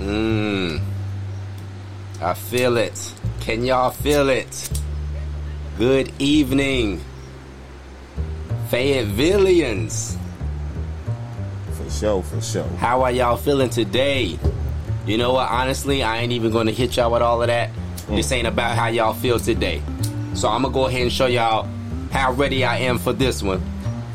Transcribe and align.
Mmm. 0.00 0.80
I 2.22 2.34
feel 2.34 2.76
it. 2.78 3.14
Can 3.40 3.64
y'all 3.64 3.90
feel 3.90 4.28
it? 4.28 4.70
Good 5.78 6.12
evening, 6.18 7.02
Fayettevilleans. 8.70 10.16
For 11.72 11.90
sure, 11.90 12.22
for 12.22 12.40
sure. 12.40 12.68
How 12.78 13.02
are 13.02 13.10
y'all 13.10 13.36
feeling 13.36 13.70
today? 13.70 14.38
You 15.06 15.18
know 15.18 15.32
what? 15.34 15.50
Honestly, 15.50 16.02
I 16.02 16.18
ain't 16.18 16.32
even 16.32 16.50
gonna 16.50 16.72
hit 16.72 16.96
y'all 16.96 17.10
with 17.10 17.22
all 17.22 17.40
of 17.40 17.48
that. 17.48 17.70
Hmm. 17.70 18.16
This 18.16 18.30
ain't 18.32 18.46
about 18.46 18.76
how 18.76 18.88
y'all 18.88 19.14
feel 19.14 19.38
today. 19.38 19.82
So 20.34 20.48
I'm 20.48 20.62
gonna 20.62 20.72
go 20.72 20.86
ahead 20.86 21.02
and 21.02 21.12
show 21.12 21.26
y'all 21.26 21.68
how 22.10 22.32
ready 22.32 22.64
I 22.64 22.78
am 22.78 22.98
for 22.98 23.12
this 23.12 23.42
one. 23.42 23.62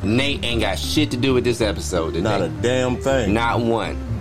Nate 0.03 0.43
ain't 0.43 0.61
got 0.61 0.77
shit 0.77 1.11
to 1.11 1.17
do 1.17 1.33
with 1.33 1.43
this 1.43 1.61
episode 1.61 2.13
today. 2.13 2.21
Not 2.21 2.41
a 2.41 2.49
damn 2.49 2.97
thing. 2.97 3.33
Not 3.33 3.59
one. 3.59 4.14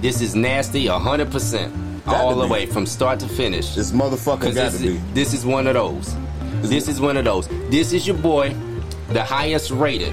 This 0.00 0.20
is 0.20 0.34
nasty, 0.34 0.86
hundred 0.86 1.30
percent, 1.30 1.74
Got 2.04 2.16
all 2.20 2.30
to 2.34 2.36
the 2.40 2.44
be. 2.46 2.50
way 2.52 2.66
from 2.66 2.86
start 2.86 3.18
to 3.20 3.28
finish. 3.28 3.74
This 3.74 3.92
motherfucker 3.92 4.54
got 4.54 4.72
this, 4.72 4.76
to 4.78 4.82
be. 4.82 4.94
is- 4.96 5.00
this 5.14 5.34
is 5.34 5.44
one 5.44 5.66
of 5.66 5.74
those. 5.74 6.14
This 6.62 6.88
is 6.88 7.00
one 7.00 7.16
of 7.16 7.24
those. 7.24 7.48
This 7.70 7.92
is 7.92 8.06
your 8.06 8.16
boy, 8.16 8.54
the 9.10 9.22
highest 9.22 9.70
rated 9.70 10.12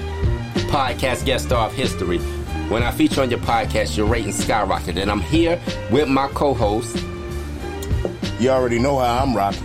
podcast 0.70 1.24
guest 1.24 1.46
star 1.46 1.66
of 1.66 1.72
history. 1.74 2.18
When 2.68 2.82
I 2.82 2.90
feature 2.90 3.22
on 3.22 3.30
your 3.30 3.38
podcast, 3.40 3.96
your 3.96 4.06
rating 4.06 4.32
skyrocketed. 4.32 4.96
And 5.00 5.08
I'm 5.10 5.20
here 5.20 5.60
with 5.92 6.08
my 6.08 6.26
co-host. 6.28 6.96
You 8.40 8.50
already 8.50 8.78
know 8.80 8.98
how 8.98 9.22
I'm 9.22 9.36
rocking. 9.36 9.62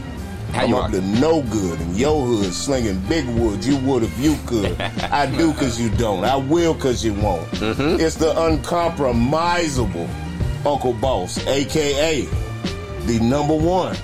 How 0.51 0.63
I'm 0.63 0.69
you 0.69 0.77
up 0.77 0.91
to 0.91 1.01
no 1.01 1.41
good 1.43 1.79
in 1.81 1.95
your 1.95 2.25
hood, 2.25 2.53
slinging 2.53 2.99
big 3.07 3.25
wood. 3.27 3.63
You 3.63 3.77
would 3.77 4.03
if 4.03 4.17
you 4.19 4.37
could. 4.45 4.79
I 4.81 5.25
do 5.25 5.51
because 5.53 5.79
you 5.79 5.89
don't. 5.91 6.23
I 6.25 6.35
will 6.35 6.73
because 6.73 7.03
you 7.05 7.13
won't. 7.13 7.49
Mm-hmm. 7.51 7.99
It's 8.01 8.15
the 8.15 8.33
uncompromisable 8.33 10.09
Uncle 10.65 10.93
Boss, 10.93 11.45
aka 11.47 12.27
the 13.05 13.19
number 13.19 13.55
one 13.55 13.95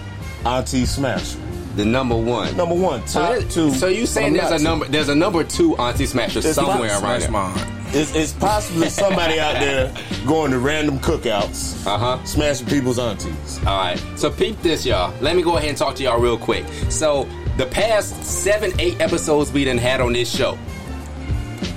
Auntie 0.45 0.85
Smasher. 0.85 1.37
The 1.75 1.85
number 1.85 2.15
one. 2.15 2.57
Number 2.57 2.73
one, 2.73 3.01
top 3.05 3.35
that- 3.37 3.51
two. 3.51 3.71
so 3.71 3.87
you 3.87 4.07
saying 4.07 4.33
there's 4.33 4.49
a 4.49 4.53
not 4.53 4.61
number? 4.61 4.85
There's 4.87 5.09
a 5.09 5.15
number 5.15 5.43
two 5.43 5.77
Auntie 5.77 6.07
Smasher 6.07 6.39
It's 6.39 6.53
somewhere 6.53 6.87
not 6.87 7.03
around 7.03 7.21
Smash 7.21 7.21
there. 7.21 7.76
It's, 7.89 8.13
it's 8.15 8.33
possibly 8.33 8.89
somebody 8.89 9.39
out 9.39 9.53
there 9.53 9.93
going 10.27 10.51
to 10.51 10.59
random 10.59 10.99
cookouts, 10.99 11.85
Uh-huh. 11.87 12.23
smashing 12.25 12.67
people's 12.67 12.99
aunties. 12.99 13.59
All 13.65 13.77
right. 13.77 14.01
So 14.15 14.29
peep 14.29 14.61
this, 14.61 14.85
y'all. 14.85 15.13
Let 15.21 15.35
me 15.35 15.41
go 15.41 15.57
ahead 15.57 15.69
and 15.69 15.77
talk 15.77 15.95
to 15.95 16.03
y'all 16.03 16.19
real 16.19 16.37
quick. 16.37 16.65
So 16.89 17.27
the 17.57 17.65
past 17.65 18.23
seven, 18.23 18.71
eight 18.79 18.99
episodes 19.01 19.51
we 19.51 19.63
done 19.63 19.77
had 19.77 20.01
on 20.01 20.13
this 20.13 20.29
show, 20.29 20.57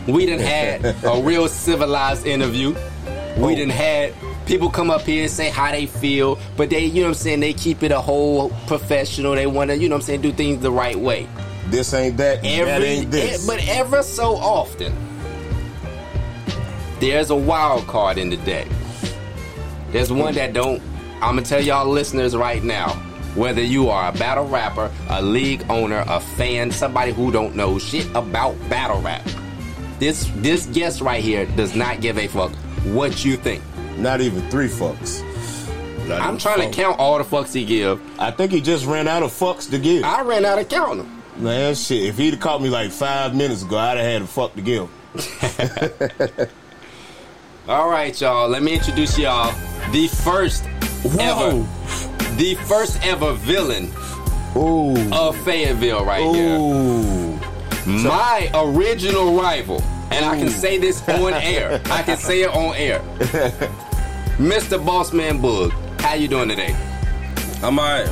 we 0.08 0.26
done 0.26 0.40
had 0.40 0.84
a 1.04 1.20
real 1.22 1.48
civilized 1.48 2.26
interview. 2.26 2.74
We 3.38 3.54
Oh. 3.54 3.56
done 3.56 3.70
had 3.70 4.12
people 4.46 4.68
come 4.68 4.90
up 4.90 5.02
here 5.02 5.22
and 5.22 5.30
say 5.30 5.48
how 5.48 5.70
they 5.70 5.86
feel, 5.86 6.38
but 6.56 6.68
they, 6.70 6.84
you 6.84 7.02
know 7.02 7.08
what 7.08 7.08
I'm 7.10 7.14
saying, 7.14 7.40
they 7.40 7.52
keep 7.52 7.82
it 7.84 7.92
a 7.92 8.00
whole 8.00 8.50
professional. 8.66 9.34
They 9.36 9.46
want 9.46 9.70
to, 9.70 9.76
you 9.78 9.88
know 9.88 9.94
what 9.94 10.02
I'm 10.02 10.06
saying, 10.06 10.22
do 10.22 10.32
things 10.32 10.60
the 10.60 10.72
right 10.72 10.96
way. 10.98 11.28
This 11.68 11.94
ain't 11.94 12.16
that. 12.16 12.42
that 12.42 12.82
ain't 12.82 13.10
this. 13.12 13.46
but 13.46 13.64
ever 13.68 14.02
so 14.02 14.34
often, 14.34 14.92
there's 17.00 17.30
a 17.30 17.36
wild 17.36 17.86
card 17.86 18.18
in 18.18 18.30
the 18.30 18.36
deck. 18.38 18.68
There's 19.90 20.12
one 20.12 20.34
that 20.34 20.52
don't. 20.52 20.80
I'm 21.14 21.34
gonna 21.34 21.42
tell 21.42 21.60
y'all 21.62 21.88
listeners 21.88 22.36
right 22.36 22.62
now. 22.62 22.94
Whether 23.34 23.62
you 23.62 23.88
are 23.90 24.08
a 24.08 24.12
battle 24.12 24.46
rapper, 24.48 24.90
a 25.08 25.22
league 25.22 25.64
owner, 25.70 26.04
a 26.08 26.18
fan, 26.20 26.70
somebody 26.70 27.12
who 27.12 27.30
don't 27.30 27.54
know 27.54 27.78
shit 27.78 28.06
about 28.14 28.56
battle 28.68 29.00
rap, 29.02 29.24
this 29.98 30.28
this 30.36 30.66
guest 30.66 31.00
right 31.00 31.22
here 31.22 31.46
does 31.46 31.74
not 31.76 32.00
give 32.00 32.18
a 32.18 32.26
fuck 32.26 32.52
what 32.86 33.24
you 33.24 33.36
think. 33.36 33.62
Not 33.98 34.20
even 34.20 34.48
three 34.50 34.68
fucks. 34.68 35.22
Not 36.08 36.20
I'm 36.22 36.38
trying 36.38 36.58
fuck. 36.62 36.72
to 36.72 36.76
count 36.76 36.98
all 36.98 37.18
the 37.18 37.24
fucks 37.24 37.52
he 37.52 37.64
give. 37.64 38.00
I 38.18 38.30
think 38.30 38.50
he 38.52 38.60
just 38.60 38.84
ran 38.86 39.06
out 39.06 39.22
of 39.22 39.30
fucks 39.30 39.70
to 39.70 39.78
give. 39.78 40.02
I 40.04 40.22
ran 40.22 40.44
out 40.44 40.58
of 40.58 40.68
counting 40.68 40.98
them. 40.98 41.22
Man, 41.36 41.74
shit. 41.74 42.04
If 42.04 42.18
he'd 42.18 42.34
have 42.34 42.40
caught 42.40 42.60
me 42.60 42.68
like 42.68 42.90
five 42.90 43.34
minutes 43.36 43.62
ago, 43.62 43.78
I'd 43.78 43.96
have 43.96 44.06
had 44.06 44.22
a 44.22 44.26
fuck 44.26 44.54
to 44.56 44.62
give. 44.62 44.88
All 47.68 47.88
right, 47.90 48.18
y'all. 48.20 48.48
Let 48.48 48.62
me 48.62 48.74
introduce 48.74 49.18
y'all 49.18 49.52
the 49.92 50.08
first 50.08 50.64
ever, 51.18 51.52
the 52.36 52.56
first 52.66 53.04
ever 53.04 53.34
villain 53.34 53.92
Ooh. 54.56 55.12
of 55.12 55.36
Fayetteville 55.44 56.04
right 56.04 56.24
here. 56.34 56.56
Ooh. 56.56 57.38
My 57.86 58.50
original 58.54 59.34
rival, 59.40 59.82
and 60.10 60.24
I 60.24 60.38
can 60.38 60.48
say 60.48 60.78
this 60.78 61.06
on 61.08 61.32
air. 61.34 61.80
I 61.86 62.02
can 62.02 62.16
say 62.16 62.42
it 62.42 62.50
on 62.50 62.74
air. 62.76 63.00
Mr. 64.38 64.82
Bossman 64.82 65.40
Boog, 65.40 65.70
how 66.00 66.14
you 66.14 66.28
doing 66.28 66.48
today? 66.48 66.74
I'm 67.62 67.78
alright. 67.78 68.08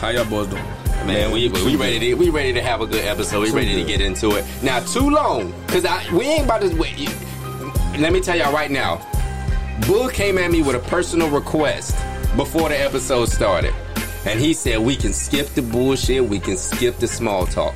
How 0.00 0.08
y'all 0.10 0.24
boys 0.24 0.46
doing? 0.46 0.62
Man, 1.06 1.32
we, 1.32 1.48
we 1.48 1.74
ready 1.74 1.98
to 1.98 2.14
we 2.14 2.30
ready 2.30 2.52
to 2.52 2.62
have 2.62 2.80
a 2.80 2.86
good 2.86 3.04
episode. 3.04 3.40
We 3.40 3.50
Too 3.50 3.56
ready 3.56 3.74
to 3.74 3.84
get 3.84 4.00
into 4.00 4.36
it. 4.36 4.44
Now, 4.62 4.78
too 4.80 5.10
long, 5.10 5.52
cause 5.66 5.84
I 5.84 6.04
we 6.14 6.26
ain't 6.26 6.44
about 6.44 6.62
to 6.62 6.74
wait. 6.76 7.12
Let 7.98 8.12
me 8.12 8.20
tell 8.20 8.36
y'all 8.36 8.52
right 8.52 8.70
now. 8.70 8.96
Boog 9.82 10.12
came 10.12 10.38
at 10.38 10.50
me 10.50 10.62
with 10.62 10.76
a 10.76 10.88
personal 10.88 11.28
request 11.28 11.94
before 12.36 12.68
the 12.68 12.80
episode 12.80 13.26
started, 13.26 13.74
and 14.26 14.40
he 14.40 14.54
said 14.54 14.78
we 14.78 14.96
can 14.96 15.12
skip 15.12 15.48
the 15.48 15.62
bullshit. 15.62 16.24
We 16.24 16.40
can 16.40 16.56
skip 16.56 16.96
the 16.98 17.06
small 17.06 17.46
talk. 17.46 17.74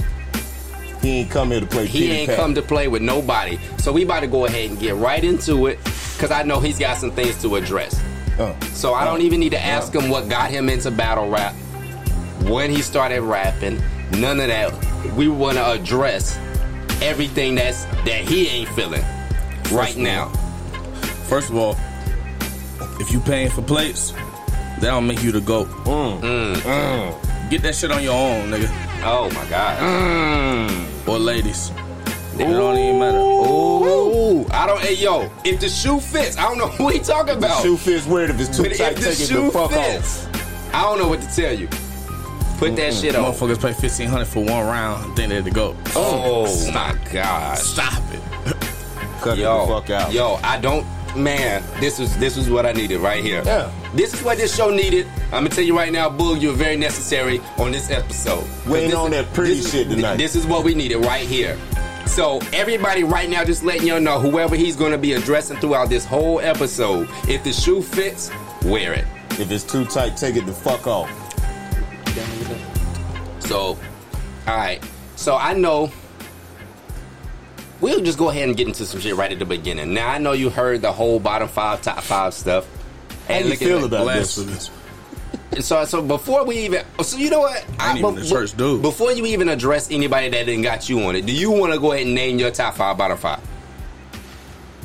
He 1.03 1.19
ain't 1.21 1.31
come 1.31 1.51
here 1.51 1.61
to 1.61 1.67
play 1.67 1.87
He 1.87 2.01
Peter 2.01 2.15
ain't 2.15 2.31
come 2.41 2.55
to 2.55 2.63
play 2.63 2.89
with 2.89 3.03
nobody. 3.03 3.59
So 3.79 3.93
we 3.93 4.05
about 4.05 4.21
to 4.21 4.27
go 4.27 4.47
ahead 4.47 4.71
and 4.71 4.79
get 4.79 4.95
right 4.97 5.23
into 5.23 5.67
it, 5.67 5.79
cause 6.19 6.31
I 6.31 6.43
know 6.43 6.61
he's 6.61 6.79
got 6.79 6.97
some 6.97 7.11
things 7.13 7.41
to 7.43 7.57
address. 7.57 8.01
Uh, 8.39 8.59
So 8.73 8.95
I 8.95 9.05
don't 9.05 9.21
even 9.21 9.39
need 9.39 9.53
to 9.53 9.63
ask 9.63 9.95
him 9.95 10.09
what 10.09 10.29
got 10.29 10.51
him 10.51 10.69
into 10.69 10.91
battle 10.91 11.29
rap, 11.29 11.55
when 12.45 12.71
he 12.71 12.81
started 12.83 13.21
rapping. 13.21 13.83
None 14.13 14.41
of 14.41 14.49
that. 14.49 14.73
We 15.15 15.29
want 15.29 15.57
to 15.59 15.71
address 15.73 16.37
everything 17.03 17.55
that's 17.57 17.85
that 17.85 18.23
he 18.23 18.49
ain't 18.49 18.69
feeling 18.71 19.05
right 19.73 19.91
of 19.91 19.97
all- 19.99 20.03
now. 20.03 20.29
First 21.29 21.51
of 21.51 21.57
all, 21.57 21.77
if 23.01 23.11
you 23.13 23.21
paying 23.21 23.51
for 23.51 23.63
plates, 23.63 24.13
that 24.13 24.83
don't 24.83 25.07
make 25.07 25.23
you 25.23 25.33
the 25.33 25.41
GOAT. 25.41 25.69
Mm. 25.85 26.21
Mm. 26.21 26.55
Mm. 26.57 27.51
Get 27.51 27.63
that 27.63 27.75
shit 27.75 27.91
on 27.91 28.03
your 28.03 28.15
own, 28.15 28.51
nigga. 28.51 28.69
Oh 29.05 29.31
my 29.35 29.45
god. 29.49 31.09
Or 31.09 31.19
ladies. 31.19 31.71
It 32.35 32.45
don't 32.45 32.77
even 32.79 32.99
matter. 32.99 33.17
Ooh, 33.19 34.47
I 34.51 34.67
don't. 34.67 34.79
Hey 34.81 34.95
yo, 34.95 35.31
if 35.45 35.59
the 35.61 35.69
shoe 35.71 36.01
fits, 36.01 36.37
I 36.37 36.43
don't 36.43 36.59
know 36.59 36.69
who 36.79 36.89
he 36.89 36.99
talking 36.99 37.37
about. 37.39 37.63
shoe 37.63 37.77
fits 37.79 38.07
weird 38.07 38.29
if 38.31 38.39
it's 38.41 38.55
too 38.57 38.65
but 38.65 38.77
tight. 38.77 38.93
if 38.93 38.99
the 38.99 39.05
Take 39.05 39.21
it 39.21 39.27
shoe 39.29 39.45
the 39.47 39.51
fuck 39.53 39.71
fits, 39.71 40.27
off. 40.27 40.75
I 40.75 40.83
don't 40.83 40.99
know 40.99 41.09
what 41.09 41.23
to 41.23 41.29
tell 41.35 41.53
you. 41.55 41.67
Put 42.59 42.77
that 42.77 42.93
shit 42.95 43.15
on. 43.17 43.33
Motherfuckers 43.33 43.61
pay 43.63 43.73
fifteen 43.73 44.09
hundred 44.09 44.27
for 44.27 44.41
one 44.41 44.67
round. 44.67 45.17
Think 45.17 45.31
they're 45.31 45.41
the 45.43 45.51
GOAT. 45.51 45.77
Oh 45.95 46.45
my 46.73 46.95
god. 47.13 47.57
Stop 47.59 48.03
it. 48.13 48.21
Cut 49.27 49.39
Yo, 49.39 49.63
it 49.63 49.67
the 49.67 49.73
fuck 49.73 49.91
out. 49.91 50.13
yo, 50.13 50.39
I 50.45 50.59
don't. 50.59 50.87
Man, 51.17 51.65
this 51.81 51.99
is 51.99 52.17
this 52.19 52.37
is 52.37 52.51
what 52.51 52.67
I 52.67 52.73
needed 52.73 53.01
right 53.01 53.25
here. 53.25 53.43
Yeah. 53.45 53.73
This 53.95 54.13
is 54.15 54.23
what 54.23 54.37
this 54.37 54.55
show 54.55 54.71
needed. 54.71 55.07
I'm 55.27 55.45
gonna 55.45 55.49
tell 55.49 55.65
you 55.65 55.75
right 55.77 55.91
now, 55.91 56.11
Boog, 56.11 56.43
you're 56.43 56.53
very 56.53 56.77
necessary 56.77 57.41
on 57.57 57.73
this 57.73 57.91
episode. 57.91 58.45
Waiting 58.67 58.95
on 58.95 59.11
that 59.13 59.33
pretty 59.33 59.55
this 59.55 59.73
shit 59.73 59.89
tonight. 59.89 60.17
This 60.17 60.37
is 60.37 60.47
what 60.47 60.63
we 60.63 60.75
needed 60.75 60.99
right 60.99 61.27
here. 61.27 61.59
So 62.07 62.39
everybody 62.53 63.03
right 63.03 63.29
now, 63.29 63.45
just 63.45 63.65
letting 63.65 63.87
y'all 63.87 64.01
know, 64.01 64.21
whoever 64.21 64.55
he's 64.57 64.77
gonna 64.77 64.99
be 64.99 65.15
addressing 65.15 65.57
throughout 65.57 65.89
this 65.89 66.05
whole 66.05 66.39
episode, 66.41 67.09
if 67.29 67.43
the 67.43 67.53
shoe 67.53 67.83
fits, 67.83 68.31
wear 68.65 68.93
it. 68.93 69.07
If 69.41 69.51
it's 69.51 69.65
too 69.65 69.87
tight, 69.87 70.17
take 70.17 70.37
it 70.37 70.47
the 70.47 70.53
fuck 70.53 70.87
off. 70.87 71.11
So, 73.41 73.79
all 74.47 74.57
right. 74.57 74.85
So 75.17 75.37
I 75.37 75.55
know 75.55 75.91
we'll 77.81 78.03
just 78.03 78.19
go 78.19 78.31
ahead 78.31 78.49
and 78.49 78.57
get 78.57 78.67
into 78.67 78.85
some 78.87 79.01
shit 79.01 79.17
right 79.17 79.31
at 79.31 79.39
the 79.39 79.45
beginning. 79.45 79.95
Now 79.95 80.09
I 80.11 80.19
know 80.19 80.33
you 80.33 80.51
heard 80.51 80.83
the 80.83 80.93
whole 80.93 81.21
bottom 81.21 81.49
five, 81.49 81.83
top 81.83 82.03
five 82.03 82.35
stuff. 82.35 82.69
How 83.29 83.39
you 83.39 83.57
feel 83.57 83.79
it. 83.79 83.87
about 83.87 84.07
this? 84.07 84.37
Blasphemous. 84.37 84.71
So, 85.61 85.85
so 85.85 86.03
before 86.03 86.45
we 86.45 86.59
even, 86.59 86.85
so 87.03 87.17
you 87.17 87.31
know 87.31 87.41
what? 87.41 87.65
I 87.79 87.91
ain't 87.91 87.99
even 88.01 88.17
be- 88.17 88.21
a 88.21 88.25
church 88.25 88.57
dude. 88.57 88.83
Before 88.83 89.13
you 89.13 89.25
even 89.27 89.49
address 89.49 89.91
anybody 89.91 90.29
that 90.29 90.45
didn't 90.45 90.63
got 90.63 90.89
you 90.89 91.01
on 91.03 91.17
it, 91.17 91.25
do 91.25 91.33
you 91.33 91.51
want 91.51 91.73
to 91.73 91.79
go 91.79 91.93
ahead 91.93 92.07
and 92.07 92.15
name 92.15 92.39
your 92.39 92.51
top 92.51 92.75
five, 92.75 92.99
bottom 92.99 93.17
five? 93.17 93.41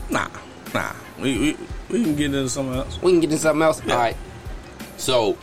Nah, 0.09 0.29
nah. 0.73 0.93
We, 1.19 1.37
we 1.37 1.57
we 1.89 2.03
can 2.03 2.15
get 2.15 2.27
into 2.27 2.47
something 2.49 2.75
else. 2.75 3.01
We 3.01 3.11
can 3.11 3.19
get 3.19 3.31
into 3.31 3.41
something 3.41 3.61
else. 3.61 3.83
Yeah. 3.85 3.93
All 3.93 3.99
right. 3.99 4.17
So, 4.97 5.37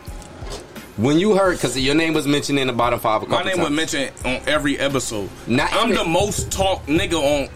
when 0.99 1.17
you 1.17 1.35
heard, 1.35 1.55
because 1.55 1.79
your 1.79 1.95
name 1.95 2.13
was 2.13 2.27
mentioned 2.27 2.59
in 2.59 2.67
the 2.67 2.73
bottom 2.73 2.99
five 2.99 3.25
My 3.27 3.43
name 3.43 3.59
was 3.59 3.69
mentioned 3.69 4.11
on 4.25 4.41
every 4.47 4.77
episode. 4.77 5.29
Not 5.47 5.71
I'm 5.71 5.93
the 5.93 6.03
most 6.03 6.51
talked 6.51 6.87
nigga 6.87 7.13
on 7.13 7.49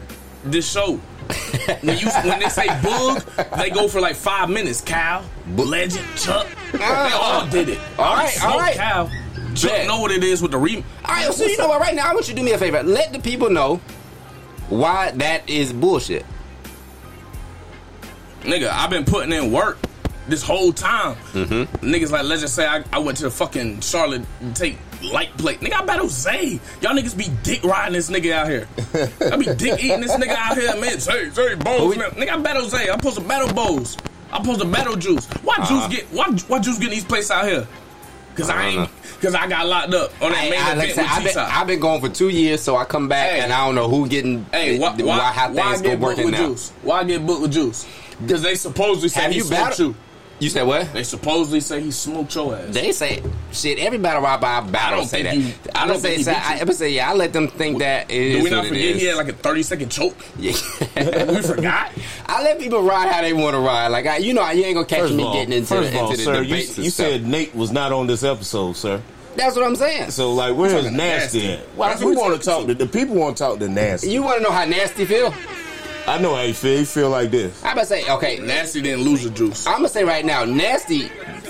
this 0.45 0.69
show. 0.69 0.95
when 1.81 1.97
you 1.97 2.09
when 2.09 2.39
they 2.39 2.49
say 2.49 2.67
bug, 2.81 3.23
they 3.57 3.69
go 3.69 3.87
for 3.87 3.99
like 3.99 4.15
five 4.15 4.49
minutes. 4.49 4.79
Cal, 4.81 5.25
Legend, 5.55 6.05
Chuck, 6.15 6.47
ah. 6.75 7.07
they 7.09 7.15
all 7.15 7.47
did 7.49 7.69
it. 7.69 7.79
All 7.97 8.15
right, 8.15 8.43
all 8.45 8.57
right. 8.57 8.75
Cal. 8.75 9.09
Chuck 9.55 9.71
Bet. 9.71 9.87
know 9.87 9.99
what 9.99 10.11
it 10.11 10.23
is 10.23 10.41
with 10.41 10.51
the 10.51 10.57
re. 10.57 10.83
All 11.05 11.13
right, 11.13 11.33
so 11.33 11.45
you 11.45 11.57
know 11.57 11.67
what? 11.67 11.79
Right 11.79 11.95
now, 11.95 12.09
I 12.09 12.13
want 12.13 12.27
you 12.27 12.33
to 12.33 12.39
do 12.39 12.45
me 12.45 12.53
a 12.53 12.57
favor. 12.57 12.81
Let 12.81 13.13
the 13.13 13.19
people 13.19 13.49
know 13.49 13.77
why 14.69 15.11
that 15.11 15.49
is 15.49 15.71
bullshit. 15.71 16.25
Nigga, 18.41 18.69
I've 18.69 18.89
been 18.89 19.05
putting 19.05 19.31
in 19.31 19.51
work 19.51 19.77
this 20.27 20.41
whole 20.43 20.71
time. 20.71 21.15
Mm-hmm. 21.33 21.85
Niggas 21.85 22.11
like, 22.11 22.23
let's 22.23 22.41
just 22.41 22.55
say 22.55 22.65
I, 22.65 22.83
I 22.91 22.99
went 22.99 23.17
to 23.17 23.23
the 23.23 23.31
fucking 23.31 23.81
Charlotte 23.81 24.23
and 24.41 24.55
take 24.55 24.77
light 25.11 25.35
plate. 25.37 25.59
Nigga, 25.59 25.81
I 25.81 25.85
battle 25.85 26.07
Zay. 26.07 26.59
Y'all 26.81 26.93
niggas 26.93 27.17
be 27.17 27.27
dick 27.43 27.63
riding 27.63 27.93
this 27.93 28.09
nigga 28.09 28.31
out 28.31 28.47
here. 28.47 28.67
I 29.31 29.35
be 29.35 29.45
dick 29.55 29.83
eating 29.83 30.01
this 30.01 30.11
nigga 30.13 30.35
out 30.35 30.57
here, 30.57 30.75
man. 30.79 30.99
Zay, 30.99 31.29
Zay, 31.29 31.55
Bowes, 31.55 31.93
Who- 31.93 31.99
man. 31.99 32.11
Nigga, 32.11 32.29
I 32.29 32.37
battle 32.37 32.67
Zay. 32.69 32.89
I'm 32.89 32.99
supposed 32.99 33.17
to 33.17 33.23
battle 33.23 33.53
Bowes. 33.53 33.97
I'm 34.31 34.43
supposed 34.43 34.61
to 34.61 34.67
battle 34.67 34.95
Juice. 34.95 35.27
Why 35.43 35.55
Uh-huh. 35.59 35.87
Juice 35.89 35.97
get 35.99 36.05
why 36.11 36.25
why 36.47 36.59
Juice 36.59 36.77
getting 36.79 36.95
these 36.95 37.05
places 37.05 37.29
out 37.31 37.45
here? 37.45 37.67
Cause 38.35 38.49
I, 38.49 38.63
I 38.63 38.67
ain't 38.69 38.89
cause 39.21 39.35
I 39.35 39.47
got 39.47 39.67
locked 39.67 39.93
up 39.93 40.11
on 40.23 40.31
that 40.31 40.45
I, 40.45 40.49
main 40.49 40.59
I, 40.59 40.71
event 40.73 40.77
like 40.79 40.89
I 40.89 40.93
said, 40.93 41.05
I've, 41.05 41.23
been, 41.23 41.37
I've 41.37 41.67
been 41.67 41.79
going 41.79 42.01
for 42.01 42.09
two 42.09 42.29
years, 42.29 42.61
so 42.61 42.75
I 42.75 42.83
come 42.85 43.07
back 43.07 43.29
Hey. 43.29 43.41
and 43.41 43.53
I 43.53 43.63
don't 43.63 43.75
know 43.75 43.87
who 43.87 44.07
getting 44.07 44.43
Hey, 44.45 44.79
why, 44.79 44.95
why, 44.95 45.19
how 45.31 45.51
why 45.53 45.63
things 45.77 45.81
go 45.83 45.89
get 45.89 45.99
booked 45.99 46.01
working 46.17 46.25
with 46.25 46.33
now. 46.33 46.47
Juice? 46.47 46.71
Why 46.81 47.03
get 47.03 47.23
booked 47.27 47.41
with 47.43 47.51
Juice? 47.51 47.85
Because 48.19 48.41
they 48.41 48.55
supposedly 48.55 49.09
say 49.09 49.21
Have 49.21 49.31
he 49.33 49.37
you 49.37 49.49
battled? 49.49 49.79
you. 49.79 49.95
You 50.39 50.49
said 50.49 50.63
what? 50.63 50.91
They 50.91 51.03
supposedly 51.03 51.61
say 51.61 51.79
he 51.79 51.91
smoked 51.91 52.35
your 52.35 52.55
ass. 52.55 52.73
They 52.73 52.91
say 52.91 53.23
shit. 53.53 53.79
Every 53.79 53.97
battle 53.97 54.23
rapper 54.23 54.45
I 54.45 54.61
battle 54.61 54.99
don't 54.99 55.07
say 55.07 55.23
that. 55.23 55.37
you- 55.37 55.53
I 55.73 55.83
I 55.83 55.87
don't 55.87 55.93
don't 55.93 56.01
say. 56.01 56.15
think 56.15 56.25
say 56.25 56.33
beat 56.33 56.49
I 56.49 56.55
you. 56.55 56.61
ever 56.61 56.73
say 56.73 56.89
yeah. 56.89 57.09
I 57.11 57.13
let 57.13 57.31
them 57.33 57.47
think 57.47 57.79
that 57.79 58.11
it 58.11 58.37
Do 58.37 58.43
we 58.43 58.49
not 58.49 58.57
what 58.63 58.67
forget 58.69 58.83
is. 58.83 59.01
he 59.01 59.07
had 59.07 59.15
like 59.15 59.29
a 59.29 59.33
30 59.33 59.63
second 59.63 59.89
choke? 59.91 60.17
Yeah. 60.37 60.51
we 61.31 61.41
forgot. 61.41 61.91
I 62.25 62.43
let 62.43 62.59
people 62.59 62.81
ride 62.83 63.07
how 63.09 63.21
they 63.21 63.31
want 63.33 63.53
to 63.53 63.59
ride. 63.59 63.87
Like 63.89 64.05
I, 64.05 64.17
you 64.17 64.33
know, 64.33 64.49
you 64.51 64.65
ain't 64.65 64.75
gonna 64.75 64.85
catch 64.87 64.99
First 65.01 65.13
me 65.13 65.23
all, 65.23 65.33
getting 65.33 65.53
into 65.53 65.67
first 65.67 65.91
the, 65.91 65.97
of 65.97 66.03
all, 66.03 66.11
into 66.11 66.17
the 66.17 66.23
sir, 66.25 66.41
you, 66.41 66.55
you 66.83 66.89
said 66.89 67.25
Nate 67.25 67.55
was 67.55 67.71
not 67.71 67.91
on 67.93 68.07
this 68.07 68.23
episode, 68.23 68.73
sir. 68.75 69.01
that's 69.37 69.55
what 69.55 69.65
I'm 69.65 69.75
saying. 69.77 70.11
So 70.11 70.33
like, 70.33 70.55
where's 70.57 70.73
nasty? 70.91 70.97
Nasty. 70.97 71.51
at? 71.53 71.59
Why 71.77 71.95
we 72.03 72.15
want 72.15 72.39
to 72.41 72.45
talk 72.45 72.67
to 72.67 72.73
the 72.73 72.85
people? 72.87 73.15
Want 73.15 73.37
to 73.37 73.43
talk 73.43 73.59
to 73.59 73.69
nasty? 73.69 74.09
You 74.11 74.23
want 74.23 74.37
to 74.39 74.43
know 74.43 74.51
how 74.51 74.65
nasty 74.65 75.05
feel? 75.05 75.33
I 76.05 76.17
know 76.19 76.35
how 76.35 76.41
you 76.41 76.53
feel. 76.53 76.79
You 76.79 76.85
feel 76.85 77.09
like 77.09 77.31
this. 77.31 77.63
I'm 77.63 77.75
gonna 77.75 77.85
say 77.85 78.09
okay. 78.09 78.39
Nasty 78.39 78.81
didn't 78.81 79.05
lose 79.05 79.23
the 79.23 79.29
juice. 79.29 79.65
I'm 79.65 79.77
gonna 79.77 79.89
say 79.89 80.03
right 80.03 80.25
now, 80.25 80.43
nasty. 80.43 81.07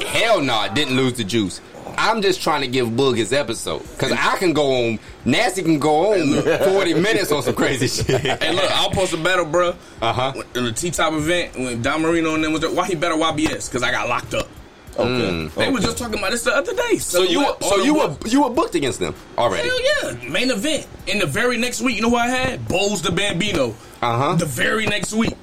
Hell 0.07 0.41
no, 0.41 0.67
didn't 0.73 0.95
lose 0.95 1.13
the 1.13 1.23
juice. 1.23 1.59
I'm 1.97 2.21
just 2.21 2.41
trying 2.41 2.61
to 2.61 2.67
give 2.67 2.87
Boog 2.89 3.17
his 3.17 3.33
episode 3.33 3.79
because 3.91 4.11
I 4.11 4.37
can 4.37 4.53
go 4.53 4.87
on. 4.87 4.99
Nasty 5.25 5.61
can 5.61 5.79
go 5.79 6.13
on 6.13 6.41
40 6.73 6.93
minutes 6.95 7.31
on 7.31 7.43
some 7.43 7.53
crazy 7.55 7.87
shit. 8.03 8.21
Hey, 8.21 8.53
look, 8.53 8.69
I'll 8.71 8.89
post 8.89 9.13
a 9.13 9.17
battle, 9.17 9.45
bro. 9.45 9.75
Uh-huh. 10.01 10.33
In 10.55 10.65
the 10.65 10.71
T 10.71 10.89
Top 10.91 11.13
event 11.13 11.55
when 11.55 11.81
Don 11.81 12.01
Marino 12.01 12.33
and 12.35 12.43
them 12.43 12.51
was 12.51 12.61
there. 12.61 12.71
Why 12.71 12.87
he 12.87 12.95
better 12.95 13.15
YBS? 13.15 13.69
Because 13.69 13.83
I 13.83 13.91
got 13.91 14.07
locked 14.09 14.33
up. 14.33 14.47
Okay. 14.95 15.07
Mm. 15.09 15.53
They 15.55 15.63
okay. 15.63 15.71
were 15.73 15.79
just 15.79 15.97
talking 15.97 16.19
about 16.19 16.31
this 16.31 16.43
the 16.43 16.55
other 16.55 16.73
day. 16.73 16.97
So 16.97 17.23
you, 17.23 17.39
were, 17.39 17.55
so 17.61 17.77
you 17.77 17.95
were, 17.95 18.15
you 18.27 18.43
were 18.43 18.49
booked 18.49 18.75
against 18.75 18.99
them 18.99 19.15
already. 19.37 19.67
Hell 19.67 20.13
yeah, 20.13 20.29
main 20.29 20.51
event. 20.51 20.87
In 21.07 21.19
the 21.19 21.25
very 21.25 21.57
next 21.57 21.81
week, 21.81 21.95
you 21.95 22.01
know 22.01 22.09
what 22.09 22.27
I 22.29 22.31
had? 22.31 22.67
Bowles 22.67 23.01
the 23.01 23.11
Bambino. 23.11 23.75
Uh-huh. 24.01 24.35
The 24.35 24.45
very 24.45 24.85
next 24.85 25.13
week. 25.13 25.33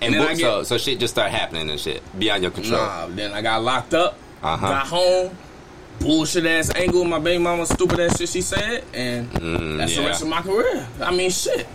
And 0.00 0.14
then 0.14 0.22
I 0.22 0.34
get- 0.34 0.40
so, 0.40 0.62
so 0.62 0.78
shit 0.78 0.98
just 0.98 1.14
started 1.14 1.30
happening 1.36 1.68
and 1.68 1.78
shit 1.80 2.02
beyond 2.18 2.42
your 2.42 2.52
control. 2.52 2.80
Nah, 2.80 3.06
then 3.08 3.32
I 3.32 3.42
got 3.42 3.62
locked 3.62 3.94
up. 3.94 4.18
Uh-huh. 4.42 4.66
Got 4.68 4.86
home. 4.86 5.36
Bullshit 5.98 6.44
ass 6.44 6.70
angle, 6.74 7.04
my 7.04 7.18
baby 7.18 7.42
mama 7.42 7.64
stupid 7.66 7.98
ass 8.00 8.18
shit 8.18 8.28
she 8.28 8.42
said, 8.42 8.84
and 8.92 9.30
that's 9.80 9.94
the 9.96 10.02
Mm, 10.02 10.06
rest 10.06 10.22
of 10.22 10.28
my 10.28 10.42
career. 10.42 10.86
I 11.00 11.10
mean, 11.10 11.30
shit. 11.30 11.66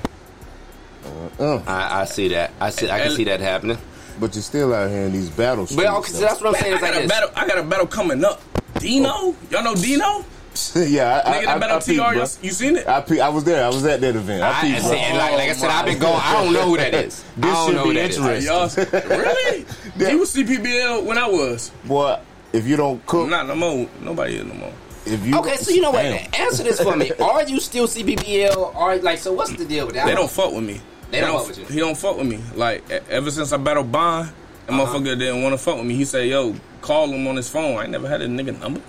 I, 1.40 2.02
I 2.02 2.06
see 2.06 2.28
that. 2.30 2.52
I 2.60 2.70
see. 2.70 2.90
I 2.90 3.00
can 3.02 3.12
see 3.12 3.24
that 3.26 3.40
happening. 3.40 3.78
But 4.22 4.36
you're 4.36 4.44
still 4.44 4.74
out 4.74 4.90
here 4.90 5.02
in 5.02 5.12
these 5.12 5.30
battles. 5.30 5.72
streets. 5.72 5.90
But 5.90 5.98
okay, 6.00 6.12
so 6.14 6.20
that's 6.22 6.40
what 6.40 6.56
I'm 6.56 6.62
saying. 6.62 6.74
I 6.74 6.76
Is 6.78 6.82
like 6.84 6.92
got 6.94 6.98
a 7.00 7.02
this. 7.02 7.12
battle. 7.12 7.30
I 7.36 7.48
got 7.48 7.58
a 7.58 7.64
battle 7.64 7.88
coming 7.88 8.24
up. 8.24 8.40
Dino, 8.80 9.36
y'all 9.50 9.64
know 9.64 9.76
Dino? 9.76 10.24
yeah, 10.76 11.22
I, 11.26 11.32
Nigga, 11.32 11.48
I, 11.48 11.56
I, 11.56 11.58
battle 11.60 11.78
I 11.78 11.80
TR, 11.80 11.86
peeped, 11.86 11.98
bro. 11.98 12.12
y'all- 12.12 12.28
you 12.44 12.52
seen 12.52 12.76
it? 12.78 12.88
I, 12.88 13.02
pe- 13.02 13.20
I 13.20 13.30
was 13.30 13.44
there. 13.46 13.66
I 13.66 13.68
was 13.70 13.84
at 13.86 14.00
that 14.02 14.16
event. 14.16 14.44
I, 14.44 14.50
I, 14.50 14.62
peeped, 14.62 14.78
I 14.78 14.82
bro. 14.82 14.90
see, 14.92 15.18
like, 15.18 15.32
like 15.34 15.50
I 15.50 15.54
said, 15.54 15.70
I've 15.70 15.86
been 15.86 16.00
going. 16.00 16.14
I 16.22 16.34
don't 16.44 16.54
know 16.54 16.66
who 16.66 16.78
that 16.78 16.94
is. 16.94 17.24
I 17.38 17.40
This 17.42 17.52
don't 17.52 17.66
should 17.68 17.76
know 17.76 17.84
who 17.84 17.90
be 17.94 17.96
that 18.00 18.10
is. 18.12 18.18
interesting. 18.18 19.02
Y'all, 19.02 19.18
really? 19.18 19.66
Yeah. 19.98 20.10
He 20.10 20.16
was 20.16 20.36
CPBL 20.36 21.04
when 21.06 21.18
I 21.18 21.28
was. 21.28 21.72
Boy, 21.86 22.20
if 22.54 22.68
you 22.68 22.76
don't 22.78 23.04
cook, 23.08 23.28
Not 23.30 23.48
no 23.48 23.56
more. 23.56 23.90
Nobody 24.02 24.36
is 24.36 24.46
no 24.46 24.54
more. 24.54 24.74
if 25.06 25.26
you 25.26 25.36
Okay, 25.40 25.56
so 25.56 25.72
you 25.72 25.82
know 25.82 25.92
what? 25.92 26.06
Answer 26.06 26.64
this 26.64 26.80
for 26.82 26.96
me. 26.96 27.12
Are 27.20 27.44
you 27.44 27.60
still 27.60 27.88
CBBL? 27.88 28.76
Or 28.76 28.98
like, 28.98 29.18
so 29.20 29.34
what's 29.34 29.54
the 29.54 29.66
deal 29.66 29.86
with 29.88 29.96
that? 29.96 30.06
They 30.06 30.14
don't 30.16 30.30
fuck 30.30 30.54
with 30.54 30.64
me. 30.64 30.80
They 31.12 31.20
don't 31.22 31.38
fuck 31.40 31.48
with 31.48 31.60
you. 31.60 31.66
He 31.66 31.80
don't 31.80 31.98
fuck 31.98 32.18
with 32.18 32.28
me. 32.28 32.40
Like 32.56 32.90
ever 33.10 33.30
since 33.32 33.52
I 33.52 33.58
battled 33.58 33.92
Bond, 33.92 34.30
that 34.68 34.74
Uh-huh. 34.74 34.86
motherfucker 34.86 35.18
didn't 35.20 35.44
want 35.44 35.54
to 35.54 35.58
fuck 35.58 35.76
with 35.78 35.86
me. 35.86 35.96
He 35.96 36.06
said, 36.06 36.28
"Yo, 36.28 36.56
call 36.82 37.08
him 37.10 37.28
on 37.28 37.36
his 37.36 37.50
phone." 37.50 37.78
I 37.78 37.84
ain't 37.84 37.92
never 37.92 38.08
had 38.08 38.22
a 38.22 38.28
nigga 38.28 38.58
number, 38.60 38.82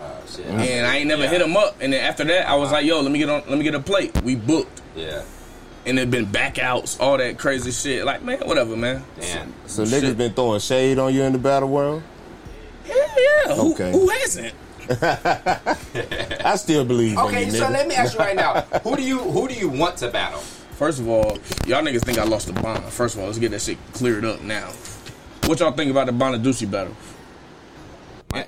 Oh, 0.00 0.04
shit. 0.28 0.44
and 0.46 0.86
I 0.86 0.96
ain't 0.98 1.06
never 1.08 1.22
Yeah. 1.24 1.30
hit 1.30 1.40
him 1.40 1.56
up. 1.56 1.76
And 1.80 1.92
then 1.92 2.04
after 2.04 2.24
that, 2.24 2.48
I 2.48 2.54
was 2.56 2.70
like, 2.70 2.84
"Yo, 2.84 3.00
let 3.00 3.10
me 3.10 3.18
get 3.18 3.28
on. 3.30 3.42
Let 3.48 3.56
me 3.58 3.64
get 3.64 3.74
a 3.74 3.80
plate." 3.80 4.12
We 4.22 4.34
booked, 4.34 4.80
Yeah. 4.94 5.22
and 5.86 5.98
it 5.98 6.10
been 6.10 6.26
backouts, 6.26 7.00
all 7.00 7.16
that 7.18 7.38
crazy 7.38 7.70
shit. 7.72 8.04
Like 8.04 8.22
man, 8.22 8.38
whatever, 8.44 8.76
man. 8.76 9.04
Damn. 9.20 9.54
So 9.66 9.84
Shit. 9.84 10.02
niggas 10.02 10.16
been 10.16 10.32
throwing 10.34 10.60
shade 10.60 10.98
on 10.98 11.14
you 11.14 11.22
in 11.22 11.32
the 11.32 11.38
battle 11.38 11.68
world. 11.70 12.02
Hell 12.86 12.96
yeah. 12.96 13.54
Who, 13.54 13.72
Okay. 13.72 13.92
who 13.92 14.08
hasn't? 14.08 14.54
I 16.44 16.56
still 16.56 16.84
believe 16.84 17.16
Okay, 17.16 17.42
in 17.44 17.48
you, 17.52 17.54
so 17.58 17.66
nigga. 17.66 17.70
let 17.72 17.88
me 17.88 17.94
ask 17.94 18.14
you 18.14 18.18
right 18.18 18.36
now: 18.36 18.60
Who 18.84 18.96
do 18.96 19.02
you 19.02 19.18
who 19.18 19.46
do 19.48 19.54
you 19.54 19.68
want 19.68 19.96
to 19.98 20.08
battle? 20.08 20.42
First 20.82 20.98
of 20.98 21.08
all, 21.08 21.38
y'all 21.64 21.80
niggas 21.80 22.02
think 22.02 22.18
I 22.18 22.24
lost 22.24 22.48
the 22.48 22.60
bond. 22.60 22.82
First 22.86 23.14
of 23.14 23.20
all, 23.20 23.26
let's 23.28 23.38
get 23.38 23.52
that 23.52 23.62
shit 23.62 23.78
cleared 23.92 24.24
up 24.24 24.42
now. 24.42 24.72
What 25.44 25.60
y'all 25.60 25.70
think 25.70 25.92
about 25.92 26.06
the 26.06 26.12
Bonaducci 26.12 26.68
battle? 26.68 26.96
Yeah, 28.34 28.46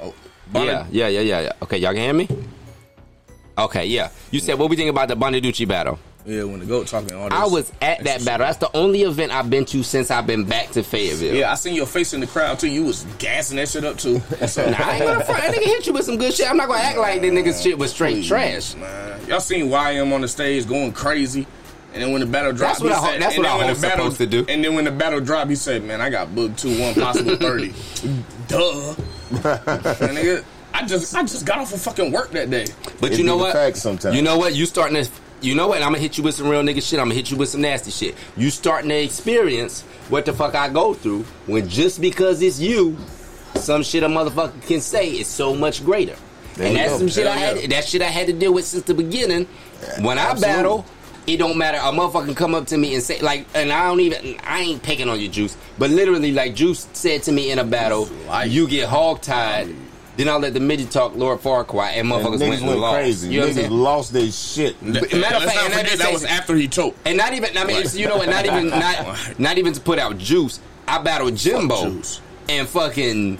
Oh, 0.00 0.14
yeah, 0.54 0.86
yeah, 0.92 1.08
yeah, 1.08 1.20
yeah. 1.22 1.40
yeah. 1.40 1.52
Okay, 1.62 1.78
y'all 1.78 1.92
can 1.92 2.02
hear 2.02 2.12
me? 2.12 2.28
Okay, 3.58 3.86
yeah. 3.86 4.10
You 4.30 4.38
said 4.38 4.56
what 4.60 4.70
we 4.70 4.76
think 4.76 4.90
about 4.90 5.08
the 5.08 5.16
Bonaducci 5.16 5.66
battle? 5.66 5.98
Yeah, 6.24 6.44
when 6.44 6.60
the 6.60 6.66
goat 6.66 6.86
talking 6.86 7.12
all 7.14 7.28
this. 7.28 7.36
I 7.38 7.46
was 7.46 7.72
at 7.80 8.04
that 8.04 8.24
battle. 8.24 8.46
That's 8.46 8.58
the 8.58 8.70
only 8.76 9.02
event 9.02 9.32
I've 9.32 9.50
been 9.50 9.64
to 9.66 9.82
since 9.82 10.08
I've 10.10 10.26
been 10.26 10.44
back 10.44 10.70
to 10.70 10.84
Fayetteville. 10.84 11.34
Yeah, 11.34 11.50
I 11.50 11.56
seen 11.56 11.74
your 11.74 11.86
face 11.86 12.12
in 12.14 12.20
the 12.20 12.28
crowd 12.28 12.60
too. 12.60 12.68
You 12.68 12.84
was 12.84 13.04
gassing 13.18 13.56
that 13.56 13.68
shit 13.68 13.84
up 13.84 13.98
too. 13.98 14.20
So, 14.46 14.64
Nah, 14.70 14.76
I 14.78 14.92
ain't 14.96 15.04
gonna 15.04 15.24
front. 15.24 15.40
That 15.42 15.52
nigga 15.54 15.64
hit 15.64 15.86
you 15.88 15.92
with 15.92 16.04
some 16.04 16.18
good 16.18 16.32
shit. 16.32 16.48
I'm 16.48 16.56
not 16.56 16.68
gonna 16.68 16.80
act 16.82 16.98
like 16.98 17.20
that 17.22 17.32
nigga's 17.32 17.60
shit 17.60 17.76
was 17.76 17.90
straight 17.92 18.24
trash. 18.24 18.76
Man, 18.76 19.26
y'all 19.26 19.40
seen 19.40 19.66
YM 19.68 20.12
on 20.12 20.20
the 20.20 20.28
stage 20.28 20.68
going 20.68 20.92
crazy, 20.92 21.44
and 21.92 22.00
then 22.02 22.12
when 22.12 22.20
the 22.20 22.26
battle 22.26 22.52
dropped, 22.52 22.80
That's 22.80 22.82
what 22.82 22.88
he 22.90 22.94
I 22.94 22.98
ho- 22.98 23.12
said, 23.12 23.22
that's 23.22 23.36
what 23.36 23.42
then 23.42 23.54
a 23.54 23.58
when 23.58 23.74
the 23.74 23.80
battle- 23.80 24.04
supposed 24.10 24.18
to 24.18 24.26
do. 24.26 24.46
And 24.48 24.64
then 24.64 24.74
when 24.76 24.84
the 24.84 24.92
battle 24.92 25.20
dropped, 25.20 25.50
he 25.50 25.56
said, 25.56 25.82
"Man, 25.82 26.00
I 26.00 26.08
got 26.08 26.32
booked 26.36 26.58
two, 26.60 26.80
one 26.80 26.94
possible 26.94 27.34
30. 27.34 27.68
Duh, 28.48 28.94
Man, 29.30 30.14
nigga. 30.14 30.44
I 30.74 30.86
just 30.86 31.14
I 31.16 31.22
just 31.22 31.44
got 31.44 31.58
off 31.58 31.72
of 31.74 31.80
fucking 31.82 32.12
work 32.12 32.30
that 32.30 32.48
day. 32.48 32.66
But 33.00 33.12
It 33.12 33.18
you 33.18 33.24
know 33.24 33.36
what? 33.36 33.76
sometimes. 33.76 34.14
You 34.16 34.22
know 34.22 34.38
what? 34.38 34.54
You 34.54 34.66
starting 34.66 35.02
to. 35.04 35.10
You 35.42 35.56
know 35.56 35.66
what? 35.66 35.82
I'm 35.82 35.88
gonna 35.88 35.98
hit 35.98 36.16
you 36.16 36.24
with 36.24 36.36
some 36.36 36.48
real 36.48 36.62
nigga 36.62 36.82
shit. 36.88 37.00
I'm 37.00 37.06
gonna 37.06 37.16
hit 37.16 37.30
you 37.30 37.36
with 37.36 37.48
some 37.48 37.62
nasty 37.62 37.90
shit. 37.90 38.14
You 38.36 38.48
starting 38.48 38.88
to 38.90 38.94
experience 38.96 39.82
what 40.08 40.24
the 40.24 40.32
fuck 40.32 40.54
I 40.54 40.68
go 40.68 40.94
through 40.94 41.24
when 41.46 41.68
just 41.68 42.00
because 42.00 42.40
it's 42.42 42.60
you, 42.60 42.96
some 43.56 43.82
shit 43.82 44.04
a 44.04 44.06
motherfucker 44.06 44.64
can 44.66 44.80
say 44.80 45.10
is 45.10 45.26
so 45.26 45.54
much 45.54 45.84
greater. 45.84 46.16
There 46.54 46.68
and 46.68 46.76
that's 46.76 46.92
go. 46.92 46.98
some 46.98 47.08
shit 47.08 47.26
I 47.26 47.36
had. 47.36 47.60
yeah. 47.60 47.66
That 47.68 47.84
shit 47.84 48.02
I 48.02 48.06
had 48.06 48.28
to 48.28 48.32
deal 48.32 48.52
with 48.54 48.64
since 48.66 48.84
the 48.84 48.94
beginning. 48.94 49.46
When 50.00 50.16
I 50.16 50.30
absolutely. 50.30 50.42
battle, 50.42 50.86
it 51.26 51.38
don't 51.38 51.58
matter. 51.58 51.78
A 51.78 51.90
motherfucker 51.90 52.26
can 52.26 52.34
come 52.36 52.54
up 52.54 52.66
to 52.68 52.76
me 52.76 52.94
and 52.94 53.02
say 53.02 53.20
like, 53.20 53.46
and 53.54 53.72
I 53.72 53.88
don't 53.88 54.00
even. 54.00 54.36
I 54.44 54.60
ain't 54.60 54.82
picking 54.82 55.08
on 55.08 55.18
you, 55.18 55.28
Juice. 55.28 55.56
But 55.76 55.90
literally, 55.90 56.30
like 56.30 56.54
Juice 56.54 56.86
said 56.92 57.24
to 57.24 57.32
me 57.32 57.50
in 57.50 57.58
a 57.58 57.64
battle, 57.64 58.08
you 58.46 58.68
get 58.68 58.88
hog 58.88 59.22
tied. 59.22 59.74
Then 60.16 60.28
I 60.28 60.36
let 60.36 60.52
the 60.54 60.60
midget 60.60 60.90
talk 60.90 61.16
Lord 61.16 61.40
Farquaad, 61.40 61.92
and 61.94 62.00
And 62.00 62.08
motherfuckers 62.10 62.34
niggas 62.36 62.40
went, 62.40 62.60
and 62.60 62.66
went 62.68 62.80
lost. 62.80 62.94
crazy. 62.96 63.28
You 63.30 63.40
know 63.40 63.46
what 63.48 63.56
I'm 63.56 63.64
niggas 63.64 63.70
lost 63.82 64.12
their 64.12 64.30
shit. 64.30 64.82
Matter 64.82 64.98
of 65.00 65.06
fact, 65.08 65.16
not 65.16 65.36
and 65.64 65.72
that 65.72 65.84
forget 65.84 65.98
that 66.00 66.12
was 66.12 66.24
after 66.24 66.54
he 66.54 66.68
choked. 66.68 66.98
And 67.06 67.16
not 67.16 67.32
even, 67.32 67.56
I 67.56 67.64
mean, 67.64 67.76
it's, 67.78 67.96
you 67.96 68.06
know 68.08 68.18
what? 68.18 68.28
Not 68.28 68.44
even, 68.44 68.68
not, 68.68 69.38
not 69.38 69.56
even 69.58 69.72
to 69.72 69.80
put 69.80 69.98
out 69.98 70.18
juice. 70.18 70.60
I 70.86 70.98
battled 71.02 71.36
Jimbo, 71.36 71.82
Juice. 71.90 72.20
and 72.50 72.68
fucking 72.68 73.38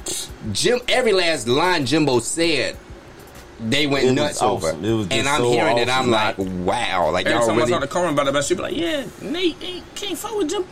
Jim. 0.52 0.80
Every 0.88 1.12
last 1.12 1.46
line 1.46 1.84
Jimbo 1.84 2.20
said, 2.20 2.76
they 3.60 3.86
went 3.86 4.04
It 4.04 4.06
was 4.08 4.14
nuts 4.16 4.42
awesome. 4.42 4.76
over. 4.76 4.86
It 4.86 4.92
was 4.96 5.06
just 5.08 5.18
and 5.18 5.28
I'm 5.28 5.40
so 5.42 5.50
hearing 5.52 5.76
it. 5.78 5.88
I'm 5.88 6.12
awesome. 6.14 6.64
like, 6.64 6.66
wow, 6.88 7.10
like 7.10 7.26
Every 7.26 7.38
y'all 7.38 7.46
time 7.48 7.54
I 7.56 7.58
really. 7.58 7.70
talk 7.72 7.80
to 7.82 7.86
Carmen 7.86 8.14
about 8.14 8.32
that, 8.32 8.44
she 8.44 8.54
be 8.54 8.62
like, 8.62 8.76
"Yeah, 8.76 9.04
Nate 9.20 9.56
ain't, 9.62 9.94
can't 9.94 10.16
fuck 10.18 10.36
with 10.36 10.48
Jim." 10.50 10.64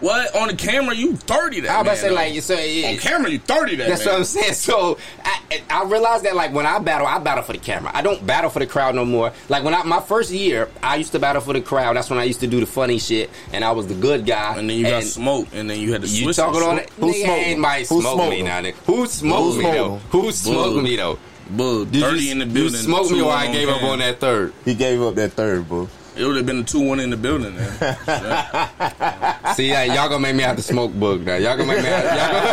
What 0.00 0.34
on 0.36 0.48
the 0.48 0.54
camera? 0.54 0.94
You 0.94 1.16
thirty 1.16 1.60
that? 1.60 1.70
I 1.70 1.78
was 1.78 1.82
about 1.82 1.90
to 1.92 1.96
say 2.00 2.08
though. 2.08 2.14
like, 2.14 2.42
so 2.42 2.54
yeah. 2.58 2.88
on 2.90 2.98
camera, 2.98 3.30
you 3.30 3.38
thirty 3.38 3.76
that. 3.76 3.88
That's 3.88 4.04
man. 4.04 4.14
what 4.14 4.18
I'm 4.18 4.24
saying. 4.24 4.52
So 4.66 4.98
I, 5.24 5.62
I 5.70 5.84
realized 5.84 6.24
that 6.24 6.34
like 6.34 6.52
when 6.52 6.66
I 6.66 6.78
battle, 6.78 7.06
I 7.06 7.18
battle 7.18 7.44
for 7.44 7.52
the 7.52 7.58
camera. 7.58 7.90
I 7.94 8.02
don't 8.02 8.26
battle 8.26 8.50
for 8.50 8.58
the 8.58 8.66
crowd 8.66 8.94
no 8.94 9.04
more. 9.04 9.32
Like 9.48 9.64
when 9.64 9.74
I 9.74 9.82
my 9.84 10.00
first 10.00 10.30
year, 10.30 10.68
I 10.82 10.96
used 10.96 11.12
to 11.12 11.18
battle 11.18 11.40
for 11.40 11.52
the 11.52 11.60
crowd. 11.60 11.96
That's 11.96 12.10
when 12.10 12.18
I 12.18 12.24
used 12.24 12.40
to 12.40 12.46
do 12.46 12.60
the 12.60 12.66
funny 12.66 12.98
shit, 12.98 13.30
and 13.52 13.64
I 13.64 13.72
was 13.72 13.86
the 13.86 13.94
good 13.94 14.26
guy. 14.26 14.56
And 14.58 14.68
then 14.68 14.76
you 14.76 14.84
got 14.84 15.02
smoked, 15.04 15.54
and 15.54 15.68
then 15.70 15.80
you 15.80 15.92
had 15.92 16.02
to 16.02 16.08
You 16.08 16.24
switch. 16.24 16.36
talking 16.36 16.62
on 16.62 16.78
it? 16.78 16.90
Who 16.90 17.12
smoked 17.12 17.28
ain't 17.28 17.46
him? 17.56 17.60
might 17.60 17.88
Who 17.88 18.00
smoke 18.00 18.14
smoked 18.16 18.30
me 18.30 18.42
now, 18.42 18.60
nigga. 18.60 18.74
Who 18.86 19.06
smoked 19.06 19.42
Who 19.42 19.56
me 19.56 19.60
smoked 19.62 19.76
though? 20.12 20.18
Who 20.20 20.32
smoked 20.32 20.82
me 20.82 20.96
though? 20.96 21.18
Bug, 21.48 21.92
Did 21.92 22.02
thirty 22.02 22.24
you, 22.24 22.32
in 22.32 22.38
the 22.40 22.46
you 22.46 22.68
smoked 22.70 23.10
me 23.12 23.18
two 23.18 23.26
or 23.26 23.32
on 23.32 23.38
I 23.38 23.52
gave 23.52 23.68
up 23.68 23.82
on 23.82 24.00
that 24.00 24.18
third? 24.18 24.52
He 24.64 24.74
gave 24.74 25.00
up 25.00 25.14
that 25.14 25.32
third, 25.32 25.68
bro. 25.68 25.88
It 26.16 26.24
would 26.24 26.36
have 26.36 26.46
been 26.46 26.60
a 26.60 26.64
two 26.64 26.80
one 26.80 26.98
in 27.00 27.10
the 27.10 27.16
building. 27.16 27.54
Then. 27.56 27.72
See, 29.54 29.72
like, 29.72 29.88
y'all 29.92 30.08
gonna 30.08 30.18
make 30.20 30.34
me 30.34 30.42
have 30.42 30.56
to 30.56 30.62
smoke 30.62 30.92
book 30.94 31.20
now. 31.20 31.36
Y'all 31.36 31.56
gonna 31.56 31.72
make 31.72 31.82
me. 31.82 31.88
Have, 31.88 32.04
y'all 32.04 32.32
gonna. 32.32 32.46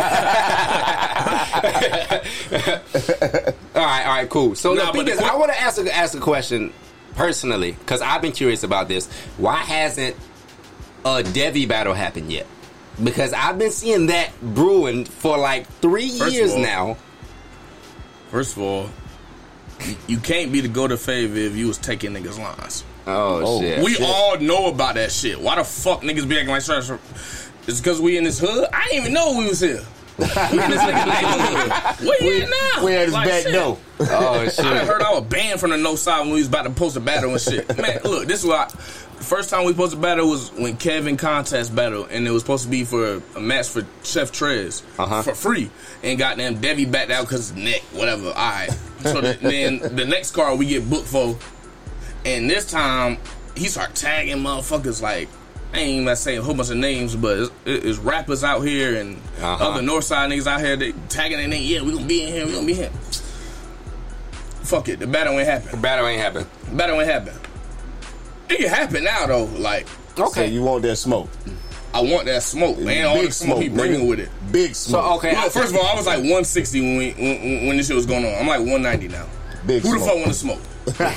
all 3.74 3.84
right, 3.84 4.06
all 4.06 4.14
right, 4.14 4.28
cool. 4.30 4.54
So 4.54 4.74
Nah, 4.74 4.86
the 4.86 4.92
but 4.98 5.04
thing 5.06 5.14
is, 5.14 5.18
que- 5.20 5.26
I 5.26 5.34
want 5.36 5.52
to 5.52 5.60
ask 5.60 5.78
a, 5.80 5.94
ask 5.94 6.16
a 6.16 6.20
question 6.20 6.72
personally 7.16 7.72
because 7.72 8.00
I've 8.02 8.22
been 8.22 8.32
curious 8.32 8.62
about 8.64 8.88
this. 8.88 9.08
Why 9.38 9.56
hasn't 9.56 10.16
a 11.04 11.22
Devi 11.22 11.66
battle 11.66 11.94
happened 11.94 12.32
yet? 12.32 12.46
because 13.02 13.32
I've 13.32 13.58
been 13.58 13.72
seeing 13.72 14.06
that 14.06 14.30
brewing 14.40 15.04
for 15.04 15.36
like 15.36 15.66
three 15.80 16.16
First 16.16 16.32
years 16.32 16.52
all- 16.52 16.60
now. 16.60 16.96
First 18.30 18.56
of 18.56 18.62
all, 18.62 18.88
you- 19.84 19.96
you 20.06 20.18
can't 20.18 20.52
be 20.52 20.60
the 20.60 20.68
go 20.68 20.86
to 20.86 20.96
favor 20.96 21.36
if 21.36 21.56
you 21.56 21.66
was 21.66 21.76
taking 21.78 22.12
niggas' 22.12 22.38
lines. 22.38 22.84
Oh, 23.06 23.42
Oh, 23.44 23.60
shit! 23.60 23.82
we 23.84 23.94
shit. 23.94 24.02
all 24.06 24.38
know 24.38 24.66
about 24.68 24.94
that 24.94 25.12
shit. 25.12 25.40
Why 25.40 25.56
the 25.56 25.64
fuck 25.64 26.02
niggas 26.02 26.28
be 26.28 26.36
acting 26.36 26.50
like 26.50 26.62
such? 26.62 26.90
It's 27.66 27.80
because 27.80 28.00
we 28.00 28.16
in 28.16 28.24
this 28.24 28.38
hood. 28.38 28.68
I 28.72 28.84
didn't 28.88 29.00
even 29.02 29.12
know 29.14 29.36
we 29.38 29.46
was 29.46 29.60
here. 29.60 29.82
we 30.18 30.24
in 30.24 30.30
this 30.30 30.82
nigga 30.82 31.06
neighborhood. 31.06 32.06
Where 32.06 32.22
you 32.22 32.42
at 32.42 32.48
now? 32.50 32.84
We 32.84 32.94
at 32.94 33.04
his 33.06 33.12
Like, 33.14 33.28
back 33.28 33.52
door. 33.52 33.78
oh 34.00 34.48
shit! 34.48 34.64
I 34.64 34.84
heard 34.84 35.02
I 35.02 35.12
was 35.12 35.24
banned 35.24 35.60
from 35.60 35.70
the 35.70 35.76
no 35.76 35.96
side 35.96 36.20
when 36.20 36.30
we 36.30 36.38
was 36.38 36.48
about 36.48 36.62
to 36.64 36.70
post 36.70 36.96
a 36.96 37.00
battle 37.00 37.30
and 37.32 37.40
shit. 37.40 37.68
Man, 37.78 38.00
look, 38.04 38.26
this 38.26 38.40
is 38.42 38.46
why. 38.48 38.68
The 38.68 39.22
first 39.30 39.48
time 39.48 39.64
we 39.64 39.72
posted 39.72 39.98
a 39.98 40.02
battle 40.02 40.28
was 40.28 40.52
when 40.52 40.76
Kevin 40.76 41.16
contest 41.16 41.74
battle, 41.74 42.06
and 42.10 42.26
it 42.26 42.30
was 42.30 42.42
supposed 42.42 42.64
to 42.64 42.70
be 42.70 42.84
for 42.84 43.22
a 43.36 43.40
match 43.40 43.68
for 43.68 43.86
Chef 44.02 44.30
Trez 44.32 44.82
Uh-huh. 44.98 45.22
for 45.22 45.34
free. 45.34 45.70
And 46.02 46.18
goddamn 46.18 46.60
Debbie 46.60 46.84
backed 46.84 47.10
out 47.10 47.22
because 47.24 47.52
neck, 47.54 47.80
whatever. 47.92 48.26
All 48.28 48.32
right. 48.34 48.70
So 49.00 49.20
the, 49.20 49.38
then 49.40 49.78
the 49.96 50.04
next 50.04 50.32
card 50.32 50.58
we 50.58 50.66
get 50.66 50.90
booked 50.90 51.06
for, 51.06 51.38
and 52.24 52.48
this 52.48 52.70
time 52.70 53.18
he 53.56 53.66
start 53.68 53.94
tagging 53.94 54.38
motherfuckers 54.38 55.00
like. 55.02 55.28
I 55.72 55.78
ain't 55.78 56.02
even 56.02 56.14
saying 56.14 56.38
a 56.38 56.42
whole 56.42 56.54
bunch 56.54 56.70
of 56.70 56.76
names, 56.76 57.16
but 57.16 57.36
it's, 57.36 57.50
it's 57.66 57.98
rappers 57.98 58.44
out 58.44 58.60
here 58.60 58.94
and 59.00 59.16
Uh-huh. 59.42 59.70
other 59.70 59.82
Northside 59.82 60.28
niggas 60.32 60.46
out 60.46 60.60
here 60.60 60.76
they 60.76 60.92
tagging 61.08 61.36
their 61.38 61.48
name. 61.48 61.64
Yeah, 61.64 61.82
we 61.82 61.92
gonna 61.94 62.06
be 62.06 62.22
in 62.22 62.28
here. 62.32 62.46
We 62.46 62.52
gonna 62.52 62.64
be 62.64 62.74
here. 62.74 62.90
Fuck 64.62 64.88
it. 64.88 65.00
The 65.00 65.06
battle 65.08 65.36
ain't 65.38 65.48
happen. 65.48 65.70
The 65.72 65.76
battle 65.76 66.06
ain't 66.06 66.20
happen. 66.20 66.46
The 66.70 66.76
battle 66.76 67.00
ain't 67.00 67.10
happen. 67.10 67.34
It 68.48 68.58
can 68.58 68.68
happen 68.68 69.02
now 69.04 69.26
though. 69.26 69.44
Like 69.44 69.86
So 70.16 70.26
Okay. 70.26 70.46
you 70.48 70.62
want 70.62 70.82
that 70.84 70.94
smoke? 70.96 71.28
I 71.92 72.00
want 72.02 72.26
that 72.26 72.42
smoke, 72.44 72.78
man. 72.78 73.06
All 73.06 73.20
the 73.22 73.30
smoke 73.32 73.60
he 73.62 73.68
bringing 73.68 74.06
with 74.08 74.20
it. 74.20 74.28
Big 74.52 74.74
so 74.74 74.90
smoke. 74.92 75.16
okay. 75.16 75.32
Well, 75.32 75.50
first 75.50 75.72
of 75.74 75.80
all, 75.80 75.86
I 75.86 75.94
was 75.94 76.06
like 76.06 76.18
160 76.18 76.80
when, 76.80 76.96
we, 76.98 77.10
when 77.12 77.66
when 77.68 77.76
this 77.76 77.86
shit 77.88 77.96
was 77.96 78.06
going 78.06 78.24
on. 78.24 78.32
I'm 78.34 78.46
like 78.46 78.60
190 78.60 79.08
now. 79.08 79.26
Big 79.66 79.82
Who 79.82 79.92
the 79.94 79.98
smoke. 79.98 80.08
fuck 80.08 80.16
want 80.16 80.26
to 80.28 80.34
smoke? 80.34 80.60
Already, 81.00 81.14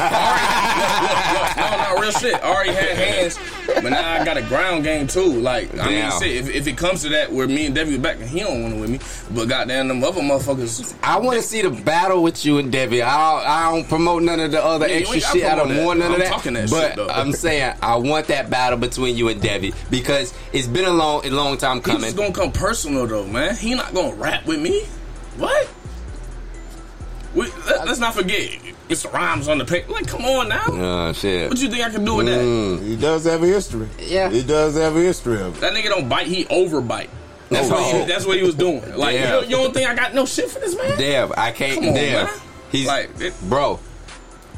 look, 0.79 1.41
look, 1.41 1.57
look, 1.57 1.57
no, 1.57 1.93
no, 1.95 2.01
real 2.01 2.11
shit. 2.11 2.33
I 2.35 2.39
already 2.53 2.71
had 2.71 2.95
hands, 2.97 3.37
but 3.65 3.89
now 3.89 4.13
I 4.21 4.23
got 4.23 4.37
a 4.37 4.41
ground 4.43 4.85
game 4.85 5.07
too. 5.07 5.25
Like 5.41 5.77
I 5.77 5.87
mean, 5.89 6.11
shit, 6.21 6.37
if, 6.37 6.49
if 6.55 6.67
it 6.67 6.77
comes 6.77 7.01
to 7.01 7.09
that, 7.09 7.33
where 7.33 7.47
me 7.47 7.65
and 7.65 7.75
Debbie 7.75 7.97
back, 7.97 8.15
and 8.21 8.29
he 8.29 8.39
don't 8.39 8.61
want 8.61 8.75
to 8.75 8.79
with 8.79 8.89
me. 8.89 8.99
But 9.35 9.49
goddamn, 9.49 9.89
them 9.89 10.01
other 10.01 10.21
motherfuckers. 10.21 10.95
I 11.03 11.19
want 11.19 11.35
to 11.35 11.41
see 11.45 11.61
the 11.61 11.69
battle 11.71 12.23
with 12.23 12.45
you 12.45 12.59
and 12.59 12.71
Debbie. 12.71 13.01
I 13.01 13.17
don't, 13.39 13.45
I 13.47 13.71
don't 13.71 13.89
promote 13.89 14.23
none 14.23 14.39
of 14.39 14.51
the 14.51 14.63
other 14.63 14.87
Yeah, 14.87 14.95
extra 14.95 15.19
shit. 15.19 15.43
I 15.43 15.55
don't 15.55 15.67
that. 15.75 15.85
want 15.85 15.99
none 15.99 16.11
of 16.11 16.13
I'm 16.13 16.19
that. 16.21 16.29
talking 16.31 16.53
that 16.53 16.69
but 16.69 16.95
shit. 16.95 17.09
I'm 17.11 17.33
saying 17.33 17.75
I 17.81 17.97
want 17.97 18.27
that 18.27 18.49
battle 18.49 18.79
between 18.79 19.17
you 19.17 19.27
and 19.27 19.41
Debbie 19.41 19.73
because 19.89 20.33
it's 20.53 20.67
been 20.67 20.85
a 20.85 20.91
long, 20.93 21.25
a 21.25 21.29
long 21.29 21.57
time 21.57 21.81
coming. 21.81 22.03
just 22.03 22.15
gonna 22.15 22.31
come 22.33 22.53
personal 22.53 23.05
though, 23.05 23.25
man. 23.27 23.53
He 23.57 23.75
not 23.75 23.93
gonna 23.93 24.15
rap 24.15 24.45
with 24.45 24.61
me. 24.61 24.83
What? 25.35 25.69
We, 27.37 27.47
let, 27.67 27.87
us 27.87 27.99
not 27.99 28.15
forget, 28.15 28.49
Mr. 28.89 29.11
Rhymes 29.13 29.47
on 29.47 29.57
the 29.59 29.65
paper. 29.65 29.91
Like, 29.91 30.07
come 30.07 30.25
on 30.25 30.49
now. 30.49 30.63
Oh 30.67 31.13
shit! 31.13 31.49
What 31.49 31.59
you 31.59 31.69
think 31.69 31.83
I 31.85 31.89
can 31.89 32.03
do 32.03 32.15
with 32.15 32.25
that? 32.25 32.39
Mm. 32.41 32.83
He 32.85 32.95
does 32.95 33.25
have 33.25 33.43
a 33.43 33.45
history. 33.45 33.87
Yeah. 33.99 34.29
He 34.29 34.41
does 34.43 34.75
have 34.75 34.95
a 34.95 34.99
history 35.01 35.39
of 35.41 35.57
it. 35.57 35.61
That 35.61 35.73
nigga 35.73 35.89
don't 35.89 36.09
bite, 36.09 36.27
he 36.27 36.45
overbite. 36.45 37.09
That's 37.49 37.69
Oh, 37.69 37.75
what 37.75 37.95
he, 37.95 38.01
oh. 38.01 38.05
that's 38.05 38.25
what 38.25 38.37
he 38.37 38.43
was 38.43 38.55
doing. 38.55 38.81
Like, 38.97 39.13
you, 39.13 39.19
Yeah. 39.21 39.31
don't- 39.31 39.49
you 39.49 39.55
don't 39.55 39.73
think 39.73 39.89
I 39.89 39.95
got 39.95 40.13
no 40.13 40.25
shit 40.25 40.49
for 40.51 40.59
this 40.59 40.75
man? 40.75 40.97
Damn, 40.97 41.31
I 41.37 41.51
can't. 41.51 41.75
Come 41.79 41.89
on, 41.89 41.93
damn, 41.95 42.25
man. 42.25 42.33
he's 42.71 42.87
Like, 42.87 43.09
it- 43.21 43.33
bro. 43.43 43.79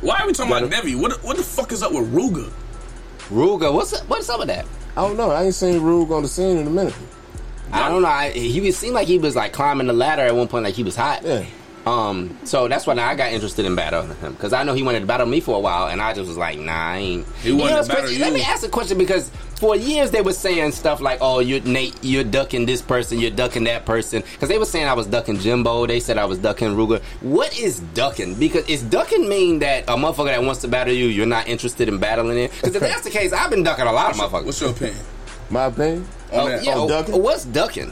Why 0.01 0.19
are 0.19 0.27
we 0.27 0.33
talking 0.33 0.51
about 0.51 0.61
Gotta- 0.69 0.75
Debbie? 0.81 0.95
What 0.95 1.21
what 1.23 1.37
the 1.37 1.43
fuck 1.43 1.71
is 1.71 1.83
up 1.83 1.91
with 1.91 2.11
Ruga? 2.13 2.49
Ruga, 3.29 3.73
what's 3.73 3.93
up, 3.93 4.07
what's 4.07 4.29
up 4.29 4.39
with 4.39 4.47
that? 4.47 4.65
I 4.97 5.01
don't 5.07 5.17
know. 5.17 5.29
I 5.31 5.43
ain't 5.43 5.53
seen 5.55 5.81
Rube 5.81 6.11
on 6.11 6.23
the 6.23 6.29
scene 6.29 6.57
in 6.57 6.65
a 6.65 6.69
minute. 6.69 6.95
I 7.71 7.89
don't 7.89 8.01
know. 8.01 8.07
I, 8.07 8.29
he 8.31 8.61
was- 8.61 8.77
seemed 8.77 8.95
like 8.95 9.07
he 9.07 9.19
was 9.19 9.35
like 9.35 9.53
climbing 9.53 9.87
the 9.87 9.93
ladder 9.93 10.23
at 10.23 10.35
one 10.35 10.47
point, 10.47 10.63
like 10.63 10.73
he 10.75 10.83
was 10.83 10.95
hot. 10.95 11.21
Yeah. 11.23 11.43
Um, 11.85 12.37
so 12.43 12.67
that's 12.67 12.85
why 12.85 12.93
now 12.93 13.07
I 13.07 13.15
got 13.15 13.31
interested 13.31 13.65
in 13.65 13.75
battling 13.75 14.15
him 14.17 14.33
because 14.33 14.53
I 14.53 14.63
know 14.63 14.73
he 14.73 14.83
wanted 14.83 14.99
to 15.01 15.05
battle 15.05 15.25
me 15.27 15.39
for 15.39 15.55
a 15.55 15.59
while, 15.59 15.87
and 15.87 16.01
I 16.01 16.13
just 16.13 16.27
was 16.27 16.37
like, 16.37 16.59
nah, 16.59 16.71
I 16.73 16.97
ain't. 16.97 17.27
He 17.41 17.51
wanted 17.51 17.83
to 17.83 17.87
battle 17.87 18.11
you. 18.11 18.19
Let 18.19 18.33
me 18.33 18.41
ask 18.41 18.65
a 18.65 18.69
question 18.69 18.97
because 18.97 19.31
for 19.59 19.75
years 19.75 20.11
they 20.11 20.21
were 20.21 20.33
saying 20.33 20.71
stuff 20.73 21.01
like, 21.01 21.19
"Oh, 21.21 21.39
you're 21.39 21.61
Nate, 21.61 21.95
you're 22.01 22.23
ducking 22.23 22.65
this 22.65 22.81
person, 22.81 23.19
you're 23.19 23.31
ducking 23.31 23.63
that 23.65 23.85
person," 23.85 24.21
because 24.33 24.49
they 24.49 24.57
were 24.57 24.65
saying 24.65 24.87
I 24.87 24.93
was 24.93 25.07
ducking 25.07 25.39
Jimbo. 25.39 25.85
They 25.87 25.99
said 25.99 26.17
I 26.17 26.25
was 26.25 26.37
ducking 26.37 26.69
Ruger. 26.69 27.01
What 27.21 27.57
is 27.57 27.79
ducking? 27.93 28.35
Because 28.35 28.67
is 28.69 28.83
ducking 28.83 29.27
mean 29.27 29.59
that 29.59 29.83
a 29.87 29.93
motherfucker 29.93 30.27
that 30.27 30.43
wants 30.43 30.61
to 30.61 30.67
battle 30.67 30.93
you, 30.93 31.07
you're 31.07 31.25
not 31.25 31.47
interested 31.47 31.87
in 31.87 31.97
battling 31.97 32.37
it? 32.37 32.51
Because 32.51 32.75
if 32.75 32.81
that's 32.81 33.01
the 33.01 33.09
case, 33.09 33.33
I've 33.33 33.49
been 33.49 33.63
ducking 33.63 33.85
a 33.87 33.91
lot 33.91 34.11
of 34.11 34.17
motherfuckers. 34.17 34.45
What's 34.45 34.61
your 34.61 34.71
opinion? 34.71 34.99
My 35.49 35.65
opinion. 35.65 36.07
On 36.31 36.39
Oh, 36.39 36.47
yeah, 36.47 36.73
oh, 36.75 36.87
ducking? 36.87 37.21
what's 37.23 37.45
ducking? 37.45 37.91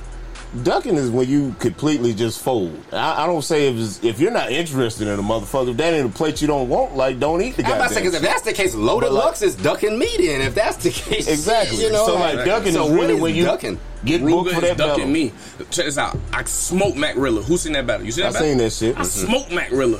Ducking 0.64 0.96
is 0.96 1.10
when 1.10 1.28
you 1.28 1.56
completely 1.60 2.14
just 2.14 2.42
fold. 2.42 2.82
I, 2.94 3.24
I 3.24 3.28
don't 3.28 3.42
say 3.42 3.68
if 3.68 4.04
if 4.04 4.20
you're 4.20 4.32
not 4.32 4.50
interested 4.52 5.08
in 5.08 5.20
a 5.20 5.22
motherfucker, 5.22 5.72
if 5.72 5.78
that 5.78 5.94
ain't 5.94 6.10
a 6.10 6.14
plate 6.14 6.42
you 6.42 6.48
don't 6.48 6.70
want, 6.70 6.96
like 6.96 7.20
don't 7.20 7.42
eat 7.42 7.58
the 7.58 7.66
I'm 7.66 7.74
about 7.74 7.90
to 7.90 7.94
say, 7.96 8.00
because 8.02 8.16
if 8.16 8.22
that's 8.22 8.44
the 8.44 8.54
case, 8.54 8.74
loaded 8.74 9.08
But, 9.08 9.14
like- 9.14 9.26
lux 9.26 9.42
is 9.42 9.56
ducking 9.56 10.00
me. 10.00 10.08
Then, 10.18 10.42
if 10.42 10.56
that's 10.56 10.78
the 10.78 10.90
case, 10.92 11.28
Exactly. 11.28 11.84
You 11.84 11.92
know, 11.92 12.06
so 12.06 12.16
like 12.16 12.46
ducking 12.46 12.72
so 12.74 12.86
is 12.88 12.92
really 12.94 13.16
is 13.16 13.22
when 13.22 13.36
you 13.36 13.44
ducking? 13.44 13.80
get 14.06 14.22
booked 14.22 14.50
Ruga 14.52 14.54
for 14.54 14.56
is 14.64 14.70
that 14.70 14.78
ducking 14.78 14.96
battle. 15.00 15.12
me. 15.12 15.32
Check 15.70 15.86
this 15.86 15.98
out. 15.98 16.18
I 16.32 16.44
smoked 16.46 16.98
Mac 16.98 17.16
Rilla. 17.18 17.42
Who 17.44 17.58
seen 17.58 17.74
that 17.74 17.86
battle? 17.86 18.06
You 18.06 18.12
seen 18.14 18.24
that? 18.24 18.30
I 18.30 18.32
that 18.32 18.40
battle? 18.40 18.48
seen 18.50 18.58
that 18.60 18.74
shit. 18.74 18.98
I 18.98 19.04
smoked 19.04 19.52
Mac 19.52 19.72
Rilla. 19.72 19.98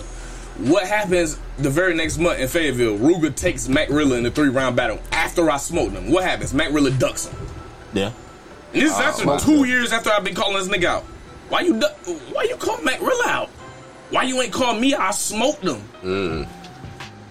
What 0.60 0.88
happens 0.88 1.38
the 1.60 1.70
very 1.70 1.94
next 1.94 2.18
month 2.18 2.40
in 2.40 2.48
Fayetteville? 2.48 2.98
Ruger 2.98 3.36
takes 3.36 3.68
Mac 3.68 3.90
Rilla 3.90 4.16
in 4.18 4.24
the 4.24 4.32
three 4.32 4.50
round 4.50 4.76
battle 4.76 5.00
after 5.12 5.52
I 5.52 5.58
smoked 5.58 5.92
him. 5.94 6.10
What 6.10 6.24
happens? 6.24 6.54
Mac 6.54 6.72
Rilla 6.72 6.90
ducks 6.92 7.26
him. 7.28 7.38
Yeah. 7.94 8.12
And 8.78 8.86
this 8.86 8.94
is 8.94 9.00
after 9.00 9.26
wow. 9.26 9.38
two 9.38 9.66
years 9.66 9.92
after 9.92 10.12
I've 10.12 10.24
been 10.24 10.36
calling 10.36 10.58
this 10.58 10.68
nigga 10.68 10.86
out. 10.86 11.04
Why 11.50 11.62
you 11.62 11.80
why 12.32 12.44
you 12.44 12.56
call 12.58 12.82
Mac 12.82 13.02
Rilla 13.02 13.26
out? 13.28 13.50
Why 14.10 14.24
you 14.24 14.42
ain't 14.42 14.54
call 14.54 14.74
me? 14.76 14.94
I 14.94 15.12
smoked 15.12 15.64
him. 15.64 15.82
Mm. 16.02 16.48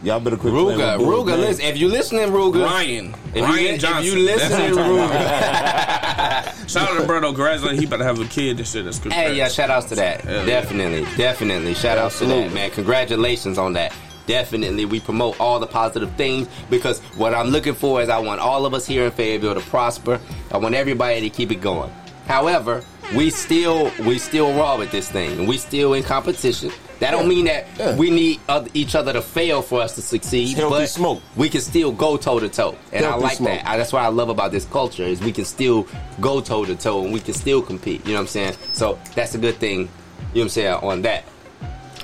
Y'all 0.02 0.20
better 0.20 0.36
quit 0.36 0.52
playing 0.52 0.78
Ruga, 0.78 0.98
with 0.98 1.06
Bulls, 1.06 1.24
Ruga, 1.24 1.30
man. 1.30 1.40
listen. 1.40 1.64
If 1.64 1.78
you 1.78 1.88
listening, 1.88 2.28
Ruga, 2.28 2.64
Ryan. 2.64 3.14
if 3.34 3.42
Ryan 3.42 3.74
you, 3.74 3.78
Johnson. 3.78 3.98
if 3.98 4.04
you 4.04 4.24
listening, 4.24 4.74
That's 4.74 4.76
what 4.76 5.10
Ruga. 5.10 6.68
Shout 6.68 6.90
out 6.90 7.00
to 7.00 7.06
Bruno 7.06 7.28
Congratulations. 7.28 7.80
He 7.80 7.86
about 7.86 7.98
to 7.98 8.04
have 8.04 8.20
a 8.20 8.24
kid. 8.26 8.56
This 8.56 8.72
shit. 8.72 8.84
That's 8.84 8.98
good. 8.98 9.12
hey, 9.12 9.36
yeah, 9.36 9.48
shout 9.48 9.70
outs 9.70 9.86
to 9.86 9.94
that. 9.94 10.22
Hell 10.22 10.40
yeah. 10.40 10.44
definitely, 10.44 11.04
definitely, 11.16 11.74
shout 11.74 11.96
outs 11.96 12.18
to 12.18 12.26
that, 12.26 12.52
man. 12.52 12.70
Congratulations 12.72 13.56
on 13.56 13.74
that. 13.74 13.92
Definitely, 14.26 14.84
we 14.84 15.00
promote 15.00 15.38
all 15.40 15.58
the 15.60 15.66
positive 15.66 16.10
things 16.16 16.48
because 16.70 17.00
what 17.16 17.32
I'm 17.34 17.48
looking 17.48 17.74
for 17.74 18.02
is 18.02 18.08
I 18.08 18.18
want 18.18 18.40
all 18.40 18.66
of 18.66 18.74
us 18.74 18.86
here 18.86 19.04
in 19.06 19.12
Fayetteville 19.12 19.54
to 19.54 19.60
prosper. 19.60 20.20
I 20.50 20.58
want 20.58 20.74
everybody 20.74 21.20
to 21.20 21.30
keep 21.30 21.50
it 21.52 21.60
going. 21.60 21.90
However, 22.26 22.82
we 23.14 23.30
still 23.30 23.90
we 24.04 24.18
still 24.18 24.52
raw 24.58 24.76
with 24.76 24.90
this 24.90 25.08
thing, 25.10 25.38
and 25.38 25.46
we 25.48 25.58
still 25.58 25.94
in 25.94 26.02
competition. 26.02 26.72
That 26.98 27.10
don't 27.10 27.28
mean 27.28 27.44
that 27.44 27.66
Yeah. 27.78 27.94
we 27.94 28.08
need 28.10 28.40
oth- 28.48 28.70
each 28.74 28.94
other 28.94 29.12
to 29.12 29.20
fail 29.20 29.60
for 29.62 29.82
us 29.82 29.94
to 29.96 30.02
succeed. 30.02 30.56
Healthy 30.56 30.74
but 30.74 30.88
smoke. 30.88 31.22
we 31.36 31.48
can 31.50 31.60
still 31.60 31.92
go 31.92 32.16
toe 32.16 32.40
to 32.40 32.48
toe, 32.48 32.74
and 32.90 33.04
I 33.04 33.14
like 33.16 33.36
smoke. 33.36 33.50
that. 33.50 33.68
I, 33.68 33.76
that's 33.76 33.92
what 33.92 34.00
I 34.02 34.08
love 34.08 34.30
about 34.30 34.50
this 34.50 34.64
culture 34.64 35.02
is 35.04 35.20
we 35.20 35.30
can 35.30 35.44
still 35.44 35.86
go 36.20 36.40
toe 36.40 36.64
to 36.64 36.74
toe, 36.74 37.04
and 37.04 37.12
we 37.12 37.20
can 37.20 37.34
still 37.34 37.60
compete. 37.62 38.00
You 38.06 38.12
know 38.14 38.20
what 38.20 38.20
I'm 38.22 38.26
saying? 38.28 38.54
So 38.72 38.98
that's 39.14 39.34
a 39.34 39.38
good 39.38 39.56
thing. 39.56 39.80
You 39.80 39.84
know 39.84 39.88
what 40.32 40.42
I'm 40.42 40.48
saying 40.48 40.74
on 40.82 41.02
that. 41.02 41.24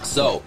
So 0.02 0.42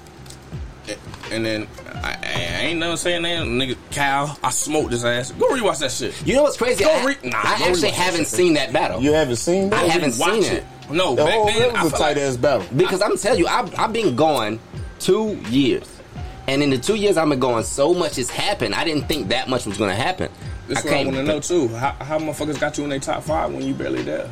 And 1.31 1.45
then 1.45 1.67
I, 1.95 2.17
I 2.23 2.61
ain't 2.67 2.79
never 2.79 2.95
saying 2.97 3.23
that 3.23 3.45
nigga 3.47 3.75
Cal. 3.91 4.37
I 4.43 4.51
smoked 4.51 4.91
his 4.91 5.03
ass. 5.03 5.31
Go 5.31 5.47
rewatch 5.49 5.79
that 5.79 5.91
shit. 5.91 6.15
you 6.25 6.35
know 6.35 6.43
what's 6.43 6.57
crazy? 6.57 6.83
Go 6.83 6.91
I, 6.91 7.05
re- 7.05 7.17
nah, 7.29 7.37
I 7.43 7.57
go 7.59 7.65
actually 7.65 7.89
haven't 7.91 8.19
shit. 8.21 8.27
seen 8.27 8.53
that 8.53 8.71
battle 8.71 9.01
You 9.01 9.13
haven't 9.13 9.37
seen 9.37 9.69
that? 9.71 9.83
I 9.83 9.87
haven't 9.87 10.17
Watch 10.19 10.43
seen 10.43 10.53
it. 10.57 10.63
No, 10.91 11.13
Oh, 11.13 11.15
back 11.15 11.47
then 11.55 11.73
that 11.73 11.83
was 11.83 11.93
a 11.93 11.97
tight 11.97 12.07
like, 12.09 12.17
ass 12.17 12.37
battle. 12.37 12.65
because 12.77 13.01
I'm 13.01 13.17
telling 13.17 13.39
you, 13.39 13.47
I've, 13.47 13.73
I've 13.79 13.91
been 13.91 14.15
gone 14.15 14.59
two 14.99 15.35
years, 15.49 15.87
and 16.47 16.61
in 16.61 16.69
the 16.69 16.77
two 16.77 16.93
years 16.95 17.17
I've 17.17 17.27
been 17.27 17.39
gone, 17.39 17.63
so 17.63 17.91
much 17.93 18.17
has 18.17 18.29
happened. 18.29 18.75
I 18.75 18.83
didn't 18.83 19.07
think 19.07 19.29
that 19.29 19.49
much 19.49 19.65
was 19.65 19.77
going 19.79 19.89
to 19.89 19.95
happen. 19.95 20.29
This 20.67 20.79
is 20.79 20.85
what 20.85 20.93
I 20.93 21.03
want 21.05 21.15
to 21.17 21.23
know 21.23 21.39
too. 21.39 21.69
How, 21.69 21.91
how 21.93 22.19
motherfuckers 22.19 22.59
got 22.59 22.77
you 22.77 22.83
in 22.83 22.91
their 22.91 22.99
top 22.99 23.23
five 23.23 23.51
when 23.51 23.63
you 23.63 23.73
barely 23.73 24.03
there? 24.03 24.29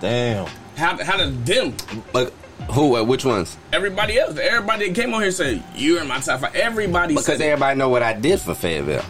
Damn. 0.00 0.46
How 0.76 0.96
how 1.04 1.18
did 1.18 1.44
them? 1.44 1.74
Like, 2.14 2.32
who? 2.70 2.96
uh, 2.96 3.02
Which 3.04 3.24
ones? 3.24 3.56
Everybody 3.72 4.18
else, 4.18 4.38
everybody 4.38 4.88
that 4.88 4.94
came 5.00 5.12
on 5.14 5.22
here 5.22 5.30
said 5.30 5.62
you're 5.74 6.00
in 6.00 6.08
my 6.08 6.18
top 6.20 6.40
five. 6.40 6.54
Everybody 6.54 7.14
Because 7.14 7.40
everybody 7.40 7.78
know 7.78 7.88
what 7.88 8.02
I 8.02 8.12
did 8.12 8.40
for 8.40 8.54
Fayetteville. 8.54 9.04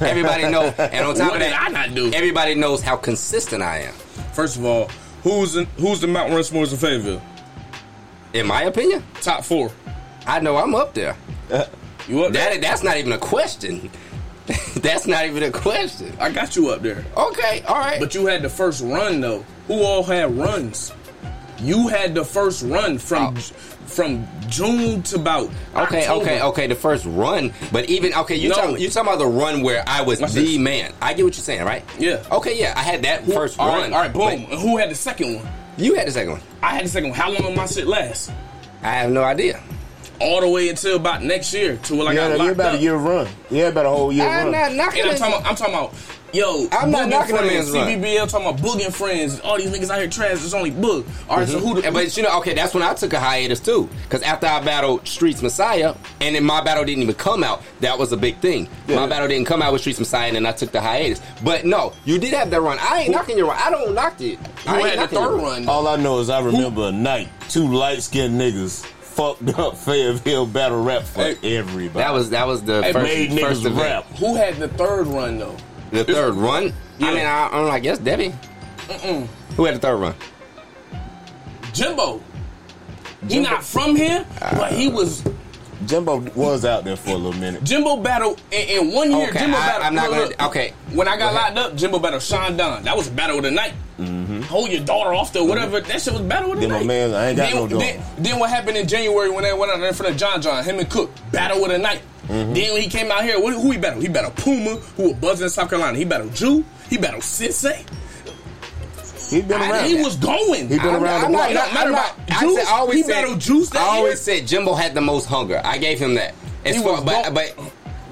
Everybody 0.00 0.44
know, 0.50 0.62
and 0.78 1.06
on 1.06 1.14
top 1.14 1.32
What 1.32 1.42
of 1.42 1.48
that, 1.48 1.60
I 1.60 1.68
not 1.68 1.94
do? 1.94 2.10
everybody 2.12 2.54
knows 2.54 2.82
how 2.82 2.96
consistent 2.96 3.62
I 3.62 3.80
am. 3.80 3.94
First 4.32 4.56
of 4.56 4.64
all, 4.64 4.88
who's 5.22 5.56
in, 5.56 5.66
who's 5.78 6.00
the 6.00 6.06
Mount 6.06 6.32
Rushmore 6.32 6.64
of 6.64 6.78
Fayetteville? 6.78 7.22
In 8.32 8.46
my 8.46 8.62
opinion, 8.62 9.02
Top 9.20 9.44
four. 9.44 9.70
I 10.26 10.40
know 10.40 10.56
I'm 10.56 10.74
up 10.74 10.94
there. 10.94 11.16
You 12.06 12.22
up 12.24 12.32
there? 12.34 12.50
That 12.52 12.60
that's 12.60 12.82
not 12.82 12.98
even 12.98 13.12
a 13.12 13.18
question. 13.18 13.88
that's 14.76 15.06
not 15.06 15.24
even 15.24 15.42
a 15.42 15.50
question. 15.50 16.14
I 16.20 16.30
got 16.30 16.54
you 16.54 16.68
up 16.68 16.82
there. 16.82 17.02
Okay, 17.16 17.62
all 17.66 17.76
right. 17.78 17.98
But 17.98 18.14
you 18.14 18.26
had 18.26 18.42
the 18.42 18.50
first 18.50 18.82
run 18.84 19.22
though. 19.22 19.42
Who 19.68 19.82
all 19.82 20.02
had 20.02 20.36
runs? 20.36 20.92
You 21.64 21.88
had 21.88 22.14
the 22.14 22.24
first 22.24 22.62
run 22.62 22.98
from 22.98 23.36
Oh. 23.36 23.40
from 23.86 24.26
June 24.48 25.02
to 25.04 25.16
about 25.16 25.50
Okay, 25.76 26.00
October. 26.06 26.22
okay, 26.24 26.40
okay. 26.42 26.66
The 26.66 26.74
first 26.74 27.04
run, 27.06 27.52
but 27.72 27.88
even 27.88 28.12
okay, 28.14 28.34
you 28.36 28.48
No. 28.50 28.54
talking 28.56 28.78
you 28.78 28.88
talking 28.90 29.08
about 29.08 29.18
the 29.18 29.26
run 29.26 29.62
where 29.62 29.82
I 29.86 30.02
was 30.02 30.18
the 30.18 30.26
this. 30.26 30.58
man. 30.58 30.92
I 31.00 31.12
get 31.14 31.24
what 31.24 31.36
you're 31.36 31.44
saying, 31.44 31.64
right? 31.64 31.82
Yeah. 31.98 32.18
Okay, 32.32 32.58
yeah, 32.58 32.74
I 32.76 32.82
had 32.82 33.02
that 33.02 33.22
Who- 33.22 33.32
first 33.32 33.58
all 33.58 33.68
run. 33.68 33.82
right, 33.82 33.92
all 33.92 33.98
right, 34.00 34.12
boom. 34.12 34.20
but 34.22 34.52
And 34.52 34.60
who 34.60 34.76
had 34.78 34.90
the 34.90 34.94
second 34.94 35.36
one? 35.36 35.48
You 35.76 35.94
had 35.94 36.06
the 36.06 36.12
second 36.12 36.32
one. 36.32 36.40
I 36.62 36.74
had 36.76 36.84
the 36.84 36.88
second 36.88 37.10
one. 37.10 37.18
How 37.18 37.30
long 37.30 37.42
did 37.42 37.56
my 37.56 37.66
shit 37.66 37.86
last? 37.86 38.30
I 38.82 38.90
have 38.92 39.10
no 39.10 39.22
idea. 39.22 39.60
All 40.20 40.40
the 40.40 40.48
way 40.48 40.68
until 40.68 40.96
about 40.96 41.22
next 41.22 41.52
year, 41.52 41.76
to 41.76 41.94
when 41.94 42.08
I 42.08 42.10
You 42.12 42.16
got 42.16 42.30
had, 42.30 42.32
a, 42.32 42.36
locked 42.36 42.48
had 42.48 42.52
about 42.56 42.74
up. 42.74 42.80
a 42.80 42.82
year 42.82 42.96
run. 42.96 43.28
Yeah, 43.50 43.68
about 43.68 43.86
a 43.86 43.90
whole 43.90 44.12
year 44.12 44.26
run. 44.26 44.46
I'm 44.46 44.52
run. 44.52 44.52
not 44.52 44.72
knocking 44.74 45.02
And 45.02 45.10
I'm 45.10 45.16
talking, 45.16 45.34
about, 45.34 45.46
I'm 45.50 45.56
talking 45.56 45.74
about, 45.74 45.94
yo, 46.32 46.66
I'm 46.72 46.90
not 46.90 47.08
knocking 47.08 47.34
a 47.34 47.38
friends, 47.38 47.72
man's 47.72 47.72
run. 47.72 47.88
CBBL 47.88 48.30
talking 48.30 48.46
about 48.46 48.60
Boog 48.60 48.84
and 48.84 48.94
friends. 48.94 49.40
All 49.40 49.56
these 49.56 49.70
niggas 49.70 49.90
out 49.90 49.98
here 49.98 50.08
trash. 50.08 50.32
It's 50.32 50.54
only 50.54 50.70
Boog. 50.70 51.06
All 51.28 51.38
right, 51.38 51.48
so 51.48 51.58
mm-hmm. 51.58 51.66
who 51.66 51.74
the? 51.74 51.82
Yeah, 51.82 51.90
But 51.90 52.16
you 52.16 52.22
know, 52.22 52.38
okay, 52.38 52.54
that's 52.54 52.74
when 52.74 52.82
I 52.82 52.94
took 52.94 53.12
a 53.12 53.20
hiatus 53.20 53.60
too. 53.60 53.88
Because 54.04 54.22
after 54.22 54.46
I 54.46 54.62
battled 54.64 55.06
Streets 55.06 55.42
Messiah, 55.42 55.94
and 56.20 56.34
then 56.34 56.44
my 56.44 56.62
battle 56.62 56.84
didn't 56.84 57.02
even 57.02 57.14
come 57.14 57.42
out, 57.42 57.62
that 57.80 57.98
was 57.98 58.12
a 58.12 58.16
big 58.16 58.38
thing. 58.38 58.68
Yeah. 58.86 58.96
My 58.96 59.06
battle 59.06 59.28
didn't 59.28 59.46
come 59.46 59.62
out 59.62 59.72
with 59.72 59.80
Streets 59.80 59.98
Messiah, 59.98 60.28
and 60.28 60.36
then 60.36 60.46
I 60.46 60.52
took 60.52 60.72
the 60.72 60.80
hiatus. 60.80 61.20
But 61.42 61.64
no, 61.64 61.92
you 62.04 62.18
did 62.18 62.34
have 62.34 62.50
that 62.50 62.60
run. 62.60 62.78
I 62.80 63.02
ain't 63.02 63.12
knocking 63.12 63.38
your 63.38 63.48
run. 63.48 63.58
I 63.60 63.70
don't 63.70 63.94
knock 63.94 64.20
it. 64.20 64.38
I 64.66 64.80
who 64.80 64.86
ain't 64.86 64.98
had 64.98 65.10
the 65.10 65.16
third 65.16 65.36
run? 65.36 65.68
All 65.68 65.86
I 65.88 65.96
know 65.96 66.18
is 66.20 66.30
I 66.30 66.40
remember 66.40 66.88
a 66.88 66.92
night, 66.92 67.28
two 67.48 67.66
light 67.66 68.02
skinned 68.02 68.40
niggas 68.40 68.90
fucked 69.14 69.58
up 69.58 69.76
Fayetteville 69.84 70.46
battle 70.46 70.82
rap 70.82 71.02
for 71.02 71.22
Hey, 71.22 71.56
everybody. 71.56 71.98
That 72.04 72.12
was 72.12 72.30
that 72.30 72.46
was 72.46 72.62
the 72.62 72.82
Hey, 72.82 72.92
first, 72.92 73.04
made 73.04 73.40
first 73.40 73.62
niggas 73.62 73.66
event. 73.66 73.78
rap. 73.78 74.04
Who 74.18 74.34
had 74.36 74.56
the 74.56 74.68
third 74.68 75.06
run 75.06 75.38
though? 75.38 75.56
The 75.90 76.04
third 76.04 76.34
run. 76.34 76.72
Yeah. 76.98 77.06
I 77.08 77.14
mean, 77.14 77.26
I, 77.26 77.48
I'm 77.52 77.66
like, 77.68 77.84
yes, 77.84 77.98
Debbie. 77.98 78.34
Who 79.56 79.64
had 79.64 79.76
the 79.76 79.78
third 79.78 79.96
run? 79.96 80.14
Jimbo. 81.72 82.20
He 83.28 83.40
not 83.40 83.64
from 83.64 83.96
here, 83.96 84.26
but 84.38 84.72
he 84.72 84.88
uh, 84.88 84.92
was 84.92 85.24
Jimbo 85.86 86.18
was 86.34 86.64
out 86.64 86.84
there 86.84 86.96
for 86.96 87.10
a 87.10 87.14
little 87.16 87.38
minute. 87.40 87.64
Jimbo 87.64 87.96
battle 87.96 88.36
in, 88.50 88.68
in 88.88 88.92
one 88.92 89.10
year. 89.10 89.28
Okay, 89.30 89.38
Jimbo 89.40 89.56
I- 89.56 89.66
battle. 89.66 89.84
I'm 89.86 89.94
not 89.94 90.10
gonna- 90.10 90.22
look. 90.26 90.42
okay. 90.44 90.72
When 90.92 91.08
I 91.08 91.16
got 91.16 91.32
locked 91.34 91.56
up, 91.58 91.74
Jimbo 91.76 91.98
battled 91.98 92.22
Sean 92.22 92.56
Dunn. 92.56 92.82
That 92.84 92.96
was 92.96 93.08
a 93.08 93.10
battle 93.10 93.38
of 93.38 93.44
the 93.44 93.50
night. 93.50 93.72
Hold 94.46 94.70
your 94.70 94.84
daughter 94.84 95.12
off 95.14 95.32
the 95.32 95.42
whatever. 95.44 95.80
That 95.80 96.00
shit 96.00 96.12
was 96.12 96.22
battle 96.22 96.52
of 96.52 96.60
the 96.60 96.66
Then 96.66 96.70
night. 96.70 96.86
man, 96.86 97.14
I 97.14 97.28
ain't 97.28 97.36
got 97.36 97.46
then, 97.50 97.54
no 97.56 97.66
daughter. 97.68 97.84
Then, 97.84 98.02
then 98.18 98.38
what 98.38 98.50
happened 98.50 98.76
in 98.76 98.86
January 98.86 99.30
when 99.30 99.42
they 99.44 99.52
went 99.52 99.72
out 99.72 99.78
there 99.78 99.88
in 99.88 99.94
front 99.94 100.12
of 100.12 100.18
John 100.18 100.40
John, 100.42 100.62
him 100.64 100.78
and 100.78 100.88
Cook, 100.90 101.10
battle 101.32 101.60
with 101.60 101.70
the 101.70 101.78
night. 101.78 102.02
Mm-hmm. 102.28 102.52
Then 102.54 102.72
when 102.72 102.82
he 102.82 102.88
came 102.88 103.10
out 103.10 103.22
here, 103.24 103.40
what, 103.40 103.52
who 103.54 103.70
he 103.70 103.78
battled? 103.78 104.02
He 104.02 104.08
battled 104.08 104.36
Puma, 104.36 104.76
who 104.96 105.04
was 105.10 105.12
buzzing 105.14 105.44
in 105.44 105.50
South 105.50 105.68
Carolina. 105.68 105.96
He 105.98 106.04
battled 106.04 106.34
Jew. 106.34 106.64
He 106.88 106.96
battled 106.96 107.22
Sensei. 107.22 107.84
He 109.30 109.42
been 109.42 109.60
around. 109.60 109.86
he 109.86 109.96
was 110.02 110.16
going. 110.16 110.68
He 110.68 110.76
been 110.78 110.80
I'm, 110.80 111.02
around 111.02 111.24
I'm 111.24 111.32
the 111.32 111.38
not, 111.38 111.50
block. 111.50 111.50
It 111.50 111.54
don't 111.54 111.68
I'm 111.68 111.74
not, 111.74 111.88
about 111.88 112.18
I 112.30 112.54
said- 112.54 112.66
I 112.66 112.78
always 112.78 112.96
He 112.96 113.02
said, 113.02 113.08
battled 113.22 113.40
Juice 113.40 113.70
that 113.70 113.80
I 113.82 113.96
always 113.96 114.26
year. 114.28 114.38
said 114.40 114.46
Jimbo 114.48 114.74
had 114.74 114.94
the 114.94 115.00
most 115.00 115.26
hunger. 115.26 115.60
I 115.64 115.78
gave 115.78 115.98
him 115.98 116.14
that. 116.14 116.34
Far, 116.82 117.02
but, 117.02 117.24
go- 117.24 117.30
but 117.32 117.54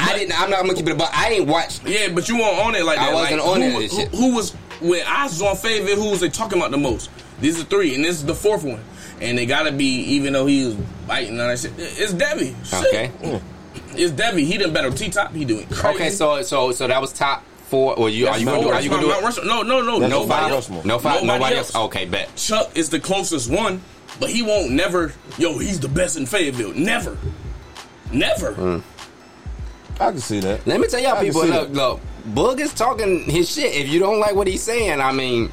I 0.01 0.19
didn't. 0.19 0.39
I'm 0.41 0.51
not. 0.51 0.61
I'm 0.61 0.67
gonna 0.67 0.77
keep 0.77 0.89
it. 0.89 0.99
But 0.99 1.11
I 1.15 1.31
ain't 1.33 1.47
watch. 1.49 1.83
Yeah, 1.85 2.09
but 2.13 2.29
you 2.29 2.37
weren't 2.39 2.59
on 2.59 2.75
it 2.75 2.85
like 2.85 2.97
that. 2.97 3.11
I 3.11 3.15
wasn't 3.15 3.39
like, 3.41 3.49
on 3.49 3.61
who, 3.63 3.81
it 3.81 3.91
who, 3.93 4.05
who 4.17 4.35
was 4.35 4.55
when 4.83 5.07
I 5.07 5.25
was 5.25 5.41
on 5.43 5.57
favorite? 5.57 5.95
who's 5.97 6.21
they 6.21 6.29
talking 6.29 6.59
about 6.59 6.71
the 6.71 6.79
most? 6.79 7.11
These 7.41 7.61
are 7.61 7.65
three, 7.65 7.95
and 7.95 8.05
this 8.05 8.17
is 8.17 8.25
the 8.25 8.35
fourth 8.35 8.65
one. 8.65 8.83
And 9.21 9.39
they 9.39 9.47
gotta 9.47 9.73
be, 9.73 9.87
even 10.15 10.33
though 10.33 10.47
he 10.47 10.65
was 10.67 10.75
biting 11.07 11.39
on 11.41 11.49
that 11.49 11.59
shit. 11.59 11.73
It's 11.79 12.13
Debbie. 12.13 12.57
Shit. 12.65 12.87
Okay. 12.87 13.41
it's 13.93 14.13
Debbie. 14.13 14.45
He 14.45 14.59
done 14.59 14.73
battle 14.73 14.93
T 14.93 15.09
Top. 15.11 15.33
He 15.33 15.45
doing 15.45 15.67
crazy. 15.69 15.97
Okay. 15.97 16.11
So 16.11 16.43
so 16.43 16.73
so 16.73 16.87
that 16.89 17.01
was 17.01 17.13
top 17.13 17.45
four. 17.67 17.97
Or 17.99 18.09
you 18.11 18.27
are 18.29 18.37
you 18.39 18.45
gonna 18.45 18.59
do? 18.59 18.65
Mount 18.65 18.75
Are 18.77 18.81
you 18.83 18.91
gonna 18.91 19.03
do 19.03 19.13
it? 19.13 19.23
Rushmore. 19.23 19.45
No, 19.47 19.63
no, 19.63 19.81
no. 19.81 20.01
That's 20.01 20.11
No 20.11 20.23
Nobody 20.23 20.43
five. 20.43 20.53
else. 20.53 20.69
No 20.71 20.99
five. 20.99 21.15
Nobody 21.23 21.27
Nobody 21.27 21.57
else. 21.57 21.75
else. 21.75 21.85
Okay. 21.87 22.05
Bet. 22.07 22.35
Chuck 22.37 22.77
is 22.77 22.91
the 22.91 22.99
closest 22.99 23.49
one, 23.51 23.81
but 24.19 24.31
he 24.31 24.43
won't 24.43 24.73
never. 24.73 25.15
Yo, 25.39 25.59
he's 25.59 25.79
the 25.79 25.89
best 25.89 26.17
in 26.17 26.27
Fayetteville. 26.27 26.73
Never, 26.75 27.17
never. 28.13 28.53
Mm. 28.55 28.83
I 30.01 30.11
can 30.11 30.19
see 30.19 30.41
that. 30.41 30.67
Let 30.67 30.81
me 30.81 30.89
tell 30.89 31.01
y'all 31.01 31.13
I 31.17 31.25
people. 31.25 31.43
see 31.43 31.49
Look, 31.51 31.69
that. 31.69 31.75
look. 31.75 32.01
Boog 32.29 32.61
is 32.61 32.73
talking 32.73 33.25
his 33.25 33.53
shit. 33.53 33.75
If 33.75 33.89
you 33.89 33.99
don't 33.99 34.21
like 34.21 34.35
what 34.35 34.47
he's 34.47 34.63
saying, 34.63 35.01
I 35.01 35.13
mean, 35.13 35.51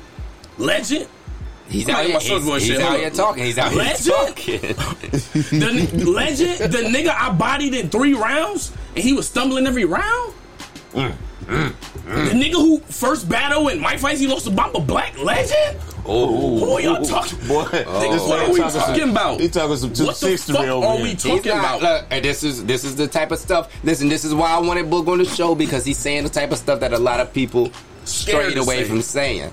Legend. 0.58 1.08
he's 1.68 1.90
I'm 1.90 1.96
out 1.96 2.06
here. 2.06 2.20
He's, 2.40 2.68
he's 2.68 2.80
out 2.80 2.98
here 2.98 3.10
talking. 3.10 3.44
He's 3.44 3.58
out 3.58 3.72
here 3.72 3.84
talking. 3.94 4.62
The 5.60 6.06
legend, 6.06 6.72
the 6.72 6.80
nigga 6.80 7.10
I 7.10 7.32
bodied 7.32 7.74
in 7.74 7.90
three 7.90 8.14
rounds, 8.14 8.72
and 8.96 9.04
he 9.04 9.14
was 9.14 9.28
stumbling 9.28 9.68
every 9.68 9.86
round. 9.86 10.34
Mm. 10.94 11.16
The 11.50 12.32
nigga 12.32 12.54
who 12.54 12.80
first 12.80 13.28
battle 13.28 13.68
in 13.70 13.80
Mike 13.80 14.00
Fights, 14.00 14.20
he 14.20 14.28
lost 14.28 14.46
to 14.46 14.52
Bamba 14.52 14.86
Black. 14.86 15.18
Legend. 15.18 15.80
oh. 16.06 16.06
oh, 16.06 16.36
oh 16.36 16.60
who 16.60 16.72
are 16.74 16.82
y'all 16.82 16.98
oh, 17.00 17.04
talking? 17.08 17.38
Boy, 17.48 17.64
Nigga, 17.64 18.12
this 18.12 18.28
what 18.28 18.40
are 18.40 18.52
we 18.52 18.58
talking 18.60 18.72
some- 18.72 18.82
talking 18.82 19.10
about? 19.10 19.40
He 19.40 19.50
talking 19.50 19.78
some 19.78 19.90
What 19.90 19.98
the 19.98 20.04
260 20.04 20.54
fuck 20.54 20.62
over 20.68 20.86
are 20.88 20.96
here. 20.98 21.04
we 21.04 21.16
talking 21.16 21.52
not, 21.52 21.80
about? 21.80 21.82
look, 21.82 22.06
and 22.12 22.26
this 22.26 22.44
is 22.44 22.66
this 22.66 22.84
is 22.84 22.96
the 22.96 23.08
type 23.08 23.32
of 23.32 23.40
stuff. 23.40 23.72
Listen, 23.84 24.10
this 24.10 24.26
is 24.26 24.34
why 24.34 24.52
I 24.52 24.60
wanted 24.60 24.90
Book 24.90 25.08
on 25.08 25.18
the 25.18 25.26
show 25.26 25.56
because 25.56 25.86
he's 25.86 25.98
saying 25.98 26.24
the 26.24 26.30
type 26.30 26.52
of 26.52 26.58
stuff 26.58 26.80
that 26.82 26.94
a 26.94 27.00
lot 27.00 27.20
of 27.20 27.34
people 27.34 27.72
Scared 28.06 28.52
strayed 28.54 28.58
away 28.58 28.84
say. 28.84 28.90
from 28.90 29.02
saying. 29.02 29.52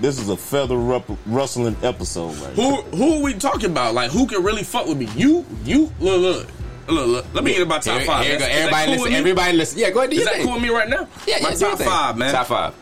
This 0.00 0.20
is 0.20 0.28
a 0.28 0.36
feather 0.36 0.76
rup- 0.76 1.10
rustling 1.26 1.76
episode 1.82 2.36
right 2.36 2.52
Who 2.54 2.76
who 2.96 3.14
are 3.14 3.22
we 3.22 3.34
talking 3.34 3.70
about? 3.70 3.94
Like 3.94 4.10
who 4.12 4.26
can 4.26 4.42
really 4.42 4.62
fuck 4.62 4.86
with 4.86 4.98
me? 4.98 5.08
You 5.16 5.44
you 5.64 5.92
look 5.98 6.20
look 6.20 6.48
look 6.90 7.06
look. 7.06 7.26
Let 7.34 7.44
me 7.44 7.52
get 7.52 7.62
about 7.62 7.82
top 7.82 7.98
Here- 7.98 8.06
five. 8.06 8.24
here 8.24 8.34
Is 8.36 8.40
go. 8.42 8.44
that- 8.46 8.50
is 8.50 8.56
that 8.56 8.62
everybody 8.62 8.84
cool 8.84 8.92
listen. 8.94 9.02
with? 9.10 9.18
Everybody 9.18 9.56
listen. 9.56 9.78
Yeah, 9.78 9.90
go 9.90 9.98
ahead. 10.00 10.10
Do 10.10 10.16
Is 10.16 10.20
your 10.22 10.24
that 10.30 10.34
thing. 10.36 10.44
cool 10.44 10.54
with 10.54 10.62
me 10.62 10.68
right 10.70 10.88
now? 10.88 11.08
Yeah, 11.26 11.36
my 11.42 11.48
yeah, 11.50 11.54
do 11.54 11.60
top 11.60 11.78
five, 11.80 12.16
man. 12.16 12.32
Top 12.34 12.46
five. 12.46 12.74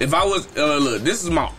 if 0.00 0.14
I 0.14 0.24
was 0.24 0.48
uh, 0.56 0.76
look, 0.78 1.02
this 1.02 1.22
is 1.22 1.30
my 1.30 1.50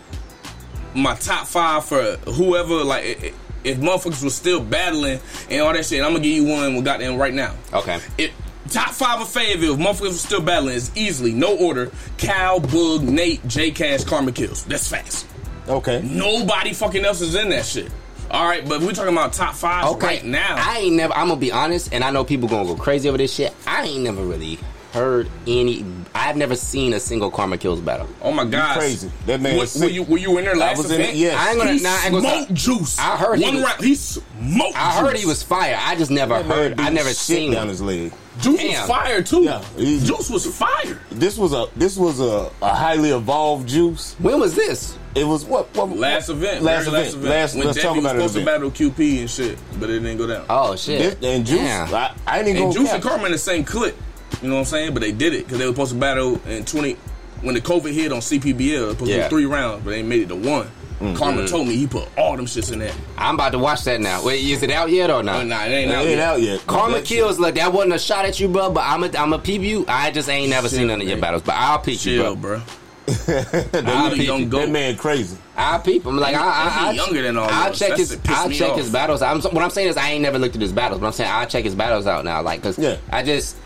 my 0.95 1.15
top 1.15 1.47
five 1.47 1.85
for 1.85 2.17
whoever 2.31 2.75
like 2.83 3.03
i- 3.03 3.27
i- 3.27 3.33
if 3.63 3.77
motherfuckers 3.77 4.23
was 4.23 4.35
still 4.35 4.59
battling 4.59 5.19
and 5.49 5.61
all 5.61 5.71
that 5.73 5.85
shit. 5.85 6.01
I'm 6.03 6.11
gonna 6.11 6.19
give 6.23 6.33
you 6.35 6.43
one. 6.45 6.75
We 6.75 6.81
got 6.81 6.99
them 6.99 7.17
right 7.17 7.33
now. 7.33 7.53
Okay. 7.73 7.99
It 8.17 8.31
top 8.69 8.89
five 8.91 9.21
of 9.21 9.29
Fayetteville. 9.29 9.73
If 9.75 9.79
motherfuckers 9.79 10.01
was 10.09 10.21
still 10.21 10.41
battling 10.41 10.75
is 10.75 10.91
easily 10.95 11.31
no 11.31 11.55
order. 11.55 11.89
Cal, 12.17 12.59
Boog, 12.59 13.01
Nate, 13.03 13.45
J 13.47 13.71
Cash, 13.71 14.03
Karma 14.03 14.31
Kills. 14.33 14.63
That's 14.65 14.87
fast. 14.87 15.25
Okay. 15.69 16.01
Nobody 16.03 16.73
fucking 16.73 17.05
else 17.05 17.21
is 17.21 17.35
in 17.35 17.49
that 17.51 17.65
shit. 17.65 17.89
All 18.33 18.45
right, 18.47 18.67
but 18.67 18.81
we're 18.81 18.93
talking 18.93 19.13
about 19.13 19.31
top 19.33 19.53
five 19.53 19.85
Okay. 19.91 20.07
right 20.07 20.25
now. 20.25 20.55
I 20.57 20.79
ain't 20.79 20.95
never. 20.95 21.13
I'm 21.13 21.27
gonna 21.27 21.39
be 21.39 21.51
honest, 21.51 21.93
and 21.93 22.03
I 22.03 22.09
know 22.09 22.23
people 22.23 22.49
gonna 22.49 22.65
go 22.65 22.75
crazy 22.75 23.07
over 23.07 23.17
this 23.17 23.33
shit. 23.33 23.53
I 23.67 23.83
ain't 23.83 24.03
never 24.03 24.23
really 24.23 24.57
heard 24.91 25.29
any. 25.45 25.85
I've 26.15 26.35
never 26.37 26.55
seen 26.55 26.93
a 26.93 26.99
single 26.99 27.29
Karma 27.31 27.57
Kills 27.59 27.79
battle. 27.79 28.07
oh 28.21 28.31
my 28.31 28.43
god, 28.45 28.77
crazy. 28.77 29.11
That 29.27 29.39
man 29.41 29.57
Were, 29.57 29.63
is 29.63 29.75
were 29.75 29.81
sick. 29.87 29.93
you 29.93 30.03
were 30.03 30.17
you 30.17 30.37
in 30.39 30.45
there 30.45 30.55
last 30.55 30.77
I 30.77 30.81
was 30.81 30.91
in 30.91 31.01
it, 31.01 31.15
yes. 31.15 31.35
I 31.37 31.49
ain't 31.51 31.57
gonna. 31.59 31.73
He 31.73 31.79
Nah, 31.83 31.89
I 31.89 32.05
ain't 32.05 32.13
gonna 32.15 32.29
smoked 32.45 32.53
juice. 32.55 32.99
I 32.99 33.17
heard 33.17 33.37
he 33.37 33.45
one 33.45 33.53
was- 33.55 33.63
round. 33.65 33.83
He 33.83 33.95
smoked. 33.95 34.77
I 34.77 34.91
heard 34.99 35.11
Juice. 35.11 35.21
he 35.21 35.27
was 35.27 35.43
fire. 35.43 35.77
I 35.79 35.95
just 35.95 36.09
never 36.11 36.33
That 36.41 36.45
heard. 36.45 36.79
I 36.79 36.89
never 36.89 37.09
shit 37.09 37.17
seen 37.17 37.51
down 37.51 37.63
him. 37.63 37.69
his 37.69 37.81
leg. 37.81 38.13
Juice 38.39 38.59
Damn. 38.61 38.81
was 38.81 38.89
fire 38.89 39.21
too. 39.21 39.43
Yeah, 39.43 39.63
Juice 39.77 40.29
was 40.31 40.45
fire. 40.57 40.99
This 41.11 41.37
was 41.37 41.53
a 41.53 41.67
this 41.75 41.97
was 41.97 42.19
a, 42.19 42.49
a 42.63 42.69
highly 42.73 43.11
evolved 43.11 43.67
juice. 43.69 44.15
When 44.19 44.39
was 44.39 44.55
this? 44.55 44.97
It 45.15 45.25
was 45.25 45.45
what, 45.45 45.75
what 45.75 45.89
Last 45.95 46.29
event, 46.29 46.63
Last 46.63 46.89
very 46.89 47.03
event. 47.07 47.23
Last. 47.23 47.55
when 47.55 47.67
let's 47.67 47.77
Debbie 47.77 47.87
talk 47.87 47.97
about 47.99 48.15
was 48.15 48.23
it. 48.25 48.29
supposed 48.29 48.35
to 48.35 48.45
battle 48.45 48.71
QP 48.71 49.19
and 49.19 49.29
shit, 49.29 49.59
but 49.79 49.89
it 49.89 49.99
didn't 49.99 50.17
go 50.17 50.25
down. 50.27 50.45
Oh 50.49 50.75
shit! 50.75 51.19
This, 51.21 51.35
and 51.35 51.45
juice. 51.45 51.57
Damn. 51.59 51.93
I, 51.93 52.15
I 52.25 52.39
ain't 52.39 52.47
even 52.47 52.63
and 52.63 52.73
gonna 52.73 52.85
Juice 52.85 52.93
and 52.93 53.03
cap. 53.03 53.11
Karma 53.11 53.25
in 53.27 53.31
the 53.31 53.37
same 53.37 53.63
clip. 53.63 53.95
You 54.41 54.47
know 54.49 54.55
what 54.55 54.59
I'm 54.61 54.65
saying? 54.65 54.93
But 54.93 55.01
they 55.01 55.11
did 55.11 55.33
it 55.33 55.45
because 55.45 55.59
they 55.59 55.65
were 55.67 55.71
supposed 55.73 55.93
to 55.93 55.99
battle 55.99 56.41
in 56.47 56.65
20 56.65 56.93
when 57.41 57.53
the 57.55 57.61
COVID 57.61 57.93
hit 57.93 58.11
on 58.11 58.19
CPBL. 58.19 58.59
It 58.59 58.81
was 58.81 58.91
supposed 58.93 59.11
to 59.11 59.17
Yeah. 59.17 59.23
be 59.27 59.29
three 59.29 59.45
rounds, 59.45 59.83
but 59.83 59.91
they 59.91 60.01
made 60.01 60.21
it 60.21 60.27
to 60.29 60.35
one. 60.35 60.65
Mm-hmm. 60.99 61.15
Karma 61.15 61.47
told 61.47 61.67
me 61.67 61.75
he 61.75 61.85
put 61.85 62.07
all 62.17 62.35
them 62.37 62.45
shits 62.45 62.71
in 62.71 62.79
there. 62.79 62.93
I'm 63.17 63.35
about 63.35 63.51
to 63.51 63.59
watch 63.59 63.83
that 63.83 63.99
now. 63.99 64.23
Wait, 64.23 64.43
is 64.43 64.63
it 64.63 64.71
out 64.71 64.89
yet 64.89 65.09
or 65.11 65.21
not? 65.21 65.41
Oh, 65.41 65.43
nah, 65.45 65.63
it 65.65 65.69
ain't 65.69 65.91
It 65.91 65.95
out 65.95 66.01
ain't 66.05 66.09
yet. 66.11 66.19
out 66.19 66.41
yet. 66.41 66.65
Karma 66.67 66.95
That 66.99 67.05
kills. 67.05 67.37
Look, 67.39 67.55
that 67.55 67.71
wasn't 67.73 67.93
a 67.93 67.99
shot 67.99 68.25
at 68.25 68.39
you, 68.39 68.47
bro. 68.47 68.71
But 68.71 68.81
I'm 68.85 69.03
a, 69.03 69.09
I'm 69.17 69.33
a 69.33 69.39
peep 69.39 69.61
you. 69.61 69.85
I 69.87 70.11
just 70.11 70.29
ain't 70.29 70.49
never 70.49 70.69
Chill, 70.69 70.79
seen 70.79 70.87
none 70.87 71.01
of 71.01 71.07
your 71.07 71.17
battles. 71.19 71.43
But 71.43 71.55
I'll 71.55 71.79
peep 71.79 72.03
you, 72.05 72.21
bro. 72.21 72.35
bro. 72.35 72.61
shit- 73.25 73.75
I'll 73.75 74.09
that, 74.09 74.13
be 74.17 74.25
young 74.25 74.49
that 74.49 74.69
man 74.69 74.95
crazy. 74.97 75.37
I'll 75.57 75.79
peep 75.79 76.05
him. 76.05 76.17
Like 76.17 76.35
I, 76.35 76.39
I, 76.39 76.69
He 76.93 76.99
I 76.99 77.03
younger 77.03 77.21
than 77.21 77.37
all 77.37 77.49
I'll 77.49 77.69
those. 77.69 77.79
check 77.79 77.97
his. 77.97 78.17
I'll 78.27 78.49
check 78.49 78.71
off. 78.71 78.77
his 78.77 78.91
battles. 78.91 79.21
I'm, 79.21 79.41
what 79.41 79.57
I'm 79.63 79.69
saying 79.69 79.89
is 79.89 79.97
I 79.97 80.11
ain't 80.11 80.21
never 80.21 80.39
looked 80.39 80.55
at 80.55 80.61
his 80.61 80.71
battles. 80.71 81.01
But 81.01 81.07
I'm 81.07 81.13
saying 81.13 81.29
I'll 81.31 81.45
check 81.47 81.63
his 81.63 81.75
battles 81.75 82.07
out 82.07 82.23
now. 82.25 82.41
Like, 82.41 82.63
cause 82.63 82.79
Yeah. 82.79 82.97
I 83.11 83.23
just. 83.23 83.57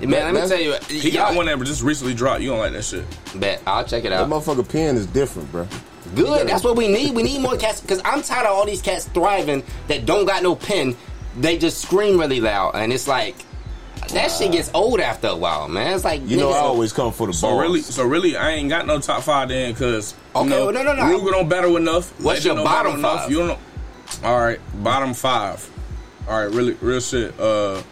Man, 0.00 0.34
let 0.34 0.42
me 0.42 0.48
tell 0.48 0.60
you. 0.60 0.74
He 0.88 1.10
got 1.12 1.36
one 1.36 1.46
that 1.46 1.58
just 1.60 1.82
recently 1.82 2.12
dropped. 2.12 2.40
You 2.42 2.50
don't 2.50 2.58
like 2.58 2.72
that 2.72 2.84
shit. 2.84 3.04
Bet 3.36 3.62
I'll 3.66 3.84
check 3.84 4.04
it 4.04 4.12
out. 4.12 4.28
That 4.28 4.34
out. 4.34 4.42
motherfucker 4.42 4.68
pen 4.68 4.96
is 4.96 5.06
different, 5.06 5.50
bro. 5.52 5.66
Good. 6.16 6.48
That's 6.48 6.64
what 6.64 6.76
we 6.76 6.88
need. 6.88 7.14
We 7.14 7.22
need 7.22 7.40
more 7.40 7.56
cats 7.56 7.80
because 7.80 8.00
I'm 8.04 8.22
tired 8.22 8.46
of 8.46 8.52
all 8.52 8.66
these 8.66 8.82
cats 8.82 9.06
thriving 9.06 9.62
that 9.88 10.04
don't 10.04 10.26
got 10.26 10.42
no 10.42 10.54
pen. 10.56 10.96
They 11.38 11.56
just 11.56 11.80
scream 11.80 12.18
really 12.18 12.40
loud, 12.40 12.72
and 12.74 12.92
it's 12.92 13.08
like 13.08 13.36
that 14.08 14.30
shit 14.30 14.52
gets 14.52 14.70
old 14.74 15.00
after 15.00 15.28
a 15.28 15.36
while, 15.36 15.68
man. 15.68 15.94
It's 15.94 16.04
like 16.04 16.20
You 16.28 16.36
know, 16.36 16.50
I 16.50 16.58
always 16.58 16.92
come 16.92 17.12
for 17.12 17.26
the 17.26 17.32
So 17.32 17.48
balls. 17.48 17.60
really, 17.62 17.80
so 17.82 18.04
really, 18.04 18.36
I 18.36 18.50
ain't 18.52 18.68
got 18.68 18.86
no 18.86 18.98
top 19.00 19.22
five 19.22 19.48
then 19.48 19.72
because 19.72 20.14
Okay, 20.34 20.44
you 20.44 20.50
know, 20.50 20.64
well, 20.66 20.74
no, 20.74 20.82
no, 20.82 20.94
no. 20.94 21.02
Ruger 21.18 21.30
don't 21.30 21.48
battle 21.48 21.76
enough. 21.76 22.10
What's 22.20 22.24
Legend 22.24 22.44
your 22.44 22.54
don't 22.56 22.64
bottom 22.64 23.02
battle 23.02 23.18
five? 23.18 23.30
You 23.30 23.38
don't 23.38 23.48
know. 23.48 23.58
All 24.28 24.38
right, 24.40 24.60
bottom 24.82 25.14
five. 25.14 25.68
All 26.28 26.38
right, 26.38 26.54
really, 26.54 26.74
real 26.80 27.00
shit. 27.00 27.38
Uh, 27.40 27.82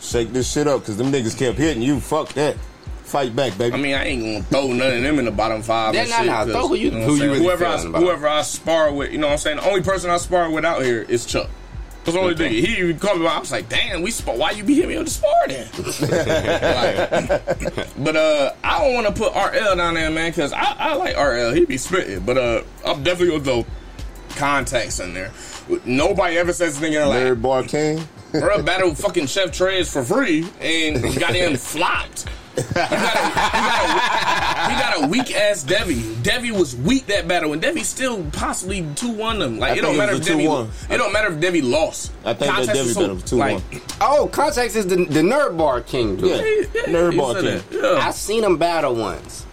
Shake 0.00 0.32
this 0.32 0.50
shit 0.52 0.66
up 0.68 0.80
because 0.80 0.96
them 0.96 1.10
niggas 1.10 1.36
kept 1.36 1.58
hitting 1.58 1.82
you. 1.82 1.98
Fuck 2.00 2.28
that. 2.34 2.56
Fight 3.04 3.34
back, 3.36 3.56
baby. 3.56 3.74
I 3.74 3.78
mean, 3.78 3.94
I 3.94 4.04
ain't 4.04 4.22
gonna 4.22 4.42
throw 4.44 4.72
none 4.72 4.96
of 4.96 5.02
them 5.02 5.18
in 5.20 5.24
the 5.24 5.30
bottom 5.30 5.62
five. 5.62 5.94
Yeah, 5.94 6.02
and 6.02 6.10
nah, 6.10 6.16
shit, 6.18 6.26
nah, 6.26 6.42
'cause, 6.44 6.52
throw 6.52 6.68
who 6.68 6.74
you- 6.74 6.90
know 6.90 7.00
who 7.06 7.12
I'm 7.14 7.16
you 7.22 7.24
really 7.32 7.38
whoever 7.44 7.66
I, 7.66 7.70
feeling 7.76 7.88
about. 7.90 8.02
whoever 8.02 8.28
I 8.28 8.42
spar 8.42 8.92
with. 8.92 9.12
You 9.12 9.18
know 9.18 9.26
what 9.28 9.32
I'm 9.34 9.38
saying? 9.38 9.56
The 9.58 9.68
only 9.68 9.82
person 9.82 10.10
I 10.10 10.16
spar 10.18 10.50
with 10.50 10.64
out 10.64 10.82
here 10.82 11.04
is 11.08 11.24
Chuck. 11.24 11.48
The 12.12 12.18
only 12.18 12.34
Okay. 12.34 12.60
He 12.60 12.78
even 12.78 12.98
called 12.98 13.20
me. 13.20 13.26
I 13.26 13.38
was 13.38 13.50
like, 13.52 13.68
damn, 13.68 14.02
we 14.02 14.10
spar. 14.10 14.36
Why 14.36 14.52
you 14.52 14.62
be 14.64 14.74
hitting 14.74 14.90
me 14.90 14.96
on 14.96 15.04
the 15.04 15.10
spar 15.10 15.48
then? 15.48 15.68
Like, 17.66 17.94
but 17.96 18.16
uh, 18.16 18.52
I 18.62 18.78
don't 18.78 18.94
want 18.94 19.06
to 19.06 19.12
put 19.12 19.34
RL 19.34 19.76
down 19.76 19.94
there, 19.94 20.10
man, 20.10 20.30
because 20.30 20.52
I, 20.52 20.74
I 20.78 20.94
like 20.94 21.16
RL. 21.16 21.52
He 21.52 21.64
be 21.64 21.76
spitting, 21.78 22.20
but 22.20 22.38
uh, 22.38 22.62
I'm 22.84 23.02
definitely 23.02 23.38
gonna 23.38 23.62
throw 23.62 23.66
Context 24.36 25.00
in 25.00 25.14
there. 25.14 25.32
Nobody 25.84 26.36
ever 26.36 26.52
says 26.52 26.76
anything 26.82 27.00
like, 27.00 27.08
Larry 27.08 27.36
Bar 27.36 27.62
King. 27.64 28.06
Bro, 28.32 28.62
battle 28.62 28.94
fucking 28.94 29.26
Chef 29.26 29.50
Trez 29.50 29.90
for 29.90 30.02
free 30.04 30.46
and 30.60 31.02
got 31.18 31.34
him 31.34 31.56
flopped. 31.56 32.28
He 32.56 32.62
got, 32.62 32.90
a, 32.90 32.96
he, 32.96 32.96
got 32.96 33.80
a, 33.84 34.70
he 34.70 34.80
got 34.80 35.04
a 35.04 35.08
weak 35.08 35.34
ass 35.34 35.62
Devi. 35.62 36.14
Devi 36.22 36.52
was 36.52 36.74
weak 36.74 37.04
that 37.06 37.28
battle, 37.28 37.52
and 37.52 37.60
Devi 37.60 37.82
still 37.82 38.24
possibly 38.32 38.86
two 38.94 39.10
won 39.10 39.38
them. 39.38 39.58
Like 39.58 39.72
I 39.72 39.74
it 39.76 39.82
don't 39.82 39.92
think 39.92 39.96
it 39.96 40.06
matter 40.06 40.12
if 40.14 40.22
a 40.22 40.24
Devi. 40.24 40.44
2-1. 40.44 40.90
It 40.90 40.96
don't 40.96 41.12
matter 41.12 41.32
if 41.34 41.40
Devi 41.40 41.60
lost. 41.60 42.12
I 42.24 42.32
think 42.32 42.50
that 42.50 42.66
Contest 42.66 42.72
Devi 42.72 42.88
is 42.90 42.96
battle 42.96 43.14
was 43.14 43.24
2-1. 43.24 43.96
Oh, 44.00 44.28
Context 44.32 44.74
is 44.76 44.86
the 44.86 44.96
the 44.96 45.20
nerd 45.20 45.58
bar 45.58 45.82
king, 45.82 46.16
dude. 46.16 46.30
Yeah. 46.30 46.36
Yeah, 46.36 46.92
Nerd 46.92 47.16
Bar 47.18 47.34
King. 47.42 47.62
that. 47.82 47.98
I 48.02 48.10
seen 48.10 48.42
him 48.42 48.56
battle 48.56 48.94
once. 48.94 49.44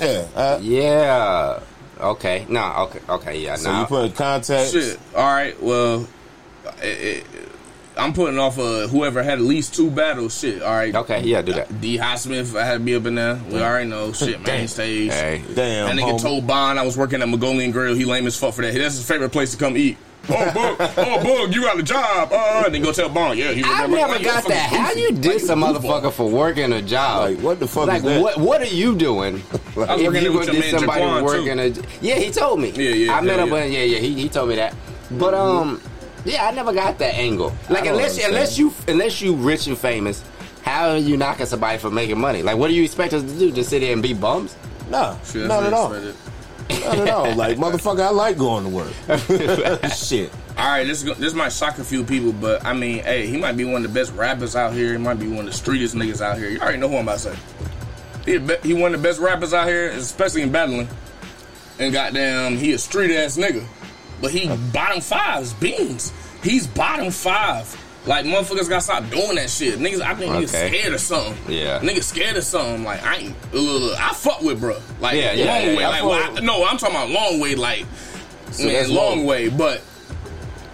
Yeah. 0.00 0.26
Uh, 0.34 0.58
Yeah. 0.62 1.60
Okay. 2.00 2.46
No. 2.48 2.72
Okay. 2.78 3.00
Okay. 3.08 3.40
Yeah. 3.40 3.56
so 3.56 3.72
no. 3.72 3.80
you 3.80 3.86
put 3.86 4.14
Context. 4.14 4.74
Yeah. 4.74 4.80
Shit. 4.80 5.00
All 5.14 5.24
right. 5.24 5.60
Well, 5.60 6.08
it, 6.80 6.86
it, 6.86 7.26
I'm 8.00 8.12
putting 8.12 8.38
off 8.38 8.58
uh, 8.58 8.88
whoever 8.88 9.22
had 9.22 9.34
at 9.34 9.44
least 9.44 9.74
two 9.74 9.90
battles. 9.90 10.38
Shit. 10.38 10.62
All 10.62 10.70
right. 10.72 10.94
Okay. 10.94 11.22
Yeah. 11.22 11.42
Do 11.42 11.52
that. 11.52 11.80
D. 11.80 11.96
High 11.96 12.16
Smith, 12.16 12.56
I 12.56 12.64
had 12.64 12.74
to 12.74 12.80
be 12.80 12.94
up 12.94 13.06
in 13.06 13.14
there. 13.14 13.40
We 13.48 13.60
already 13.60 13.88
know. 13.88 14.12
Shit, 14.12 14.40
main 14.46 14.68
stage. 14.68 15.12
Hey. 15.12 15.42
Damn. 15.54 15.94
That 15.94 16.02
nigga 16.02 16.12
homie. 16.14 16.22
told 16.22 16.46
Bond 16.46 16.78
I 16.78 16.82
was 16.82 16.96
working 16.96 17.22
at 17.22 17.28
Mongolian 17.28 17.70
Grill. 17.70 17.94
He 17.94 18.04
lame 18.04 18.26
as 18.26 18.38
fuck 18.38 18.54
for 18.54 18.62
that. 18.62 18.74
That's 18.74 18.96
his 18.96 19.06
favorite 19.06 19.30
place 19.30 19.52
to 19.52 19.58
come 19.58 19.76
eat. 19.76 19.96
Oh, 20.28 20.52
Bug, 20.52 20.76
oh, 20.98 21.22
Bug, 21.46 21.54
you 21.54 21.62
got 21.62 21.78
a 21.78 21.82
job. 21.82 22.28
Uh, 22.30 22.62
and 22.66 22.74
then 22.74 22.82
go 22.82 22.92
tell 22.92 23.08
Bond, 23.08 23.38
yeah, 23.38 23.52
he 23.52 23.62
I 23.64 23.86
never 23.86 24.12
Like, 24.12 24.22
got 24.22 24.44
fucking 24.44 24.50
that. 24.50 24.68
How 24.70 24.88
goofy. 24.88 25.00
you 25.00 25.10
Like, 25.12 25.22
diss 25.22 25.48
a 25.48 25.54
motherfucker 25.54 26.12
for 26.12 26.28
working 26.28 26.72
a 26.72 26.82
job? 26.82 27.30
Like, 27.30 27.38
what 27.38 27.58
the 27.58 27.66
fuck 27.66 27.86
Like 27.86 27.98
is 27.98 28.02
that? 28.04 28.22
what? 28.22 28.38
What 28.38 28.60
are 28.60 28.66
you 28.66 28.94
doing? 28.96 29.36
I 29.52 29.94
was 29.94 30.00
if 30.02 30.06
working 30.06 30.22
you 30.22 30.32
with 30.32 30.46
gonna 30.46 30.52
your 30.52 30.62
diss 30.62 30.72
man 30.72 30.80
somebody 30.80 31.00
Jaquan, 31.02 31.22
working 31.24 31.58
a, 31.58 32.04
yeah, 32.04 32.14
he 32.16 32.30
told 32.30 32.60
me. 32.60 32.70
Yeah, 32.70 32.90
yeah, 32.90 33.16
I 33.16 33.20
met 33.22 33.36
yeah, 33.36 33.42
up 33.42 33.48
yeah. 33.48 33.54
with 33.54 33.72
yeah, 33.72 33.82
yeah. 33.82 33.98
He, 33.98 34.14
he 34.14 34.28
told 34.28 34.50
me 34.50 34.56
that. 34.56 34.74
But 35.12 35.34
um, 35.34 35.80
yeah, 36.24 36.46
I 36.46 36.50
never 36.52 36.72
got 36.72 36.98
that 36.98 37.14
angle. 37.14 37.52
Like 37.68 37.86
unless 37.86 38.18
understand. 38.18 38.34
unless 38.34 38.58
you 38.58 38.72
unless 38.88 39.20
you 39.22 39.34
rich 39.34 39.66
and 39.66 39.76
famous, 39.78 40.22
how 40.62 40.90
are 40.90 40.96
you 40.98 41.16
knocking 41.16 41.46
somebody 41.46 41.78
for 41.78 41.90
making 41.90 42.18
money? 42.18 42.42
Like 42.42 42.56
what 42.56 42.68
do 42.68 42.74
you 42.74 42.84
expect 42.84 43.12
us 43.14 43.22
to 43.22 43.38
do? 43.38 43.50
Just 43.52 43.70
sit 43.70 43.80
there 43.80 43.92
and 43.92 44.02
be 44.02 44.12
bums? 44.14 44.54
No, 44.90 45.18
Shit, 45.24 45.46
not 45.46 45.62
at 45.64 45.70
that's 45.70 45.74
all. 45.74 45.88
what 45.90 46.02
it- 46.02 46.16
Not 46.84 46.98
at 46.98 47.08
all. 47.08 47.34
Like 47.34 47.56
motherfucker, 47.58 48.00
I 48.00 48.10
like 48.10 48.36
going 48.38 48.64
to 48.64 48.70
work. 48.70 48.92
Shit. 49.94 50.30
All 50.58 50.66
right, 50.68 50.84
this 50.86 50.98
is 50.98 51.04
go- 51.04 51.14
this 51.14 51.32
might 51.32 51.52
shock 51.52 51.78
a 51.78 51.84
few 51.84 52.04
people, 52.04 52.32
but 52.32 52.64
I 52.64 52.74
mean, 52.74 52.98
hey, 53.04 53.26
he 53.26 53.36
might 53.38 53.56
be 53.56 53.64
one 53.64 53.84
of 53.84 53.92
the 53.92 54.00
best 54.00 54.12
rappers 54.14 54.54
out 54.56 54.72
here. 54.74 54.92
He 54.92 54.98
might 54.98 55.18
be 55.18 55.26
one 55.28 55.46
of 55.46 55.46
the 55.46 55.50
streetest 55.52 55.94
niggas 55.94 56.20
out 56.20 56.36
here. 56.38 56.48
You 56.50 56.60
already 56.60 56.78
know 56.78 56.88
who 56.88 56.96
I'm 56.96 57.04
about 57.04 57.18
to 57.20 57.34
say. 57.34 57.36
He, 58.26 58.38
be- 58.38 58.56
he 58.62 58.74
one 58.74 58.94
of 58.94 59.00
the 59.00 59.08
best 59.08 59.20
rappers 59.20 59.54
out 59.54 59.66
here, 59.68 59.88
especially 59.90 60.42
in 60.42 60.52
battling. 60.52 60.88
And 61.78 61.92
goddamn, 61.92 62.56
he 62.58 62.72
a 62.72 62.78
street 62.78 63.16
ass 63.16 63.38
nigga, 63.38 63.64
but 64.20 64.30
he 64.30 64.48
bottom 64.72 65.00
fives 65.00 65.52
beans. 65.54 66.12
He's 66.42 66.66
bottom 66.66 67.10
five. 67.10 67.76
Like 68.06 68.24
motherfuckers 68.24 68.68
gotta 68.68 68.80
stop 68.80 69.10
doing 69.10 69.34
that 69.34 69.50
shit. 69.50 69.78
Niggas, 69.78 70.00
I 70.00 70.14
think 70.14 70.32
niggas 70.32 70.54
Okay. 70.54 70.68
scared 70.78 70.94
of 70.94 71.00
something. 71.00 71.36
Yeah. 71.54 71.80
niggas 71.80 72.04
scared 72.04 72.36
of 72.36 72.44
something. 72.44 72.82
Like 72.82 73.04
I 73.04 73.16
ain't. 73.16 73.36
Uh, 73.54 73.94
I 73.98 74.12
fuck 74.14 74.40
with 74.40 74.58
bro. 74.60 74.78
Like 75.00 75.16
Yeah, 75.16 75.32
yeah, 75.32 75.44
long 75.44 75.60
yeah, 75.62 75.66
way. 75.68 75.80
yeah. 75.80 75.88
Like 75.88 76.02
well, 76.04 76.36
I- 76.36 76.40
no, 76.40 76.64
I'm 76.64 76.78
talking 76.78 76.96
about 76.96 77.10
long 77.10 77.40
way. 77.40 77.54
Like 77.56 77.84
So 78.52 78.64
man, 78.64 78.88
long 78.88 79.18
long. 79.18 79.26
way. 79.26 79.48
But 79.50 79.82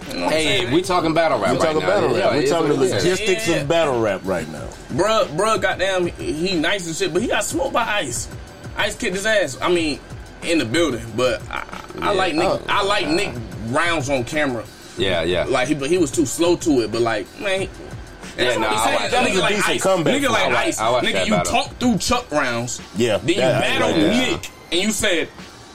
you 0.09 0.19
know 0.19 0.29
Hey, 0.29 0.59
saying? 0.59 0.71
we 0.73 0.81
talking 0.81 1.13
battle 1.13 1.37
rap 1.39 1.51
We 1.51 1.57
right 1.57 1.65
talking 1.65 1.81
now. 1.81 1.87
battle 1.87 2.15
rap. 2.15 2.33
it 2.33 2.43
We 2.43 2.49
talking 2.49 2.69
the 2.69 2.75
what 2.75 2.83
it 2.87 2.95
is. 2.95 3.03
logistics 3.03 3.47
Yeah. 3.49 3.55
of 3.57 3.67
battle 3.67 3.99
rap 3.99 4.21
right 4.23 4.47
now. 4.49 4.67
bruh, 4.93 5.27
bruh, 5.35 5.61
goddamn, 5.61 6.07
he 6.07 6.55
nice 6.55 6.87
and 6.87 6.95
shit, 6.95 7.11
but 7.11 7.21
he 7.21 7.27
got 7.27 7.43
smoked 7.43 7.73
by 7.73 7.83
Ice. 7.83 8.29
Ice 8.77 8.95
kicked 8.95 9.15
his 9.15 9.25
ass. 9.25 9.57
I 9.61 9.67
mean, 9.69 9.99
in 10.43 10.57
the 10.59 10.65
building, 10.65 11.05
but 11.15 11.41
I, 11.49 11.63
I 12.01 12.05
Yeah. 12.05 12.11
like 12.11 12.35
Nick. 12.35 12.45
Oh. 12.47 12.61
I 12.67 12.83
like 12.83 13.07
Nick 13.07 13.33
rounds 13.67 14.09
on 14.09 14.23
camera. 14.23 14.63
Yeah, 14.97 15.21
yeah. 15.23 15.43
Like 15.45 15.67
he, 15.67 15.75
but 15.75 15.89
he 15.89 15.97
was 15.97 16.11
too 16.11 16.25
slow 16.25 16.55
to 16.57 16.81
it. 16.81 16.91
But 16.91 17.01
like, 17.01 17.27
man. 17.39 17.61
he- 17.61 17.69
Yeah, 18.37 18.43
that's 18.45 18.55
no, 18.59 18.61
what 18.67 18.71
I 18.77 18.83
saying. 18.85 18.95
watched- 18.99 19.11
That 19.11 19.27
nigga 19.27 19.41
like 19.41 19.69
Ice. 19.69 19.81
comeback 19.83 20.13
Nigga 20.21 20.29
like. 20.29 20.51
I 20.51 20.63
Ice. 20.65 20.79
Nigga, 20.79 21.25
you 21.25 21.31
battle. 21.31 21.51
talked 21.53 21.79
through 21.79 21.97
Chuck 21.97 22.31
rounds. 22.31 22.81
Yeah, 22.95 23.17
Then 23.17 23.29
you 23.29 23.35
battled 23.41 23.91
like. 23.97 24.01
Nick, 24.11 24.49
and 24.71 24.81
you 24.81 24.91
said 24.91 25.27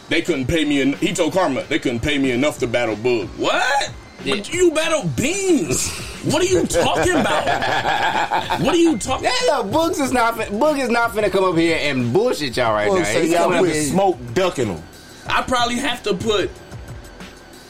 they 0.08 0.22
couldn't 0.22 0.46
pay 0.46 0.64
me. 0.64 0.80
En- 0.80 0.92
he 0.94 1.12
told 1.12 1.32
Karma 1.32 1.62
they 1.64 1.78
couldn't 1.78 2.00
pay 2.00 2.18
me 2.18 2.30
enough 2.30 2.58
to 2.58 2.66
battle 2.66 2.96
Bug. 2.96 3.28
What? 3.36 3.90
But 4.24 4.52
you 4.52 4.70
battle 4.70 5.08
Beans. 5.16 5.90
What 6.24 6.42
are 6.42 6.46
you 6.46 6.64
talking 6.66 7.12
about? 7.14 8.60
what 8.60 8.74
are 8.74 8.78
you 8.78 8.96
talking? 8.98 9.24
Yeah, 9.24 9.56
look, 9.58 9.66
Boogs 9.68 10.00
is 10.00 10.12
not 10.12 10.36
fin- 10.36 10.52
Boog 10.52 10.78
is 10.78 10.88
not 10.88 11.10
finna 11.10 11.30
come 11.30 11.44
up 11.44 11.56
here 11.56 11.78
and 11.80 12.12
bullshit 12.12 12.56
y'all 12.56 12.72
right 12.72 12.88
Well, 12.88 12.98
now. 12.98 13.04
say 13.04 13.22
He's 13.22 13.32
y'all 13.32 13.44
coming 13.44 13.58
up 13.58 13.62
with 13.62 13.88
smoke 13.88 14.18
ducking 14.34 14.68
them. 14.68 14.82
I 15.26 15.42
probably 15.42 15.76
have 15.76 16.02
to 16.04 16.14
put 16.14 16.50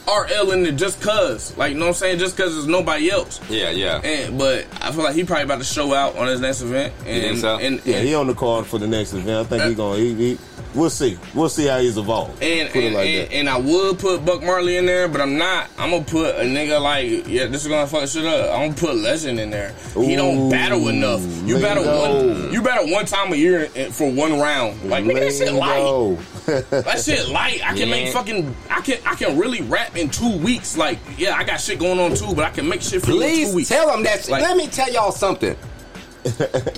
RL 0.07 0.51
in 0.51 0.63
there 0.63 0.71
just 0.71 1.01
cause. 1.01 1.55
Like, 1.57 1.73
you 1.73 1.79
know 1.79 1.85
what 1.85 1.89
I'm 1.89 1.95
saying? 1.95 2.19
Just 2.19 2.37
cause 2.37 2.53
there's 2.53 2.67
nobody 2.67 3.09
else. 3.09 3.39
Yeah, 3.49 3.69
yeah. 3.71 4.01
And 4.03 4.37
but 4.37 4.67
I 4.81 4.91
feel 4.91 5.03
like 5.03 5.15
he 5.15 5.23
probably 5.23 5.45
about 5.45 5.59
to 5.59 5.63
show 5.63 5.93
out 5.93 6.15
on 6.17 6.27
his 6.27 6.41
next 6.41 6.61
event. 6.61 6.93
And, 7.05 7.23
think 7.23 7.37
so? 7.39 7.57
and, 7.57 7.81
Yeah, 7.85 8.01
he 8.01 8.13
on 8.13 8.27
the 8.27 8.35
card 8.35 8.65
for 8.67 8.77
the 8.79 8.87
next 8.87 9.13
event. 9.13 9.47
I 9.47 9.49
think 9.49 9.63
he 9.63 9.71
uh, 9.71 9.73
gonna. 9.73 9.97
He, 9.97 10.13
he, 10.13 10.37
we'll 10.75 10.89
see. 10.89 11.17
We'll 11.33 11.49
see 11.49 11.67
how 11.67 11.79
he's 11.79 11.97
evolved. 11.97 12.41
and, 12.43 12.69
Put 12.69 12.83
it 12.83 12.85
and, 12.87 12.95
like 12.95 13.07
and, 13.07 13.27
that. 13.29 13.33
and 13.33 13.49
I 13.49 13.57
would 13.57 13.99
put 13.99 14.25
Buck 14.25 14.41
Marley 14.43 14.77
in 14.77 14.85
there, 14.85 15.07
but 15.07 15.21
I'm 15.21 15.37
not. 15.37 15.69
I'm 15.77 15.91
gonna 15.91 16.03
put 16.03 16.35
a 16.35 16.41
nigga 16.43 16.81
like 16.81 17.27
yeah, 17.27 17.47
this 17.47 17.63
is 17.63 17.67
gonna 17.67 17.87
fuck 17.87 18.07
shit 18.07 18.25
up. 18.25 18.51
I'm 18.53 18.69
gonna 18.69 18.79
put 18.79 18.95
Legend 18.95 19.39
in 19.39 19.49
there. 19.49 19.73
he 19.95 20.15
don't 20.15 20.49
battle 20.49 20.87
enough. 20.89 21.21
You 21.45 21.59
battle 21.59 21.83
Lingo. 21.83 22.41
one. 22.43 22.53
You 22.53 22.61
battle 22.61 22.89
one 22.91 23.05
time 23.05 23.33
a 23.33 23.35
year 23.35 23.67
for 23.91 24.11
one 24.11 24.39
round. 24.39 24.83
Like 24.89 25.03
nigga, 25.05 25.19
that 25.19 25.33
shit 25.33 25.53
light. 25.53 26.17
That 26.43 26.99
shit 27.01 27.29
light. 27.29 27.61
I 27.65 27.73
can 27.73 27.89
make 27.89 28.11
fucking. 28.11 28.53
I 28.69 28.81
can. 28.81 28.99
I 29.05 29.15
can 29.15 29.37
really 29.37 29.61
rap 29.61 29.95
in 29.95 30.09
two 30.09 30.37
weeks. 30.39 30.75
Like 30.77 30.99
yeah, 31.17 31.35
I 31.37 31.45
got 31.45 31.61
shit 31.61 31.79
going 31.79 31.99
on 31.99 32.15
too, 32.15 32.35
but 32.35 32.43
I 32.43 32.49
can 32.49 32.67
make 32.67 32.81
shit 32.81 33.01
for 33.01 33.11
you 33.11 33.21
in 33.21 33.29
two 33.29 33.35
Please 33.45 33.55
weeks. 33.55 33.69
tell 33.69 33.87
them 33.89 34.03
that. 34.03 34.27
Like- 34.27 34.41
let 34.41 34.57
me 34.57 34.67
tell 34.67 34.91
y'all 34.91 35.13
something. 35.13 35.55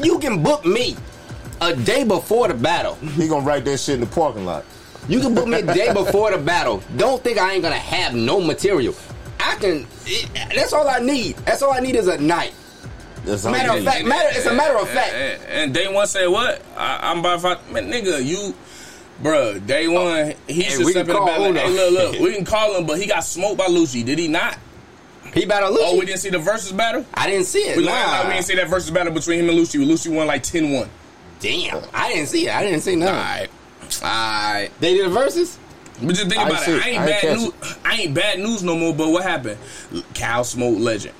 you 0.03 0.19
can 0.19 0.43
book 0.43 0.65
me 0.65 0.95
a 1.61 1.75
day 1.75 2.03
before 2.03 2.47
the 2.47 2.53
battle. 2.53 2.95
he 2.95 3.27
gonna 3.27 3.45
write 3.45 3.65
that 3.65 3.79
shit 3.79 3.95
in 3.95 4.01
the 4.01 4.07
parking 4.07 4.45
lot. 4.45 4.65
You 5.07 5.19
can 5.19 5.35
book 5.35 5.47
me 5.47 5.59
a 5.59 5.73
day 5.73 5.93
before 5.93 6.31
the 6.31 6.37
battle. 6.37 6.81
Don't 6.97 7.23
think 7.23 7.37
I 7.37 7.53
ain't 7.53 7.63
gonna 7.63 7.75
have 7.75 8.15
no 8.15 8.41
material. 8.41 8.95
I 9.39 9.55
can. 9.55 9.85
It, 10.05 10.29
that's 10.55 10.73
all 10.73 10.87
I 10.87 10.99
need. 10.99 11.35
That's 11.37 11.61
all 11.61 11.71
I 11.73 11.79
need 11.79 11.95
is 11.95 12.07
a 12.07 12.17
night. 12.17 12.53
That's 13.23 13.45
all 13.45 13.51
Matter 13.51 13.71
of 13.71 13.75
need. 13.77 13.85
fact, 13.85 14.05
matter. 14.05 14.29
It's 14.37 14.45
a 14.45 14.53
matter 14.53 14.77
of 14.77 14.87
fact. 14.89 15.13
And, 15.13 15.43
and 15.49 15.73
day 15.73 15.91
one 15.91 16.05
said 16.07 16.27
what? 16.27 16.61
I, 16.77 17.11
I'm 17.11 17.19
about 17.19 17.35
to 17.35 17.41
fight. 17.41 17.71
Man, 17.71 17.91
nigga, 17.91 18.23
you. 18.23 18.53
Bruh, 19.23 19.65
day 19.65 19.87
oh, 19.87 19.91
one, 19.93 20.33
he 20.47 20.63
Hey, 20.63 20.69
should 20.71 20.85
we 20.85 20.91
step 20.91 21.03
in 21.07 21.13
the 21.13 21.15
call 21.15 21.25
battle. 21.27 21.45
Uno. 21.45 21.59
Hey, 21.59 21.69
look, 21.89 22.11
look, 22.13 22.19
we 22.21 22.35
can 22.35 22.43
call 22.45 22.75
him, 22.75 22.85
but 22.85 22.99
he 22.99 23.07
got 23.07 23.21
smoked 23.23 23.57
by 23.57 23.67
Lucci. 23.67 24.03
Did 24.05 24.19
he 24.19 24.27
not? 24.27 24.57
He 25.33 25.45
battled 25.45 25.77
Lucci. 25.77 25.83
Oh, 25.85 25.97
we 25.99 26.05
didn't 26.05 26.19
see 26.19 26.29
the 26.29 26.37
versus 26.39 26.71
battle? 26.71 27.05
I 27.13 27.29
didn't 27.29 27.45
see 27.45 27.59
it. 27.59 27.77
We, 27.77 27.85
Nah. 27.85 27.91
nah. 27.93 28.27
we 28.27 28.33
didn't 28.33 28.45
see 28.45 28.55
that 28.55 28.67
versus 28.67 28.91
battle 28.91 29.13
between 29.13 29.39
him 29.39 29.49
and 29.49 29.57
Lucci. 29.57 29.83
Lucci 29.85 30.13
won 30.13 30.27
like 30.27 30.43
10 30.43 30.71
1. 30.71 30.89
Damn, 31.45 31.83
I 31.93 32.11
didn't 32.11 32.27
see 32.29 32.47
it. 32.47 32.55
I 32.55 32.63
didn't 32.63 32.81
see 32.81 32.95
none. 32.95 33.09
Alright. 33.09 33.49
Alright. 34.01 34.71
They 34.79 34.95
did 34.95 35.05
a 35.05 35.09
versus. 35.09 35.59
But 36.01 36.15
just 36.15 36.27
think 36.27 36.37
I 36.41 36.49
about 36.49 36.61
see 36.63 36.71
it. 36.71 36.77
it. 36.77 36.83
I 36.85 36.89
ain't 36.89 37.01
I 37.01 37.05
bad 37.05 37.21
catch 37.21 37.37
news. 37.37 37.53
I 37.85 37.95
ain't 37.97 38.13
bad 38.15 38.39
news 38.39 38.63
no 38.63 38.75
more. 38.75 38.95
But 38.95 39.09
what 39.11 39.21
happened? 39.23 39.57
Cal 40.15 40.43
smoked 40.43 40.79
legend. 40.79 41.13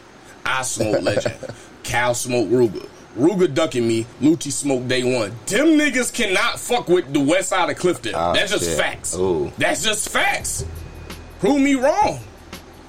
I 0.43 0.63
smoked 0.63 1.03
legend. 1.03 1.35
Cal 1.83 2.15
smoked 2.15 2.51
Ruger. 2.51 2.89
Ruger 3.15 3.53
ducking 3.53 3.87
me. 3.87 4.07
Lucci 4.19 4.51
smoked 4.51 4.87
day 4.87 5.03
one. 5.03 5.29
Them 5.45 5.67
niggas 5.77 6.11
cannot 6.11 6.59
fuck 6.59 6.87
with 6.87 7.13
the 7.13 7.19
west 7.19 7.49
side 7.49 7.69
of 7.69 7.77
Clifton. 7.77 8.13
Oh, 8.15 8.33
That's 8.33 8.51
just 8.51 8.65
shit. 8.65 8.77
facts. 8.79 9.15
Ooh. 9.15 9.53
That's 9.59 9.83
just 9.83 10.09
facts. 10.09 10.65
Prove 11.39 11.61
me 11.61 11.75
wrong. 11.75 12.19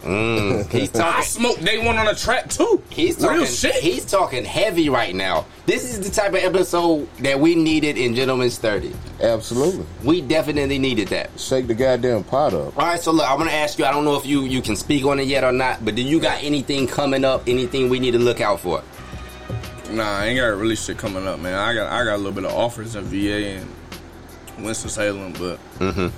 Mm. 0.06 0.70
He's 0.70 0.94
I 0.94 0.98
talking. 1.00 1.24
smoked 1.24 1.64
day 1.64 1.84
one 1.84 1.96
on 1.96 2.06
a 2.06 2.14
track 2.14 2.48
too. 2.48 2.82
He's 2.90 3.16
talking. 3.16 3.38
real 3.38 3.46
shit. 3.46 3.74
He's 3.74 4.04
talking 4.04 4.44
heavy 4.44 4.88
right 4.88 5.14
now. 5.14 5.46
This 5.66 5.84
is 5.84 6.00
the 6.00 6.14
type 6.14 6.30
of 6.30 6.36
episode 6.36 7.08
that 7.18 7.40
we 7.40 7.56
needed 7.56 7.98
in 7.98 8.14
Gentleman's 8.14 8.56
Thirty. 8.56 8.94
Absolutely. 9.20 9.84
We 10.04 10.20
definitely 10.20 10.78
needed 10.78 11.08
that. 11.08 11.30
Shake 11.38 11.66
the 11.66 11.74
goddamn 11.74 12.22
pot 12.24 12.54
up. 12.54 12.78
All 12.78 12.86
right, 12.86 13.00
so 13.00 13.10
look, 13.10 13.28
I'm 13.28 13.38
gonna 13.38 13.50
ask 13.50 13.78
you. 13.78 13.84
I 13.84 13.90
don't 13.90 14.04
know 14.04 14.16
if 14.16 14.24
you 14.24 14.42
you 14.42 14.62
can 14.62 14.76
speak 14.76 15.04
on 15.04 15.18
it 15.18 15.26
yet 15.26 15.42
or 15.42 15.52
not, 15.52 15.84
but 15.84 15.96
do 15.96 16.02
you 16.02 16.20
got 16.20 16.42
anything 16.42 16.86
coming 16.86 17.24
up? 17.24 17.42
Anything 17.48 17.88
we 17.88 17.98
need 17.98 18.12
to 18.12 18.20
look 18.20 18.40
out 18.40 18.60
for? 18.60 18.82
Nah, 19.90 20.18
I 20.18 20.26
ain't 20.26 20.38
got 20.38 20.46
really 20.56 20.76
shit 20.76 20.98
coming 20.98 21.26
up, 21.26 21.40
man. 21.40 21.54
I 21.54 21.74
got 21.74 21.90
I 21.90 22.04
got 22.04 22.14
a 22.14 22.18
little 22.18 22.32
bit 22.32 22.44
of 22.44 22.52
offers 22.52 22.94
in 22.94 23.04
VA 23.04 23.60
and 23.60 24.64
Winston 24.64 24.90
Salem, 24.90 25.32
but 25.32 25.58
mm-hmm. 25.78 26.08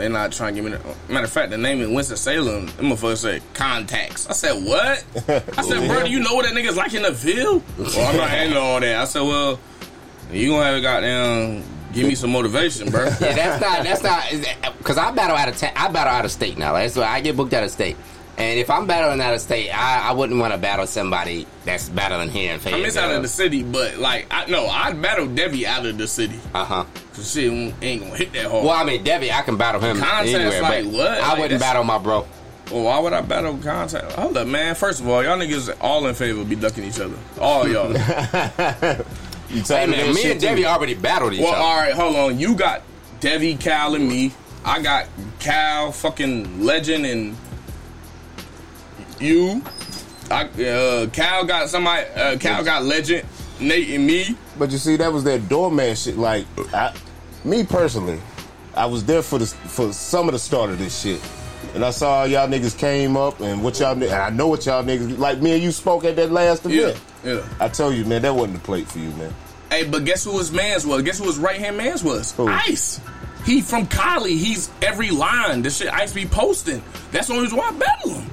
They 0.00 0.08
not 0.08 0.32
trying 0.32 0.54
to 0.54 0.62
give 0.62 0.70
me. 0.72 0.76
The, 0.76 1.12
matter 1.12 1.26
of 1.26 1.32
fact, 1.32 1.50
the 1.50 1.58
name 1.58 1.80
is 1.80 1.88
Winston 1.88 2.16
Salem. 2.16 2.66
Them 2.66 2.86
motherfuckers 2.86 3.18
said 3.18 3.42
Context. 3.54 4.30
I 4.30 4.32
said 4.32 4.64
what? 4.64 5.04
I 5.28 5.62
said, 5.62 5.86
bro, 5.88 6.04
do 6.04 6.10
you 6.10 6.20
know 6.20 6.34
what 6.34 6.46
that 6.46 6.54
nigga's 6.54 6.76
like 6.76 6.94
in 6.94 7.02
the 7.02 7.12
field? 7.14 7.62
well, 7.78 8.08
I'm 8.08 8.16
not 8.16 8.30
handling 8.30 8.56
all 8.62 8.80
that. 8.80 8.96
I 8.96 9.04
said, 9.04 9.20
well, 9.22 9.58
You 10.32 10.50
gonna 10.50 10.64
have 10.64 10.76
to 10.76 10.80
goddamn 10.80 11.62
give 11.92 12.06
me 12.06 12.14
some 12.14 12.30
motivation, 12.30 12.90
bro. 12.90 13.04
Yeah, 13.20 13.34
that's 13.34 13.60
not 13.60 13.84
that's 13.84 14.02
not 14.62 14.78
because 14.78 14.96
I 14.96 15.10
battle 15.10 15.36
out 15.36 15.48
of 15.48 15.56
ta- 15.58 15.72
I 15.76 15.88
battle 15.90 16.12
out 16.12 16.24
of 16.24 16.30
state 16.30 16.56
now. 16.56 16.72
That's 16.72 16.96
why 16.96 17.04
I 17.04 17.20
get 17.20 17.36
booked 17.36 17.52
out 17.52 17.64
of 17.64 17.70
state. 17.70 17.96
And 18.40 18.58
if 18.58 18.70
I'm 18.70 18.86
battling 18.86 19.20
out 19.20 19.34
of 19.34 19.40
state, 19.40 19.70
I, 19.70 20.08
I 20.08 20.12
wouldn't 20.12 20.40
want 20.40 20.54
to 20.54 20.58
battle 20.58 20.86
somebody 20.86 21.46
that's 21.66 21.90
battling 21.90 22.30
here 22.30 22.54
in 22.54 22.56
I 22.56 22.58
Fayetteville. 22.58 22.78
mean, 22.78 22.86
it's 22.88 22.96
out 22.96 23.10
of 23.14 23.20
the 23.22 23.28
city, 23.28 23.62
but 23.62 23.98
like, 23.98 24.26
I 24.30 24.46
no, 24.46 24.66
I'd 24.66 25.00
battle 25.02 25.26
Devi 25.26 25.66
out 25.66 25.84
of 25.84 25.98
the 25.98 26.06
city. 26.08 26.40
Uh 26.54 26.64
huh. 26.64 26.84
Cause 27.12 27.30
shit 27.32 27.52
ain't 27.52 27.78
gonna 28.02 28.16
hit 28.16 28.32
that 28.32 28.50
hard. 28.50 28.64
Well, 28.64 28.70
I 28.72 28.84
mean, 28.84 29.04
Debbie, 29.04 29.30
I 29.30 29.42
can 29.42 29.56
battle 29.58 29.80
him 29.80 29.98
Contest, 29.98 30.34
anywhere, 30.34 30.62
like, 30.62 30.84
but 30.84 30.92
what? 30.92 31.06
I 31.10 31.28
Like, 31.32 31.38
wouldn't 31.38 31.60
battle 31.60 31.84
my 31.84 31.98
bro. 31.98 32.26
Well, 32.70 32.84
why 32.84 32.98
would 33.00 33.12
I 33.12 33.20
battle 33.20 33.58
contact? 33.58 34.12
Hold 34.12 34.36
up, 34.36 34.46
man. 34.46 34.74
First 34.74 35.00
of 35.00 35.08
all, 35.08 35.22
y'all 35.22 35.36
niggas 35.36 35.76
all 35.80 36.06
in 36.06 36.14
favor 36.14 36.40
of 36.40 36.48
be 36.48 36.56
ducking 36.56 36.84
each 36.84 36.98
other. 37.00 37.16
All 37.40 37.68
y'all. 37.68 37.92
Hey 39.52 39.84
man, 39.86 40.14
me 40.14 40.30
and? 40.30 40.40
Debbie 40.40 40.64
already 40.64 40.94
battled 40.94 41.32
each 41.32 41.40
well, 41.40 41.54
other. 41.54 41.60
all 41.62 41.76
right, 41.76 41.92
hold 41.92 42.14
on. 42.14 42.38
You 42.38 42.54
got 42.54 42.82
Devi, 43.18 43.56
Cal, 43.56 43.96
and 43.96 44.08
me. 44.08 44.32
I 44.64 44.80
got 44.80 45.08
Cal, 45.40 45.90
fucking 45.90 46.62
legend, 46.64 47.04
and 47.04 47.36
you. 49.20 49.62
I 50.30 50.44
uh, 50.44 51.06
Cal 51.08 51.44
got 51.44 51.68
somebody. 51.68 52.06
Uh, 52.14 52.36
Cal 52.38 52.62
got 52.62 52.84
legend, 52.84 53.26
Nate, 53.60 53.90
and 53.90 54.06
me. 54.06 54.36
But 54.58 54.70
you 54.70 54.78
see, 54.78 54.96
that 54.96 55.12
was 55.12 55.24
that 55.24 55.48
doorman 55.48 55.96
shit. 55.96 56.16
Like, 56.16 56.46
I, 56.72 56.94
me 57.44 57.64
personally, 57.64 58.20
I 58.76 58.86
was 58.86 59.04
there 59.04 59.22
for 59.22 59.38
the 59.38 59.46
for 59.46 59.92
some 59.92 60.28
of 60.28 60.32
the 60.32 60.38
start 60.38 60.70
of 60.70 60.78
this 60.78 61.00
shit, 61.00 61.20
and 61.74 61.84
I 61.84 61.90
saw 61.90 62.24
y'all 62.24 62.46
niggas 62.48 62.78
came 62.78 63.16
up 63.16 63.40
and 63.40 63.62
what 63.64 63.80
y'all. 63.80 63.92
And 64.00 64.04
I 64.04 64.30
know 64.30 64.46
what 64.46 64.66
y'all 64.66 64.84
niggas 64.84 65.18
like. 65.18 65.40
Me 65.40 65.54
and 65.54 65.62
you 65.62 65.72
spoke 65.72 66.04
at 66.04 66.14
that 66.16 66.30
last 66.30 66.64
Yeah, 66.64 66.88
event. 66.88 67.00
yeah. 67.24 67.48
I 67.58 67.68
tell 67.68 67.92
you, 67.92 68.04
man, 68.04 68.22
that 68.22 68.34
wasn't 68.34 68.54
the 68.54 68.60
plate 68.64 68.86
for 68.86 68.98
you, 69.00 69.10
man. 69.10 69.34
Hey, 69.68 69.84
but 69.84 70.04
guess 70.04 70.24
who 70.24 70.38
his 70.38 70.52
man's 70.52 70.86
was? 70.86 71.02
Guess 71.02 71.18
who 71.18 71.24
his 71.26 71.38
right 71.38 71.58
hand 71.60 71.76
man's 71.76 72.04
was? 72.04 72.32
Who? 72.32 72.46
Ice. 72.48 73.00
He 73.44 73.62
from 73.62 73.86
Cali. 73.86 74.36
He's 74.36 74.70
every 74.82 75.10
line. 75.10 75.62
The 75.62 75.70
shit 75.70 75.92
Ice 75.92 76.12
be 76.12 76.26
posting. 76.26 76.82
That's 77.10 77.26
the 77.28 77.32
only 77.32 77.44
reason 77.44 77.58
why 77.58 77.68
I 77.68 77.72
battle 77.72 78.14
him. 78.14 78.30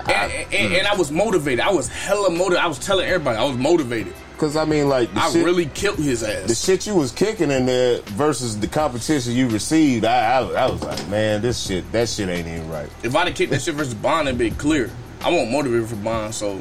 And, 0.00 0.32
and, 0.52 0.74
and 0.74 0.86
I 0.86 0.94
was 0.94 1.10
motivated. 1.12 1.60
I 1.60 1.70
was 1.70 1.88
hella 1.88 2.30
motivated. 2.30 2.58
I 2.58 2.66
was 2.66 2.78
telling 2.78 3.06
everybody 3.06 3.38
I 3.38 3.44
was 3.44 3.56
motivated. 3.56 4.14
Because 4.32 4.56
I 4.56 4.64
mean, 4.64 4.88
like, 4.88 5.12
the 5.14 5.20
I 5.20 5.30
shit, 5.30 5.44
really 5.44 5.66
killed 5.66 5.98
his 5.98 6.22
ass. 6.24 6.48
the 6.48 6.54
shit 6.54 6.86
you 6.86 6.96
was 6.96 7.12
kicking 7.12 7.50
in 7.52 7.64
there 7.66 8.00
versus 8.02 8.58
the 8.58 8.66
competition 8.66 9.34
you 9.34 9.48
received. 9.48 10.04
I, 10.04 10.38
I, 10.40 10.64
I 10.64 10.70
was 10.70 10.82
like, 10.82 11.08
man, 11.08 11.42
this 11.42 11.64
shit, 11.64 11.90
that 11.92 12.08
shit 12.08 12.28
ain't 12.28 12.48
even 12.48 12.68
right. 12.68 12.88
if 13.04 13.14
I'd 13.14 13.28
have 13.28 13.36
kicked 13.36 13.52
that 13.52 13.62
shit 13.62 13.76
versus 13.76 13.94
Bond, 13.94 14.26
it'd 14.26 14.38
be 14.38 14.50
clear. 14.50 14.90
I 15.20 15.30
won't 15.30 15.52
motivate 15.52 15.88
for 15.88 15.94
Bond, 15.96 16.34
so 16.34 16.60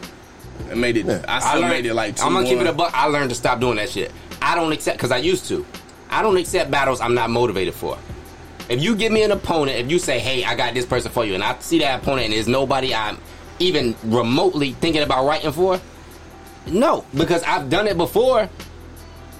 it 0.70 0.78
made 0.78 0.96
it. 0.98 1.08
Yeah. 1.08 1.26
I 1.28 1.39
still 1.39 1.62
learned- 1.62 1.74
made 1.74 1.86
it 1.88 1.96
like 1.96 2.15
2 2.17 2.24
I'm 2.24 2.34
gonna 2.34 2.46
keep 2.46 2.60
it 2.60 2.67
a 2.67 2.74
buck. 2.74 2.91
I 2.94 3.06
learned 3.08 3.30
to 3.32 3.36
stop 3.36 3.60
doing 3.60 3.78
that 3.78 3.89
shit. 3.89 4.12
I 4.44 4.54
don't 4.54 4.72
accept 4.72 4.98
because 4.98 5.12
I 5.12 5.17
used 5.17 5.48
to. 5.48 5.65
I 6.10 6.22
don't 6.22 6.38
accept 6.38 6.70
battles 6.70 7.02
I'm 7.02 7.15
not 7.15 7.32
motivated 7.32 7.74
for. 7.74 7.98
If 8.72 8.82
you 8.82 8.96
give 8.96 9.12
me 9.12 9.22
an 9.24 9.32
opponent, 9.32 9.78
if 9.78 9.92
you 9.92 10.00
say, 10.00 10.18
"Hey, 10.18 10.46
I 10.46 10.56
got 10.56 10.74
this 10.74 10.86
person 10.86 11.12
for 11.12 11.26
you," 11.26 11.34
and 11.34 11.44
I 11.44 11.58
see 11.60 11.80
that 11.80 12.00
opponent 12.02 12.28
and 12.28 12.34
there's 12.34 12.48
nobody 12.48 12.96
I'm 12.96 13.18
even 13.60 13.96
remotely 14.06 14.72
thinking 14.80 15.04
about 15.04 15.26
writing 15.26 15.52
for, 15.52 15.82
no, 16.68 17.04
because 17.14 17.44
I've 17.44 17.70
done 17.70 17.86
it 17.88 17.98
before, 17.98 18.48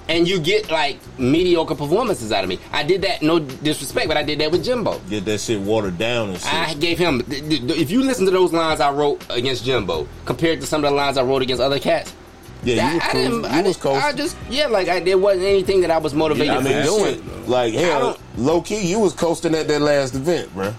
and 0.06 0.28
you 0.28 0.38
get 0.38 0.70
like 0.70 0.98
mediocre 1.18 1.74
performances 1.74 2.30
out 2.30 2.44
of 2.44 2.50
me. 2.50 2.58
I 2.72 2.82
did 2.82 3.00
that, 3.02 3.22
no 3.22 3.38
disrespect, 3.38 4.06
but 4.06 4.18
I 4.18 4.22
did 4.22 4.38
that 4.40 4.50
with 4.50 4.64
Jimbo. 4.66 5.00
Get 5.08 5.24
that 5.24 5.40
shit 5.40 5.60
watered 5.60 5.96
down 5.96 6.28
and 6.28 6.38
shit. 6.38 6.52
I 6.52 6.74
gave 6.74 6.98
him. 6.98 7.24
If 7.30 7.90
you 7.90 8.02
listen 8.02 8.26
to 8.26 8.30
those 8.30 8.52
lines 8.52 8.80
I 8.80 8.90
wrote 8.92 9.24
against 9.30 9.64
Jimbo 9.64 10.06
compared 10.26 10.60
to 10.60 10.66
some 10.66 10.84
of 10.84 10.90
the 10.90 10.94
lines 10.94 11.16
I 11.16 11.22
wrote 11.22 11.40
against 11.40 11.62
other 11.62 11.78
cats, 11.78 12.12
yeah, 12.64 12.76
that- 12.76 12.88
you 12.92 12.94
was 12.94 13.02
I 13.02 13.10
cool. 13.12 13.20
didn't. 13.22 13.32
You 13.32 13.48
I, 13.48 13.62
was 13.62 13.76
didn't. 13.76 13.96
I 14.04 14.12
just 14.12 14.36
yeah, 14.50 14.66
like 14.66 14.88
I, 14.88 15.00
there 15.00 15.18
wasn't 15.18 15.46
anything 15.46 15.80
that 15.82 15.90
I 15.90 15.98
was 15.98 16.14
motivated 16.14 16.46
Yeah, 16.52 16.58
I 16.58 16.62
mean, 16.62 16.72
that 16.72 16.84
doing. 16.84 17.14
shit, 17.16 17.48
like 17.48 17.74
I 17.74 17.78
hell, 17.78 18.18
low 18.36 18.60
key, 18.62 18.86
you 18.86 18.98
was 19.00 19.12
coasting 19.14 19.54
at 19.54 19.68
that 19.68 19.80
last 19.80 20.14
event, 20.14 20.52
bro. 20.54 20.74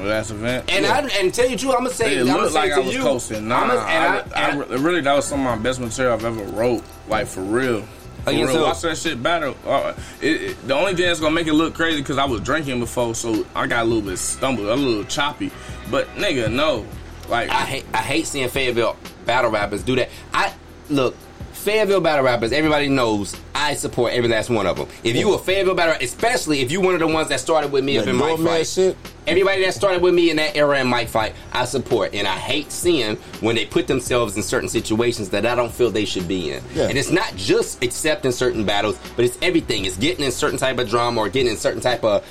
Last 0.00 0.32
event. 0.32 0.70
And 0.72 0.84
I 0.86 1.00
and 1.20 1.32
tell 1.32 1.44
you 1.44 1.52
the 1.52 1.56
truth, 1.62 1.72
I'm 1.74 1.84
gonna 1.84 1.90
say, 1.94 2.16
It 2.16 2.20
I'm 2.22 2.26
gonna 2.26 2.38
looked 2.42 2.52
say 2.52 2.58
like 2.58 2.70
to 2.70 2.76
I 2.76 2.78
was 2.80 2.94
you, 2.94 3.02
coasting. 3.02 3.48
Nah, 3.48 3.60
I'ma- 3.62 3.72
and 3.74 3.82
I, 3.82 4.40
I, 4.40 4.46
I, 4.48 4.50
and 4.50 4.62
I- 4.62 4.76
really 4.76 5.00
that 5.02 5.14
was 5.14 5.24
some 5.26 5.46
of 5.46 5.56
my 5.56 5.62
best 5.62 5.78
material 5.80 6.14
I've 6.14 6.24
ever 6.24 6.42
wrote. 6.44 6.82
Like 7.08 7.26
for 7.28 7.42
real. 7.42 7.82
For 8.24 8.30
Against 8.30 8.52
real. 8.54 8.62
who? 8.62 8.66
Watch 8.68 8.80
that 8.80 8.96
shit 8.98 9.22
battle. 9.22 9.54
Uh, 9.64 9.94
it, 10.20 10.26
it- 10.42 10.66
the 10.66 10.74
only 10.74 10.94
thing 10.96 11.06
that's 11.06 11.20
gonna 11.20 11.34
make 11.34 11.46
it 11.46 11.52
look 11.52 11.74
crazy 11.74 12.00
because 12.00 12.18
I 12.18 12.24
was 12.24 12.40
drinking 12.40 12.80
before, 12.80 13.14
so 13.14 13.46
I 13.54 13.66
got 13.68 13.82
a 13.82 13.84
little 13.84 14.02
bit 14.02 14.18
stumbled, 14.18 14.66
a 14.66 14.74
little 14.74 15.04
choppy. 15.04 15.52
But 15.90 16.08
nigga, 16.16 16.52
no, 16.52 16.84
like 17.28 17.50
I 17.50 17.64
hate 17.64 17.84
I 17.94 17.98
hate 17.98 18.26
seeing 18.26 18.48
Fayetteville 18.48 18.96
battle 19.26 19.52
rappers 19.52 19.84
do 19.84 19.94
that. 19.96 20.10
I 20.32 20.52
look. 20.88 21.16
Fayetteville 21.52 22.02
battle 22.02 22.26
rappers, 22.26 22.52
everybody 22.52 22.88
knows 22.88 23.34
I 23.54 23.72
support 23.72 24.12
every 24.12 24.28
last 24.28 24.50
one 24.50 24.66
of 24.66 24.76
them. 24.76 24.86
If 25.02 25.16
you 25.16 25.32
a 25.32 25.38
Fayetteville 25.38 25.74
battle, 25.74 25.96
especially 25.98 26.60
if 26.60 26.70
you 26.70 26.82
one 26.82 26.92
of 26.92 27.00
the 27.00 27.06
ones 27.06 27.30
that 27.30 27.40
started 27.40 27.72
with 27.72 27.82
me 27.82 27.96
up 27.96 28.06
in 28.06 28.18
doorman 28.18 28.44
fight, 28.44 28.66
shit. 28.66 28.96
Everybody 29.26 29.64
that 29.64 29.72
started 29.72 30.02
with 30.02 30.12
me 30.12 30.28
in 30.28 30.36
that 30.36 30.54
era 30.54 30.78
in 30.78 30.86
my 30.86 31.06
fight, 31.06 31.34
I 31.52 31.64
support. 31.64 32.12
And 32.12 32.26
I 32.26 32.36
hate 32.36 32.70
seeing 32.70 33.16
when 33.40 33.56
they 33.56 33.64
put 33.64 33.86
themselves 33.86 34.36
in 34.36 34.42
certain 34.42 34.68
situations 34.68 35.30
that 35.30 35.46
I 35.46 35.54
don't 35.54 35.72
feel 35.72 35.90
they 35.90 36.04
should 36.04 36.28
be 36.28 36.52
in. 36.52 36.62
Yeah. 36.74 36.88
And 36.88 36.98
it's 36.98 37.10
not 37.10 37.34
just 37.36 37.82
accepting 37.82 38.32
certain 38.32 38.66
battles, 38.66 38.98
but 39.16 39.24
it's 39.24 39.38
everything. 39.40 39.86
It's 39.86 39.96
getting 39.96 40.26
in 40.26 40.32
certain 40.32 40.58
type 40.58 40.78
of 40.78 40.90
drama 40.90 41.22
or 41.22 41.30
getting 41.30 41.52
in 41.52 41.56
certain 41.56 41.80
type 41.80 42.04
of 42.04 42.22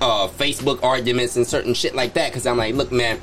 uh, 0.00 0.26
Facebook 0.26 0.82
arguments 0.82 1.36
and 1.36 1.46
certain 1.46 1.74
shit 1.74 1.94
like 1.94 2.14
that. 2.14 2.30
Because 2.30 2.44
I'm 2.44 2.56
like, 2.56 2.74
look, 2.74 2.90
man, 2.90 3.20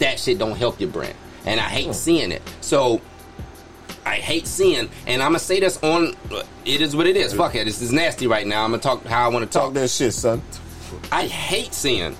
that 0.00 0.18
shit 0.18 0.38
don't 0.38 0.56
help 0.56 0.80
your 0.80 0.90
brand. 0.90 1.14
And 1.44 1.60
I 1.60 1.68
hate 1.68 1.94
seeing 1.94 2.32
it. 2.32 2.42
So 2.60 3.00
I 4.16 4.20
hate 4.20 4.46
seeing, 4.46 4.88
and 5.06 5.22
I'm 5.22 5.28
gonna 5.28 5.38
say 5.38 5.60
this 5.60 5.78
on. 5.82 6.14
It 6.64 6.80
is 6.80 6.96
what 6.96 7.06
it 7.06 7.16
is. 7.18 7.34
Fuck 7.34 7.54
it. 7.54 7.66
This 7.66 7.82
is 7.82 7.92
nasty 7.92 8.26
right 8.26 8.46
now. 8.46 8.64
I'm 8.64 8.70
gonna 8.70 8.82
talk 8.82 9.04
how 9.04 9.26
I 9.26 9.28
want 9.28 9.44
to 9.44 9.50
Talk 9.50 9.64
talk. 9.66 9.74
that 9.74 9.90
shit, 9.90 10.14
son. 10.14 10.40
I 11.12 11.26
hate 11.26 11.74
seeing 11.74 12.16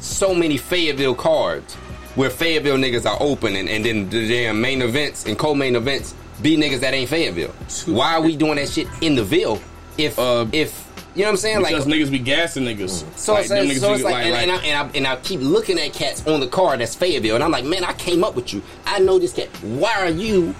so 0.00 0.34
many 0.34 0.58
Fayetteville 0.58 1.14
cards 1.14 1.74
where 2.14 2.28
Fayetteville 2.28 2.76
niggas 2.76 3.10
are 3.10 3.16
open 3.20 3.56
and, 3.56 3.68
and 3.70 3.84
then 3.84 4.10
the 4.10 4.28
damn 4.28 4.60
main 4.60 4.82
events 4.82 5.24
and 5.24 5.38
co-main 5.38 5.74
events 5.76 6.14
be 6.42 6.56
niggas 6.58 6.80
that 6.80 6.92
ain't 6.92 7.08
Fayetteville. 7.08 7.52
Why 7.86 8.14
are 8.14 8.20
we 8.20 8.36
doing 8.36 8.56
that 8.56 8.68
shit 8.68 8.86
in 9.00 9.14
the 9.14 9.24
Ville 9.24 9.60
if 9.96 10.18
Uh, 10.18 10.44
if 10.52 10.84
you 11.14 11.22
know 11.22 11.28
what 11.28 11.30
I'm 11.30 11.36
saying? 11.38 11.58
because 11.60 11.86
like 11.86 11.94
niggas 11.98 12.10
be 12.10 12.18
gassing 12.18 12.64
niggas. 12.64 13.04
so, 13.16 13.32
like, 13.32 13.42
it's, 13.42 13.48
them 13.50 13.66
so 13.68 13.88
niggas 13.88 13.92
it's 13.94 13.98
be 13.98 14.04
like, 14.04 14.26
and, 14.26 14.34
and, 14.34 14.50
I, 14.50 14.56
and, 14.64 14.90
I, 14.90 14.96
and 14.98 15.06
I 15.06 15.16
keep 15.16 15.40
looking 15.40 15.78
at 15.78 15.92
cats 15.94 16.26
on 16.26 16.40
the 16.40 16.48
card 16.48 16.80
that's 16.80 16.94
Fayetteville, 16.94 17.36
and 17.36 17.42
I'm 17.44 17.52
like, 17.52 17.64
man, 17.64 17.82
I 17.84 17.94
came 17.94 18.22
up 18.24 18.34
with 18.36 18.52
you. 18.52 18.62
I 18.84 18.98
know 18.98 19.18
this 19.18 19.32
cat. 19.32 19.46
Why 19.62 19.94
are 20.02 20.10
you 20.10 20.54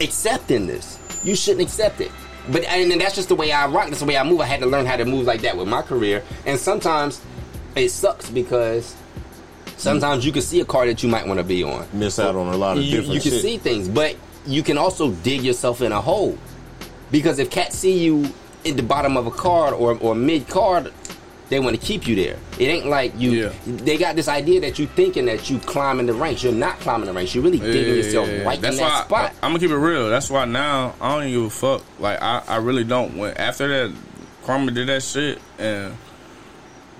accepting 0.00 0.66
this? 0.66 0.98
You 1.22 1.34
shouldn't 1.34 1.62
accept 1.62 2.00
it. 2.00 2.10
But 2.50 2.64
and, 2.64 3.00
that's 3.00 3.14
just 3.14 3.28
the 3.28 3.34
way 3.34 3.52
I 3.52 3.66
rock. 3.66 3.88
That's 3.88 4.00
the 4.00 4.06
way 4.06 4.16
I 4.16 4.22
move. 4.22 4.40
I 4.40 4.46
had 4.46 4.60
to 4.60 4.66
learn 4.66 4.86
how 4.86 4.96
to 4.96 5.04
move 5.04 5.26
like 5.26 5.40
that 5.42 5.56
with 5.56 5.68
my 5.68 5.82
career. 5.82 6.22
And 6.44 6.58
sometimes 6.58 7.20
it 7.74 7.88
sucks 7.88 8.28
because 8.30 8.94
sometimes 9.76 10.26
you 10.26 10.32
can 10.32 10.42
see 10.42 10.60
a 10.60 10.64
card 10.64 10.88
that 10.88 11.02
you 11.02 11.08
might 11.08 11.26
want 11.26 11.38
to 11.38 11.44
be 11.44 11.64
on. 11.64 11.86
Miss 11.92 12.18
out 12.18 12.36
on 12.36 12.52
a 12.52 12.56
lot 12.56 12.76
of 12.76 12.82
You, 12.82 12.98
different 12.98 13.14
you 13.14 13.20
can 13.20 13.30
shit. 13.30 13.42
see 13.42 13.58
things, 13.58 13.88
but 13.88 14.16
you 14.46 14.62
can 14.62 14.76
also 14.76 15.10
dig 15.10 15.42
yourself 15.42 15.80
in 15.80 15.92
a 15.92 16.00
hole. 16.00 16.38
Because 17.10 17.38
if 17.38 17.50
cats 17.50 17.78
see 17.78 18.04
you 18.04 18.28
at 18.66 18.76
the 18.76 18.82
bottom 18.82 19.16
of 19.16 19.26
a 19.26 19.30
card 19.30 19.72
or, 19.74 19.96
or 19.98 20.14
mid 20.14 20.48
card, 20.48 20.92
they 21.48 21.60
want 21.60 21.78
to 21.78 21.86
keep 21.86 22.08
you 22.08 22.16
there. 22.16 22.38
It 22.58 22.64
ain't 22.64 22.86
like 22.86 23.12
you. 23.18 23.30
Yeah. 23.32 23.52
They 23.66 23.98
got 23.98 24.16
this 24.16 24.28
idea 24.28 24.60
that 24.62 24.78
you 24.78 24.86
thinking 24.86 25.26
that 25.26 25.50
you 25.50 25.58
climbing 25.58 26.06
the 26.06 26.14
ranks. 26.14 26.42
You're 26.42 26.52
not 26.52 26.78
climbing 26.80 27.06
the 27.06 27.12
ranks. 27.12 27.34
You're 27.34 27.44
really 27.44 27.58
digging 27.58 27.94
yourself 27.96 28.28
right 28.44 28.60
That's 28.60 28.76
in 28.76 28.82
that 28.82 29.04
spot. 29.04 29.32
I, 29.42 29.46
am 29.46 29.52
gonna 29.52 29.58
keep 29.58 29.70
it 29.70 29.76
real. 29.76 30.08
That's 30.08 30.30
why 30.30 30.44
now 30.46 30.94
I 31.00 31.12
don't 31.12 31.28
even 31.28 31.42
give 31.42 31.46
a 31.46 31.50
fuck. 31.50 31.84
Like 32.00 32.20
I, 32.22 32.42
I 32.46 32.56
really 32.56 32.84
don't. 32.84 33.16
When 33.16 33.36
after 33.36 33.68
that, 33.68 33.94
Karma 34.44 34.70
did 34.70 34.88
that 34.88 35.02
shit 35.02 35.38
and 35.58 35.96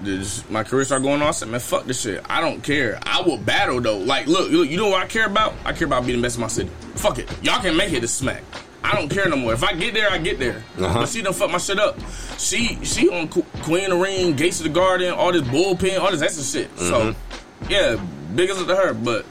this, 0.03 0.49
my 0.51 0.65
career 0.65 0.85
started 0.85 1.05
going 1.05 1.23
on. 1.23 1.29
I 1.29 1.31
said, 1.31 1.49
man, 1.49 1.61
fuck 1.61 1.85
this 1.85 2.01
shit. 2.01 2.25
I 2.29 2.41
don't 2.41 2.63
care. 2.63 2.99
I 3.05 3.23
will 3.23 3.39
battle 3.39 3.81
though. 3.81 3.99
Like, 3.99 4.27
look, 4.27 4.51
look, 4.51 4.69
you 4.69 4.77
know 4.77 4.89
what 4.89 5.03
I 5.03 5.07
care 5.07 5.27
about? 5.27 5.55
I 5.65 5.73
care 5.73 5.87
about 5.87 6.05
being 6.05 6.19
the 6.19 6.23
best 6.23 6.37
in 6.37 6.43
my 6.43 6.49
city. 6.49 6.71
Fuck 6.97 7.19
it. 7.19 7.31
Y'all 7.43 7.61
can 7.61 7.77
make 7.77 7.93
it 7.93 8.01
to 8.01 8.09
smack. 8.09 8.43
I 8.85 8.93
don't 8.97 9.09
care 9.09 9.27
no 9.29 9.37
more. 9.37 9.55
If 9.55 9.65
I 9.65 9.73
get 9.73 9.95
there, 9.95 10.11
I 10.11 10.19
get 10.19 10.39
there. 10.39 10.63
Uh-huh. 10.79 11.01
But 11.01 11.09
she 11.09 11.23
done 11.23 11.33
fuck 11.33 11.51
my 11.51 11.57
shit 11.59 11.79
up. 11.79 11.99
She 12.39 12.79
she 12.85 13.09
on 13.09 13.29
Queen 13.29 13.85
of 13.85 13.91
the 13.91 13.97
Ring, 13.97 14.37
Gates 14.37 14.61
of 14.61 14.65
the 14.65 14.71
Garden, 14.73 15.13
all 15.15 15.33
this 15.33 15.43
bullpen, 15.43 15.99
all 15.99 16.11
this 16.11 16.21
extra 16.23 16.45
shit. 16.45 16.79
So 16.79 17.15
Mm-hmm. 17.15 17.71
yeah, 17.73 17.97
big 18.35 18.51
as 18.51 18.61
it 18.61 18.67
to 18.67 18.77
her, 18.77 18.93
but 18.93 19.25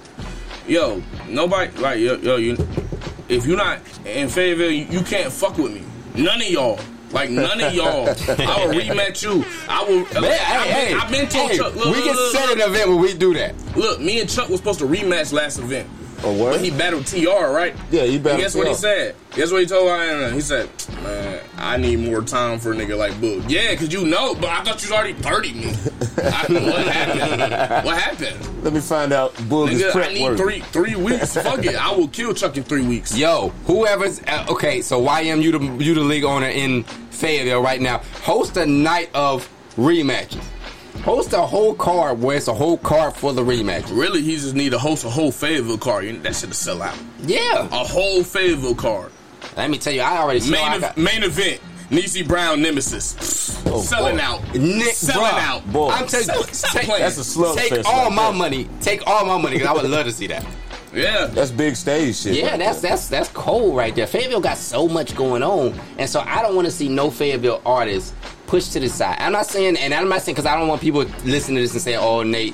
yo, 0.68 1.04
nobody 1.28 1.72
like 1.78 2.00
yo, 2.00 2.16
yo 2.16 2.38
you. 2.38 2.58
If 3.30 3.46
you're 3.46 3.58
not 3.58 3.80
in 4.06 4.28
Fayetteville, 4.28 4.72
you, 4.72 4.86
you 4.86 5.02
can't 5.02 5.32
fuck 5.32 5.58
with 5.58 5.72
me. 5.74 5.84
None 6.16 6.42
of 6.42 6.48
y'all. 6.50 6.80
Like 7.12 7.30
none 7.30 7.62
of 7.62 7.74
y'all. 7.76 8.10
I 8.28 8.66
will 8.66 8.74
rematch 8.74 9.22
you. 9.22 9.46
I 9.70 9.84
will. 9.84 10.00
Man, 10.20 10.32
I've, 10.34 10.64
hey, 10.64 10.88
been, 10.88 10.88
hey, 10.88 10.94
I've 10.96 11.12
been 11.12 11.30
told 11.30 11.52
hey, 11.52 11.58
Chuck. 11.58 11.76
Look, 11.76 11.86
we 11.86 11.92
look, 11.92 12.04
can 12.06 12.16
look, 12.16 12.36
set 12.36 12.50
an 12.52 12.62
event 12.62 12.90
where 12.90 12.98
we 12.98 13.14
do 13.14 13.34
that. 13.36 13.54
Look, 13.78 14.02
me 14.02 14.20
and 14.20 14.28
Chuck 14.30 14.50
was 14.50 14.60
supposed 14.60 14.80
to 14.80 14.86
rematch 14.86 15.32
last 15.32 15.60
event. 15.60 15.88
Oh, 16.26 16.32
what? 16.32 16.54
But 16.54 16.62
he 16.62 16.72
battled 16.72 17.06
TR, 17.06 17.52
right? 17.52 17.76
Yeah, 17.92 18.04
he 18.06 18.18
battled 18.18 18.42
Guess 18.42 18.56
what 18.56 18.68
he 18.68 18.74
said? 18.74 19.16
Guess 19.32 19.52
what 19.52 19.60
he 19.62 19.68
told 19.68 19.88
Ryan? 19.90 20.34
He 20.34 20.40
said, 20.42 20.70
"Man, 21.04 21.42
I 21.58 21.76
need 21.76 21.98
more 22.00 22.22
time 22.22 22.60
for 22.60 22.72
a 22.72 22.76
nigga 22.76 22.98
like 22.98 23.12
Boog." 23.14 23.50
Yeah, 23.50 23.76
cause 23.76 23.92
you 23.92 24.06
know, 24.06 24.34
but 24.36 24.46
I 24.50 24.64
thought 24.64 24.82
you 24.82 24.90
was 24.90 24.92
already 24.92 25.14
thirty 25.14 25.54
me. 25.54 25.66
I, 26.18 26.46
what 26.50 26.88
happened? 26.88 27.86
What 27.86 27.98
happened? 28.02 28.64
Let 28.64 28.74
me 28.74 28.80
find 28.80 29.12
out. 29.12 29.34
Boog 29.36 29.72
is 29.72 29.82
Nigga, 29.82 29.92
prep 29.92 30.10
I 30.10 30.14
need 30.14 30.24
worthy. 30.24 30.44
three 30.44 30.60
three 30.62 30.96
weeks. 30.96 31.34
Fuck 31.44 31.66
it, 31.66 31.76
I 31.76 31.92
will 31.94 32.08
kill 32.08 32.34
Chuck 32.34 32.56
in 32.56 32.64
three 32.64 32.86
weeks. 32.88 33.18
Yo, 33.18 33.50
whoever's 33.66 34.22
uh, 34.28 34.46
okay. 34.50 34.82
So 34.82 35.02
YM, 35.02 35.42
you 35.42 35.52
the 35.52 35.84
you 35.84 35.94
the 35.94 36.02
league 36.02 36.24
owner 36.24 36.48
in 36.48 36.84
Fayetteville 36.84 37.62
right 37.62 37.82
now. 37.82 37.98
Host 38.22 38.56
a 38.58 38.66
night 38.66 39.10
of 39.14 39.50
rematches. 39.76 40.44
Host 41.04 41.34
a 41.34 41.42
whole 41.42 41.76
card 41.76 42.22
where 42.22 42.38
it's 42.38 42.48
a 42.48 42.54
whole 42.54 42.78
card 42.78 43.14
full 43.16 43.38
of 43.38 43.46
rematches. 43.46 43.96
Really, 43.98 44.22
he 44.22 44.36
just 44.36 44.56
need 44.56 44.72
to 44.72 44.80
host 44.80 45.04
a 45.04 45.10
whole 45.10 45.32
Fayetteville 45.34 45.78
card. 45.78 46.06
That 46.24 46.34
should 46.34 46.54
sell 46.56 46.82
out. 46.82 46.98
Yeah. 47.24 47.66
A 47.66 47.84
whole 47.84 48.24
Fayetteville 48.24 48.76
card. 48.76 49.12
Let 49.58 49.70
me 49.70 49.78
tell 49.78 49.92
you, 49.94 50.00
I 50.02 50.18
already 50.20 50.40
saw. 50.40 50.52
Main, 50.52 50.64
I 50.64 50.80
got, 50.80 50.98
main 50.98 51.24
event. 51.24 51.60
Nisi 51.90 52.24
Brown 52.24 52.62
Nemesis. 52.62 53.62
Oh, 53.68 53.82
Selling 53.82 54.16
boy. 54.16 54.22
out. 54.24 54.56
Nick, 54.56 54.94
Selling 54.96 55.26
bruh, 55.28 55.40
out. 55.40 55.74
Boy. 55.74 55.90
I'm 55.90 56.08
telling 56.08 56.26
you, 56.28 56.34
Stop- 56.44 56.54
stop 56.54 56.72
take, 56.72 56.86
playing. 56.86 57.02
That's 57.04 57.18
a 57.18 57.24
slug 57.26 57.58
take 57.58 57.70
fest 57.70 57.88
all 57.88 58.06
right 58.06 58.12
my 58.16 58.24
there. 58.30 58.34
money. 58.34 58.70
Take 58.80 59.06
all 59.06 59.26
my 59.26 59.38
money 59.38 59.58
because 59.58 59.68
I 59.68 59.74
would 59.74 59.92
love 59.92 60.06
to 60.06 60.12
see 60.12 60.28
that. 60.28 60.46
Yeah. 60.96 61.26
That's 61.26 61.50
big 61.50 61.76
stage 61.76 62.18
shit. 62.18 62.36
Yeah, 62.36 62.52
right 62.52 62.60
that's 62.60 62.80
there. 62.82 62.92
that's 62.92 63.08
that's 63.08 63.30
cold 63.30 63.76
right 63.76 63.96
there. 63.96 64.06
Fayetteville 64.06 64.42
got 64.42 64.60
so 64.60 64.88
much 64.88 65.16
going 65.16 65.42
on, 65.42 65.74
and 65.98 66.08
so 66.08 66.20
I 66.20 66.44
don't 66.44 66.56
want 66.56 66.66
to 66.68 66.72
see 66.72 66.88
no 66.88 67.10
Fayetteville 67.10 67.64
artists 67.66 68.14
pushed 68.54 68.72
to 68.74 68.80
the 68.80 68.88
side. 68.88 69.18
I'm 69.20 69.32
not 69.32 69.48
saying, 69.48 69.78
and 69.78 69.96
I'm 69.96 70.08
not 70.08 70.22
saying 70.22 70.36
because 70.36 70.46
I 70.46 70.56
don't 70.56 70.68
want 70.68 70.80
people 70.80 71.02
listening 71.26 71.56
to 71.58 71.62
this 71.64 71.74
and 71.74 71.82
say, 71.82 71.96
"Oh, 71.96 72.22
Nate." 72.22 72.54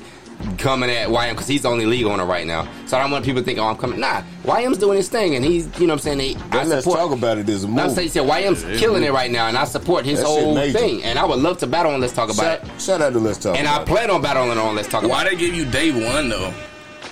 Coming 0.56 0.88
at 0.88 1.08
YM 1.10 1.32
because 1.32 1.46
he's 1.46 1.60
the 1.60 1.68
only 1.68 1.84
league 1.84 2.06
owner 2.06 2.24
right 2.24 2.46
now, 2.46 2.66
so 2.86 2.96
I 2.96 3.02
don't 3.02 3.10
want 3.10 3.26
people 3.26 3.42
to 3.42 3.44
think, 3.44 3.58
"Oh, 3.58 3.64
I'm 3.64 3.76
coming." 3.76 4.00
Nah, 4.00 4.22
YM's 4.46 4.78
doing 4.78 4.96
his 4.96 5.10
thing, 5.10 5.34
and 5.34 5.44
he's, 5.44 5.66
you 5.78 5.86
know, 5.86 5.92
what 5.92 6.06
I'm 6.06 6.16
saying. 6.16 6.16
They, 6.16 6.34
I 6.34 6.60
Then 6.60 6.68
let's 6.70 6.84
support. 6.84 6.98
talk 7.00 7.12
about 7.12 7.36
it 7.36 7.46
as 7.50 7.64
a 7.64 7.66
I'm 7.66 7.74
move. 7.74 7.92
saying, 7.92 8.08
so 8.08 8.24
YM's 8.24 8.62
killing 8.80 9.02
it 9.02 9.12
right 9.12 9.30
now, 9.30 9.48
and 9.48 9.58
I 9.58 9.64
support 9.64 10.06
his 10.06 10.20
That 10.20 10.26
whole 10.26 10.54
thing. 10.72 11.04
And 11.04 11.18
I 11.18 11.26
would 11.26 11.40
love 11.40 11.58
to 11.58 11.66
battle 11.66 11.92
on 11.92 12.00
Let's 12.00 12.14
Talk 12.14 12.30
About 12.32 12.42
Shout, 12.42 12.74
It. 12.74 12.80
shout 12.80 13.02
out 13.02 13.12
to 13.12 13.18
Let's 13.18 13.36
Talk 13.36 13.58
And 13.58 13.68
I 13.68 13.72
About 13.74 13.82
It. 13.82 13.90
plan 13.92 14.10
on 14.10 14.22
battling 14.22 14.56
on 14.56 14.74
Let's 14.76 14.88
Talk 14.88 15.02
About 15.02 15.10
Why 15.10 15.24
they 15.28 15.36
give 15.36 15.54
you 15.54 15.66
day 15.66 15.90
one 15.92 16.30
though? 16.30 16.54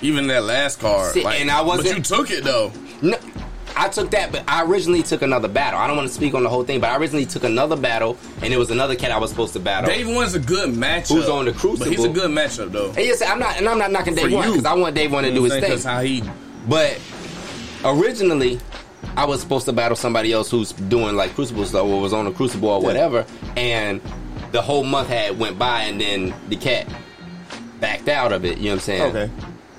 Even 0.01 0.25
that 0.25 0.43
last 0.45 0.79
card. 0.79 1.13
See, 1.13 1.23
and 1.23 1.51
I 1.51 1.61
wasn't- 1.61 1.87
But 1.89 1.97
you 1.97 2.01
took 2.01 2.31
it 2.31 2.43
though. 2.43 2.71
No, 3.03 3.15
I 3.79 3.87
took 3.87 4.11
that, 4.11 4.33
but 4.33 4.43
I 4.45 4.65
originally 4.65 5.03
took 5.03 5.21
another 5.21 5.47
battle. 5.47 5.79
I 5.79 5.87
don't 5.87 5.95
want 5.95 6.09
to 6.09 6.13
speak 6.13 6.33
on 6.33 6.43
the 6.43 6.49
whole 6.49 6.65
thing, 6.65 6.81
but 6.81 6.89
I 6.89 6.97
originally 6.97 7.25
took 7.25 7.45
another 7.45 7.77
battle, 7.77 8.17
and 8.41 8.53
it 8.53 8.57
was 8.57 8.71
another 8.71 8.93
cat 8.93 9.09
I 9.09 9.17
was 9.17 9.29
supposed 9.29 9.53
to 9.53 9.61
battle. 9.61 9.89
Dave 9.89 10.13
one's 10.13 10.35
a 10.35 10.39
good 10.39 10.71
matchup. 10.71 11.15
Who's 11.15 11.29
on 11.29 11.45
the 11.45 11.53
Crucible? 11.53 11.85
But 11.85 11.95
he's 11.95 12.03
a 12.03 12.09
good 12.09 12.29
matchup 12.29 12.73
though. 12.73 12.89
And 12.89 12.97
yes, 12.97 13.21
I'm 13.21 13.39
not, 13.39 13.57
and 13.57 13.69
I'm 13.69 13.79
not 13.79 13.89
knocking 13.89 14.15
For 14.15 14.23
Dave 14.23 14.33
One 14.33 14.49
because 14.49 14.65
I 14.65 14.73
want 14.73 14.95
Dave 14.95 15.13
One 15.13 15.23
to 15.23 15.33
do 15.33 15.43
his 15.45 15.53
That's 15.53 15.83
thing. 15.83 15.91
how 15.91 16.01
he. 16.01 16.23
But 16.67 16.99
originally, 17.85 18.59
I 19.15 19.23
was 19.25 19.39
supposed 19.39 19.63
to 19.67 19.71
battle 19.71 19.95
somebody 19.95 20.33
else 20.33 20.51
who's 20.51 20.73
doing 20.73 21.15
like 21.15 21.33
Crucible 21.33 21.63
stuff 21.63 21.85
or 21.85 22.01
was 22.01 22.11
on 22.11 22.25
the 22.25 22.31
Crucible 22.31 22.67
or 22.67 22.81
whatever, 22.81 23.25
and 23.55 24.01
the 24.51 24.61
whole 24.61 24.83
month 24.83 25.07
had 25.07 25.39
went 25.39 25.57
by, 25.57 25.83
and 25.83 26.01
then 26.01 26.33
the 26.49 26.57
cat 26.57 26.85
backed 27.79 28.09
out 28.09 28.33
of 28.33 28.43
it. 28.43 28.57
You 28.57 28.65
know 28.65 28.69
what 28.71 28.73
I'm 28.73 28.79
saying? 28.81 29.15
Okay. 29.15 29.31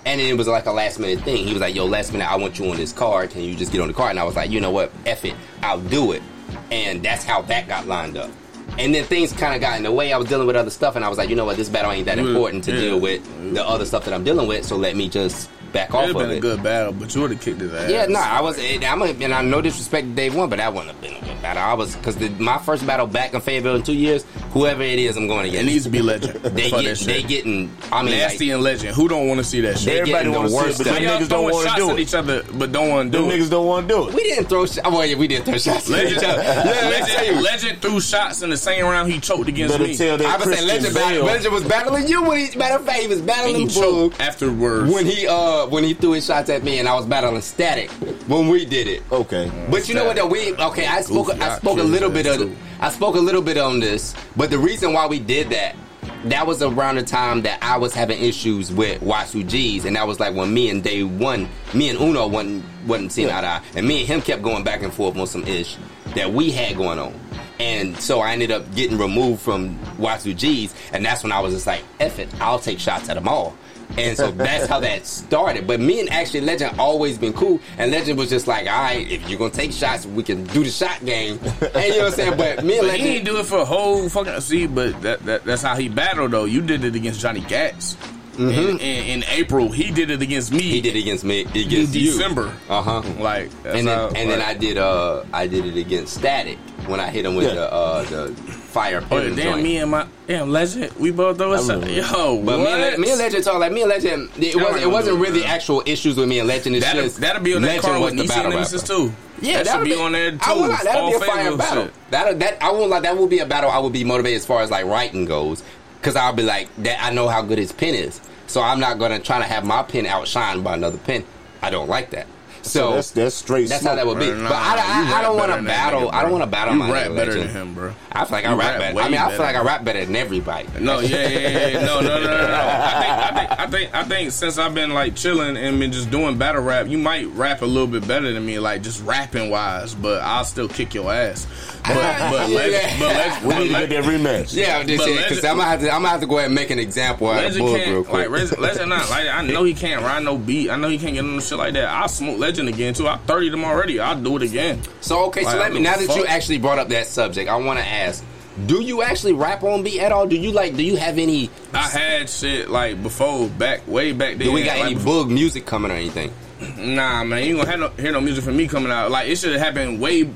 And 0.06 0.20
then 0.20 0.28
it 0.28 0.36
was 0.36 0.48
like 0.48 0.66
a 0.66 0.72
last 0.72 0.98
minute 0.98 1.22
thing. 1.24 1.46
He 1.46 1.52
was 1.52 1.60
like, 1.60 1.74
"Yo, 1.74 1.84
last 1.84 2.12
minute, 2.12 2.30
I 2.30 2.36
want 2.36 2.58
you 2.58 2.70
on 2.70 2.76
this 2.76 2.92
car. 2.92 3.26
Can 3.26 3.42
you 3.42 3.54
just 3.54 3.70
get 3.72 3.80
on 3.80 3.88
the 3.88 3.94
car?" 3.94 4.08
And 4.10 4.18
I 4.18 4.24
was 4.24 4.34
like, 4.36 4.50
"You 4.50 4.60
know 4.60 4.70
what? 4.70 4.90
F 5.06 5.24
it, 5.24 5.34
I'll 5.62 5.80
do 5.80 6.12
it." 6.12 6.22
And 6.70 7.02
that's 7.02 7.22
how 7.24 7.42
that 7.42 7.68
got 7.68 7.86
lined 7.86 8.16
up. 8.16 8.30
And 8.78 8.94
then 8.94 9.04
things 9.04 9.32
kind 9.32 9.54
of 9.54 9.60
got 9.60 9.76
in 9.76 9.82
the 9.82 9.92
way. 9.92 10.12
I 10.12 10.16
was 10.16 10.28
dealing 10.28 10.46
with 10.46 10.56
other 10.56 10.70
stuff, 10.70 10.96
and 10.96 11.04
I 11.04 11.08
was 11.08 11.18
like, 11.18 11.28
"You 11.28 11.36
know 11.36 11.44
what? 11.44 11.56
This 11.56 11.68
battle 11.68 11.90
ain't 11.92 12.06
that 12.06 12.18
Mm, 12.18 12.28
important 12.28 12.64
to 12.64 12.72
yeah. 12.72 12.80
deal 12.80 13.00
with 13.00 13.52
the 13.54 13.66
other 13.66 13.84
stuff 13.84 14.04
that 14.06 14.14
I'm 14.14 14.24
dealing 14.24 14.46
with. 14.48 14.64
So 14.64 14.76
let 14.76 14.96
me 14.96 15.08
just 15.08 15.50
back 15.72 15.94
off 15.94 16.04
It'd 16.04 16.16
of 16.16 16.22
been 16.22 16.30
a 16.36 16.40
good 16.40 16.62
battle, 16.62 16.92
but 16.92 17.14
you 17.14 17.20
would 17.22 17.30
have 17.32 17.40
kicked 17.40 17.60
his 17.60 17.72
ass. 17.72 17.90
Yeah, 17.90 18.06
nah, 18.06 18.20
I 18.20 18.40
was. 18.40 18.58
and 18.58 18.84
I'm 18.84 19.02
a, 19.02 19.06
and 19.06 19.32
I 19.34 19.42
no 19.42 19.60
disrespect 19.60 20.06
to 20.08 20.14
Dave 20.14 20.34
One, 20.34 20.48
but 20.50 20.56
that 20.56 20.72
wouldn't 20.72 20.92
have 20.92 21.00
been 21.00 21.14
a 21.14 21.20
good 21.20 21.42
battle. 21.42 21.62
I 21.62 21.74
was 21.74 21.96
because 21.96 22.18
my 22.38 22.58
first 22.58 22.86
battle 22.86 23.06
back 23.06 23.34
in 23.34 23.40
Fayetteville 23.40 23.76
in 23.76 23.82
two 23.82 23.92
years, 23.94 24.24
whoever 24.52 24.82
it 24.82 24.98
is, 24.98 25.16
I'm 25.16 25.26
going 25.28 25.44
to 25.46 25.50
get. 25.50 25.62
It 25.62 25.66
needs 25.66 25.84
to 25.84 25.90
be 25.90 26.02
legend. 26.02 26.34
they 26.42 26.70
get, 26.70 26.84
that 26.84 26.98
they 27.06 27.22
getting. 27.22 27.70
I 27.92 28.02
mean, 28.02 28.12
nasty 28.12 28.46
like, 28.48 28.54
and 28.54 28.62
legend. 28.62 28.94
Who 28.96 29.08
don't 29.08 29.28
want 29.28 29.38
to 29.38 29.44
see 29.44 29.60
that 29.62 29.78
shit? 29.78 30.00
Everybody 30.00 30.30
getting 30.30 30.42
the 30.42 30.48
to 30.48 30.48
see 30.48 30.70
it, 30.70 30.78
but 30.78 30.86
Why 30.86 31.00
them 31.00 31.22
niggas 31.22 31.28
don't 31.28 31.44
want 31.44 31.62
to 31.62 31.68
shots 31.68 31.80
do 31.80 31.90
at 31.90 31.98
it. 31.98 32.02
each 32.02 32.14
other, 32.14 32.42
but 32.54 32.72
don't 32.72 32.88
want 32.90 33.12
to 33.12 33.18
Them 33.18 33.28
do 33.28 33.34
it. 33.34 33.38
niggas 33.40 33.50
don't 33.50 33.66
want 33.66 33.88
to 33.88 33.94
do 33.94 34.08
it. 34.08 34.14
we 34.14 34.22
didn't 34.24 34.44
throw. 34.46 34.66
Sh- 34.66 34.78
well, 34.84 35.06
yeah, 35.06 35.16
we 35.16 35.28
did 35.28 35.44
throw 35.44 35.54
shots. 35.58 35.90
at 35.90 36.04
each 36.06 36.16
Legend, 36.16 36.24
other. 36.24 36.42
Yeah, 36.42 36.64
let 36.64 37.08
tell 37.08 37.24
you. 37.24 37.32
legend, 37.32 37.42
legend 37.42 37.82
threw 37.82 38.00
shots 38.00 38.42
in 38.42 38.50
the 38.50 38.56
same 38.56 38.84
round 38.84 39.10
he 39.10 39.20
choked 39.20 39.48
against 39.48 39.74
Better 39.74 39.88
me. 39.88 39.96
tell 39.96 40.16
that 40.18 40.26
I 40.26 40.36
was 40.36 40.44
saying 40.44 40.68
Christian 40.68 40.68
Legend, 40.68 40.94
battle, 40.94 41.24
Legend 41.26 41.54
was 41.54 41.64
battling 41.64 42.08
you 42.08 42.22
when 42.22 42.38
he 42.50 42.56
matter 42.58 42.76
of 42.76 42.84
fact 42.84 43.00
he 43.00 43.06
was 43.08 43.20
and 43.20 43.28
he 43.30 43.34
battling 43.34 43.68
Boog 43.68 43.74
choked 44.10 44.20
afterwards. 44.20 44.92
when 44.92 45.06
he 45.06 45.26
uh 45.26 45.59
when 45.68 45.84
he 45.84 45.94
threw 45.94 46.12
his 46.12 46.26
shots 46.26 46.48
at 46.50 46.62
me 46.62 46.78
and 46.78 46.88
I 46.88 46.94
was 46.94 47.06
battling 47.06 47.40
Static 47.42 47.90
when 48.26 48.48
we 48.48 48.64
did 48.64 48.86
it. 48.86 49.02
Okay. 49.12 49.50
But 49.70 49.88
you 49.88 49.94
know 49.94 50.04
what 50.04 50.16
though 50.16 50.26
we 50.26 50.54
okay 50.54 50.86
I 50.86 51.00
spoke 51.02 51.26
Goofy, 51.26 51.40
I 51.40 51.58
spoke 51.58 51.78
a 51.78 51.82
little 51.82 52.10
bit 52.10 52.26
of. 52.26 52.56
I 52.80 52.90
spoke 52.90 53.16
a 53.16 53.20
little 53.20 53.42
bit 53.42 53.58
on 53.58 53.80
this 53.80 54.14
but 54.36 54.50
the 54.50 54.58
reason 54.58 54.92
why 54.92 55.06
we 55.06 55.18
did 55.18 55.50
that 55.50 55.76
that 56.24 56.46
was 56.46 56.62
around 56.62 56.96
the 56.96 57.02
time 57.02 57.42
that 57.42 57.58
I 57.62 57.76
was 57.76 57.94
having 57.94 58.22
issues 58.22 58.72
with 58.72 59.00
Wasu 59.02 59.46
G's 59.46 59.84
and 59.84 59.96
that 59.96 60.06
was 60.06 60.18
like 60.18 60.34
when 60.34 60.52
me 60.52 60.70
and 60.70 60.82
Day 60.82 61.02
One 61.02 61.48
me 61.74 61.90
and 61.90 61.98
Uno 61.98 62.26
wasn't 62.26 62.64
wasn't 62.86 63.12
seeing 63.12 63.30
eye 63.30 63.40
to 63.40 63.46
eye 63.46 63.62
and 63.74 63.86
me 63.86 64.00
and 64.00 64.08
him 64.08 64.22
kept 64.22 64.42
going 64.42 64.64
back 64.64 64.82
and 64.82 64.92
forth 64.92 65.16
on 65.16 65.26
some 65.26 65.44
ish 65.46 65.76
that 66.14 66.32
we 66.32 66.50
had 66.50 66.76
going 66.76 66.98
on. 66.98 67.14
And 67.58 67.96
so 68.00 68.20
I 68.20 68.32
ended 68.32 68.50
up 68.50 68.74
getting 68.74 68.98
removed 68.98 69.42
from 69.42 69.78
Watsu 69.98 70.34
G's, 70.34 70.74
and 70.92 71.04
that's 71.04 71.22
when 71.22 71.30
I 71.30 71.40
was 71.40 71.52
just 71.52 71.66
like, 71.66 71.82
F 72.00 72.18
it, 72.18 72.28
I'll 72.40 72.58
take 72.58 72.78
shots 72.78 73.08
at 73.10 73.14
them 73.14 73.28
all. 73.28 73.54
And 73.98 74.16
so 74.16 74.30
that's 74.30 74.66
how 74.66 74.80
that 74.80 75.06
started. 75.06 75.66
But 75.66 75.80
me 75.80 76.00
and 76.00 76.08
actually 76.10 76.42
Legend 76.42 76.78
always 76.78 77.18
been 77.18 77.32
cool, 77.32 77.60
and 77.78 77.90
Legend 77.90 78.18
was 78.18 78.30
just 78.30 78.46
like, 78.46 78.66
all 78.66 78.82
right, 78.82 79.08
if 79.10 79.28
you're 79.28 79.38
gonna 79.38 79.50
take 79.50 79.72
shots, 79.72 80.06
we 80.06 80.22
can 80.22 80.44
do 80.44 80.64
the 80.64 80.70
shot 80.70 81.04
game. 81.04 81.38
And 81.42 81.84
you 81.84 81.98
know 81.98 82.04
what 82.04 82.06
I'm 82.06 82.12
saying? 82.12 82.36
But 82.36 82.64
me 82.64 82.78
and 82.78 82.86
But 82.88 82.96
he 82.96 83.04
didn't 83.04 83.26
do 83.26 83.38
it 83.38 83.46
for 83.46 83.58
a 83.58 83.64
whole 83.64 84.08
fucking. 84.08 84.40
See, 84.40 84.66
but 84.66 85.00
that, 85.02 85.20
that 85.26 85.44
that's 85.44 85.62
how 85.62 85.74
he 85.76 85.88
battled 85.88 86.30
though. 86.30 86.44
You 86.44 86.60
did 86.62 86.84
it 86.84 86.94
against 86.94 87.20
Johnny 87.20 87.40
Gats. 87.40 87.96
In, 88.38 88.48
in, 88.48 88.78
in 88.78 89.24
April, 89.28 89.70
he 89.70 89.90
did 89.90 90.08
it 90.08 90.22
against 90.22 90.50
me. 90.50 90.60
Mm-hmm. 90.60 90.70
he 90.70 90.80
did 90.80 90.96
it 90.96 91.00
against 91.00 91.24
me 91.24 91.40
in 91.42 91.48
against 91.48 91.94
you. 91.94 92.06
December. 92.12 92.54
Uh 92.70 92.80
huh. 92.80 93.02
Like, 93.18 93.50
that's 93.62 93.76
And 93.80 93.86
then 93.86 93.98
how, 93.98 94.06
and 94.08 94.30
then 94.30 94.40
I 94.40 94.54
did 94.54 94.78
uh 94.78 95.24
I 95.30 95.46
did 95.46 95.66
it 95.66 95.76
against 95.76 96.14
Static 96.14 96.56
when 96.86 97.00
I 97.00 97.10
hit 97.10 97.26
him 97.26 97.34
with 97.34 97.48
Yeah. 97.48 97.54
the 97.54 97.72
uh 97.72 98.02
the 98.04 98.59
fire 98.70 99.02
Oh, 99.04 99.08
pin 99.20 99.34
damn, 99.36 99.44
joint. 99.52 99.62
me 99.62 99.76
and 99.78 99.90
my 99.90 100.06
damn 100.26 100.50
legend, 100.50 100.92
we 100.98 101.10
both 101.10 101.36
throw 101.38 101.52
us. 101.52 101.68
remember. 101.68 101.90
Yo, 101.90 102.42
But 102.42 102.58
what? 102.58 102.64
me 102.78 102.82
and, 102.88 102.98
me 103.02 103.10
and 103.10 103.18
Legend 103.18 103.44
talk 103.44 103.58
like 103.60 103.72
me 103.72 103.82
and 103.82 103.90
Legend. 103.90 104.30
It, 104.38 104.54
was, 104.56 104.64
ain't 104.74 104.82
it 104.82 104.86
wasn't 104.86 105.18
it, 105.18 105.20
really 105.20 105.40
man. 105.40 105.48
actual 105.50 105.82
issues 105.86 106.16
with 106.16 106.28
me 106.28 106.38
and 106.38 106.48
Legend. 106.48 106.76
It's 106.76 106.84
that'll, 106.86 107.02
just 107.02 107.20
that'll 107.20 107.42
be 107.42 107.54
on 107.54 107.62
that 107.62 107.80
card 107.82 108.00
with 108.02 108.16
the 108.16 108.26
battle 108.26 108.50
Nemesis 108.52 108.82
too. 108.82 109.12
Yeah, 109.42 109.58
that 109.58 109.66
that'll 109.66 109.84
should 109.86 109.94
be, 109.94 110.00
on 110.00 110.12
there 110.12 110.30
too. 110.32 110.38
I 110.42 110.52
won't 110.54 110.82
that'll 110.82 111.02
All 111.02 111.10
be 111.10 111.16
a 111.16 111.20
fire 111.20 111.56
battle. 111.56 111.84
shit. 111.84 111.94
That 112.10 112.38
that 112.40 112.62
I 112.62 112.72
won't 112.72 112.90
lie. 112.90 113.00
That 113.00 113.16
will 113.16 113.26
be 113.28 113.38
a 113.40 113.46
battle. 113.46 113.70
I 113.70 113.78
will 113.78 113.90
be 113.90 114.04
motivated 114.04 114.36
as 114.38 114.46
far 114.46 114.62
as 114.62 114.70
like 114.70 114.84
writing 114.86 115.24
goes, 115.24 115.62
because 116.00 116.16
I'll 116.16 116.32
be 116.34 116.42
like 116.42 116.68
that. 116.78 117.02
I 117.02 117.12
know 117.12 117.28
how 117.28 117.42
good 117.42 117.58
his 117.58 117.72
pen 117.72 117.94
is, 117.94 118.20
so 118.46 118.60
I'm 118.62 118.80
not 118.80 118.98
gonna 118.98 119.18
try 119.18 119.38
to 119.38 119.44
have 119.44 119.64
my 119.64 119.82
pen 119.82 120.04
outshined 120.04 120.62
by 120.62 120.74
another 120.74 120.98
pen. 120.98 121.24
I 121.62 121.70
don't 121.70 121.88
like 121.88 122.10
that. 122.10 122.26
So, 122.62 122.94
that's 122.94 123.10
that's 123.12 123.34
straight. 123.34 123.68
that's 123.68 123.84
how 123.84 123.94
that 123.94 124.06
would 124.06 124.18
be. 124.18 124.30
Nah, 124.30 124.48
but 124.48 124.52
I, 124.52 125.12
I, 125.14 125.18
I 125.18 125.22
don't 125.22 125.36
want 125.36 125.52
to 125.52 125.62
battle. 125.62 126.02
nigga, 126.10 126.14
I 126.14 126.22
don't 126.22 126.32
want 126.32 126.42
to 126.42 126.46
battle 126.46 126.74
You 126.74 126.80
my 126.80 126.92
rap 126.92 127.14
better 127.14 127.34
than 127.34 127.48
him, 127.48 127.74
bro. 127.74 127.94
I 128.12 128.24
feel 128.24 128.32
like 128.32 128.44
I 128.44 128.54
rap 128.54 128.78
better. 128.78 128.98
I 128.98 129.08
mean, 129.08 129.18
I 129.18 129.30
feel 129.30 129.38
like 129.40 129.56
I 129.56 129.62
rap 129.62 129.84
better 129.84 130.04
than 130.04 130.16
everybody. 130.16 130.68
No, 130.80 131.00
yeah, 131.00 131.28
yeah, 131.28 131.68
yeah. 131.68 131.80
No, 131.84 132.00
no, 132.00 132.18
no, 132.18 132.24
no, 132.24 132.46
no. 132.46 132.60
I 132.60 132.92
think, 132.94 133.10
I 133.10 133.30
think, 133.34 133.60
I 133.60 133.66
think, 133.66 133.94
I 133.94 134.04
think 134.04 134.32
since 134.32 134.58
I've 134.58 134.74
been 134.74 134.94
like 134.94 135.14
chilling 135.14 135.56
and 135.56 135.78
been 135.78 135.92
just 135.92 136.10
doing 136.10 136.38
battle 136.38 136.62
rap, 136.62 136.86
you 136.88 136.96
might 136.98 137.26
rap 137.28 137.60
a 137.62 137.66
little 137.66 137.86
bit 137.86 138.06
better 138.08 138.32
than 138.32 138.44
me, 138.44 138.58
like 138.58 138.82
just 138.82 139.02
rapping 139.04 139.50
wise. 139.50 139.94
But 139.94 140.22
I'll 140.22 140.44
still 140.44 140.68
kick 140.68 140.94
your 140.94 141.12
ass. 141.12 141.46
But, 141.82 141.94
but, 142.30 142.48
Yeah. 142.50 142.56
legend, 142.56 143.00
but, 143.00 143.08
legend, 143.16 143.46
We 143.46 143.54
need 143.54 143.68
to 143.74 143.86
get 143.86 143.88
that 143.88 144.04
rematch. 144.04 144.54
Yeah, 144.54 144.78
I'm 144.78 144.86
just 144.86 144.98
But 144.98 145.04
saying 145.06 145.16
because 145.16 145.30
Legend- 145.42 145.46
I'm 145.50 145.56
gonna 145.58 145.70
have 145.70 145.80
to. 145.80 145.86
I'm 145.90 146.02
gonna 146.02 146.08
have 146.08 146.20
to 146.20 146.26
go 146.26 146.36
ahead 146.38 146.46
and 146.46 146.54
make 146.54 146.70
an 146.70 146.78
example 146.78 147.28
out 147.28 147.38
of 147.38 147.44
Legend 147.44 147.64
Boog 147.64 147.74
real 147.74 147.84
can't 147.84 148.06
quick. 148.06 148.20
like 148.30 148.40
Legend, 148.40 148.60
legend 148.60 148.88
not 148.90 149.10
like 149.10 149.28
I 149.28 149.42
know 149.42 149.64
he 149.64 149.74
can't 149.74 150.02
ride 150.02 150.22
no 150.22 150.36
beat. 150.38 150.70
I 150.70 150.76
know 150.76 150.88
he 150.88 150.98
can't 150.98 151.14
get 151.14 151.20
on 151.24 151.34
no 151.36 151.40
shit 151.40 151.58
like 151.58 151.72
that. 151.74 151.88
I'll 151.88 152.08
smoke 152.08 152.38
Legend 152.38 152.68
again 152.68 152.94
too. 152.94 153.08
I 153.08 153.16
thirty 153.18 153.48
them 153.48 153.64
already. 153.64 153.98
I'll 154.00 154.20
do 154.20 154.36
it 154.36 154.42
again. 154.42 154.80
So 155.00 155.24
okay, 155.26 155.42
so 155.42 155.48
Like, 155.48 155.58
let 155.58 155.72
me 155.72 155.80
now 155.80 155.96
that 155.96 156.08
a 156.08 156.14
you 156.18 156.26
actually 156.26 156.58
brought 156.58 156.78
up 156.78 156.88
that 156.90 157.06
subject, 157.06 157.48
I 157.50 157.56
want 157.56 157.78
to 157.78 157.86
ask: 157.86 158.22
Do 158.66 158.82
you 158.82 159.02
actually 159.02 159.32
rap 159.32 159.62
on 159.62 159.82
beat 159.82 160.00
at 160.00 160.12
all? 160.12 160.26
Do 160.26 160.36
you 160.36 160.52
like? 160.52 160.76
Do 160.76 160.82
you 160.82 160.96
have 160.96 161.18
any? 161.18 161.50
I 161.72 161.88
had 161.88 162.28
shit 162.28 162.68
like 162.70 163.02
before, 163.02 163.48
back 163.48 163.86
way 163.88 164.12
back 164.12 164.36
then. 164.36 164.46
Do 164.46 164.52
we 164.52 164.62
got 164.64 164.76
like, 164.76 164.84
any 164.86 164.94
before- 164.94 165.24
Boog 165.24 165.30
music 165.30 165.66
coming 165.66 165.90
or 165.90 165.94
anything? 165.94 166.30
Nah, 166.76 167.24
man, 167.24 167.42
you 167.42 167.48
ain't 167.50 167.56
gonna 167.58 167.70
have 167.70 167.80
no, 167.80 167.88
hear 168.02 168.12
no 168.12 168.20
music 168.20 168.44
from 168.44 168.54
me 168.56 168.68
coming 168.68 168.92
out. 168.92 169.10
Like 169.10 169.28
it 169.28 169.36
should 169.38 169.52
have 169.52 169.60
happened 169.62 169.98
way 169.98 170.28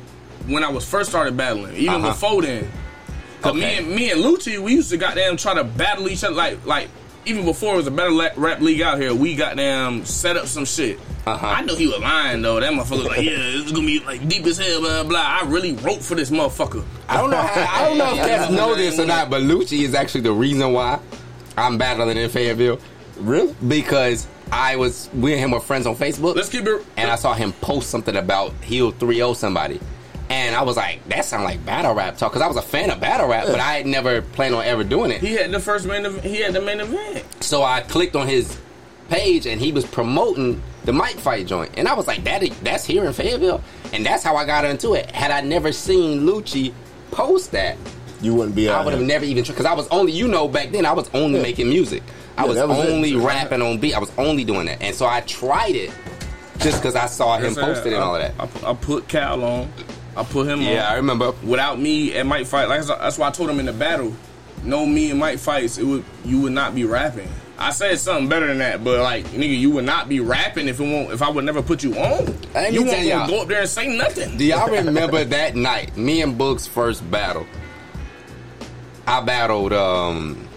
when 0.47 0.65
I 0.65 0.69
was 0.71 0.85
first 0.89 1.11
started 1.11 1.37
battling, 1.37 1.75
even 1.77 1.95
Uh-huh. 1.95 2.09
before 2.09 2.43
then. 2.43 2.71
Cause 3.43 3.55
me 3.55 3.77
and 3.79 3.89
me 3.95 4.11
and 4.11 4.23
Lucci, 4.23 4.59
we 4.59 4.73
used 4.75 4.91
to 4.91 4.97
goddamn 4.97 5.37
try 5.37 5.55
to 5.55 5.65
battle 5.65 6.09
each 6.09 6.25
other. 6.25 6.35
Like 6.35 6.65
like 6.65 6.89
even 7.27 7.45
before 7.45 7.75
it 7.75 7.77
was 7.79 7.87
a 7.87 7.91
battle 7.91 8.15
la- 8.17 8.29
rap 8.37 8.61
league 8.61 8.81
out 8.83 8.99
here, 9.01 9.15
we 9.15 9.35
goddamn 9.35 10.05
set 10.07 10.37
up 10.37 10.47
some 10.47 10.65
shit. 10.65 10.99
Uh-huh. 11.27 11.47
I 11.47 11.63
know 11.63 11.75
he 11.75 11.87
was 11.87 11.99
lying 12.01 12.41
though. 12.43 12.59
That 12.61 12.73
motherfucker 12.73 12.99
was 12.99 13.07
like, 13.07 13.17
yeah, 13.23 13.33
it's 13.37 13.71
gonna 13.73 13.87
be 13.87 14.01
like 14.01 14.27
deep 14.29 14.47
as 14.47 14.57
hell, 14.59 14.81
blah 14.81 15.03
blah. 15.05 15.19
I 15.21 15.45
really 15.47 15.73
wrote 15.75 16.03
for 16.03 16.15
this 16.15 16.31
motherfucker. 16.31 16.85
I 17.09 17.19
don't 17.19 17.31
know. 17.31 17.37
How, 17.41 17.83
I 17.85 17.89
don't 17.89 17.99
know 17.99 18.11
if 18.15 18.17
cats 18.27 18.51
know 18.51 18.75
this 18.75 18.99
or 18.99 19.05
not, 19.07 19.29
but 19.31 19.43
Lucci 19.43 19.81
is 19.83 19.95
actually 19.95 20.23
the 20.23 20.33
reason 20.33 20.73
why 20.73 20.99
I'm 21.59 21.77
battling 21.79 22.17
in 22.17 22.29
Fayetteville 22.31 22.79
Really? 23.19 23.55
because 23.69 24.27
I 24.51 24.77
was 24.77 25.09
we 25.15 25.33
and 25.33 25.41
him 25.41 25.51
were 25.51 25.61
friends 25.61 25.87
on 25.87 25.97
Facebook. 25.97 26.35
Let's 26.37 26.49
keep 26.49 26.67
it. 26.67 26.83
and 26.97 27.11
I 27.11 27.17
saw 27.17 27.35
him 27.35 27.53
post 27.61 27.91
something 27.91 28.17
about 28.17 28.53
he'll 28.63 28.91
3 28.91 29.35
somebody. 29.35 29.81
And 30.35 30.57
I 30.57 30.63
was 30.63 30.77
like, 30.77 31.09
that 31.11 31.25
sounds 31.25 31.45
like 31.45 31.65
battle 31.65 31.95
rap 31.95 32.17
talk. 32.17 32.33
Because 32.33 32.43
I 32.43 32.49
was 32.49 32.57
a 32.57 32.63
fan 32.63 32.91
of 32.91 32.99
battle 33.01 33.29
rap, 33.29 33.47
but 33.47 33.61
I 33.61 33.75
had 33.75 33.87
never 33.87 34.21
planned 34.21 34.53
on 34.57 34.65
ever 34.65 34.83
doing 34.83 35.13
it. 35.13 35.21
He 35.21 35.35
had 35.35 35.53
the 35.53 35.61
first 35.61 35.87
main. 35.87 36.05
Event, 36.05 36.25
he 36.25 36.41
had 36.41 36.53
the 36.53 36.61
main 36.61 36.81
event. 36.81 37.25
So 37.43 37.63
I 37.63 37.83
clicked 37.83 38.17
on 38.17 38.27
his 38.27 38.59
page 39.09 39.47
and 39.47 39.61
he 39.61 39.71
was 39.71 39.85
promoting 39.85 40.61
the 40.87 40.93
mic 40.93 41.15
fight 41.21 41.47
joint. 41.47 41.71
And 41.77 41.87
I 41.87 41.95
was 41.95 42.09
like, 42.09 42.25
that 42.25 42.43
that's 42.65 42.85
here 42.85 43.05
in 43.05 43.13
Fayetteville. 43.13 43.63
And 43.93 44.05
that's 44.05 44.25
how 44.25 44.35
I 44.35 44.45
got 44.45 44.65
into 44.65 44.95
it. 44.95 45.09
Had 45.13 45.31
I 45.31 45.41
never 45.41 45.71
seen 45.71 46.23
Lucci 46.27 46.73
post 47.13 47.53
that, 47.53 47.77
You 48.21 48.35
wouldn't 48.35 48.57
be 48.57 48.69
I 48.69 48.85
would 48.85 48.93
have 48.93 49.03
never 49.03 49.25
even 49.25 49.45
because 49.45 49.67
I 49.67 49.75
was 49.75 49.87
only 49.89 50.11
you 50.11 50.27
know 50.27 50.49
back 50.49 50.73
then 50.73 50.85
I 50.85 50.93
was 50.95 51.09
only 51.15 51.37
Yeah. 51.37 51.43
making 51.43 51.69
music. 51.69 52.03
I 52.37 52.43
Yeah, 52.43 52.49
was, 52.49 52.57
was 52.59 52.79
it. 52.89 52.91
only 52.91 53.15
rapping 53.15 53.63
on 53.63 53.79
beat. 53.79 53.95
I 53.95 54.01
was 54.01 54.11
only 54.19 54.43
doing 54.43 54.67
that, 54.67 54.83
and 54.83 54.97
so 54.97 55.07
I 55.07 55.21
tried 55.21 55.77
it 55.77 55.93
just 56.59 56.79
because 56.83 56.97
I 56.97 57.07
saw 57.07 57.37
him 57.37 57.45
Like 57.45 57.53
I 57.53 57.55
said, 57.55 57.65
post 57.65 57.87
it 57.87 57.93
and 57.93 58.03
all 58.03 58.17
of 58.17 58.23
that. 58.23 58.65
I, 58.67 58.71
I 58.71 58.75
put 58.75 59.07
Cal 59.07 59.45
on. 59.45 59.69
I 60.17 60.25
put 60.25 60.47
him 60.47 60.61
Yeah, 60.61 60.89
I 60.89 60.95
remember. 60.97 61.33
Without 61.43 61.81
me 61.81 62.15
and 62.15 62.29
Mike 62.29 62.47
fight, 62.47 62.69
like 62.69 62.85
that's 62.85 63.19
why 63.19 63.29
I 63.29 63.31
told 63.31 63.51
him 63.51 63.61
in 63.61 63.67
the 63.67 63.73
battle. 63.73 64.15
No, 64.63 64.87
me 64.87 65.11
and 65.11 65.19
Mike 65.21 65.39
fights, 65.39 65.79
it 65.79 65.85
would 65.85 66.05
you 66.25 66.41
would 66.43 66.53
not 66.53 66.75
be 66.75 66.85
rapping. 66.85 67.29
I 67.59 67.71
said 67.71 67.99
something 67.99 68.29
better 68.29 68.47
than 68.47 68.59
that, 68.59 68.83
but 68.83 69.01
like 69.01 69.27
nigga, 69.27 69.57
you 69.59 69.71
would 69.73 69.85
not 69.85 70.09
be 70.09 70.21
rapping 70.21 70.69
if 70.69 70.81
it 70.81 70.83
won't 70.83 71.13
if 71.13 71.23
I 71.23 71.29
would 71.31 71.45
never 71.45 71.63
put 71.63 71.83
you 71.83 71.95
on. 71.97 72.27
Let 72.55 72.73
you 72.73 72.85
won't 72.85 73.29
go 73.29 73.43
up 73.43 73.49
there 73.49 73.61
and 73.61 73.69
say 73.69 73.97
nothing. 73.97 74.37
Do 74.37 74.45
y'all 74.45 74.69
remember 74.69 75.25
that 75.25 75.55
night? 75.55 75.97
Me 75.97 76.23
and 76.23 76.37
Boog's 76.39 76.67
first 76.67 77.09
battle. 77.11 77.47
I 79.07 79.21
battled 79.21 79.73
um 79.73 80.49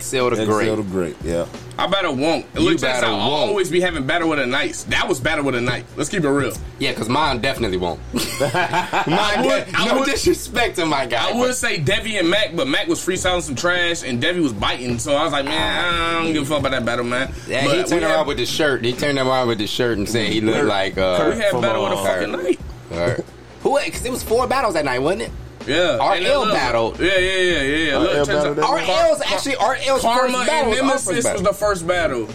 XL 0.00 0.30
the 0.30 0.44
great. 0.46 0.68
Excel 0.68 0.76
to 0.76 0.82
great, 0.82 1.16
yeah. 1.22 1.46
I 1.78 1.86
battle 1.86 2.14
Wonk. 2.14 2.46
You 2.54 2.60
Look, 2.60 2.72
check 2.78 2.80
this 2.80 2.82
battle 2.82 3.14
out. 3.14 3.20
I'll 3.20 3.30
Wonk. 3.30 3.48
always 3.48 3.70
be 3.70 3.80
having 3.80 4.06
battle 4.06 4.28
with 4.30 4.38
a 4.38 4.46
nice. 4.46 4.84
That 4.84 5.08
was 5.08 5.20
battle 5.20 5.44
with 5.44 5.54
a 5.54 5.60
night. 5.60 5.84
Let's 5.96 6.08
keep 6.08 6.24
it 6.24 6.28
real. 6.28 6.52
Yeah, 6.78 6.92
because 6.92 7.08
mine 7.08 7.40
definitely 7.40 7.76
won't. 7.76 8.00
I 8.40 9.42
would, 9.44 9.74
I 9.74 9.86
no 9.86 9.98
would, 9.98 10.06
disrespect 10.06 10.76
to 10.76 10.86
my 10.86 11.06
guy. 11.06 11.30
I 11.30 11.32
would 11.34 11.54
say 11.54 11.78
Devi 11.78 12.16
and 12.16 12.30
Mac, 12.30 12.56
but 12.56 12.66
Mac 12.66 12.86
was 12.88 12.98
freestyling 13.04 13.42
some 13.42 13.54
trash 13.54 14.02
and 14.02 14.20
Devi 14.20 14.40
was 14.40 14.52
biting. 14.52 14.98
So 14.98 15.14
I 15.14 15.24
was 15.24 15.32
like, 15.32 15.44
man, 15.44 15.84
I 15.84 16.22
don't 16.22 16.32
give 16.32 16.44
a 16.44 16.46
fuck 16.46 16.60
about 16.60 16.72
that 16.72 16.84
battle, 16.84 17.04
man. 17.04 17.32
Yeah, 17.46 17.66
But 17.66 17.76
he 17.76 17.84
turned 17.84 18.04
around 18.04 18.26
with 18.26 18.38
the 18.38 18.46
shirt. 18.46 18.84
He 18.84 18.92
turned 18.92 19.18
around 19.18 19.48
with 19.48 19.58
the 19.58 19.66
shirt 19.66 19.98
and 19.98 20.08
said 20.08 20.32
he 20.32 20.40
looked 20.40 20.66
like 20.66 20.96
uh, 20.98 21.30
We 21.30 21.40
had 21.40 21.52
battle 21.60 21.84
with 21.84 21.92
a 21.92 21.96
fucking 21.96 22.32
night. 22.32 22.60
Alright. 22.92 23.24
Who? 23.62 23.78
Because 23.84 24.04
it 24.04 24.12
was 24.12 24.22
four 24.22 24.46
battles 24.46 24.74
that 24.74 24.84
night, 24.84 25.00
wasn't 25.00 25.22
it? 25.22 25.30
Yeah. 25.66 25.96
RL 25.96 26.12
And 26.12 26.26
then 26.26 26.38
look- 26.38 26.52
battled. 26.52 27.00
Yeah, 27.00 27.18
yeah, 27.18 27.18
yeah, 27.18 27.60
yeah. 27.60 27.62
yeah. 27.62 27.92
RL 27.96 28.00
Look, 28.00 28.12
turns 28.12 28.28
battled 28.28 28.46
out- 28.46 28.56
that 28.56 28.88
RL's 28.88 29.20
actually 29.22 29.56
RL's 29.56 30.02
Karma 30.02 30.32
first 30.32 30.46
battle 30.46 30.72
and 30.72 30.80
our 30.80 30.86
Nemesis 30.86 31.04
first 31.06 31.16
was 31.16 31.24
battle. 31.24 31.42
the 31.42 31.52
first 31.52 31.86
battle. 31.86 32.28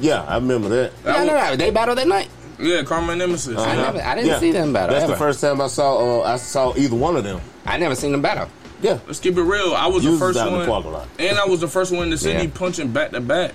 Yeah, 0.00 0.22
I 0.22 0.34
remember 0.34 0.68
that. 0.68 1.02
That 1.04 1.16
Yeah, 1.18 1.24
no, 1.24 1.34
was- 1.34 1.50
no, 1.50 1.56
they 1.56 1.70
battled 1.70 1.98
that 1.98 2.08
night. 2.08 2.28
Yeah, 2.58 2.82
Karma 2.84 3.12
and 3.12 3.18
Nemesis. 3.18 3.58
I 3.58 3.62
Uh-huh. 3.62 3.74
never, 3.92 4.02
I 4.02 4.14
didn't 4.14 4.30
Yeah. 4.30 4.40
see 4.40 4.52
them 4.52 4.72
battle. 4.72 4.94
That's 4.94 5.04
ever. 5.04 5.12
the 5.12 5.18
first 5.18 5.40
time 5.40 5.60
I 5.60 5.66
saw. 5.68 6.20
Uh, 6.20 6.22
I 6.22 6.36
saw 6.36 6.72
either 6.76 6.96
one 6.96 7.16
of 7.16 7.24
them. 7.24 7.40
I 7.66 7.76
never 7.78 7.94
seen 7.94 8.12
them 8.12 8.22
battle. 8.22 8.48
Yeah, 8.82 8.98
Let's 9.06 9.20
keep 9.20 9.36
it 9.38 9.42
real. 9.42 9.74
I 9.74 9.86
was 9.86 10.04
You 10.04 10.12
the 10.12 10.18
first 10.18 10.38
down 10.38 10.48
in 10.54 10.60
the 10.66 10.70
one, 10.70 10.84
and 11.18 11.38
I 11.38 11.46
was 11.46 11.60
the 11.60 11.68
first 11.68 11.92
one 11.92 12.02
in 12.04 12.10
the 12.10 12.18
city 12.18 12.44
Yeah. 12.44 12.50
punching 12.52 12.88
back 12.88 13.10
to 13.12 13.20
back. 13.20 13.52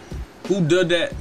Who 0.48 0.62
did 0.62 0.90
that? 0.90 1.14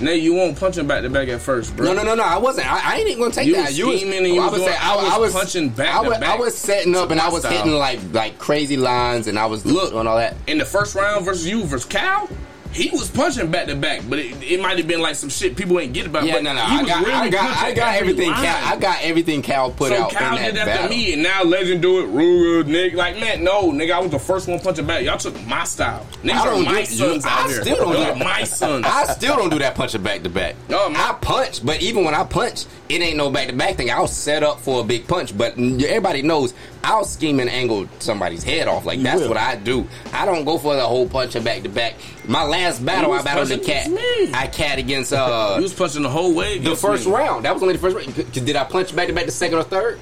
Nate, 0.00 0.22
you 0.22 0.34
won't 0.34 0.58
punch 0.58 0.76
him 0.78 0.86
back 0.86 1.02
to 1.02 1.10
back 1.10 1.28
at 1.28 1.40
first, 1.40 1.76
bro. 1.76 1.86
No, 1.86 1.92
no, 1.92 2.02
no, 2.02 2.14
no. 2.14 2.22
I 2.22 2.38
wasn't. 2.38 2.70
I, 2.70 2.94
I 2.94 2.96
ain't 2.98 3.08
even 3.08 3.20
gonna 3.22 3.32
take 3.34 3.46
You 3.46 3.54
that. 3.56 3.66
was 3.68 3.78
You 3.78 3.88
was, 3.88 4.00
scheming 4.00 4.18
and 4.24 4.34
you 4.34 4.40
I 4.40 4.44
was 4.44 4.52
was, 4.52 4.60
doing- 4.62 4.72
saying- 4.72 4.82
I 5.12 5.18
was 5.18 5.32
punching 5.32 5.68
back 5.70 5.94
I 5.94 6.02
to 6.04 6.08
was, 6.10 6.18
back 6.18 6.28
I 6.28 6.36
was 6.36 6.56
setting 6.56 6.94
up 6.96 7.10
and 7.10 7.20
I 7.20 7.28
was 7.28 7.42
style. 7.42 7.52
hitting 7.56 7.72
like 7.72 8.00
like 8.12 8.38
crazy 8.38 8.76
lines 8.76 9.26
and 9.26 9.38
I 9.38 9.46
was 9.46 9.64
Look. 9.66 9.90
doing 9.92 10.06
all 10.06 10.16
that. 10.16 10.36
In 10.46 10.58
the 10.58 10.64
first 10.64 10.94
round 10.94 11.24
versus 11.24 11.46
you 11.46 11.64
versus 11.64 11.86
Cal, 11.88 12.28
he 12.72 12.90
was 12.90 13.10
punching 13.10 13.50
back 13.50 13.66
to 13.66 13.74
back, 13.76 14.02
but 14.08 14.18
it, 14.18 14.36
it 14.42 14.60
might 14.60 14.78
have 14.78 14.86
been 14.86 15.00
like 15.00 15.14
some 15.16 15.28
shit 15.30 15.56
people 15.56 15.78
ain't 15.80 15.92
get 15.92 16.06
about. 16.06 16.24
Yeah, 16.24 16.34
but 16.34 16.42
no, 16.44 16.54
no. 16.54 16.60
I 16.62 16.84
got, 16.84 17.00
really 17.06 17.12
I 17.14 17.28
got, 17.30 17.56
I 17.64 17.72
got 17.72 17.94
every 17.96 18.10
everything. 18.10 18.32
Cal, 18.32 18.72
I 18.72 18.76
got 18.76 18.98
everything 19.02 19.42
Cal 19.42 19.70
put 19.70 19.88
So 19.88 20.02
out 20.04 20.10
Cal 20.10 20.36
in 20.36 20.44
did 20.44 20.54
that 20.56 20.68
after 20.68 20.82
battle. 20.82 20.96
me, 20.96 21.12
and 21.14 21.22
now 21.22 21.42
Legend 21.44 21.82
do 21.82 22.00
it. 22.00 22.08
Ruger, 22.12 22.66
Nick, 22.66 22.94
like 22.94 23.18
man, 23.18 23.42
no, 23.42 23.70
nigga, 23.72 23.92
I 23.92 23.98
was 24.00 24.10
the 24.10 24.18
first 24.18 24.48
one 24.48 24.60
punching 24.60 24.86
back. 24.86 25.02
Y'all 25.04 25.18
took 25.18 25.34
my 25.46 25.64
style. 25.64 26.06
Niggas 26.22 26.32
I 26.32 26.38
are 26.40 26.50
don't 26.50 26.64
my 26.64 26.80
do- 26.80 26.86
sons 26.86 27.24
you- 27.24 27.30
out 27.30 27.38
I 27.44 27.48
here. 27.52 27.62
still 27.62 27.76
don't 27.76 27.92
Those 27.94 28.18
do 28.18 28.24
my 28.24 28.44
sons. 28.44 28.86
I 28.86 29.04
still 29.14 29.36
don't 29.36 29.50
do 29.50 29.58
that 29.60 29.74
punching 29.74 30.02
back 30.02 30.22
to 30.22 30.28
back. 30.28 30.54
No, 30.68 30.88
man. 30.88 31.00
I 31.00 31.12
punch, 31.14 31.64
but 31.64 31.80
even 31.82 32.04
when 32.04 32.14
I 32.14 32.24
punch, 32.24 32.66
it 32.88 33.00
ain't 33.00 33.16
no 33.16 33.30
back 33.30 33.48
to 33.48 33.54
back 33.54 33.76
thing. 33.76 33.90
I'll 33.90 34.06
set 34.06 34.42
up 34.42 34.60
for 34.60 34.80
a 34.80 34.84
big 34.84 35.06
punch, 35.08 35.36
but 35.36 35.58
everybody 35.58 36.22
knows 36.22 36.54
I'll 36.84 37.04
scheme 37.04 37.40
and 37.40 37.50
angle 37.50 37.86
somebody's 37.98 38.42
head 38.44 38.68
off. 38.68 38.86
Like 38.86 38.98
You 38.98 39.04
that's 39.04 39.20
will. 39.20 39.28
what 39.28 39.36
I 39.36 39.56
do. 39.56 39.86
I 40.12 40.24
don't 40.24 40.44
go 40.44 40.58
for 40.58 40.74
the 40.74 40.86
whole 40.86 41.08
punching 41.08 41.42
back 41.42 41.62
to 41.62 41.68
back. 41.68 41.94
My 42.26 42.44
last 42.44 42.57
battle, 42.84 43.12
I 43.12 43.22
battled 43.22 43.48
the 43.48 43.58
cat. 43.58 43.88
I 44.34 44.46
cat 44.46 44.78
against 44.78 45.12
uh 45.12 45.54
You 45.56 45.62
was 45.62 45.72
punching 45.74 46.02
the 46.02 46.08
whole 46.08 46.34
way. 46.34 46.58
the 46.58 46.76
first 46.76 47.06
me. 47.06 47.12
round. 47.12 47.44
That 47.44 47.54
was 47.54 47.62
only 47.62 47.74
the 47.76 47.80
first 47.80 47.96
round. 47.96 48.14
'Cause 48.14 48.24
Did 48.42 48.56
I 48.56 48.64
punch 48.64 48.94
back 48.94 49.08
to 49.08 49.12
back 49.12 49.26
the 49.26 49.32
second 49.32 49.58
or 49.58 49.64
third? 49.64 49.98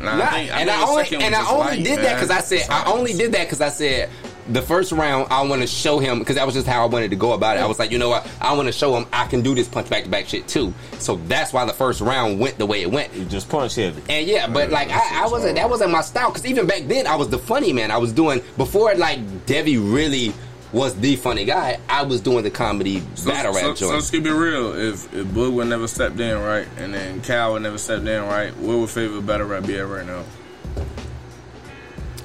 Nah, 0.00 0.16
Nah, 0.16 0.24
I 0.24 0.30
think, 0.30 0.50
I 0.52 0.60
and 0.60 0.70
I 0.70 0.82
only 0.86 1.06
and 1.24 1.34
I 1.34 1.50
only 1.50 1.76
light, 1.76 1.84
did 1.84 1.98
that 2.00 2.14
because 2.16 2.30
I 2.30 2.34
man. 2.34 2.42
said 2.42 2.66
I 2.70 2.84
only 2.92 3.12
did 3.14 3.32
that 3.32 3.44
because 3.44 3.62
I 3.62 3.70
said 3.70 4.10
the 4.48 4.60
first 4.62 4.92
round 4.92 5.26
I 5.30 5.40
want 5.42 5.62
to 5.62 5.66
show 5.66 5.98
him 5.98 6.18
because 6.20 6.36
that 6.36 6.44
was 6.44 6.54
just 6.54 6.66
how 6.68 6.82
I 6.82 6.86
wanted 6.86 7.10
to 7.10 7.16
go 7.16 7.32
about 7.32 7.56
it. 7.56 7.60
I 7.60 7.66
was 7.66 7.78
like, 7.78 7.90
you 7.90 7.96
know 7.98 8.10
what, 8.10 8.28
I 8.40 8.52
want 8.52 8.66
to 8.66 8.72
show 8.72 8.94
him 8.94 9.06
I 9.10 9.26
can 9.26 9.40
do 9.40 9.54
this 9.54 9.66
punch 9.68 9.88
back 9.88 10.04
to 10.04 10.10
back 10.10 10.28
shit 10.28 10.46
too. 10.46 10.72
So 10.98 11.16
that's 11.28 11.52
why 11.54 11.64
the 11.64 11.72
first 11.72 12.02
round 12.02 12.38
went 12.40 12.58
the 12.58 12.66
way 12.66 12.82
it 12.82 12.90
went. 12.92 13.14
you 13.14 13.24
just 13.24 13.48
punch 13.48 13.74
heavy. 13.76 14.02
And 14.10 14.26
yeah, 14.26 14.46
but 14.48 14.70
like 14.70 14.90
I, 14.90 15.24
I 15.24 15.28
wasn't 15.28 15.54
that 15.56 15.68
wasn't 15.70 15.90
my 15.92 16.02
style 16.02 16.28
because 16.30 16.44
even 16.44 16.66
back 16.66 16.82
then 16.86 17.06
I 17.06 17.16
was 17.16 17.30
the 17.30 17.38
funny 17.38 17.72
man. 17.72 17.90
I 17.90 17.96
was 17.96 18.12
doing 18.12 18.42
before 18.58 18.94
like 18.96 19.46
Devi 19.46 19.78
really 19.78 20.34
was 20.76 20.94
the 20.96 21.16
funny 21.16 21.44
guy. 21.44 21.78
I 21.88 22.02
was 22.02 22.20
doing 22.20 22.44
the 22.44 22.50
comedy 22.50 23.02
So, 23.14 23.30
battle 23.30 23.52
so, 23.54 23.58
rap 23.68 23.76
so 23.76 23.86
joint. 23.86 23.94
let's 23.94 24.10
keep 24.10 24.26
it 24.26 24.32
real. 24.34 24.74
If 24.74 25.12
if 25.14 25.26
Boog 25.28 25.52
would 25.54 25.68
never 25.68 25.88
stepped 25.88 26.20
in 26.20 26.38
right, 26.38 26.68
and 26.76 26.92
then 26.94 27.20
Cal 27.22 27.54
would 27.54 27.62
never 27.62 27.78
stepped 27.78 28.06
in 28.06 28.22
right, 28.24 28.56
where 28.58 28.76
would 28.76 28.90
favorite 28.90 29.26
battle 29.26 29.46
rap 29.46 29.66
be 29.66 29.78
at 29.78 29.86
right 29.88 30.06
now? 30.06 30.22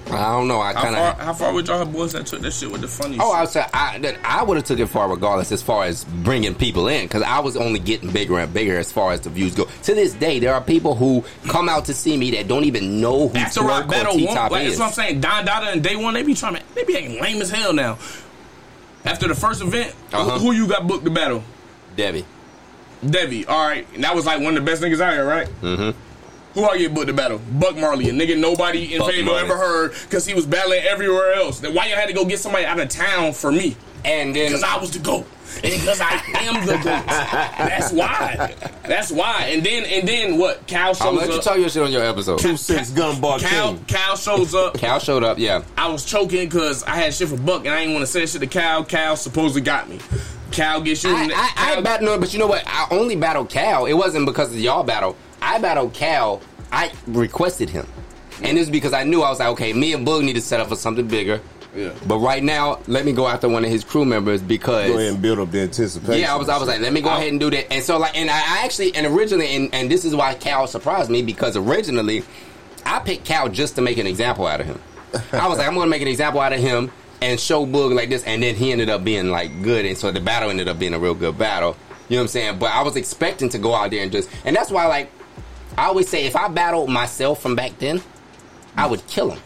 I 0.07 0.33
don't 0.33 0.49
know. 0.49 0.59
I 0.59 0.73
How 0.73 0.81
kind 0.81 0.95
far 0.97 1.11
of. 1.11 1.19
how 1.19 1.33
far 1.33 1.53
would 1.53 1.67
y'all 1.69 1.77
have 1.79 1.93
boys 1.93 2.11
that 2.11 2.25
took 2.25 2.41
that 2.41 2.51
shit 2.51 2.69
with 2.69 2.81
the 2.81 2.87
funny? 2.89 3.17
Oh, 3.17 3.29
shit? 3.29 3.35
I 3.37 3.41
would 3.41 3.49
say 3.49 3.65
I, 3.73 3.97
that 3.99 4.17
I 4.25 4.43
would 4.43 4.57
have 4.57 4.65
took 4.65 4.79
it 4.79 4.87
far 4.87 5.09
regardless 5.09 5.53
as 5.53 5.61
far 5.61 5.85
as 5.85 6.03
bringing 6.03 6.53
people 6.53 6.89
in 6.89 7.05
because 7.05 7.23
I 7.23 7.39
was 7.39 7.55
only 7.55 7.79
getting 7.79 8.11
bigger 8.11 8.37
and 8.37 8.53
bigger 8.53 8.77
as 8.77 8.91
far 8.91 9.13
as 9.13 9.21
the 9.21 9.29
views 9.29 9.55
go. 9.55 9.65
To 9.83 9.95
this 9.95 10.13
day, 10.13 10.39
there 10.39 10.53
are 10.53 10.59
people 10.59 10.95
who 10.95 11.23
come 11.47 11.69
out 11.69 11.85
to 11.85 11.93
see 11.93 12.17
me 12.17 12.29
that 12.31 12.49
don't 12.49 12.65
even 12.65 12.99
know 12.99 13.29
who 13.29 13.37
After 13.37 13.61
Twerk 13.61 13.85
or 13.87 14.11
T 14.11 14.25
Top 14.27 14.51
like, 14.51 14.65
is. 14.65 14.77
that's 14.77 14.79
what 14.81 14.87
I'm 14.87 14.93
saying. 15.07 15.21
Don 15.21 15.45
Dada 15.45 15.67
and 15.67 15.81
Day 15.81 15.95
One, 15.95 16.13
they 16.13 16.23
be 16.23 16.33
trying 16.33 16.55
to, 16.55 16.61
they 16.75 16.83
be 16.83 16.97
acting 16.97 17.21
lame 17.21 17.41
as 17.41 17.49
hell 17.49 17.71
now. 17.71 17.97
After 19.05 19.27
the 19.27 19.35
first 19.35 19.61
event, 19.61 19.93
who- 20.11 20.17
Uh-huh. 20.17 20.39
who, 20.39 20.51
you 20.51 20.67
got 20.67 20.87
booked 20.87 21.05
to 21.05 21.11
battle? 21.11 21.43
Debbie. 21.95 22.25
Debbie. 23.07 23.45
All 23.47 23.65
right, 23.65 23.87
and 23.95 24.03
that 24.03 24.15
was 24.15 24.25
like 24.25 24.39
one 24.41 24.55
of 24.55 24.63
the 24.63 24.69
best 24.71 24.81
niggas 24.81 25.01
out 25.01 25.13
here, 25.13 25.25
right? 25.25 25.47
Mm-hmm. 25.61 25.97
Who 26.53 26.65
I 26.65 26.77
get 26.77 26.93
booked 26.93 27.07
to 27.07 27.13
battle? 27.13 27.39
Buck 27.53 27.77
Marley, 27.77 28.09
a 28.09 28.11
nigga 28.13 28.37
nobody 28.37 28.93
in 28.93 28.99
Buck 28.99 29.13
Marley. 29.23 29.39
ever 29.41 29.57
heard 29.57 29.93
because 30.03 30.25
he 30.25 30.33
was 30.33 30.45
battling 30.45 30.81
everywhere 30.83 31.33
else. 31.33 31.59
Then 31.61 31.73
why 31.73 31.87
you 31.87 31.95
had 31.95 32.07
to 32.07 32.13
go 32.13 32.25
get 32.25 32.39
somebody 32.39 32.65
out 32.65 32.79
of 32.79 32.89
town 32.89 33.33
for 33.33 33.51
me? 33.51 33.75
And 34.03 34.35
then 34.35 34.47
Because 34.47 34.63
I 34.63 34.77
was 34.77 34.91
the 34.91 34.99
GOAT. 34.99 35.25
And 35.63 35.73
because 35.73 35.99
I 36.01 36.13
am 36.39 36.65
the 36.65 36.73
GOAT. 36.73 36.83
That's 37.05 37.91
why. 37.91 38.55
That's 38.87 39.11
why. 39.11 39.47
And 39.51 39.63
then 39.63 39.83
and 39.85 40.07
then 40.07 40.37
what? 40.37 40.65
Cal 40.65 40.89
I'm 40.89 40.93
shows 40.95 41.03
gonna 41.03 41.17
let 41.17 41.29
you 41.29 41.35
up. 41.35 41.43
talk 41.43 41.57
your 41.57 41.69
shit 41.69 41.83
on 41.83 41.91
your 41.91 42.03
episode. 42.03 42.39
Two 42.39 42.57
six 42.57 42.89
gun 42.91 43.19
bar 43.21 43.37
Cal, 43.39 43.73
king. 43.75 43.85
Cal 43.85 44.15
shows 44.15 44.55
up. 44.55 44.75
Cal 44.77 44.99
showed 44.99 45.23
up. 45.23 45.37
Yeah. 45.37 45.63
I 45.77 45.87
was 45.89 46.05
choking 46.05 46.47
because 46.47 46.83
I 46.83 46.95
had 46.95 47.13
shit 47.13 47.27
for 47.29 47.37
Buck 47.37 47.65
and 47.65 47.73
I 47.73 47.79
didn't 47.81 47.93
want 47.93 48.05
to 48.05 48.11
say 48.11 48.25
shit 48.25 48.41
to 48.41 48.47
Cal. 48.47 48.83
Cal 48.83 49.15
supposedly 49.15 49.61
got 49.61 49.89
me. 49.89 49.99
Cal 50.51 50.81
gets 50.81 51.03
you. 51.03 51.11
I, 51.11 51.23
I, 51.33 51.51
I 51.55 51.73
Cal- 51.73 51.81
battled, 51.83 52.09
no, 52.09 52.17
but 52.17 52.33
you 52.33 52.39
know 52.39 52.47
what? 52.47 52.63
I 52.65 52.87
only 52.91 53.15
battled 53.15 53.49
Cal. 53.49 53.85
It 53.85 53.93
wasn't 53.93 54.25
because 54.25 54.51
of 54.53 54.59
y'all 54.59 54.83
battle. 54.83 55.15
I 55.41 55.59
battled 55.59 55.93
Cal. 55.93 56.41
I 56.71 56.91
requested 57.07 57.69
him, 57.69 57.85
and 58.41 58.57
it's 58.57 58.69
because 58.69 58.93
I 58.93 59.03
knew 59.03 59.21
I 59.21 59.29
was 59.29 59.39
like, 59.39 59.49
okay, 59.49 59.73
me 59.73 59.91
and 59.93 60.07
Boog 60.07 60.23
need 60.23 60.33
to 60.33 60.41
set 60.41 60.59
up 60.61 60.69
for 60.69 60.75
something 60.77 61.07
bigger. 61.07 61.41
Yeah. 61.75 61.93
But 62.05 62.17
right 62.17 62.43
now, 62.43 62.79
let 62.87 63.05
me 63.05 63.13
go 63.13 63.27
after 63.27 63.47
one 63.47 63.63
of 63.63 63.71
his 63.71 63.83
crew 63.83 64.03
members 64.03 64.41
because 64.41 64.89
Go 64.89 64.97
ahead 64.97 65.13
and 65.13 65.21
build 65.21 65.39
up 65.39 65.51
the 65.51 65.61
anticipation. 65.61 66.19
yeah, 66.21 66.33
I 66.33 66.37
was 66.37 66.49
I 66.49 66.57
was 66.57 66.67
like, 66.67 66.81
let 66.81 66.91
me 66.91 67.01
go 67.01 67.09
ahead 67.09 67.29
and 67.29 67.39
do 67.39 67.49
that. 67.51 67.71
And 67.71 67.83
so 67.83 67.97
like, 67.97 68.15
and 68.17 68.29
I, 68.29 68.63
actually 68.63 68.93
and 68.95 69.07
originally 69.07 69.55
and, 69.55 69.73
and 69.73 69.89
this 69.89 70.03
is 70.03 70.15
why 70.15 70.33
Cal 70.35 70.67
surprised 70.67 71.09
me 71.09 71.21
because 71.21 71.55
originally 71.55 72.23
I 72.85 72.99
picked 72.99 73.25
Cal 73.25 73.47
just 73.47 73.75
to 73.75 73.81
make 73.81 73.97
an 73.97 74.07
example 74.07 74.47
out 74.47 74.59
of 74.59 74.65
him. 74.67 74.81
I 75.31 75.47
was 75.47 75.57
like, 75.57 75.67
I'm 75.67 75.75
gonna 75.75 75.87
make 75.87 76.01
an 76.01 76.07
example 76.07 76.41
out 76.41 76.51
of 76.53 76.59
him 76.59 76.91
and 77.21 77.39
show 77.39 77.65
Boog 77.65 77.93
like 77.95 78.09
this, 78.09 78.23
and 78.23 78.41
then 78.41 78.55
he 78.55 78.71
ended 78.71 78.89
up 78.89 79.03
being 79.03 79.29
like 79.29 79.61
good, 79.61 79.85
and 79.85 79.97
so 79.97 80.11
the 80.11 80.19
battle 80.19 80.49
ended 80.49 80.67
up 80.67 80.79
being 80.79 80.93
a 80.93 80.99
real 80.99 81.13
good 81.13 81.37
battle. 81.37 81.77
You 82.09 82.17
know 82.17 82.23
what 82.23 82.25
I'm 82.25 82.27
saying? 82.29 82.59
But 82.59 82.71
I 82.73 82.81
was 82.83 82.95
expecting 82.97 83.47
to 83.49 83.57
go 83.57 83.73
out 83.75 83.91
there 83.91 84.03
and 84.03 84.11
just, 84.11 84.29
and 84.43 84.55
that's 84.55 84.71
why 84.71 84.87
like 84.87 85.09
I 85.77 85.85
always 85.85 86.09
say, 86.09 86.25
if 86.25 86.35
I 86.35 86.47
battled 86.49 86.89
myself 86.89 87.41
from 87.41 87.55
back 87.55 87.77
then, 87.79 88.01
I 88.75 88.87
would 88.87 89.05
kill 89.07 89.31
him. 89.31 89.39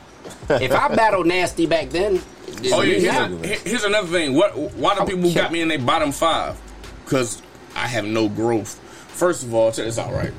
If 0.49 0.71
I 0.71 0.93
battled 0.95 1.27
Nasty 1.27 1.65
back 1.65 1.89
then, 1.89 2.21
Oh 2.71 2.81
yeah, 2.81 2.99
here's, 2.99 3.45
here- 3.45 3.59
here's 3.63 3.83
another 3.83 4.07
thing. 4.07 4.33
What? 4.33 4.57
Why 4.75 4.95
do 4.95 5.05
people 5.05 5.33
got 5.33 5.51
me 5.51 5.61
in 5.61 5.67
their 5.67 5.79
bottom 5.79 6.11
five? 6.11 6.59
Because 7.03 7.41
I 7.75 7.87
have 7.87 8.05
no 8.05 8.29
growth. 8.29 8.79
First 9.09 9.43
of 9.43 9.53
all, 9.53 9.71
check 9.71 9.85
this 9.85 9.97
out, 9.99 10.13
right? 10.13 10.31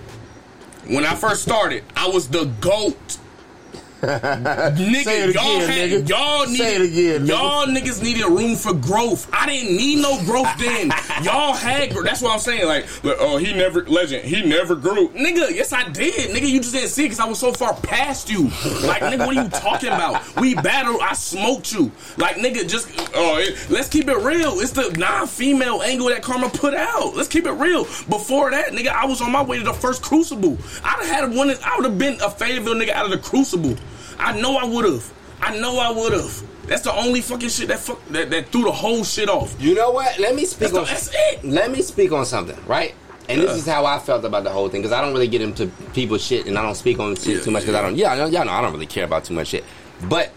When 0.89 1.05
I 1.05 1.15
first 1.15 1.43
started, 1.43 1.83
I 1.97 2.09
was 2.09 2.29
the 2.29 2.45
goat. 2.61 3.19
Nigga, 4.03 5.33
y'all 5.35 5.57
again, 5.57 5.69
had, 5.69 5.91
nigga. 5.91 6.09
y'all 6.09 6.45
Say 6.47 6.53
needed, 6.53 6.81
it 6.81 6.93
again, 6.93 7.27
nigga. 7.27 7.29
y'all 7.29 7.67
niggas 7.67 8.03
needed 8.03 8.27
room 8.27 8.57
for 8.57 8.75
growth. 8.75 9.29
I 9.33 9.47
didn't 9.47 9.77
need 9.77 10.03
no 10.03 10.23
growth 10.25 10.49
then. 10.59 10.93
y'all 11.23 11.55
had, 11.55 11.91
that's 12.05 12.21
what 12.21 12.33
I'm 12.33 12.39
saying. 12.39 12.67
Like, 12.67 12.85
like, 13.05 13.17
oh, 13.19 13.39
he 13.39 13.53
never, 13.55 13.85
legend, 13.87 14.25
he 14.25 14.45
never 14.45 14.75
grew. 14.75 15.09
Nigga, 15.11 15.51
yes 15.51 15.73
I 15.73 15.89
did. 15.89 16.31
Nigga, 16.31 16.49
you 16.49 16.61
just 16.61 16.75
didn't 16.75 16.91
see 16.91 17.05
it 17.05 17.07
because 17.07 17.21
I 17.21 17.27
was 17.27 17.39
so 17.39 17.53
far 17.53 17.75
past 17.75 18.31
you. 18.31 18.45
Like, 18.87 19.03
nigga, 19.03 19.27
what 19.27 19.37
are 19.37 19.43
you 19.43 19.49
talking 19.49 19.89
about? 19.89 20.37
We 20.37 20.55
battled, 20.55 21.01
I 21.01 21.15
smoked 21.15 21.73
you. 21.73 21.91
Like, 22.19 22.37
nigga, 22.37 22.69
just, 22.69 22.89
oh, 23.15 23.39
it, 23.39 23.71
let's 23.71 23.89
keep 23.89 24.09
it 24.09 24.19
real. 24.19 24.61
It's 24.61 24.73
the 24.73 24.91
non-female 24.99 25.83
angle 25.83 26.09
that 26.09 26.23
Karma 26.23 26.51
put 26.51 26.75
out. 26.75 27.15
Let's 27.17 27.29
keep 27.29 27.47
it 27.47 27.53
real. 27.53 27.85
Before 28.09 28.51
that, 28.51 28.73
nigga, 28.73 28.89
I 28.89 29.07
was 29.07 29.21
on 29.23 29.33
my 29.33 29.43
way 29.43 29.59
to 29.59 29.65
the 29.65 29.73
first 29.73 30.03
Crucible. 30.03 30.59
I'd 30.85 31.07
have 31.07 31.31
had 31.31 31.35
one, 31.35 31.51
I 31.65 31.77
would 31.77 31.87
have 31.87 31.99
been 31.99 32.21
a 32.21 32.31
Fayetteville 32.31 32.75
nigga 32.75 32.91
out 32.91 33.07
of 33.07 33.11
the 33.11 33.19
Crucible. 33.19 33.77
I 34.19 34.39
know 34.41 34.57
I 34.57 34.65
would 34.65 34.85
have. 34.85 35.13
I 35.41 35.57
know 35.59 35.79
I 35.79 35.91
would 35.91 36.13
have. 36.13 36.43
That's 36.67 36.83
the 36.83 36.93
only 36.93 37.21
fucking 37.21 37.49
shit 37.49 37.69
that 37.69 37.79
fuck 37.79 38.05
that, 38.09 38.31
that 38.31 38.49
threw 38.49 38.65
the 38.65 38.73
whole 38.73 39.05
shit 39.05 39.29
off. 39.29 39.55
You 39.61 39.75
know 39.75 39.93
what? 39.93 40.19
Let 40.19 40.35
me 40.35 40.45
speak 40.45 40.71
That's, 40.71 40.73
the, 40.73 40.81
on. 40.81 40.87
that's 40.87 41.11
it. 41.15 41.45
Let 41.45 41.71
me 41.71 41.83
speak 41.83 42.11
on 42.13 42.27
something, 42.27 42.59
right? 42.67 42.95
And 43.29 43.41
this 43.41 43.57
is 43.57 43.67
how 43.67 43.85
I 43.85 43.99
felt 43.99 44.25
about 44.25 44.45
the 44.45 44.51
whole 44.51 44.69
thing 44.69 44.83
because 44.83 44.93
I 44.93 45.01
don't 45.01 45.13
really 45.13 45.27
get 45.29 45.43
into 45.43 45.67
people's 45.93 46.25
shit 46.25 46.47
and 46.47 46.57
I 46.57 46.63
don't 46.63 46.77
speak 46.77 46.99
on 47.01 47.15
shit 47.17 47.39
Yeah, 47.39 47.43
too 47.43 47.51
much 47.51 47.63
because 47.65 47.75
I 47.75 47.83
don't. 47.83 47.97
Yeah, 47.97 48.15
y'all 48.27 48.45
know 48.45 48.53
I 48.53 48.61
don't 48.63 48.73
really 48.73 48.87
care 48.87 49.05
about 49.05 49.25
too 49.25 49.35
much 49.35 49.49
shit. 49.49 49.65
But 50.09 50.29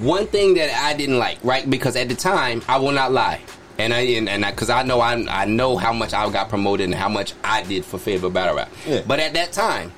one 0.00 0.26
thing 0.26 0.54
that 0.54 0.70
I 0.84 0.94
didn't 0.94 1.18
like, 1.18 1.38
right? 1.42 1.68
Because 1.68 1.96
at 1.96 2.08
the 2.08 2.14
time, 2.14 2.62
I 2.68 2.76
will 2.78 2.92
not 2.92 3.12
lie, 3.12 3.40
and 3.78 3.94
I 3.94 4.00
and 4.00 4.28
and 4.28 4.44
because 4.44 4.68
I, 4.68 4.82
know 4.82 5.00
I 5.00 5.14
I 5.28 5.44
know 5.46 5.76
how 5.76 5.92
much 5.92 6.12
I 6.12 6.28
got 6.30 6.48
promoted 6.48 6.84
and 6.84 6.94
how 6.94 7.08
much 7.08 7.32
I 7.42 7.62
did 7.62 7.84
for 7.84 7.98
Favorite 7.98 8.32
Battle 8.32 8.56
Rap. 8.56 8.70
Yeah. 8.86 9.02
But 9.06 9.20
at 9.20 9.32
that 9.34 9.52
time, 9.52 9.92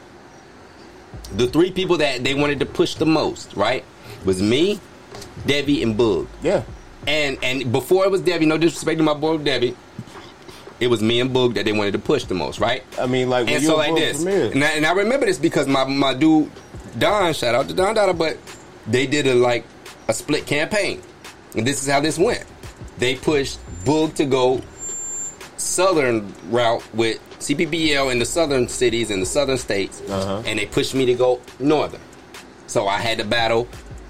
the 1.34 1.46
three 1.46 1.70
people 1.70 1.98
that 1.98 2.24
they 2.24 2.34
wanted 2.34 2.61
to 2.61 2.66
push 2.66 2.94
the 2.94 3.06
most, 3.06 3.54
right, 3.54 3.84
was 4.24 4.42
me, 4.42 4.80
Debbie, 5.46 5.82
and 5.82 5.96
Boog. 5.96 6.26
Yeah. 6.42 6.62
And 7.06 7.38
and 7.42 7.70
before 7.72 8.04
it 8.04 8.11
was 8.11 8.20
Debbie, 8.20 8.46
no 8.46 8.59
disrespect 8.59 8.98
to 8.98 9.04
my 9.04 9.14
boy 9.14 9.38
Debbie, 9.38 9.76
it 10.80 10.88
was 10.88 11.02
me 11.02 11.20
and 11.20 11.30
Boog 11.30 11.54
that 11.54 11.64
they 11.64 11.72
wanted 11.72 11.92
to 11.92 11.98
push 11.98 12.24
the 12.24 12.34
most, 12.34 12.61
right? 12.61 12.84
I 12.98 13.06
mean, 13.06 13.30
like 13.30 13.48
and 13.48 13.64
so 13.64 13.76
like 13.76 13.94
this, 13.94 14.24
and 14.24 14.64
I, 14.64 14.68
and 14.68 14.86
I 14.86 14.92
remember 14.92 15.26
this 15.26 15.38
because 15.38 15.66
my 15.66 15.84
my 15.84 16.14
dude 16.14 16.50
Don, 16.98 17.32
shout 17.32 17.54
out 17.54 17.68
to 17.68 17.74
Don 17.74 17.94
Dada, 17.94 18.12
but 18.12 18.38
they 18.86 19.06
did 19.06 19.26
a 19.26 19.34
like 19.34 19.64
a 20.09 20.14
split 20.14 20.46
campaign, 20.46 21.02
and 21.56 21.66
this 21.66 21.82
is 21.82 21.88
how 21.88 22.00
this 22.00 22.18
went. 22.18 22.44
They 22.98 23.14
pushed 23.16 23.59
Boog 23.84 24.14
to 24.16 24.24
go 24.24 24.62
southern 25.59 26.32
route 26.50 26.82
with 26.94 27.18
CPBL 27.40 28.11
in 28.12 28.18
the 28.18 28.24
southern 28.24 28.68
cities 28.68 29.11
in 29.11 29.20
the 29.20 29.26
southern 29.26 29.59
states, 29.59 30.00
Uh-huh. 30.09 30.42
and 30.46 30.59
they 30.59 30.66
pushed 30.66 30.94
me 30.94 31.06
to 31.06 31.14
go 31.14 31.40
northern. 31.59 32.00
So 32.66 32.86
I 32.88 32.98
had 32.98 33.18
to 33.18 33.24
battle 33.24 33.66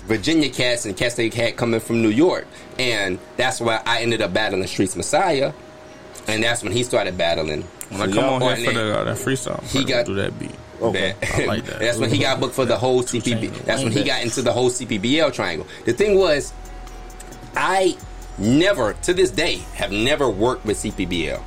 Virginia 0.07 0.49
cats 0.49 0.85
and 0.87 0.97
cats 0.97 1.15
they 1.17 1.29
had 1.29 1.57
coming 1.57 1.81
from 1.81 2.03
New 2.03 2.09
York, 2.09 2.47
and 2.79 3.19
that's 3.37 3.61
why 3.61 3.81
I 3.85 4.01
ended 4.01 4.23
up 4.23 4.33
battling 4.33 4.67
Streets 4.67 4.97
Messiah, 4.97 5.53
and 6.27 6.43
that's 6.43 6.63
when 6.63 6.73
he 6.73 6.83
started 6.83 7.19
battling. 7.19 7.63
When 7.91 8.03
I 8.03 8.07
come 8.07 8.15
y'all- 8.15 8.43
on 8.43 8.57
here 8.57 8.67
for 8.67 8.73
the, 8.79 8.99
uh, 9.01 9.05
that 9.05 9.17
freestyle, 9.17 9.63
He 9.71 9.79
he 9.81 9.85
got- 9.85 9.99
got 9.99 10.07
do 10.07 10.15
that 10.17 10.39
beat. 10.39 10.51
Okay. 10.81 11.15
That- 11.21 11.35
I 11.41 11.45
like 11.47 11.65
that. 11.67 11.79
that's 11.81 11.99
when 11.99 12.11
he 12.11 12.19
got 12.19 12.39
booked 12.41 12.55
for 12.55 12.65
the 12.65 12.77
whole 12.79 13.03
Two 13.03 13.19
CPB. 13.21 13.65
That's 13.65 13.83
when 13.83 13.93
he 13.93 14.03
got 14.05 14.23
into 14.23 14.43
the 14.43 14.53
whole 14.53 14.71
CPBL 14.71 15.31
triangle. 15.33 15.67
The 15.85 15.93
thing 15.93 16.19
was, 16.19 16.53
I 17.57 17.97
never, 18.39 18.93
to 18.95 19.15
this 19.15 19.31
day, 19.31 19.57
have 19.75 19.93
never 19.93 20.29
worked 20.29 20.65
with 20.65 20.79
CPBL. 20.79 21.43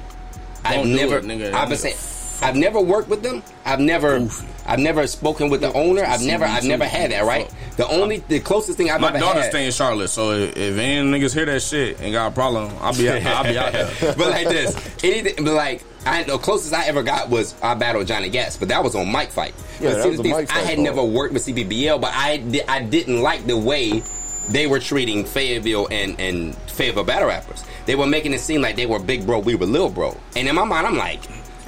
I've 0.64 0.86
never. 0.86 1.18
it, 1.18 1.24
nigga. 1.24 1.54
I've 1.54 1.70
been 1.70 1.78
saying. 1.78 1.96
I've 2.44 2.56
never 2.56 2.82
worked 2.82 3.08
with 3.08 3.22
them. 3.22 3.44
I've 3.66 3.80
never. 3.80 4.20
Goofy. 4.20 4.48
I've 4.66 4.80
never 4.80 5.06
spoken 5.08 5.50
with 5.50 5.62
the 5.62 5.74
owner. 5.74 6.04
I've 6.04 6.22
never. 6.22 6.46
I've 6.46 6.64
never 6.64 6.86
had 6.86 7.12
that. 7.12 7.26
Right. 7.26 7.52
The 7.78 7.88
only, 7.88 8.18
the 8.18 8.40
closest 8.40 8.78
thing 8.78 8.92
I've 8.92 9.02
My 9.02 9.10
ever 9.10 9.20
daughter 9.20 9.42
had. 9.42 9.50
stay 9.50 9.66
in 9.66 9.72
Charlotte, 9.72 10.10
so 10.10 10.32
if, 10.32 10.58
if 10.58 10.78
any 10.78 11.10
niggas 11.10 11.34
hear 11.34 11.46
that 11.46 11.62
shit 11.62 12.00
and 12.00 12.12
got 12.12 12.28
a 12.28 12.36
problem, 12.36 12.72
I'll 12.80 12.96
be 12.96 13.10
out, 13.10 13.24
I'll 13.24 13.44
be 13.44 13.58
out 13.58 13.72
there. 13.72 13.90
but 14.18 14.30
like 14.30 14.48
this, 14.48 15.04
anything, 15.04 15.44
but 15.46 15.54
like 15.54 15.84
I 16.06 16.24
the 16.24 16.38
closest 16.38 16.74
I 16.74 16.86
ever 16.86 17.02
got 17.02 17.30
was 17.30 17.56
I 17.62 17.74
battled 17.76 18.08
Johnny 18.08 18.30
Gats, 18.30 18.58
but 18.58 18.68
that 18.70 18.84
was 18.84 18.96
on 18.96 19.12
Mike 19.12 19.32
Fight. 19.32 19.54
Yeah, 19.80 19.94
that 19.94 20.08
was 20.10 20.20
a 20.20 20.24
Mike 20.24 20.52
I 20.52 20.54
Fight 20.54 20.66
had 20.66 20.80
never 20.80 21.04
worked 21.04 21.34
with 21.34 21.46
CBBL, 21.46 22.00
but 22.02 22.12
I 22.14 22.44
I 22.68 22.84
didn't 22.84 23.22
like 23.22 23.48
the 23.48 23.58
way 23.58 24.04
they 24.50 24.68
were 24.68 24.80
treating 24.80 25.26
Fayetteville 25.26 25.88
and 25.90 26.20
and 26.20 26.56
Fayetteville 26.82 27.04
battle 27.04 27.28
rappers. 27.28 27.64
They 27.86 27.96
were 27.96 28.08
making 28.08 28.34
it 28.34 28.40
seem 28.40 28.62
like 28.62 28.76
they 28.76 28.86
were 28.86 29.00
big 29.00 29.26
bro, 29.26 29.40
we 29.40 29.56
were 29.56 29.66
little 29.66 29.90
bro, 29.90 30.18
and 30.36 30.48
in 30.48 30.56
my 30.56 30.66
mind, 30.66 30.88
I'm 30.88 30.98
like, 30.98 31.22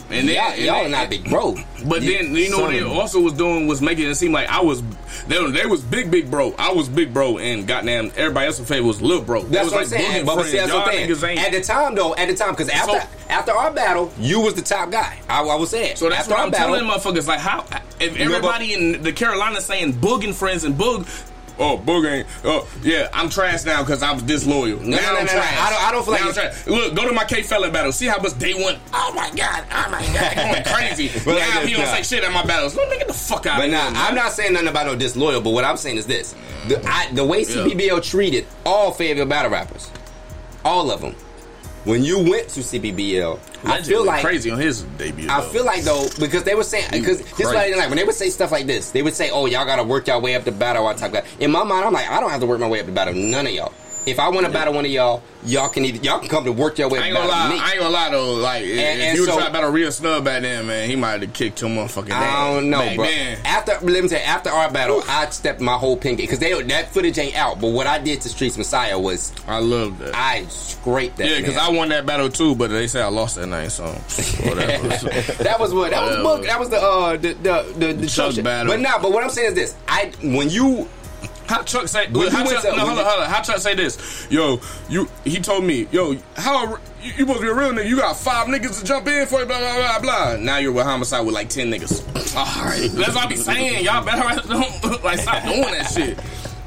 And 0.09 0.27
then, 0.27 0.35
y'all, 0.35 0.51
and 0.51 0.61
y'all 0.63 0.81
then- 0.83 0.91
not 0.91 1.09
big 1.09 1.29
bro. 1.29 1.55
But 1.85 2.01
then 2.01 2.35
you 2.35 2.49
know 2.49 2.59
what 2.59 2.71
they 2.71 2.83
also 2.83 3.19
was 3.19 3.33
doing 3.33 3.67
was 3.67 3.81
making 3.81 4.05
it 4.09 4.15
seem 4.15 4.31
like 4.31 4.47
I 4.47 4.61
was 4.61 4.81
they, 5.27 5.51
they 5.51 5.65
was 5.65 5.81
big 5.81 6.09
big 6.11 6.29
bro. 6.31 6.53
I 6.57 6.71
was 6.73 6.87
big 6.89 7.13
bro 7.13 7.37
and 7.37 7.67
goddamn 7.67 8.11
everybody 8.15 8.47
else 8.47 8.57
in 8.59 8.65
favor 8.65 8.85
was 8.87 9.01
little 9.01 9.23
bro. 9.23 9.43
They 9.43 9.49
That's 9.49 9.65
was 9.65 9.73
what 9.73 9.81
I'm 9.83 9.87
saying. 9.87 10.25
But, 10.25 10.35
but 10.37 10.45
see, 10.45 10.57
that's 10.57 10.71
what 10.71 10.87
I'm 10.87 11.15
saying. 11.15 11.39
At 11.39 11.51
the 11.51 11.61
time, 11.61 11.95
though, 11.95 12.15
at 12.15 12.27
the 12.27 12.35
time, 12.35 12.51
because 12.51 12.69
after 12.69 12.99
So- 12.99 13.07
after 13.29 13.51
our 13.53 13.71
battle, 13.71 14.11
you 14.19 14.39
was 14.41 14.53
the 14.53 14.61
top 14.61 14.91
guy. 14.91 15.19
I, 15.29 15.41
I 15.43 15.55
was 15.55 15.69
saying. 15.71 15.95
So 15.97 16.09
that's 16.09 16.21
after 16.21 16.33
what 16.35 16.41
I'm 16.41 16.51
battle, 16.51 16.75
telling 16.75 16.89
motherfuckers. 16.89 17.27
Like, 17.27 17.39
how 17.39 17.65
if 17.99 18.15
everybody 18.17 18.73
in 18.73 19.01
the 19.03 19.11
Carolinas 19.13 19.65
saying 19.65 19.93
Boog 19.95 20.23
and 20.23 20.35
friends 20.35 20.63
and 20.63 20.75
Boog, 20.75 21.05
oh 21.59 21.77
Boog 21.77 22.09
ain't, 22.11 22.27
oh 22.43 22.67
yeah, 22.81 23.07
I'm 23.13 23.29
trash 23.29 23.63
now 23.65 23.81
because 23.83 24.01
I 24.03 24.11
was 24.11 24.23
disloyal. 24.23 24.79
No, 24.79 24.97
now 24.97 24.97
no, 24.97 25.13
no, 25.13 25.19
I'm 25.19 25.25
no, 25.25 25.31
trash. 25.31 25.57
I 25.59 25.69
don't- 25.69 25.83
I 25.83 25.91
don't 25.91 26.03
feel 26.05 26.13
Now 26.13 26.19
like 26.27 26.27
I'm 26.29 26.33
trash. 26.51 26.67
Look, 26.67 26.95
go 26.95 27.07
to 27.07 27.13
my 27.13 27.23
K 27.25 27.43
fella 27.43 27.69
battle. 27.71 27.91
See 27.91 28.07
how 28.07 28.19
much 28.21 28.37
day 28.39 28.53
one. 28.53 28.77
Oh 28.93 29.11
my 29.15 29.29
god, 29.35 29.65
oh 29.71 29.89
my 29.91 30.01
god, 30.13 30.35
going 30.35 30.63
crazy. 30.73 31.09
But 31.25 31.35
like 31.35 31.49
now 31.49 31.59
this, 31.61 31.69
he 31.69 31.75
don't 31.75 31.85
say 31.87 32.03
shit 32.03 32.23
at 32.23 32.31
my 32.33 32.45
battles. 32.45 32.75
Let 32.75 32.89
me 32.89 32.97
get 32.97 33.07
the 33.07 33.13
fuck 33.13 33.45
out 33.45 33.57
But 33.57 33.65
of 33.65 33.71
nah, 33.71 33.89
here. 33.89 33.93
I'm 33.97 34.15
not 34.15 34.31
saying 34.31 34.53
nothing 34.53 34.69
about 34.69 34.85
no 34.87 34.95
disloyal. 34.95 35.41
But 35.41 35.51
what 35.51 35.63
I'm 35.65 35.77
saying 35.77 35.97
is 35.97 36.05
this: 36.07 36.33
the 36.67 36.81
I, 36.87 37.09
the 37.11 37.25
way 37.25 37.43
CBBL 37.43 38.01
treated 38.03 38.45
all 38.65 38.91
Fayetteville 38.91 39.25
battle 39.27 39.51
rappers, 39.51 39.89
all 40.65 40.89
of 40.91 41.01
them. 41.01 41.15
When 41.85 42.03
you 42.03 42.17
went 42.19 42.47
to 42.49 42.61
CBBL, 42.61 43.39
I 43.65 43.81
feel 43.81 44.05
like 44.05 44.23
crazy 44.23 44.49
on 44.49 44.57
his 44.57 44.83
debut. 44.97 45.29
I 45.29 45.41
feel 45.41 45.65
like 45.65 45.83
though 45.83 46.07
because 46.17 46.43
they 46.43 46.55
were 46.55 46.63
saying 46.63 46.87
because 46.91 47.19
this 47.19 47.39
is 47.41 47.45
what 47.45 47.57
I 47.57 47.65
didn't 47.65 47.79
like 47.79 47.89
when 47.89 47.97
they 47.97 48.05
would 48.05 48.15
say 48.15 48.29
stuff 48.29 48.51
like 48.51 48.67
this. 48.67 48.91
They 48.91 49.01
would 49.01 49.13
say, 49.13 49.31
"Oh, 49.31 49.47
y'all 49.47 49.65
got 49.65 49.75
to 49.77 49.83
work 49.83 50.07
y'all 50.07 50.21
way 50.21 50.35
up 50.35 50.45
the 50.45 50.51
battle." 50.51 50.87
I 50.87 50.93
type 50.93 51.11
that. 51.11 51.25
In 51.39 51.51
my 51.51 51.63
mind, 51.63 51.85
I'm 51.85 51.93
like, 51.93 52.09
I 52.09 52.21
don't 52.21 52.29
have 52.29 52.39
to 52.39 52.47
work 52.47 52.59
my 52.59 52.67
way 52.67 52.79
up 52.79 52.85
the 52.85 52.93
battle. 52.93 53.13
None 53.13 53.47
of 53.47 53.53
y'all. 53.53 53.73
If 54.05 54.19
I 54.19 54.29
want 54.29 54.45
to 54.45 54.51
battle 54.51 54.73
one 54.73 54.83
of 54.85 54.91
y'all, 54.91 55.23
y'all 55.45 55.69
can 55.69 55.85
either 55.85 56.03
y'all 56.03 56.19
can 56.19 56.27
come 56.27 56.43
to 56.45 56.51
work 56.51 56.77
your 56.77 56.89
way 56.89 56.99
I 56.99 57.05
ain't 57.07 57.15
gonna 57.15 57.27
lie. 57.29 57.49
me. 57.49 57.59
I 57.59 57.71
ain't 57.71 57.79
gonna 57.79 57.93
lie 57.93 58.09
though. 58.09 58.33
Like, 58.33 58.63
if- 58.63 58.69
And- 58.71 58.99
if 59.01 59.07
and 59.09 59.17
you 59.17 59.25
so- 59.25 59.37
try 59.37 59.49
battle 59.49 59.69
real 59.71 59.91
snub 59.91 60.25
back 60.25 60.41
then, 60.41 60.67
man, 60.67 60.89
he 60.89 60.95
might 60.95 61.21
have 61.21 61.31
kicked 61.33 61.61
your 61.61 61.69
motherfucking. 61.69 62.11
I 62.11 62.53
don't 62.53 62.69
know, 62.69 62.79
back 62.79 62.95
bro. 62.97 63.05
Then. 63.05 63.37
After 63.45 63.71
let 63.81 64.03
me 64.03 64.09
you, 64.09 64.17
after 64.17 64.49
our 64.49 64.69
battle, 64.69 65.03
I 65.07 65.29
stepped 65.29 65.61
my 65.61 65.73
whole 65.73 65.95
pin 65.95 66.15
because 66.17 66.39
they 66.39 66.61
that 66.63 66.93
footage 66.93 67.17
ain't 67.17 67.35
out. 67.37 67.61
But 67.61 67.69
what 67.69 67.87
I 67.87 67.97
did 67.97 68.21
to 68.21 68.29
Streets 68.29 68.57
Messiah 68.57 68.99
was 68.99 69.31
I 69.47 69.59
love 69.59 69.99
that. 69.99 70.13
I 70.15 70.45
scraped 70.47 71.17
that. 71.17 71.27
yeah, 71.29 71.37
because. 71.37 71.57
I 71.57 71.69
won 71.69 71.89
that 71.89 72.05
battle 72.05 72.29
too, 72.29 72.55
but 72.55 72.69
they 72.71 72.87
say 72.87 73.01
I 73.01 73.07
lost 73.07 73.35
that 73.35 73.47
night, 73.47 73.71
so 73.71 73.85
whatever. 73.85 74.87
that 75.43 75.57
was 75.59 75.73
what 75.73 75.91
that 75.91 76.05
was 76.05 76.17
book. 76.17 76.45
That 76.45 76.59
was 76.59 76.69
the 76.69 76.77
uh 76.81 77.15
the 77.15 77.33
the 77.33 77.73
the, 77.77 77.93
the 77.93 78.07
Chuck 78.07 78.35
battle. 78.43 78.73
But 78.73 78.81
nah, 78.81 78.99
but 79.01 79.11
what 79.13 79.23
I'm 79.23 79.29
saying 79.29 79.49
is 79.49 79.53
this: 79.55 79.75
I 79.87 80.11
when 80.21 80.49
you 80.49 80.89
How 81.53 81.61
Chuck 81.61 81.87
say? 81.87 82.07
When 82.07 82.23
you 82.23 82.29
Chuck, 82.31 82.63
no, 82.63 82.71
hold 82.79 82.97
on, 82.97 83.05
hold 83.05 83.19
on. 83.21 83.29
How 83.29 83.41
Chuck 83.43 83.59
say 83.59 83.75
this? 83.75 84.27
Yo, 84.31 84.59
you. 84.89 85.07
He 85.23 85.39
told 85.39 85.63
me, 85.63 85.87
yo, 85.91 86.15
how 86.35 86.67
you, 86.67 86.77
you 87.03 87.11
supposed 87.11 87.41
to 87.41 87.41
be 87.43 87.47
a 87.49 87.53
real 87.53 87.71
nigga? 87.71 87.87
You 87.87 87.97
got 87.97 88.17
five 88.17 88.47
niggas 88.47 88.79
to 88.79 88.85
jump 88.85 89.07
in 89.07 89.27
for 89.27 89.41
you, 89.41 89.45
blah 89.45 89.59
blah 89.59 89.75
blah 89.75 89.99
blah. 89.99 90.35
Now 90.37 90.57
you're 90.57 90.71
with 90.71 90.85
homicide 90.85 91.23
with 91.23 91.35
like 91.35 91.49
ten 91.49 91.69
niggas. 91.69 92.01
All 92.35 92.65
right, 92.65 92.89
that's 92.91 93.13
what 93.13 93.25
I 93.25 93.27
be 93.27 93.35
saying. 93.35 93.85
Y'all 93.85 94.03
better 94.03 94.41
don't 94.47 95.03
like 95.03 95.19
stop 95.19 95.43
doing 95.43 95.61
that 95.61 95.91
shit. 95.93 96.17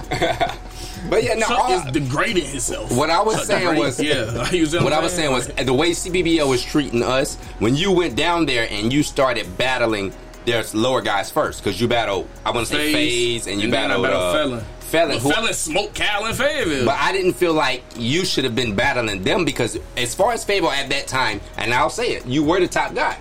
but 1.11 1.25
yeah 1.25 1.35
now 1.35 1.49
Chuck 1.49 1.59
all- 1.59 1.87
is 1.87 1.93
degrading 1.93 2.45
himself. 2.47 2.97
What 2.97 3.11
I 3.11 3.21
was 3.23 3.39
Chuck 3.39 3.47
saying 3.47 3.77
was- 3.77 4.01
yeah. 4.01 4.49
Was 4.53 4.73
what 4.73 4.93
I 4.93 5.01
was 5.01 5.13
saying 5.13 5.33
was 5.33 5.49
the 5.49 5.75
way 5.75 5.91
CBBL 5.91 6.49
was 6.49 6.65
treating 6.65 7.03
us 7.03 7.35
when 7.59 7.75
you 7.75 7.91
went 7.91 8.15
down 8.15 8.47
there 8.47 8.69
and 8.71 8.93
you 8.93 9.03
started 9.03 9.59
battling 9.59 10.13
their 10.45 10.63
lower 10.75 11.03
guys 11.03 11.29
first 11.29 11.63
because 11.63 11.81
you 11.81 11.89
battled 11.89 12.29
I 12.45 12.53
want 12.53 12.69
to 12.69 12.73
say 12.73 12.93
Phase, 12.93 13.49
and 13.49 13.57
you 13.57 13.65
and 13.65 13.73
battled 13.73 14.05
battled 14.05 14.53
uh, 14.61 14.63
Felon 14.87 15.19
who- 15.19 15.53
smoked 15.53 15.95
Cal 15.95 16.25
and 16.25 16.37
Fayetteville. 16.37 16.85
But 16.87 16.97
I 16.99 17.13
didn't 17.13 17.35
feel 17.35 17.53
like 17.53 17.83
you 17.97 18.25
should 18.25 18.45
have 18.45 18.55
been 18.55 18.75
battling 18.75 19.23
them 19.25 19.45
because, 19.45 19.79
as 19.97 20.15
far 20.15 20.33
as 20.33 20.45
Fable 20.45 20.71
at 20.71 20.89
that 20.91 21.07
time, 21.07 21.41
and 21.59 21.75
I'll 21.75 21.91
say 21.91 22.13
it, 22.13 22.27
you 22.27 22.45
were 22.45 22.61
the 22.61 22.69
top 22.69 22.95
guy. 22.95 23.19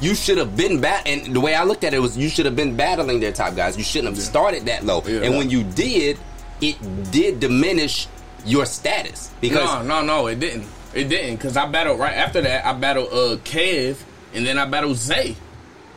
You 0.00 0.14
should 0.14 0.38
have 0.38 0.56
been 0.56 0.80
bat, 0.80 1.02
and 1.06 1.34
the 1.34 1.40
way 1.40 1.54
I 1.54 1.64
looked 1.64 1.82
at 1.84 1.92
it 1.94 1.98
was 2.00 2.16
you 2.16 2.28
should 2.28 2.46
have 2.46 2.54
been 2.54 2.76
battling 2.76 3.18
their 3.20 3.32
top 3.32 3.56
guys. 3.56 3.76
You 3.76 3.82
shouldn't 3.84 4.14
have 4.14 4.22
started 4.22 4.66
that 4.66 4.84
low. 4.84 5.02
Yeah. 5.06 5.22
and 5.22 5.36
when 5.36 5.50
you 5.50 5.64
did, 5.64 6.18
it 6.60 6.76
did 7.10 7.40
diminish 7.40 8.06
your 8.44 8.64
status 8.66 9.30
because 9.40 9.64
no, 9.84 10.00
no, 10.00 10.02
no, 10.02 10.26
it 10.28 10.38
didn't. 10.38 10.66
It 10.94 11.08
didn't 11.08 11.36
because 11.36 11.56
I 11.56 11.66
battled 11.66 11.98
right 11.98 12.14
after 12.14 12.40
that. 12.42 12.64
I 12.64 12.72
battled 12.72 13.08
uh 13.12 13.36
Kev 13.44 13.96
and 14.34 14.46
then 14.46 14.56
I 14.58 14.64
battled 14.66 14.96
Zay. 14.96 15.36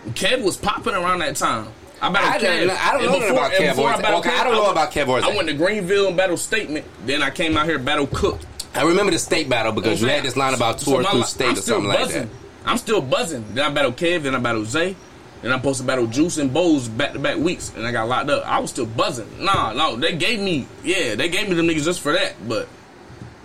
Kev 0.10 0.44
was 0.44 0.58
popping 0.58 0.94
around 0.96 1.20
that 1.20 1.36
time. 1.36 1.68
I 2.02 2.10
battled 2.10 2.34
I 2.34 2.38
don't 2.40 2.52
Kev. 2.52 2.68
know- 2.68 2.78
I 2.80 2.92
don't 2.94 3.04
know 3.06 3.12
nothing 3.20 3.32
about 3.32 3.52
Kev 3.52 3.70
before 3.70 3.90
I 3.90 4.02
battled 4.02 4.26
Okay, 4.26 4.36
I 4.36 4.44
don't 4.44 4.54
know 4.54 4.62
went- 4.64 4.72
about 4.72 4.92
Kev 4.92 5.24
I 5.24 5.36
went 5.36 5.48
to 5.50 5.54
Greenville 5.54 6.08
and 6.08 6.18
battled 6.18 6.40
Statement. 6.40 6.86
Then 7.06 7.22
I 7.22 7.30
came 7.30 7.56
out 7.58 7.66
here 7.66 7.76
and 7.76 7.86
battled 7.86 8.12
Cook. 8.12 8.40
I 8.74 8.84
remember 8.84 9.12
the 9.12 9.20
state 9.20 9.50
battle 9.50 9.72
because 9.72 10.02
you 10.02 10.08
had 10.08 10.24
this 10.24 10.36
line 10.38 10.54
about 10.54 10.80
So 10.80 10.94
tour 10.94 11.04
my 11.04 11.12
through 11.12 11.24
state 11.24 11.48
I'm 11.50 11.54
or 11.58 11.62
something 11.62 11.88
like 11.90 12.00
buzzing. 12.00 12.22
that. 12.24 12.30
I'm 12.66 12.78
still 12.78 13.02
buzzing. 13.02 13.46
Then 13.54 13.66
I 13.66 13.70
battled 13.70 13.98
Kev. 13.98 14.24
Then 14.24 14.34
I 14.36 14.40
battled 14.40 14.68
Zay. 14.68 14.96
and 15.44 15.52
I'm 15.52 15.60
supposed 15.60 15.82
to 15.82 15.86
battle 15.88 16.06
Juice 16.08 16.38
and 16.38 16.54
Bowes 16.54 16.88
back 16.88 17.14
to 17.14 17.20
back 17.20 17.38
weeks, 17.38 17.72
and 17.76 17.86
I 17.86 17.92
got 17.92 18.08
locked 18.08 18.30
up. 18.30 18.46
I 18.48 18.60
was 18.60 18.70
still 18.70 18.86
buzzing. 18.86 19.28
Nah, 19.40 19.74
no, 19.74 19.96
they 19.96 20.16
gave 20.16 20.40
me, 20.40 20.68
yeah, 20.84 21.16
they 21.16 21.30
gave 21.30 21.50
me 21.50 21.56
them 21.56 21.68
niggas 21.68 21.84
just 21.86 22.00
for 22.00 22.14
that. 22.14 22.36
But 22.48 22.68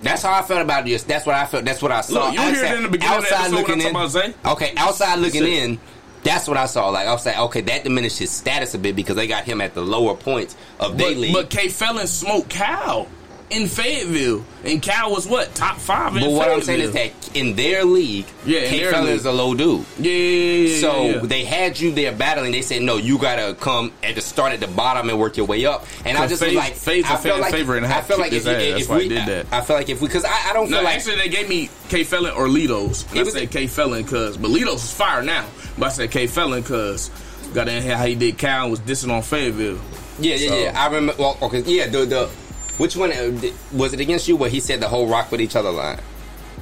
That's 0.03 0.23
how 0.23 0.35
I 0.39 0.43
felt 0.43 0.61
about 0.61 0.85
this. 0.85 1.03
That's 1.05 1.25
what 1.25 1.35
I 1.35 1.47
felt. 1.47 1.65
That's 1.65 1.81
what 1.81 1.91
I 1.93 2.03
saw. 2.03 2.27
Look, 2.27 2.35
you 2.35 2.41
hear 2.43 2.65
it 2.67 2.73
in 2.77 2.83
the 2.83 2.89
beginning 2.91 3.17
of 3.17 3.25
the 3.27 3.35
outside 3.35 3.51
looking 3.51 3.81
in. 3.81 3.87
about 3.89 4.11
Zay? 4.11 4.35
Okay, 4.45 4.73
outside 4.77 5.19
looking 5.21 5.45
in. 5.47 5.79
That's 6.27 6.49
what 6.49 6.57
I 6.57 6.67
saw. 6.67 6.89
Like 6.91 7.07
I 7.07 7.13
was 7.13 7.25
like, 7.25 7.39
okay, 7.39 7.61
that 7.63 7.85
diminished 7.85 8.19
his 8.19 8.31
status 8.31 8.75
a 8.75 8.79
bit 8.79 8.97
because 8.97 9.17
they 9.17 9.27
got 9.27 9.45
him 9.45 9.61
at 9.61 9.75
the 9.75 9.81
lower 9.81 10.15
points 10.15 10.57
of 10.81 10.99
their 10.99 11.13
league. 11.13 11.33
but 11.33 11.51
K 11.51 11.69
Felon 11.69 12.07
smoked 12.07 12.51
Cal 12.51 13.07
in 13.49 13.69
Fayetteville, 13.69 14.45
and 14.65 14.83
Cal 14.83 15.13
was 15.13 15.27
what 15.27 15.55
top 15.55 15.77
five 15.79 16.17
in 16.17 16.23
But 16.23 16.31
what 16.33 16.49
I'm 16.51 16.63
saying 16.63 16.81
is 16.81 16.93
that 16.93 17.13
in 17.37 17.55
their 17.55 17.85
league, 17.85 18.27
Yeah, 18.45 18.69
K 18.69 18.91
Fella 18.91 19.09
is 19.11 19.25
a 19.25 19.31
low 19.31 19.55
dude. 19.55 19.85
yeah, 19.99 20.11
yeah, 20.13 20.69
yeah, 20.69 20.81
So 20.81 21.03
yeah. 21.05 21.19
they 21.21 21.45
had 21.45 21.79
you 21.79 21.93
there 21.93 22.11
battling. 22.13 22.51
They 22.51 22.63
said, 22.63 22.83
"No, 22.83 22.97
you 22.97 23.19
gotta 23.19 23.55
come 23.55 23.93
at 24.03 24.17
the 24.17 24.21
start 24.21 24.53
at 24.53 24.61
the 24.61 24.67
bottom 24.67 25.09
and 25.11 25.19
work 25.19 25.37
your 25.37 25.47
way 25.47 25.65
up." 25.65 25.87
And 26.05 26.19
I 26.19 26.27
just 26.27 26.43
was 26.43 26.55
like, 26.55 26.75
Faze 26.75 27.05
a 27.05 27.13
I 27.13 27.17
felt 27.17 27.41
like, 27.41 27.53
favorite 27.53 27.85
I 27.85 28.01
felt 28.01 28.19
like 28.21 28.33
if, 28.33 28.47
if 28.47 28.89
we, 28.89 29.09
did 29.09 29.27
that. 29.27 29.47
I 29.53 29.61
felt 29.61 29.79
like 29.79 29.89
if 29.91 30.01
we, 30.01 30.09
because 30.09 30.25
I, 30.25 30.51
I 30.51 30.53
don't 30.53 30.69
No, 30.71 30.79
feel 30.79 30.85
like 30.85 30.97
actually, 30.97 31.17
they 31.17 31.29
gave 31.29 31.49
me 31.49 31.71
K 31.89 32.03
Felon 32.03 32.33
or 32.33 32.47
Litos. 32.49 33.07
And 33.11 33.17
It 33.19 33.21
I 33.21 33.23
was- 33.25 33.33
said 33.35 33.51
K 33.51 33.67
Felon 33.69 34.03
because, 34.03 34.37
but 34.37 34.51
Litos 34.51 34.77
is 34.77 34.93
fire 34.93 35.23
now. 35.23 35.45
But 35.79 35.87
I 35.87 35.89
said 35.91 36.11
K 36.11 36.27
Felon 36.27 36.63
because 36.63 37.11
got 37.55 37.69
in 37.69 37.81
here 37.83 37.97
how 37.97 38.07
he 38.07 38.17
did 38.17 38.39
Cal 38.39 38.71
was 38.71 38.81
dissing 38.81 39.13
on 39.15 39.23
Fayetteville. 39.23 39.79
Yeah, 40.19 40.35
yeah, 40.35 40.49
So- 40.49 40.59
yeah. 40.59 40.83
I 40.83 40.87
remember. 40.87 41.15
Well, 41.17 41.39
okay, 41.43 41.61
yeah. 41.61 41.87
The 41.87 42.05
the 42.07 42.31
which 42.79 42.97
one 42.97 43.13
uh, 43.13 43.33
was 43.73 43.93
it 43.93 44.01
against 44.01 44.29
you? 44.29 44.37
Where 44.37 44.51
he 44.51 44.61
said 44.61 44.81
the 44.81 44.89
whole 44.89 45.07
rock 45.07 45.31
with 45.33 45.41
each 45.41 45.57
other 45.57 45.71
line. 45.71 45.99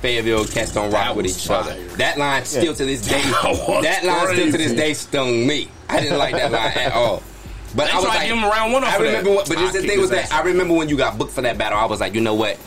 Fayetteville 0.00 0.44
cats 0.46 0.72
don't 0.74 0.90
rock 0.92 1.16
with 1.16 1.26
each 1.26 1.46
fire. 1.46 1.60
other. 1.60 1.74
That 1.96 2.18
line 2.18 2.44
still 2.44 2.74
to 2.74 2.84
this 2.84 3.06
day. 3.06 3.22
That 3.22 3.80
That 3.82 4.04
line 4.04 4.34
still 4.36 4.52
to 4.52 4.58
this 4.58 4.72
day 4.72 4.92
stung 4.94 5.46
me. 5.46 5.68
I 5.88 6.00
didn't 6.00 6.18
like 6.18 6.34
that 6.34 6.52
line 6.52 6.72
at 6.76 6.92
all. 6.92 7.22
But 7.76 7.86
They 7.86 7.90
I 7.92 7.96
was 7.96 8.04
tried 8.04 8.12
to 8.14 8.18
like, 8.18 8.28
give 8.28 8.36
him 8.36 8.44
round 8.44 8.72
one 8.72 8.84
I 8.84 8.94
of 8.94 9.00
that. 9.00 9.06
remember 9.06 9.30
what. 9.32 9.48
But 9.48 9.58
I 9.58 9.62
this 9.72 9.82
the 9.82 9.88
thing 9.88 10.00
was 10.00 10.10
that. 10.10 10.30
I 10.32 10.42
remember 10.42 10.74
when 10.74 10.88
you 10.88 10.96
got 10.96 11.16
booked 11.18 11.32
for 11.32 11.42
that 11.42 11.56
battle. 11.58 11.78
I 11.78 11.86
was 11.86 12.00
like, 12.00 12.14
you 12.14 12.20
know 12.20 12.34
what? 12.34 12.58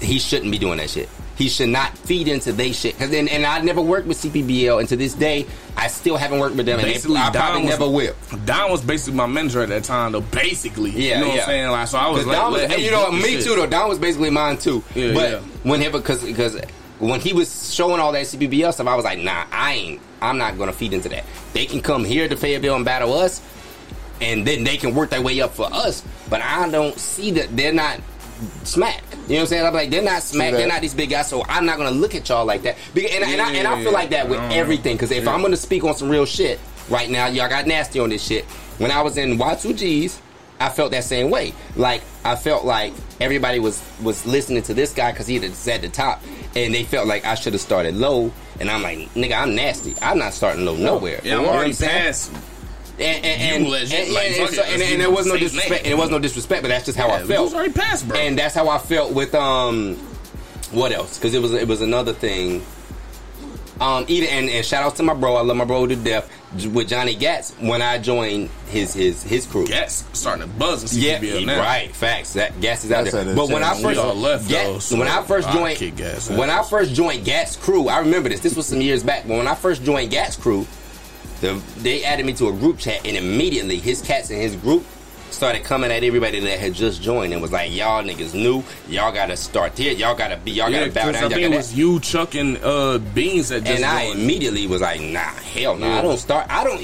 He 0.00 0.18
shouldn't 0.18 0.50
be 0.52 0.58
doing 0.58 0.78
that 0.78 0.90
shit. 0.90 1.08
He 1.36 1.48
should 1.48 1.70
not 1.70 1.96
feed 1.96 2.28
into 2.28 2.52
they 2.52 2.72
shit. 2.72 2.98
Cause 2.98 3.10
then, 3.10 3.26
and 3.26 3.46
I 3.46 3.60
never 3.62 3.80
worked 3.80 4.06
with 4.06 4.18
CPBL, 4.20 4.78
and 4.80 4.88
to 4.90 4.96
this 4.96 5.14
day, 5.14 5.46
I 5.76 5.88
still 5.88 6.16
haven't 6.16 6.38
worked 6.40 6.56
with 6.56 6.66
them, 6.66 6.78
and 6.78 6.86
Basically, 6.86 7.14
they, 7.14 7.20
I 7.20 7.30
Don 7.30 7.42
probably 7.42 7.62
was- 7.62 7.70
never 7.70 7.88
will. 7.90 8.14
Don 8.44 8.70
was 8.70 8.82
basically 8.82 9.14
my 9.16 9.26
mentor 9.26 9.62
at 9.62 9.70
that 9.70 9.84
time, 9.84 10.12
though. 10.12 10.20
Basically, 10.20 10.90
Yeah, 10.90 11.16
you 11.18 11.20
know 11.24 11.28
what. 11.30 11.40
I'm 11.40 11.46
saying? 11.46 11.70
Like, 11.70 11.88
so 11.88 11.98
I 11.98 12.08
was 12.10 12.26
like, 12.26 12.36
Don 12.36 12.52
was, 12.52 12.62
and 12.62 12.82
you 12.82 12.90
know, 12.90 13.10
me 13.10 13.22
shit. 13.22 13.44
too. 13.44 13.54
Though 13.56 13.66
Don 13.66 13.88
was 13.88 13.98
basically 13.98 14.30
mine 14.30 14.58
too. 14.58 14.84
Yeah, 14.94 15.14
but 15.14 15.30
yeah. 15.30 15.38
whenever, 15.62 15.98
because 15.98 16.22
because 16.22 16.60
when 16.98 17.18
he 17.20 17.32
was 17.32 17.74
showing 17.74 17.98
all 17.98 18.12
that 18.12 18.26
CBBL 18.26 18.72
stuff, 18.74 18.86
I 18.86 18.94
was 18.94 19.04
like, 19.04 19.18
nah, 19.18 19.44
I 19.50 19.72
ain't. 19.72 20.00
I'm 20.20 20.36
not 20.38 20.58
gonna 20.58 20.72
feed 20.74 20.92
into 20.92 21.08
that. 21.08 21.24
They 21.54 21.64
can 21.66 21.80
come 21.80 22.04
here 22.04 22.28
to 22.28 22.36
Fayetteville 22.36 22.76
and 22.76 22.84
battle 22.84 23.14
us, 23.14 23.40
and 24.20 24.46
then 24.46 24.64
they 24.64 24.76
can 24.76 24.94
work 24.94 25.10
their 25.10 25.22
way 25.22 25.40
up 25.40 25.54
for 25.54 25.66
us. 25.72 26.04
But 26.30 26.42
I 26.42 26.68
don't 26.68 26.96
see 26.98 27.30
that 27.32 27.56
they're 27.56 27.72
not 27.72 27.98
smack. 28.64 29.02
You 29.22 29.34
know 29.34 29.34
what 29.34 29.40
I'm 29.40 29.46
saying? 29.46 29.66
I'm 29.66 29.74
like, 29.74 29.90
they're 29.90 30.02
not 30.02 30.22
smack. 30.22 30.52
They're 30.52 30.68
not 30.68 30.80
these 30.80 30.94
big 30.94 31.10
guys. 31.10 31.28
So 31.28 31.44
I'm 31.48 31.64
not 31.64 31.78
gonna 31.78 31.90
look 31.92 32.14
at 32.14 32.28
y'all 32.28 32.44
like 32.44 32.62
that. 32.62 32.76
Because, 32.92 33.14
and, 33.14 33.24
and, 33.24 33.40
I, 33.40 33.52
and 33.52 33.68
I 33.68 33.82
feel 33.82 33.92
like 33.92 34.10
that 34.10 34.28
with 34.28 34.38
I 34.38 34.42
don't 34.42 34.50
know. 34.50 34.56
everything. 34.56 34.96
Because 34.96 35.10
if 35.12 35.28
I'm 35.28 35.42
gonna 35.42 35.56
speak 35.56 35.84
on 35.84 35.94
some 35.94 36.08
real 36.08 36.26
shit 36.26 36.58
right 36.88 37.08
now, 37.08 37.26
y'all 37.26 37.48
got 37.48 37.66
nasty 37.66 38.00
on 38.00 38.10
this 38.10 38.22
shit. 38.22 38.44
When 38.78 38.90
I 38.90 39.02
was 39.02 39.16
in 39.16 39.38
Y2Gs, 39.38 40.18
I 40.58 40.68
felt 40.68 40.92
that 40.92 41.04
same 41.04 41.30
way. 41.30 41.52
Like 41.76 42.02
I 42.24 42.36
felt 42.36 42.64
like 42.64 42.92
everybody 43.20 43.58
was 43.58 43.82
was 44.02 44.26
listening 44.26 44.62
to 44.64 44.74
this 44.74 44.92
guy 44.92 45.12
because 45.12 45.26
he 45.26 45.38
was 45.38 45.66
at 45.68 45.82
the 45.82 45.88
top, 45.88 46.22
and 46.54 46.74
they 46.74 46.84
felt 46.84 47.06
like 47.06 47.24
I 47.24 47.34
should 47.34 47.52
have 47.52 47.62
started 47.62 47.94
low. 47.96 48.32
And 48.60 48.70
I'm 48.70 48.82
like, 48.82 48.98
nigga, 49.14 49.40
I'm 49.40 49.54
nasty. 49.54 49.94
I'm 50.02 50.18
not 50.18 50.34
starting 50.34 50.64
low 50.64 50.76
nowhere. 50.76 51.20
Yeah, 51.24 51.38
I'm 51.38 51.46
already 51.46 51.72
saying? 51.72 52.06
past. 52.06 52.32
And 53.02 53.24
and, 53.24 53.42
and, 53.42 53.64
You 53.64 53.70
legend, 53.70 54.02
and, 54.04 54.12
like, 54.14 54.26
and- 54.28 54.36
and 54.36 54.50
so- 54.54 54.62
and- 54.62 54.82
and 54.82 55.00
there 55.00 55.10
was 55.10 55.26
no 55.26 55.36
disrespect. 55.36 55.70
name. 55.70 55.78
And 55.84 55.86
there 55.86 55.96
was 55.96 56.10
no 56.10 56.18
disrespect, 56.18 56.62
but 56.62 56.68
that's 56.68 56.84
just 56.86 56.98
how 56.98 57.08
I 57.10 57.18
felt. 57.18 57.30
It 57.30 57.40
was 57.40 57.54
already 57.54 57.72
past, 57.72 58.06
bro. 58.08 58.18
And 58.18 58.38
that's 58.38 58.54
how 58.54 58.68
I 58.68 58.78
felt 58.78 59.12
with 59.12 59.34
um, 59.34 59.96
what 60.70 60.92
else? 60.92 61.18
Because 61.18 61.34
it 61.34 61.42
was 61.42 61.52
it 61.54 61.68
was 61.68 61.80
another 61.80 62.12
thing. 62.12 62.62
Um, 63.80 64.04
even 64.06 64.28
and, 64.28 64.48
and 64.48 64.64
shout 64.64 64.84
out 64.84 64.94
to 64.96 65.02
my 65.02 65.14
bro. 65.14 65.34
I 65.36 65.40
love 65.42 65.56
my 65.56 65.64
bro 65.64 65.86
to 65.86 65.96
death. 65.96 66.30
With 66.70 66.88
Johnny 66.88 67.16
Gatz, 67.16 67.52
when 67.66 67.80
I 67.80 67.96
joined 67.96 68.50
his 68.68 68.92
his 68.92 69.22
his 69.22 69.46
crew. 69.46 69.66
Gas 69.66 70.04
starting 70.12 70.42
to 70.46 70.48
buzz 70.58 70.94
in 70.94 71.00
Yeah, 71.02 71.18
CBL 71.18 71.46
now. 71.46 71.58
right. 71.58 71.90
Facts. 71.96 72.34
That 72.34 72.60
gas 72.60 72.84
is 72.84 72.92
out 72.92 73.04
That's 73.04 73.16
there. 73.24 73.34
But 73.34 73.48
when 73.48 73.64
I 73.64 73.74
first 73.80 73.98
left, 73.98 74.48
Gat- 74.50 74.66
though, 74.66 74.78
so 74.78 74.98
when 74.98 75.08
I 75.08 75.22
first 75.22 75.48
joined 75.50 75.78
kick 75.78 75.96
Gas 75.96 76.28
when 76.30 76.50
I 76.50 76.62
first 76.62 76.92
joined 76.94 77.24
Gat's 77.24 77.56
crew, 77.56 77.88
I 77.88 78.00
remember 78.00 78.28
this. 78.28 78.40
This 78.40 78.54
was 78.54 78.66
some 78.66 78.82
years 78.82 79.02
back. 79.02 79.26
But 79.26 79.38
when 79.38 79.48
I 79.48 79.54
first 79.54 79.82
joined 79.82 80.10
Gat's 80.10 80.36
crew, 80.36 80.66
the, 81.42 81.62
they 81.80 82.04
added 82.04 82.24
me 82.24 82.32
to 82.34 82.48
a 82.48 82.52
group 82.52 82.78
chat, 82.78 83.04
and 83.06 83.16
immediately 83.16 83.78
his 83.78 84.00
cats 84.00 84.30
in 84.30 84.40
his 84.40 84.56
group 84.56 84.84
started 85.30 85.64
coming 85.64 85.90
at 85.90 86.04
everybody 86.04 86.38
that 86.40 86.58
had 86.58 86.72
just 86.74 87.02
joined 87.02 87.32
and 87.32 87.42
was 87.42 87.50
like, 87.52 87.72
"Y'all 87.74 88.02
niggas 88.02 88.32
new. 88.32 88.62
Y'all 88.88 89.12
gotta 89.12 89.36
start 89.36 89.76
here. 89.76 89.92
Y'all 89.92 90.14
gotta 90.14 90.36
be. 90.36 90.52
Y'all 90.52 90.70
Yeah, 90.70 90.80
gotta 90.88 90.92
bow 90.92 91.04
down. 91.06 91.14
I 91.16 91.20
Y'all 91.20 91.28
think 91.30 91.40
it 91.40 91.44
gotta 91.48 91.56
was 91.56 91.74
you, 91.74 92.00
Chuck, 92.00 92.34
and 92.34 92.58
uh, 92.62 92.98
Beans 92.98 93.48
that 93.48 93.64
just 93.64 93.82
and 93.82 93.84
I 93.84 94.02
immediately 94.04 94.66
was 94.66 94.82
like, 94.82 95.00
nah, 95.00 95.20
hell 95.20 95.76
no. 95.76 95.86
Yeah. 95.88 95.98
I 95.98 96.02
don't 96.02 96.18
start. 96.18 96.46
I 96.48 96.64
don't. 96.64 96.80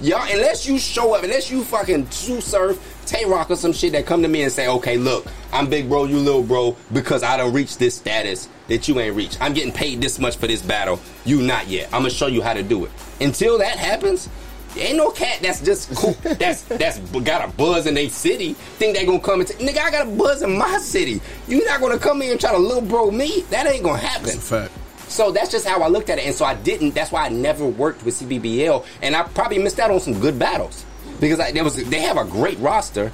Y'all, 0.00 0.22
unless 0.32 0.66
you 0.66 0.78
show 0.78 1.14
up, 1.14 1.22
unless 1.24 1.50
you 1.50 1.62
fucking 1.62 2.10
Sue 2.10 2.40
Surf, 2.40 2.80
Tay 3.04 3.26
Roc, 3.26 3.50
or 3.50 3.56
some 3.56 3.72
shit 3.72 3.92
that 3.92 4.06
come 4.06 4.22
to 4.22 4.28
me 4.28 4.42
and 4.44 4.52
say, 4.52 4.66
okay, 4.68 4.96
look, 4.96 5.26
I'm 5.52 5.68
big 5.68 5.88
bro, 5.88 6.04
you 6.04 6.16
little 6.16 6.42
bro, 6.42 6.76
because 6.92 7.22
I 7.22 7.36
don't 7.36 7.52
reach 7.52 7.76
this 7.76 7.96
status 7.96 8.48
that 8.70 8.88
you 8.88 8.98
ain't 8.98 9.14
reached. 9.14 9.40
I'm 9.42 9.52
getting 9.52 9.72
paid 9.72 10.00
this 10.00 10.18
much 10.18 10.36
for 10.38 10.46
this 10.46 10.62
battle. 10.62 10.98
You 11.26 11.42
not 11.42 11.68
yet. 11.68 11.86
I'm 11.92 12.02
gonna 12.02 12.10
show 12.10 12.28
you 12.28 12.40
how 12.40 12.54
to 12.54 12.62
do 12.62 12.86
it. 12.86 12.90
Until 13.20 13.58
that 13.58 13.76
happens. 13.76 14.28
Ain't 14.76 14.96
no 14.96 15.10
cat 15.10 15.40
that's 15.42 15.60
just 15.60 15.92
cool. 15.96 16.12
That's 16.22 16.62
that's 16.62 16.98
got 16.98 17.48
a 17.48 17.52
buzz 17.56 17.88
in 17.88 17.94
their 17.94 18.08
city. 18.08 18.52
Think 18.52 18.96
they 18.96 19.04
gonna 19.04 19.18
come 19.18 19.40
and 19.40 19.48
t- 19.48 19.54
nigga? 19.54 19.78
I 19.78 19.90
got 19.90 20.06
a 20.06 20.10
buzz 20.12 20.42
in 20.42 20.56
my 20.56 20.78
city. 20.78 21.20
You 21.48 21.64
not 21.66 21.80
gonna 21.80 21.98
come 21.98 22.20
here 22.20 22.30
and 22.30 22.40
try 22.40 22.52
to 22.52 22.58
little 22.58 22.80
bro 22.80 23.10
me? 23.10 23.40
That 23.50 23.66
ain't 23.66 23.82
gonna 23.82 23.98
happen. 23.98 24.26
That's 24.26 24.36
a 24.36 24.68
fact. 24.68 24.72
So 25.08 25.32
that's 25.32 25.50
just 25.50 25.66
how 25.66 25.82
I 25.82 25.88
looked 25.88 26.08
at 26.08 26.18
it, 26.18 26.26
and 26.26 26.32
so 26.32 26.44
I 26.44 26.54
didn't. 26.54 26.94
That's 26.94 27.10
why 27.10 27.26
I 27.26 27.30
never 27.30 27.66
worked 27.66 28.04
with 28.04 28.14
CBBL, 28.14 28.86
and 29.02 29.16
I 29.16 29.24
probably 29.24 29.58
missed 29.58 29.80
out 29.80 29.90
on 29.90 29.98
some 29.98 30.20
good 30.20 30.38
battles 30.38 30.86
because 31.18 31.40
I, 31.40 31.50
there 31.50 31.64
was 31.64 31.74
they 31.74 32.02
have 32.02 32.16
a 32.16 32.24
great 32.24 32.60
roster, 32.60 33.10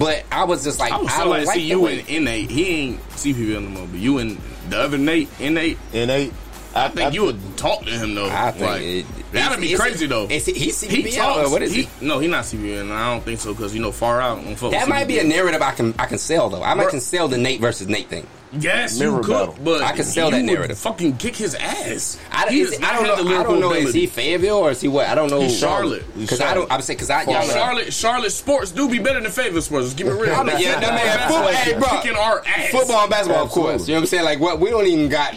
but 0.00 0.24
I 0.32 0.42
was 0.42 0.64
just 0.64 0.80
like 0.80 0.92
I 0.92 0.96
I, 0.96 0.98
don't 0.98 1.28
like, 1.28 1.46
like 1.46 1.54
see 1.54 1.68
you 1.68 1.86
and 1.86 2.08
innate. 2.08 2.50
He 2.50 2.66
ain't 2.70 3.00
CPB 3.10 3.54
no 3.62 3.68
more, 3.68 3.86
but 3.86 4.00
you 4.00 4.18
and 4.18 4.36
the 4.68 4.78
other 4.78 4.98
Nate, 4.98 5.28
innate. 5.40 5.78
innate. 5.92 6.32
I 6.74 6.88
think 6.88 7.14
you 7.14 7.24
would 7.24 7.56
talk 7.56 7.84
to 7.84 7.90
him 7.90 8.14
though. 8.14 8.28
I 8.30 8.50
think 8.50 8.62
Like, 8.70 8.82
it- 8.82 9.32
that'd 9.32 9.60
be 9.60 9.72
it's- 9.72 9.80
crazy 9.80 10.06
though. 10.06 10.26
Is 10.28 10.46
he, 10.46 10.52
he's 10.52 10.80
he 10.80 11.10
talks. 11.10 11.48
or 11.48 11.50
what 11.50 11.62
is 11.62 11.72
he, 11.74 11.82
he? 11.82 12.06
No, 12.06 12.18
he 12.18 12.28
not 12.28 12.44
CBL, 12.44 12.80
and 12.80 12.92
I 12.92 13.12
don't 13.12 13.24
think 13.24 13.40
so 13.40 13.52
because 13.54 13.74
you 13.74 13.80
know 13.82 13.92
far 13.92 14.20
out. 14.20 14.38
On 14.38 14.70
That 14.70 14.88
might 14.88 15.06
be 15.08 15.18
a 15.18 15.24
narrative 15.24 15.62
I 15.62 15.72
can 15.72 15.94
I 15.98 16.06
can 16.06 16.18
sell 16.18 16.48
though. 16.50 16.62
I 16.62 16.74
might 16.74 16.88
can 16.88 17.00
sell 17.00 17.28
the 17.28 17.38
Nate 17.38 17.60
versus 17.60 17.88
Nate 17.88 18.08
thing. 18.08 18.26
Yes, 18.54 18.98
Mirror 18.98 19.12
you 19.12 19.22
could, 19.22 19.28
battle. 19.32 19.56
but 19.64 19.80
I 19.80 19.92
could 19.92 20.04
sell 20.04 20.30
that 20.30 20.42
narrative. 20.42 20.76
Fucking 20.78 21.16
kick 21.16 21.34
his 21.36 21.54
ass. 21.54 22.18
I, 22.30 22.50
He 22.50 22.60
is, 22.60 22.78
I 22.82 22.92
don't 22.92 23.04
know. 23.06 23.14
I 23.14 23.20
lyrical 23.22 23.52
don't 23.58 23.60
know. 23.60 23.72
Is 23.72 23.94
he 23.94 24.06
Fayetteville 24.06 24.58
or 24.58 24.72
is 24.72 24.80
he 24.82 24.88
what? 24.88 25.06
I 25.08 25.14
don't 25.14 25.30
know. 25.30 25.40
He's 25.40 25.58
Charlotte. 25.58 26.02
Um, 26.02 26.20
because 26.20 26.42
I 26.42 26.52
don't. 26.52 26.70
I'm 26.70 26.82
saying 26.82 26.98
because 26.98 27.08
I 27.08 27.22
y'all 27.22 27.32
know- 27.46 27.52
Charlotte, 27.54 27.92
Charlotte 27.94 28.30
sports 28.32 28.70
do 28.70 28.90
be 28.90 28.98
better 28.98 29.22
than 29.22 29.30
Fayetteville 29.32 29.62
sports. 29.62 29.84
Let's 29.86 29.94
keep 29.96 30.06
it 30.06 30.12
real. 30.12 30.34
I 30.34 30.42
mean, 30.42 30.56
yeah, 30.58 30.78
that 30.80 30.92
man, 30.92 30.96
Basketball 31.06 31.44
football, 31.44 31.52
hey, 31.54 31.72
bro, 31.78 31.88
kicking 32.02 32.16
our 32.18 32.42
ass. 32.46 32.70
football 32.72 33.00
and 33.00 33.10
basketball, 33.10 33.44
of 33.44 33.50
course. 33.50 33.88
You 33.88 33.94
know 33.94 34.00
what 34.00 34.02
I'm 34.02 34.06
saying? 34.08 34.24
Like, 34.24 34.38
what 34.40 34.60
we 34.60 34.68
don't 34.68 34.86
even 34.86 35.08
got 35.08 35.34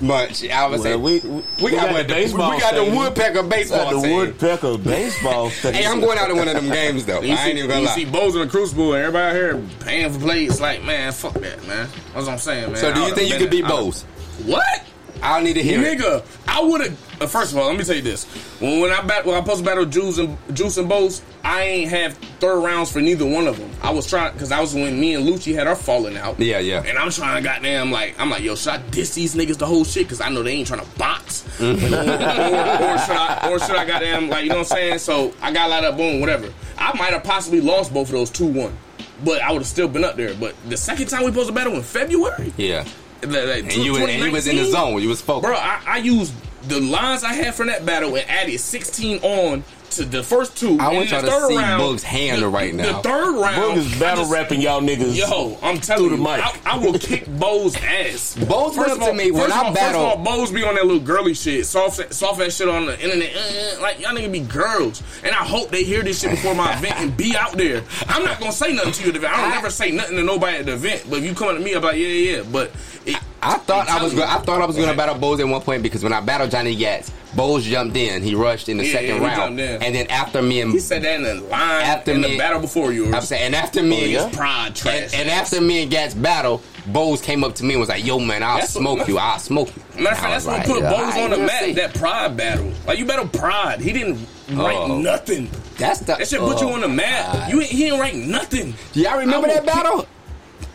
much. 0.00 0.44
I 0.48 0.66
would 0.66 0.80
say 0.80 0.96
Well, 0.96 1.00
we, 1.00 1.20
we, 1.20 1.42
we, 1.62 1.70
got, 1.72 1.90
got 1.90 2.06
baseball. 2.08 2.50
We 2.50 2.60
got 2.60 2.74
the 2.74 2.84
woodpecker 2.84 3.42
baseball 3.42 3.92
got 3.92 4.02
the 4.02 4.12
woodpecker 4.14 4.78
baseball. 4.78 5.48
Hey, 5.48 5.86
I'm 5.86 6.00
going 6.00 6.18
out 6.18 6.28
to 6.28 6.34
one 6.34 6.48
of 6.48 6.54
them 6.54 6.68
games 6.70 7.06
though. 7.06 7.20
You 7.30 7.32
I 7.34 7.36
see, 7.36 7.48
ain't 7.50 7.58
even 7.58 7.70
gonna 7.70 7.80
you 7.82 7.86
lie. 7.86 7.94
see 7.94 8.04
Bows 8.06 8.34
in 8.34 8.40
the 8.42 8.46
Crucible 8.48 8.94
and 8.94 9.02
everybody 9.04 9.28
out 9.28 9.34
here 9.34 9.62
paying 9.80 10.12
for 10.12 10.18
plays. 10.20 10.60
Like, 10.60 10.82
man, 10.84 11.12
fuck 11.12 11.34
that, 11.34 11.66
man. 11.66 11.88
That's 12.14 12.26
what 12.26 12.28
I'm 12.28 12.38
saying, 12.38 12.72
man. 12.72 12.76
so, 12.76 12.92
do 12.94 13.00
you 13.02 13.14
think 13.14 13.30
you 13.32 13.38
could 13.38 13.50
beat 13.50 13.62
been- 13.62 13.70
I 13.72 13.76
Bose? 13.76 14.04
would've- 14.38 14.50
What? 14.52 14.82
I 15.22 15.34
don't 15.36 15.44
need 15.44 15.54
to 15.54 15.62
hear 15.62 15.80
it. 15.82 15.98
Nigga, 15.98 16.24
I 16.48 16.62
would 16.62 16.80
have. 16.82 17.22
Uh, 17.22 17.26
first 17.26 17.52
of 17.52 17.58
all, 17.58 17.66
let 17.68 17.76
me 17.76 17.84
tell 17.84 17.96
you 17.96 18.02
this: 18.02 18.24
when 18.60 18.80
when 18.80 18.90
I 18.90 19.02
bat, 19.02 19.26
when 19.26 19.34
I 19.36 19.40
to 19.46 19.62
battle 19.62 19.84
Juice 19.84 20.16
and 20.18 20.36
Juice 20.54 20.78
and 20.78 20.88
Bose, 20.88 21.20
I 21.44 21.62
ain't 21.62 21.90
have 21.90 22.14
third 22.40 22.60
rounds 22.60 22.90
for 22.90 23.00
neither 23.00 23.26
one 23.26 23.46
of 23.46 23.58
them. 23.58 23.70
I 23.82 23.90
was 23.90 24.06
trying 24.08 24.32
because 24.32 24.50
I 24.52 24.60
was 24.60 24.74
when 24.74 24.98
me 24.98 25.14
and 25.14 25.26
Lucci 25.28 25.54
had 25.54 25.66
our 25.66 25.76
falling 25.76 26.16
out. 26.16 26.40
Yeah, 26.40 26.58
yeah. 26.60 26.82
And 26.82 26.96
I'm 26.98 27.10
trying 27.10 27.42
to 27.42 27.46
goddamn 27.46 27.90
like 27.92 28.14
I'm 28.18 28.30
like 28.30 28.42
yo, 28.42 28.54
should 28.54 28.72
I 28.72 28.78
diss 28.90 29.14
these 29.14 29.34
niggas 29.34 29.58
the 29.58 29.66
whole 29.66 29.84
shit 29.84 30.04
because 30.04 30.20
I 30.22 30.30
know 30.30 30.42
they 30.42 30.52
ain't 30.52 30.66
trying 30.68 30.80
to 30.80 30.98
box, 30.98 31.44
Mm-hmm. 31.58 31.92
or, 31.92 32.90
or, 32.90 32.94
or 32.94 32.98
should 32.98 33.16
I 33.16 33.50
or 33.50 33.58
should 33.58 33.76
I 33.76 33.84
goddamn 33.84 34.30
like 34.30 34.44
you 34.44 34.48
know 34.50 34.56
what 34.58 34.72
I'm 34.72 34.76
saying? 34.78 34.98
So 34.98 35.34
I 35.42 35.52
got 35.52 35.66
a 35.66 35.70
lot 35.70 35.84
up, 35.84 35.96
boom, 35.98 36.20
whatever. 36.20 36.50
I 36.78 36.96
might 36.96 37.12
have 37.12 37.24
possibly 37.24 37.60
lost 37.60 37.92
both 37.92 38.08
of 38.08 38.12
those 38.12 38.30
two 38.30 38.46
one. 38.46 38.76
But 39.22 39.42
I 39.42 39.52
would 39.52 39.58
have 39.58 39.66
still 39.66 39.86
been 39.88 40.02
up 40.04 40.16
there. 40.16 40.32
But 40.32 40.54
the 40.70 40.78
second 40.78 41.08
time 41.08 41.24
we 41.24 41.30
to 41.30 41.52
battle 41.52 41.74
in 41.74 41.82
February, 41.82 42.54
Yeah, 42.56 42.86
like, 43.22 43.64
and 43.64 43.72
you 43.72 43.96
and 43.96 44.10
he 44.10 44.28
was 44.30 44.46
in 44.46 44.56
the 44.56 44.64
2019, 44.64 44.72
zone. 44.72 45.02
You 45.02 45.08
was 45.08 45.20
focused. 45.20 45.46
Bro, 45.46 45.56
I, 45.56 45.82
I 45.86 45.96
used 45.98 46.32
the 46.68 46.80
lines 46.80 47.24
I 47.24 47.32
had 47.32 47.54
from 47.54 47.68
that 47.68 47.86
battle 47.86 48.14
and 48.16 48.28
added 48.28 48.58
16 48.58 49.18
on 49.22 49.64
to 49.92 50.04
the 50.04 50.22
first 50.22 50.56
two. 50.56 50.78
I 50.80 50.92
want 50.92 51.10
y'all 51.10 51.22
to 51.22 51.46
see 51.48 51.56
round, 51.56 51.82
Boog's 51.82 52.02
hand 52.02 52.42
the, 52.42 52.48
right 52.48 52.74
now. 52.74 52.98
The 53.00 53.08
third 53.08 53.34
round, 53.40 53.56
Boog 53.56 53.76
is 53.78 53.98
battle 53.98 54.24
just- 54.24 54.32
rapping 54.32 54.60
y'all 54.60 54.80
niggas. 54.80 55.16
Yo, 55.16 55.58
I'm 55.62 55.78
telling 55.78 56.08
Through 56.08 56.16
you, 56.18 56.22
the 56.22 56.22
mic. 56.22 56.66
I, 56.66 56.74
I 56.74 56.78
will 56.78 56.98
kick 56.98 57.26
Bo's 57.38 57.76
ass. 57.76 58.36
Bo's 58.36 58.76
First 58.76 58.78
went 58.78 58.90
of 58.92 58.98
up 58.98 58.98
to 58.98 59.04
all- 59.10 59.14
me 59.14 59.30
when 59.30 59.50
I 59.52 59.56
all, 59.56 59.74
battle- 59.74 60.00
First 60.02 60.16
of 60.18 60.26
all, 60.26 60.36
Bo's 60.38 60.52
be 60.52 60.62
on 60.64 60.74
that 60.76 60.84
little 60.86 61.00
girly 61.00 61.34
shit, 61.34 61.66
soft, 61.66 62.12
soft 62.14 62.40
ass 62.40 62.54
shit 62.56 62.68
on 62.68 62.86
the 62.86 62.98
internet. 63.00 63.34
Uh, 63.34 63.76
uh, 63.78 63.82
like 63.82 64.00
y'all 64.00 64.12
niggas 64.14 64.32
be 64.32 64.40
girls, 64.40 65.02
and 65.22 65.32
I 65.34 65.44
hope 65.44 65.70
they 65.70 65.84
hear 65.84 66.02
this 66.02 66.20
shit 66.20 66.30
before 66.30 66.54
my 66.54 66.76
event 66.76 66.94
and 67.00 67.16
be 67.16 67.36
out 67.36 67.52
there. 67.52 67.82
I'm 68.08 68.24
not 68.24 68.38
gonna 68.38 68.52
say 68.52 68.72
nothing 68.72 68.92
to 68.92 69.02
you 69.02 69.08
at 69.08 69.12
the 69.14 69.18
event. 69.18 69.34
I 69.34 69.40
don't 69.42 69.50
never 69.50 69.70
say 69.70 69.90
nothing 69.90 70.16
to 70.16 70.22
nobody 70.22 70.58
at 70.58 70.66
the 70.66 70.72
event. 70.74 71.04
But 71.08 71.18
if 71.18 71.24
you 71.24 71.34
coming 71.34 71.56
to 71.56 71.60
me, 71.62 71.74
I'm 71.74 71.82
like, 71.82 71.96
yeah, 71.96 72.06
yeah, 72.06 72.36
yeah. 72.38 72.42
But 72.50 72.70
it, 73.06 73.16
I 73.42 73.56
thought 73.58 73.88
I'm 73.88 74.00
I 74.00 74.04
was 74.04 74.14
go- 74.14 74.22
I 74.24 74.38
thought 74.38 74.60
I 74.62 74.66
was 74.66 74.76
going 74.76 74.88
to 74.88 74.96
battle 74.96 75.14
Bose 75.16 75.40
at 75.40 75.48
one 75.48 75.62
point 75.62 75.82
because 75.82 76.02
when 76.02 76.12
I 76.12 76.20
battled 76.20 76.50
Johnny 76.50 76.74
Gats, 76.76 77.10
Bose 77.34 77.64
jumped 77.64 77.96
in. 77.96 78.22
He 78.22 78.34
rushed 78.34 78.68
in 78.68 78.76
the 78.76 78.84
Yeah, 78.86 78.92
second 78.92 79.22
yeah, 79.22 79.36
round, 79.38 79.60
and 79.60 79.94
then 79.94 80.06
after 80.08 80.42
me 80.42 80.60
and 80.60 80.72
He 80.72 80.78
said 80.80 81.02
that 81.02 81.14
in 81.16 81.22
the 81.22 81.34
line 81.34 81.82
After 81.84 82.12
in 82.12 82.20
me- 82.20 82.32
the 82.32 82.38
battle 82.38 82.60
before 82.60 82.92
yours. 82.92 83.14
I'm 83.14 83.22
saying, 83.22 83.42
and 83.44 83.54
after 83.54 83.82
me, 83.82 84.16
Oh, 84.16 84.24
and, 84.24 84.32
pride 84.32 84.74
trash. 84.74 85.10
and 85.14 85.28
after 85.30 85.60
me 85.60 85.82
and 85.82 85.90
Gats 85.90 86.14
battle, 86.14 86.62
Bose 86.86 87.20
came 87.20 87.44
up 87.44 87.54
to 87.56 87.64
me 87.64 87.74
and 87.74 87.80
was 87.80 87.88
like, 87.88 88.04
"Yo, 88.04 88.18
man, 88.18 88.42
I'll 88.42 88.58
That's 88.58 88.74
what- 88.74 88.80
smoke 88.82 89.08
you. 89.08 89.18
I'll 89.18 89.38
smoke 89.38 89.68
you." 89.76 90.02
Matter 90.02 90.14
of 90.16 90.18
fact, 90.18 90.30
that's 90.32 90.46
was 90.46 90.56
what 90.58 90.66
put 90.66 90.82
like, 90.82 90.90
Bose 90.96 91.00
"Alright, 91.14 91.22
on 91.24 91.30
the 91.30 91.38
map. 91.46 91.62
see." 91.62 91.72
That 91.72 91.94
pride 91.94 92.36
battle. 92.36 92.72
Like 92.86 92.98
you 92.98 93.04
battle 93.04 93.28
pride. 93.28 93.80
He 93.80 93.92
didn't 93.92 94.26
write 94.52 94.76
Oh. 94.76 94.98
nothing. 94.98 95.50
That's 95.78 96.00
the 96.00 96.06
That 96.16 96.26
shit 96.28 96.40
put 96.40 96.60
you 96.60 96.68
oh, 96.68 96.72
on 96.74 96.80
the 96.80 96.88
map. 96.88 97.32
God. 97.32 97.50
You 97.52 97.60
ain't, 97.60 97.70
he 97.70 97.84
didn't 97.84 98.00
write 98.00 98.14
nothing. 98.16 98.74
Do 98.92 99.00
y'all 99.00 99.18
remember 99.18 99.46
that 99.48 99.64
battle? 99.64 100.06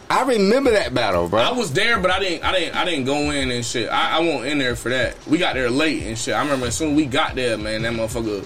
I 0.10 0.24
remember 0.24 0.72
that 0.72 0.94
battle, 0.94 1.28
bro. 1.28 1.40
I 1.42 1.52
was 1.52 1.74
there, 1.74 2.00
but 2.00 2.12
I 2.12 2.20
didn't. 2.20 2.44
I 2.44 2.52
didn't. 2.52 2.76
I 2.76 2.86
didn't 2.86 3.06
go 3.06 3.32
in 3.32 3.52
and 3.52 3.66
shit. 3.66 3.90
I, 3.90 4.18
I 4.18 4.20
wasn't 4.20 4.46
in 4.46 4.58
there 4.60 4.76
for 4.76 4.90
that. 4.90 5.16
We 5.28 5.38
got 5.38 5.56
there 5.56 5.70
late 5.70 6.04
and 6.04 6.18
shit. 6.18 6.34
I 6.34 6.42
remember 6.44 6.68
as 6.68 6.76
soon 6.76 6.92
as 6.92 6.98
we 6.98 7.06
got 7.06 7.36
there, 7.36 7.58
man, 7.58 7.82
that 7.84 7.94
motherfucker. 7.94 8.46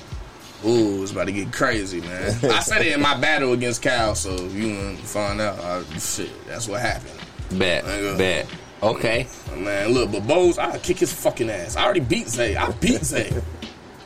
Ooh, 0.66 0.98
it 0.98 1.00
was 1.00 1.12
about 1.12 1.26
to 1.26 1.32
get 1.32 1.54
crazy, 1.54 2.02
man. 2.02 2.38
I 2.52 2.60
said 2.60 2.82
it 2.82 2.94
in 2.94 3.02
my 3.02 3.18
battle 3.18 3.54
against 3.54 3.82
Cal, 3.82 4.14
so 4.14 4.34
if 4.34 4.54
you 4.54 4.76
want 4.76 5.00
to 5.00 5.06
find 5.06 5.40
out, 5.40 5.58
I, 5.60 5.84
shit, 5.98 6.32
that's 6.48 6.68
what 6.68 6.82
happened. 6.82 7.18
bet, 7.58 7.86
Nigga. 7.86 8.16
Uh, 8.16 8.18
bet. 8.18 8.48
Okay, 8.82 9.28
Man, 9.58 9.90
look, 9.90 10.12
but 10.12 10.26
Bose, 10.26 10.58
I 10.58 10.78
kick 10.80 11.00
his 11.00 11.12
fucking 11.12 11.50
ass. 11.50 11.76
I 11.76 11.84
already 11.84 12.00
beat 12.00 12.30
Zay. 12.30 12.56
I 12.56 12.72
beat 12.72 13.04
Zay. 13.04 13.30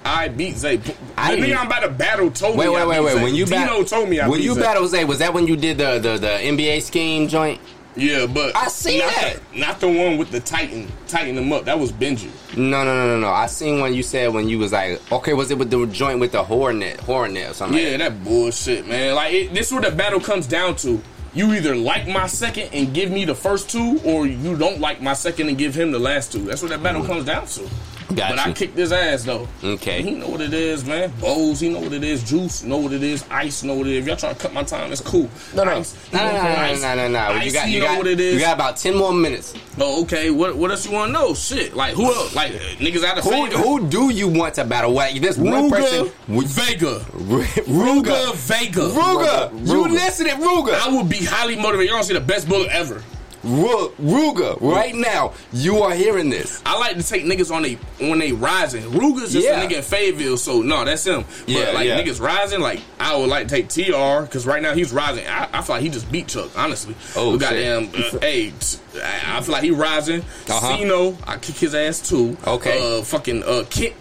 I 0.06 0.28
beat 0.28 0.58
Zay. 0.58 0.80
I 1.18 1.36
didn't- 1.36 1.58
I'm 1.58 1.68
about 1.68 1.82
to 1.82 1.90
battle 1.90 2.30
told 2.32 2.58
wait, 2.58 2.70
wait, 2.70 2.88
wait, 2.88 3.00
wait. 3.02 3.14
Zay. 3.14 3.24
When 3.24 3.36
you 3.36 3.46
Dino 3.46 3.58
battle, 3.58 3.86
told 3.86 4.10
me 4.10 4.20
I 4.20 4.28
when 4.28 4.42
you 4.42 4.54
Zay. 4.56 4.62
battle 4.62 4.88
Zay, 4.88 5.06
was 5.06 5.20
that 5.20 5.34
when 5.34 5.48
you 5.48 5.56
did 5.56 5.78
the 5.78 6.00
the, 6.00 6.18
the 6.18 6.28
NBA 6.28 6.82
scheme 6.82 7.28
joint? 7.28 7.60
Yeah, 7.96 8.26
but 8.26 8.56
I 8.56 8.68
see 8.70 9.00
not 9.00 9.14
that. 9.14 9.40
The, 9.54 9.60
not 9.60 9.80
the 9.80 9.88
one 9.88 10.18
with 10.18 10.32
the 10.32 10.40
Titan, 10.40 10.92
tighten 11.08 11.36
them 11.36 11.52
up. 11.54 11.66
That 11.66 11.78
was 11.78 11.92
Benji. 11.92 12.30
No, 12.58 12.84
no, 12.84 12.96
no, 12.96 13.08
no, 13.08 13.20
no. 13.20 13.30
I 13.30 13.46
seen 13.46 13.82
when 13.82 13.94
you 13.94 14.02
said 14.02 14.34
when 14.34 14.50
you 14.50 14.60
was 14.60 14.72
like, 14.72 15.00
okay, 15.12 15.34
was 15.34 15.52
it 15.52 15.58
with 15.58 15.70
the 15.70 15.86
joint 15.88 16.20
with 16.20 16.32
the 16.32 16.44
hornet, 16.44 17.00
hornet 17.02 17.52
or 17.52 17.54
something? 17.54 17.78
Yeah, 17.78 17.92
like 17.92 18.00
that 18.00 18.24
bullshit, 18.24 18.88
man. 18.88 19.16
Like 19.16 19.34
it, 19.34 19.54
this 19.54 19.68
is 19.68 19.74
what 19.74 19.84
the 19.84 19.92
battle 19.92 20.20
comes 20.20 20.48
down 20.48 20.76
to. 20.78 21.02
You 21.36 21.54
either 21.54 21.76
like 21.76 22.08
my 22.08 22.28
second 22.28 22.70
and 22.74 22.94
give 22.94 23.10
me 23.10 23.26
the 23.26 23.34
first 23.34 23.70
two, 23.70 24.00
or 24.04 24.28
you 24.28 24.56
don't 24.56 24.80
like 24.80 25.02
my 25.02 25.14
second 25.14 25.50
and 25.50 25.58
give 25.58 25.74
him 25.74 25.92
the 25.92 26.00
last 26.00 26.32
two. 26.32 26.46
That's 26.46 26.62
what 26.62 26.70
that 26.70 26.84
battle 26.84 27.02
mm. 27.02 27.08
comes 27.08 27.26
down 27.26 27.48
to. 27.48 27.70
Got 28.08 28.32
but 28.32 28.40
I 28.40 28.48
you. 28.50 28.54
kicked 28.54 28.78
his 28.78 28.92
ass 28.92 29.24
though. 29.24 29.48
Okay. 29.64 30.02
He 30.02 30.12
know 30.12 30.28
what 30.30 30.42
it 30.42 30.54
is, 30.54 30.86
man. 30.86 31.12
Bose, 31.20 31.60
he 31.60 31.70
know 31.70 31.80
what 31.80 31.94
it 31.94 32.04
is. 32.04 32.24
Juice, 32.24 32.64
know 32.64 32.78
what 32.78 32.92
it 32.94 33.04
is. 33.04 33.24
Ice, 33.30 33.64
know 33.64 33.76
what 33.76 33.88
it 33.88 33.94
is. 33.94 34.04
If 34.04 34.08
y'all 34.08 34.18
trying 34.18 34.36
to 34.36 34.40
cut 34.42 34.54
my 34.54 34.64
time, 34.64 34.92
it's 34.92 35.02
cool. 35.02 35.30
No, 35.56 35.64
no. 35.64 35.78
Ice, 35.78 35.96
No, 36.14 36.20
no, 36.20 36.32
no, 36.32 36.44
no, 36.44 36.76
no, 36.80 36.96
no, 36.96 37.08
no. 37.10 37.20
Ice, 37.20 37.46
You 37.46 37.52
got, 37.54 37.70
you 37.70 37.80
know 37.80 37.86
got, 37.88 37.98
what 38.00 38.08
it 38.08 38.20
is. 38.20 38.34
you 38.36 38.40
got 38.40 38.56
about 38.56 38.78
ten 38.78 38.96
more 38.96 39.14
minutes. 39.14 39.54
oh, 39.80 40.04
okay. 40.04 40.30
What 40.32 40.56
what 40.58 40.72
else 40.72 40.86
you 40.86 40.92
want 40.92 41.10
to 41.10 41.14
know? 41.14 41.34
Shit. 41.34 41.76
Like 41.76 41.94
who 41.96 42.06
else? 42.06 42.36
Like 42.36 42.52
niggas 42.54 43.04
out 43.04 43.18
of 43.18 43.24
Who, 43.24 43.32
favor. 43.32 43.58
who 43.58 43.88
do 43.88 44.10
you 44.10 44.28
want 44.28 44.56
to 44.56 44.64
battle? 44.66 44.94
What? 44.94 45.14
There's 45.22 45.38
one 45.38 45.70
person. 45.70 46.12
Vega. 46.28 47.00
Ruga. 47.00 48.34
Vega. 48.36 48.82
Ruga. 48.82 49.52
You 49.68 49.74
Ruga. 49.76 49.92
listen 49.92 50.28
at 50.28 50.40
Ruga. 50.40 50.74
I 50.74 50.96
would 50.96 51.10
be 51.10 51.24
highly 51.24 51.56
motivated. 51.56 51.92
Y'all 51.92 52.04
see 52.04 52.14
the 52.14 52.20
best 52.22 52.48
bullet 52.48 52.70
ever. 52.70 53.02
Ru- 53.44 53.90
Ruga. 54.02 54.60
Right 54.62 54.96
now, 54.96 55.34
you 55.52 55.80
are 55.84 55.94
hearing 55.94 56.30
this. 56.30 56.62
I 56.66 56.78
like 56.80 56.98
to 56.98 57.04
take 57.04 57.24
niggas 57.26 57.54
on 57.54 57.64
they 57.64 57.74
when 58.00 58.20
they 58.20 58.32
rising. 58.32 58.84
Ruger's 58.84 59.34
just 59.34 59.46
Yeah. 59.46 59.62
a 59.62 59.68
nigga 59.68 59.78
in 59.78 59.82
Fayetteville, 59.84 60.38
so 60.38 60.62
no, 60.62 60.86
that's 60.86 61.06
him. 61.06 61.26
Yeah, 61.46 61.66
but 61.66 61.74
like 61.76 61.88
yeah. 61.88 62.02
niggas 62.02 62.22
rising, 62.22 62.62
like 62.62 62.80
I 63.00 63.16
would 63.16 63.30
like 63.30 63.48
to 63.50 63.56
take 63.56 63.70
Tr 63.70 64.22
because 64.24 64.46
right 64.46 64.62
now 64.62 64.74
he's 64.74 64.94
rising. 64.94 65.28
I, 65.28 65.50
I 65.54 65.62
feel 65.62 65.76
like 65.76 65.84
he 65.84 65.90
just 65.90 66.12
beat 66.12 66.28
Chuck, 66.28 66.50
honestly. 66.58 66.96
Oh, 67.16 67.38
goddamn, 67.38 67.90
uh, 67.96 68.20
hey, 68.20 68.52
t- 68.60 68.78
I 69.02 69.38
I 69.38 69.42
feel 69.42 69.54
like 69.54 69.64
he 69.64 69.72
rising. 69.72 70.22
Uh-huh. 70.22 70.78
Cino, 70.78 71.18
I 71.28 71.38
kick 71.38 71.56
his 71.56 71.76
ass 71.76 72.00
too. 72.08 72.38
Okay. 72.48 73.00
uh, 73.00 73.02
fucking 73.04 73.44
uh, 73.44 73.64
Kent. 73.70 73.94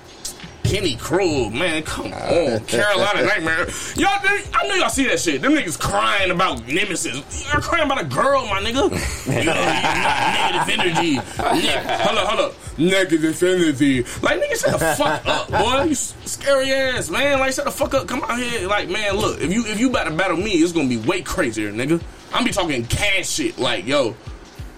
Kenny 0.72 0.96
Krug, 0.96 1.52
man, 1.52 1.82
come 1.82 2.06
on, 2.14 2.60
Carolina 2.66 3.26
Nightmare. 3.26 3.66
Y'all, 3.94 4.08
I 4.54 4.66
know 4.66 4.74
y'all 4.76 4.88
see 4.88 5.06
that 5.06 5.20
shit. 5.20 5.42
Them 5.42 5.52
niggas 5.52 5.78
crying 5.78 6.30
about 6.30 6.66
nemesis. 6.66 7.46
You're 7.52 7.60
crying 7.60 7.84
about 7.84 8.00
a 8.00 8.06
girl, 8.06 8.46
my 8.46 8.58
nigga. 8.62 8.88
You 9.26 9.44
know, 9.44 9.52
negative 9.52 10.80
energy. 10.80 11.16
Ne- 11.60 12.02
hold 12.02 12.18
up, 12.18 12.26
hold 12.26 12.40
up. 12.40 12.78
Negative 12.78 13.42
energy. 13.42 14.02
Like, 14.22 14.40
nigga, 14.40 14.62
shut 14.62 14.80
the 14.80 14.94
fuck 14.96 15.26
up, 15.26 15.50
boy. 15.50 15.82
You 15.82 15.94
scary 15.94 16.72
ass, 16.72 17.10
man. 17.10 17.38
Like, 17.38 17.52
shut 17.52 17.66
the 17.66 17.70
fuck 17.70 17.92
up. 17.92 18.08
Come 18.08 18.22
out 18.22 18.38
here. 18.38 18.66
Like, 18.66 18.88
man, 18.88 19.16
look, 19.16 19.42
if 19.42 19.52
you 19.52 19.66
if 19.66 19.78
you 19.78 19.90
about 19.90 20.04
to 20.04 20.16
battle 20.16 20.38
me, 20.38 20.52
it's 20.52 20.72
gonna 20.72 20.88
be 20.88 20.96
way 20.96 21.20
crazier, 21.20 21.70
nigga. 21.70 22.02
I'm 22.32 22.46
be 22.46 22.50
talking 22.50 22.86
cash 22.86 23.28
shit. 23.28 23.58
Like, 23.58 23.86
yo, 23.86 24.16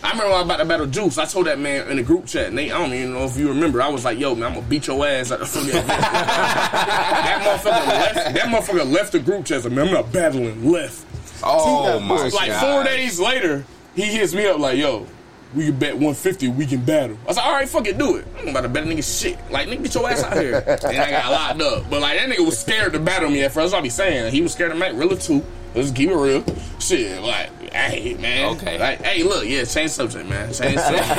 I 0.04 0.10
remember 0.10 0.32
I 0.32 0.36
was 0.36 0.44
about 0.44 0.56
to 0.58 0.64
battle 0.66 0.86
Juice. 0.86 1.16
I 1.16 1.24
told 1.24 1.46
that 1.46 1.58
man 1.58 1.88
in 1.88 1.96
the 1.96 2.02
group 2.02 2.26
chat, 2.26 2.52
Nate. 2.52 2.72
I 2.72 2.78
don't 2.78 2.92
even 2.92 3.14
know 3.14 3.24
if 3.24 3.38
you 3.38 3.48
remember. 3.48 3.80
I 3.80 3.88
was 3.88 4.04
like, 4.04 4.18
"Yo, 4.18 4.34
man, 4.34 4.48
I'm 4.48 4.54
gonna 4.54 4.66
beat 4.66 4.86
your 4.86 5.04
ass 5.06 5.30
at 5.32 5.38
the 5.40 5.46
fucking." 5.46 5.70
that 5.86 7.40
motherfucker 7.42 7.86
left. 7.88 8.14
That 8.34 8.44
motherfucker 8.48 8.92
left 8.92 9.12
the 9.12 9.18
group 9.20 9.46
chat. 9.46 9.64
Like, 9.64 9.72
man, 9.72 9.86
I'm 9.88 9.94
not 9.94 10.12
battling. 10.12 10.70
Left. 10.70 11.04
Oh 11.42 11.98
Two- 11.98 12.04
my 12.04 12.28
Like 12.28 12.48
god. 12.48 12.60
four 12.60 12.84
days 12.84 13.18
later, 13.18 13.64
he 13.94 14.02
hits 14.02 14.34
me 14.34 14.46
up 14.46 14.58
like, 14.58 14.76
"Yo, 14.78 15.06
we 15.54 15.66
can 15.66 15.78
bet 15.78 15.94
150. 15.94 16.48
We 16.48 16.66
can 16.66 16.84
battle." 16.84 17.16
I 17.24 17.28
was 17.28 17.36
like, 17.38 17.46
"All 17.46 17.52
right, 17.52 17.68
fuck 17.68 17.86
it, 17.86 17.96
do 17.96 18.16
it." 18.16 18.26
I'm 18.40 18.48
about 18.48 18.60
to 18.62 18.68
bet 18.68 18.82
a 18.84 18.86
nigga 18.86 19.20
shit. 19.20 19.38
Like, 19.50 19.68
nigga, 19.68 19.84
get 19.84 19.94
your 19.94 20.10
ass 20.10 20.22
out 20.22 20.36
here. 20.36 20.56
and 20.66 20.98
I 20.98 21.10
got 21.10 21.30
locked 21.32 21.62
up. 21.62 21.90
But 21.90 22.02
like 22.02 22.18
that 22.18 22.28
nigga 22.28 22.44
was 22.44 22.58
scared 22.58 22.92
to 22.92 22.98
battle 23.00 23.30
me 23.30 23.42
at 23.42 23.52
first. 23.52 23.70
That's 23.70 23.72
what 23.72 23.78
I 23.78 23.82
be 23.82 23.88
saying. 23.90 24.32
He 24.32 24.42
was 24.42 24.52
scared 24.52 24.70
of 24.72 24.76
Mac 24.78 24.92
Rilla 24.94 25.16
too. 25.16 25.42
Let's 25.74 25.90
keep 25.90 26.10
it 26.10 26.14
real. 26.16 26.44
Shit, 26.78 27.20
like, 27.22 27.50
hey, 27.74 28.14
man. 28.14 28.56
Okay. 28.56 28.78
Like, 28.78 29.02
hey, 29.02 29.22
look, 29.22 29.44
yeah, 29.46 29.64
change 29.64 29.90
subject, 29.90 30.28
man. 30.28 30.52
Change 30.52 30.78
subject. 30.80 31.10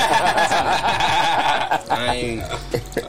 I 1.91 2.11
ain't. 2.15 2.43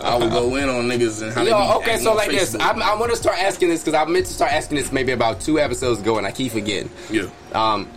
I 0.03 0.19
would 0.19 0.31
go 0.31 0.55
in 0.57 0.69
on 0.69 0.85
niggas 0.89 1.23
and 1.23 1.33
how 1.33 1.41
they 1.45 1.51
be 1.51 1.57
Yo, 1.57 1.79
okay, 1.79 1.97
so 1.99 2.11
on 2.11 2.17
like 2.17 2.31
this, 2.31 2.55
I'm, 2.59 2.83
I 2.83 2.95
want 2.95 3.11
to 3.13 3.17
start 3.17 3.39
asking 3.39 3.69
this 3.71 3.83
because 3.83 3.95
I 3.95 4.05
meant 4.11 4.27
to 4.27 4.33
start 4.35 4.53
asking 4.53 4.77
this 4.79 4.93
maybe 4.93 5.13
about 5.13 5.41
two 5.41 5.59
episodes 5.59 6.01
ago, 6.01 6.19
and 6.19 6.27
I 6.27 6.33
keep 6.33 6.53
forgetting. 6.53 6.91
yeah. 7.11 7.29
Um, 7.53 7.89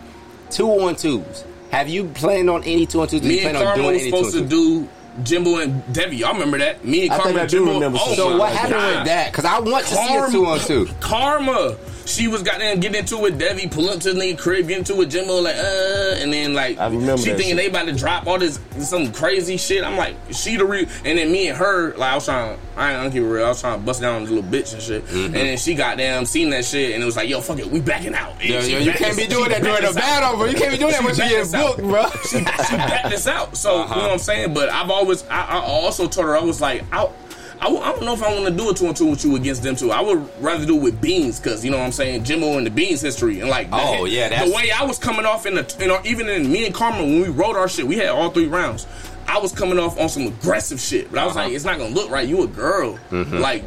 two 0.50 0.68
on 0.70 0.96
twos. 0.96 1.44
Have 1.72 1.88
you 1.90 2.06
planned 2.06 2.50
on 2.50 2.64
any 2.64 2.86
two 2.86 3.02
on 3.02 3.08
twos? 3.08 3.22
Do 3.22 3.28
you 3.28 3.34
Me 3.42 3.46
and 3.46 3.56
plan 3.56 3.56
on 3.58 3.64
Karma 3.76 3.82
doing 3.84 3.94
was 3.94 4.02
any 4.02 4.12
two 4.12 4.18
on 4.18 4.24
supposed 4.26 4.50
to 4.50 4.50
do 4.50 4.90
Jimbo 5.24 5.58
and 5.60 5.94
Debbie. 5.94 6.18
Y'all 6.18 6.34
remember 6.34 6.58
that? 6.60 6.84
Me 6.86 7.04
and 7.04 7.12
I 7.12 7.18
Karma 7.18 7.28
think 7.30 7.38
I 7.38 7.42
and 7.42 7.50
do 7.52 7.58
Jimbo. 7.58 7.74
remember 7.74 8.00
oh 8.02 8.14
So 8.16 8.38
what 8.38 8.54
happened 8.54 8.74
God. 8.74 8.96
with 8.98 9.06
that? 9.08 9.32
Because 9.32 9.46
I 9.46 9.60
want 9.60 9.86
to 9.86 9.96
see 9.96 10.16
a 10.16 10.30
two 10.32 10.46
on 10.46 10.60
two. 10.60 10.88
Karma. 11.00 11.76
She 12.10 12.28
was 12.28 12.42
goddamn 12.42 12.80
getting 12.80 13.00
into 13.00 13.24
it. 13.28 13.38
Debbie 13.38 13.68
pull 13.68 13.88
up 13.90 14.00
to 14.02 14.14
the 14.14 14.36
crib, 14.36 14.68
get 14.68 14.80
into 14.80 15.00
it. 15.02 15.06
Jimbo 15.12 15.42
like, 15.42 15.56
uh, 15.56 16.16
and 16.18 16.34
then 16.34 16.54
like, 16.56 16.80
I 16.80 16.88
remember 16.88 17.18
she 17.18 17.26
thinking 17.30 17.50
shit. 17.50 17.58
they 17.58 17.68
about 17.68 17.86
to 17.86 17.94
drop 17.94 18.26
all 18.26 18.40
this 18.40 18.60
some 18.80 19.14
crazy 19.14 19.58
shit. 19.58 19.84
I'm 19.84 19.96
like, 19.96 20.16
she 20.32 20.58
the 20.58 20.66
real. 20.66 20.88
And 21.06 21.18
then 21.20 21.32
me 21.32 21.50
and 21.50 21.58
her, 21.58 21.96
like, 21.98 22.12
I 22.12 22.16
was 22.16 22.26
trying. 22.26 22.58
I 22.76 22.92
ain't 22.92 23.00
gonna 23.00 23.10
keep 23.12 23.22
it 23.22 23.26
real. 23.28 23.46
I 23.46 23.50
was 23.50 23.62
trying 23.62 23.80
to 23.80 23.86
bust 23.86 24.02
down 24.02 24.16
on 24.16 24.22
this 24.24 24.32
little 24.32 24.50
bitch 24.50 24.74
and 24.74 24.82
shit. 24.82 25.06
Mm-hmm. 25.06 25.26
And 25.26 25.34
then 25.36 25.58
she 25.58 25.76
goddamn 25.76 26.26
seen 26.26 26.50
that 26.52 26.66
shit, 26.66 26.94
and 26.94 27.04
it 27.04 27.06
was 27.06 27.16
like, 27.16 27.30
yo, 27.30 27.42
fuck 27.42 27.60
it, 27.60 27.68
we 27.68 27.80
backing 27.82 28.16
out. 28.16 28.32
And 28.40 28.50
Yo, 28.50 28.60
yo, 28.62 28.80
you 28.80 28.92
can't 28.94 29.16
be 29.18 29.28
doing 29.28 29.50
that 29.50 29.62
during 29.62 29.82
backed 29.82 29.96
a 29.96 30.00
battle, 30.00 30.38
bro. 30.38 30.46
You 30.48 30.56
can't 30.58 30.72
be 30.72 30.78
doing 30.78 30.92
that 30.94 31.00
She 31.02 31.06
when 31.06 31.16
you 31.16 31.38
backed 31.38 31.52
get 31.52 31.62
booked, 31.62 31.80
bro. 31.80 32.10
she 32.30 32.42
backed 32.78 33.10
this 33.10 33.28
out. 33.28 33.56
So 33.56 33.82
Uh-huh. 33.82 33.94
you 33.96 34.02
know 34.02 34.08
what 34.08 34.14
I'm 34.14 34.20
saying. 34.20 34.54
But 34.54 34.70
I've 34.70 34.90
always, 34.90 35.28
I, 35.28 35.42
I 35.46 35.60
also 35.60 36.08
told 36.08 36.26
her 36.28 36.38
I 36.38 36.42
was 36.42 36.60
like, 36.62 36.84
I, 36.92 37.10
I, 37.62 37.68
I 37.68 37.92
don't 37.92 38.06
know 38.06 38.14
if 38.14 38.24
I 38.24 38.34
want 38.34 38.46
to 38.46 38.52
do 38.52 38.70
a 38.70 38.74
two 38.74 38.88
on 38.88 38.94
two 38.96 39.08
with 39.10 39.26
you 39.26 39.36
against 39.36 39.64
them 39.64 39.76
two. 39.76 39.92
I 39.92 40.02
would 40.02 40.30
rather 40.42 40.66
do 40.66 40.78
it 40.78 40.82
with 40.82 41.02
Beans 41.02 41.40
because 41.40 41.64
you 41.66 41.72
know 41.72 41.78
what 41.78 41.84
I'm 41.86 41.92
saying. 41.92 42.24
Jimbo 42.24 42.58
and 42.58 42.66
the 42.66 42.72
Beans 42.72 43.02
history 43.02 43.42
and 43.42 43.50
like, 43.50 43.70
the- 43.70 43.78
Oh, 43.78 44.06
yeah, 44.06 44.30
that's- 44.30 44.50
the 44.50 44.56
way 44.56 44.72
I 44.72 44.84
was 44.84 44.98
coming 44.98 45.26
off 45.26 45.46
in 45.46 45.56
the, 45.56 45.76
you 45.80 45.88
know, 45.88 46.00
even 46.06 46.30
in 46.30 46.52
me 46.52 46.66
and 46.66 46.74
Karma 46.74 47.00
when 47.04 47.22
we 47.22 47.28
wrote 47.30 47.56
our 47.58 47.68
shit, 47.68 47.86
we 47.86 47.98
had 47.98 48.10
all 48.10 48.30
three 48.30 48.48
rounds. 48.48 48.88
I 49.28 49.38
was 49.40 49.52
coming 49.52 49.78
off 49.78 50.00
on 50.00 50.10
some 50.10 50.26
aggressive 50.28 50.80
shit, 50.80 51.12
but 51.12 51.20
I 51.20 51.26
was 51.26 51.36
Uh-huh. 51.36 51.46
like, 51.46 51.54
it's 51.54 51.66
not 51.66 51.78
gonna 51.78 51.94
look 51.94 52.10
right. 52.10 52.28
You 52.28 52.44
a 52.44 52.48
girl, 52.48 52.98
Mm-hmm. 53.12 53.38
like, 53.38 53.64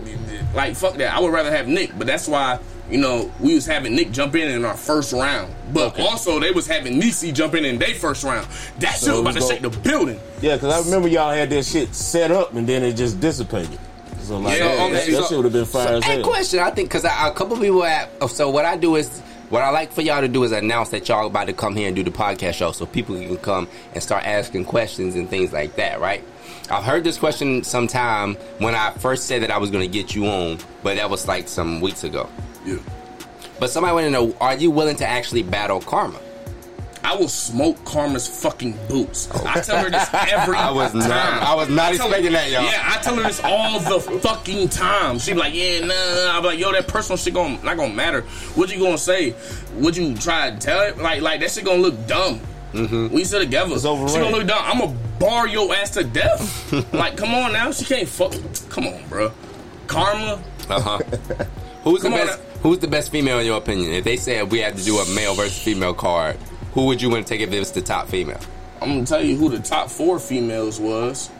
like 0.54 0.74
fuck 0.74 0.94
that. 0.96 1.14
I 1.14 1.20
would 1.20 1.32
rather 1.32 1.50
have 1.54 1.68
Nick, 1.68 1.96
but 1.96 2.06
that's 2.06 2.26
why. 2.26 2.58
You 2.90 2.98
know, 2.98 3.30
we 3.40 3.54
was 3.54 3.64
having 3.64 3.94
Nick 3.94 4.10
jump 4.10 4.34
in 4.34 4.50
in 4.50 4.64
our 4.64 4.76
first 4.76 5.12
round, 5.12 5.54
but 5.72 5.98
also 6.00 6.38
they 6.40 6.50
was 6.50 6.66
having 6.66 6.98
Nisi 6.98 7.32
jump 7.32 7.54
in 7.54 7.64
in 7.64 7.78
their 7.78 7.94
first 7.94 8.24
round. 8.24 8.46
That 8.80 8.96
shit 8.96 9.08
was 9.08 9.18
it 9.18 9.20
about 9.20 9.34
to 9.34 9.40
shake 9.40 9.62
the 9.62 9.70
building. 9.70 10.20
Yeah, 10.40 10.56
because 10.56 10.74
I 10.74 10.84
remember 10.84 11.08
y'all 11.08 11.32
had 11.32 11.48
that 11.50 11.64
shit 11.64 11.94
set 11.94 12.30
up 12.30 12.54
and 12.54 12.68
then 12.68 12.82
it 12.82 12.94
just 12.94 13.20
dissipated. 13.20 13.78
So 14.20 14.38
like 14.38 14.58
Yeah, 14.58 14.68
that, 14.68 14.80
okay, 14.90 15.12
that 15.12 15.24
shit 15.28 15.36
would 15.36 15.44
have 15.44 15.52
been 15.52 15.64
fire 15.64 15.96
as 15.96 16.04
Hey, 16.04 16.14
hell. 16.16 16.24
question. 16.24 16.58
I 16.60 16.70
think 16.70 16.88
because 16.88 17.04
a 17.04 17.32
couple 17.34 17.56
people 17.56 17.84
at. 17.84 18.10
So 18.30 18.50
what 18.50 18.64
I 18.64 18.76
do 18.76 18.96
is 18.96 19.20
What 19.48 19.62
I 19.62 19.68
like 19.68 19.92
for 19.92 20.00
y'all 20.00 20.22
to 20.22 20.28
do 20.28 20.44
is 20.44 20.52
announce 20.52 20.88
that 20.90 21.06
y'all 21.10 21.26
about 21.26 21.46
to 21.46 21.52
come 21.52 21.76
here 21.76 21.86
and 21.86 21.94
do 21.94 22.02
the 22.02 22.10
podcast 22.10 22.54
show, 22.54 22.72
so 22.72 22.86
people 22.86 23.16
can 23.16 23.36
come 23.36 23.68
and 23.92 24.02
start 24.02 24.24
asking 24.24 24.64
questions 24.64 25.14
and 25.14 25.28
things 25.28 25.52
like 25.52 25.76
that, 25.76 26.00
right? 26.00 26.24
I've 26.72 26.84
heard 26.84 27.04
this 27.04 27.18
question 27.18 27.62
sometime 27.62 28.34
when 28.56 28.74
I 28.74 28.92
first 28.92 29.26
said 29.26 29.42
that 29.42 29.50
I 29.50 29.58
was 29.58 29.70
going 29.70 29.82
to 29.82 29.92
get 29.92 30.14
you 30.14 30.26
on, 30.26 30.58
but 30.82 30.96
that 30.96 31.10
was 31.10 31.28
like 31.28 31.46
some 31.46 31.82
weeks 31.82 32.02
ago. 32.02 32.30
Yeah. 32.64 32.78
But 33.60 33.68
somebody 33.68 33.92
want 33.92 34.06
to 34.06 34.10
know: 34.10 34.34
Are 34.40 34.56
you 34.56 34.70
willing 34.70 34.96
to 34.96 35.06
actually 35.06 35.42
battle 35.42 35.82
Karma? 35.82 36.18
I 37.04 37.14
will 37.14 37.28
smoke 37.28 37.84
Karma's 37.84 38.26
fucking 38.26 38.78
boots. 38.88 39.30
I 39.32 39.58
oh. 39.58 39.60
tell 39.60 39.84
her 39.84 39.90
this 39.90 40.08
every 40.14 40.56
I 40.56 40.70
was 40.70 40.94
not- 40.94 41.08
time. 41.08 41.42
I 41.42 41.54
was 41.54 41.68
not 41.68 41.92
expecting 41.92 42.24
her, 42.26 42.30
that, 42.30 42.50
y'all. 42.50 42.62
Yeah, 42.62 42.80
I 42.84 43.02
tell 43.02 43.16
her 43.16 43.22
this 43.22 43.42
all 43.44 43.78
the 43.78 44.00
fucking 44.20 44.70
time. 44.70 45.18
She 45.18 45.34
be 45.34 45.40
like, 45.40 45.52
yeah, 45.52 45.80
nah, 45.80 45.88
nah. 45.88 46.38
I'm 46.38 46.44
like, 46.44 46.58
yo, 46.58 46.72
that 46.72 46.88
personal 46.88 47.18
shit 47.18 47.34
gon' 47.34 47.62
not 47.62 47.76
gonna 47.76 47.92
matter. 47.92 48.22
What 48.54 48.72
you 48.72 48.80
gonna 48.82 48.96
say? 48.96 49.34
Would 49.74 49.94
you 49.94 50.16
try 50.16 50.52
to 50.52 50.56
tell 50.56 50.80
it? 50.80 50.96
Like, 50.96 51.20
like 51.20 51.40
that 51.40 51.50
shit 51.50 51.66
gonna 51.66 51.82
look 51.82 52.06
dumb. 52.06 52.40
Mm-hmm. 52.72 53.14
We 53.14 53.24
sit 53.24 53.40
together. 53.40 53.74
It's 53.74 53.82
She 53.82 53.88
gonna 53.88 54.30
look 54.30 54.46
down. 54.46 54.62
I'm 54.64 54.78
gonna 54.78 54.96
bar 55.18 55.46
your 55.46 55.74
ass 55.74 55.90
to 55.90 56.04
death. 56.04 56.72
like, 56.94 57.16
come 57.16 57.34
on 57.34 57.52
now. 57.52 57.70
She 57.70 57.84
can't 57.84 58.08
fuck. 58.08 58.32
Come 58.70 58.86
on, 58.86 59.06
bro. 59.08 59.32
Karma. 59.86 60.42
Uh 60.68 60.80
huh. 60.80 60.98
Who's 61.84 62.02
the 62.02 62.08
Come 62.08 62.20
on 62.20 62.26
best? 62.26 62.38
Who's 62.62 62.78
the 62.78 62.88
best 62.88 63.10
female 63.10 63.40
in 63.40 63.46
your 63.46 63.58
opinion? 63.58 63.92
If 63.92 64.04
they 64.04 64.16
said 64.16 64.50
we 64.50 64.60
had 64.60 64.76
to 64.76 64.84
do 64.84 64.98
a 64.98 65.14
male 65.14 65.34
versus 65.34 65.58
female 65.62 65.94
card, 65.94 66.36
who 66.74 66.86
would 66.86 67.02
you 67.02 67.10
want 67.10 67.26
to 67.26 67.28
take 67.32 67.40
if 67.40 67.52
it 67.52 67.58
was 67.58 67.72
the 67.72 67.82
top 67.82 68.08
female? 68.08 68.40
I'm 68.80 68.88
gonna 68.88 69.06
tell 69.06 69.22
you 69.22 69.36
who 69.36 69.48
the 69.48 69.58
top 69.58 69.90
four 69.90 70.18
females 70.18 70.80
was. 70.80 71.30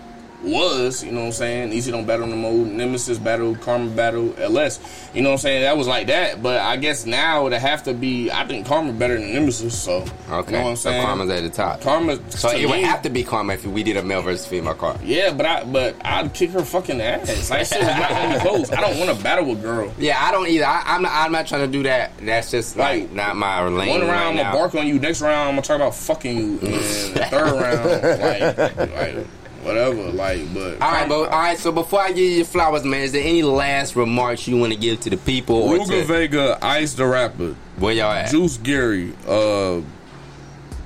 Was, 0.42 1.04
you 1.04 1.12
know 1.12 1.20
what 1.20 1.26
I'm 1.26 1.32
saying? 1.32 1.72
Easy 1.72 1.90
don't 1.92 2.04
battle 2.04 2.26
no 2.26 2.36
more. 2.36 2.52
Nemesis 2.66 3.18
battle, 3.18 3.54
Karma 3.56 3.90
battle, 3.90 4.34
LS. 4.38 4.80
You 5.14 5.22
know 5.22 5.30
what 5.30 5.34
I'm 5.34 5.38
saying? 5.38 5.62
That 5.62 5.76
was 5.76 5.86
like 5.86 6.08
that. 6.08 6.42
But 6.42 6.60
I 6.60 6.76
guess 6.76 7.06
now 7.06 7.46
it'd 7.46 7.58
have 7.60 7.84
to 7.84 7.94
be 7.94 8.30
I 8.30 8.46
think 8.46 8.66
Karma 8.66 8.92
better 8.92 9.18
than 9.18 9.32
Nemesis, 9.32 9.78
so 9.80 10.04
Okay, 10.30 10.52
you 10.52 10.58
know 10.58 10.64
what 10.64 10.70
I'm 10.70 10.76
saying? 10.76 11.02
so? 11.02 11.06
Karma's 11.06 11.30
at 11.30 11.42
the 11.42 11.50
top. 11.50 11.80
Karma 11.80 12.18
so 12.30 12.50
to 12.50 12.58
it 12.58 12.68
would 12.68 12.80
have 12.80 13.02
to 13.02 13.10
be 13.10 13.22
Karma 13.24 13.54
if 13.54 13.64
we 13.66 13.82
did 13.82 13.96
a 13.96 14.02
male 14.02 14.22
versus 14.22 14.46
female 14.46 14.74
card. 14.74 15.00
Yeah, 15.02 15.32
but 15.32 15.46
I 15.46 15.64
but 15.64 15.96
I'd 16.04 16.32
kick 16.34 16.50
her 16.50 16.64
fucking 16.64 17.00
ass. 17.00 17.50
Like 17.50 17.66
shit 17.66 17.78
was 17.78 17.86
not 17.86 18.32
be 18.34 18.40
close. 18.40 18.72
I 18.72 18.80
don't 18.80 18.98
want 18.98 19.16
to 19.16 19.22
battle 19.22 19.50
a 19.52 19.54
girl. 19.56 19.92
Yeah, 19.98 20.22
I 20.22 20.32
don't 20.32 20.48
either. 20.48 20.64
I, 20.66 20.82
I'm 20.86 21.02
not. 21.02 21.12
I'm 21.12 21.32
not 21.32 21.46
trying 21.46 21.66
to 21.66 21.72
do 21.72 21.82
that. 21.84 22.12
That's 22.20 22.50
just 22.50 22.76
like 22.76 23.02
Like, 23.02 23.12
not 23.12 23.36
my 23.36 23.66
lane 23.68 23.88
One 23.88 24.00
round 24.00 24.10
right 24.10 24.26
I'm 24.26 24.36
gonna 24.36 24.52
bark 24.52 24.74
on 24.74 24.86
you. 24.86 24.98
Next 24.98 25.20
round 25.22 25.48
I'm 25.48 25.52
gonna 25.54 25.62
talk 25.62 25.76
about 25.76 25.94
fucking 25.94 26.36
you. 26.36 26.58
And 26.62 26.72
the 27.14 27.26
third 27.30 27.52
round, 27.52 28.76
like, 28.76 29.16
like 29.16 29.26
whatever. 29.62 30.02
Like, 30.10 30.52
but 30.54 30.80
all 30.82 30.92
right, 30.92 31.08
but 31.08 31.28
all 31.30 31.38
right. 31.38 31.58
So 31.58 31.72
before 31.72 32.00
I 32.00 32.08
give 32.08 32.18
you 32.18 32.36
your 32.36 32.44
flowers, 32.44 32.84
man, 32.84 33.02
is 33.02 33.12
there 33.12 33.22
any 33.22 33.42
last 33.42 33.96
remarks 33.96 34.46
you 34.48 34.56
want 34.58 34.72
to 34.72 34.78
give 34.78 35.00
to 35.00 35.10
the 35.10 35.16
people 35.16 35.56
or 35.56 35.78
Ruga 35.78 35.86
to 35.88 36.04
Vega, 36.04 36.58
Ice 36.62 36.94
the 36.94 37.06
rapper. 37.06 37.54
where 37.76 37.94
y'all 37.94 38.12
at? 38.12 38.30
Juice 38.30 38.56
Gary, 38.58 39.12
uh, 39.26 39.80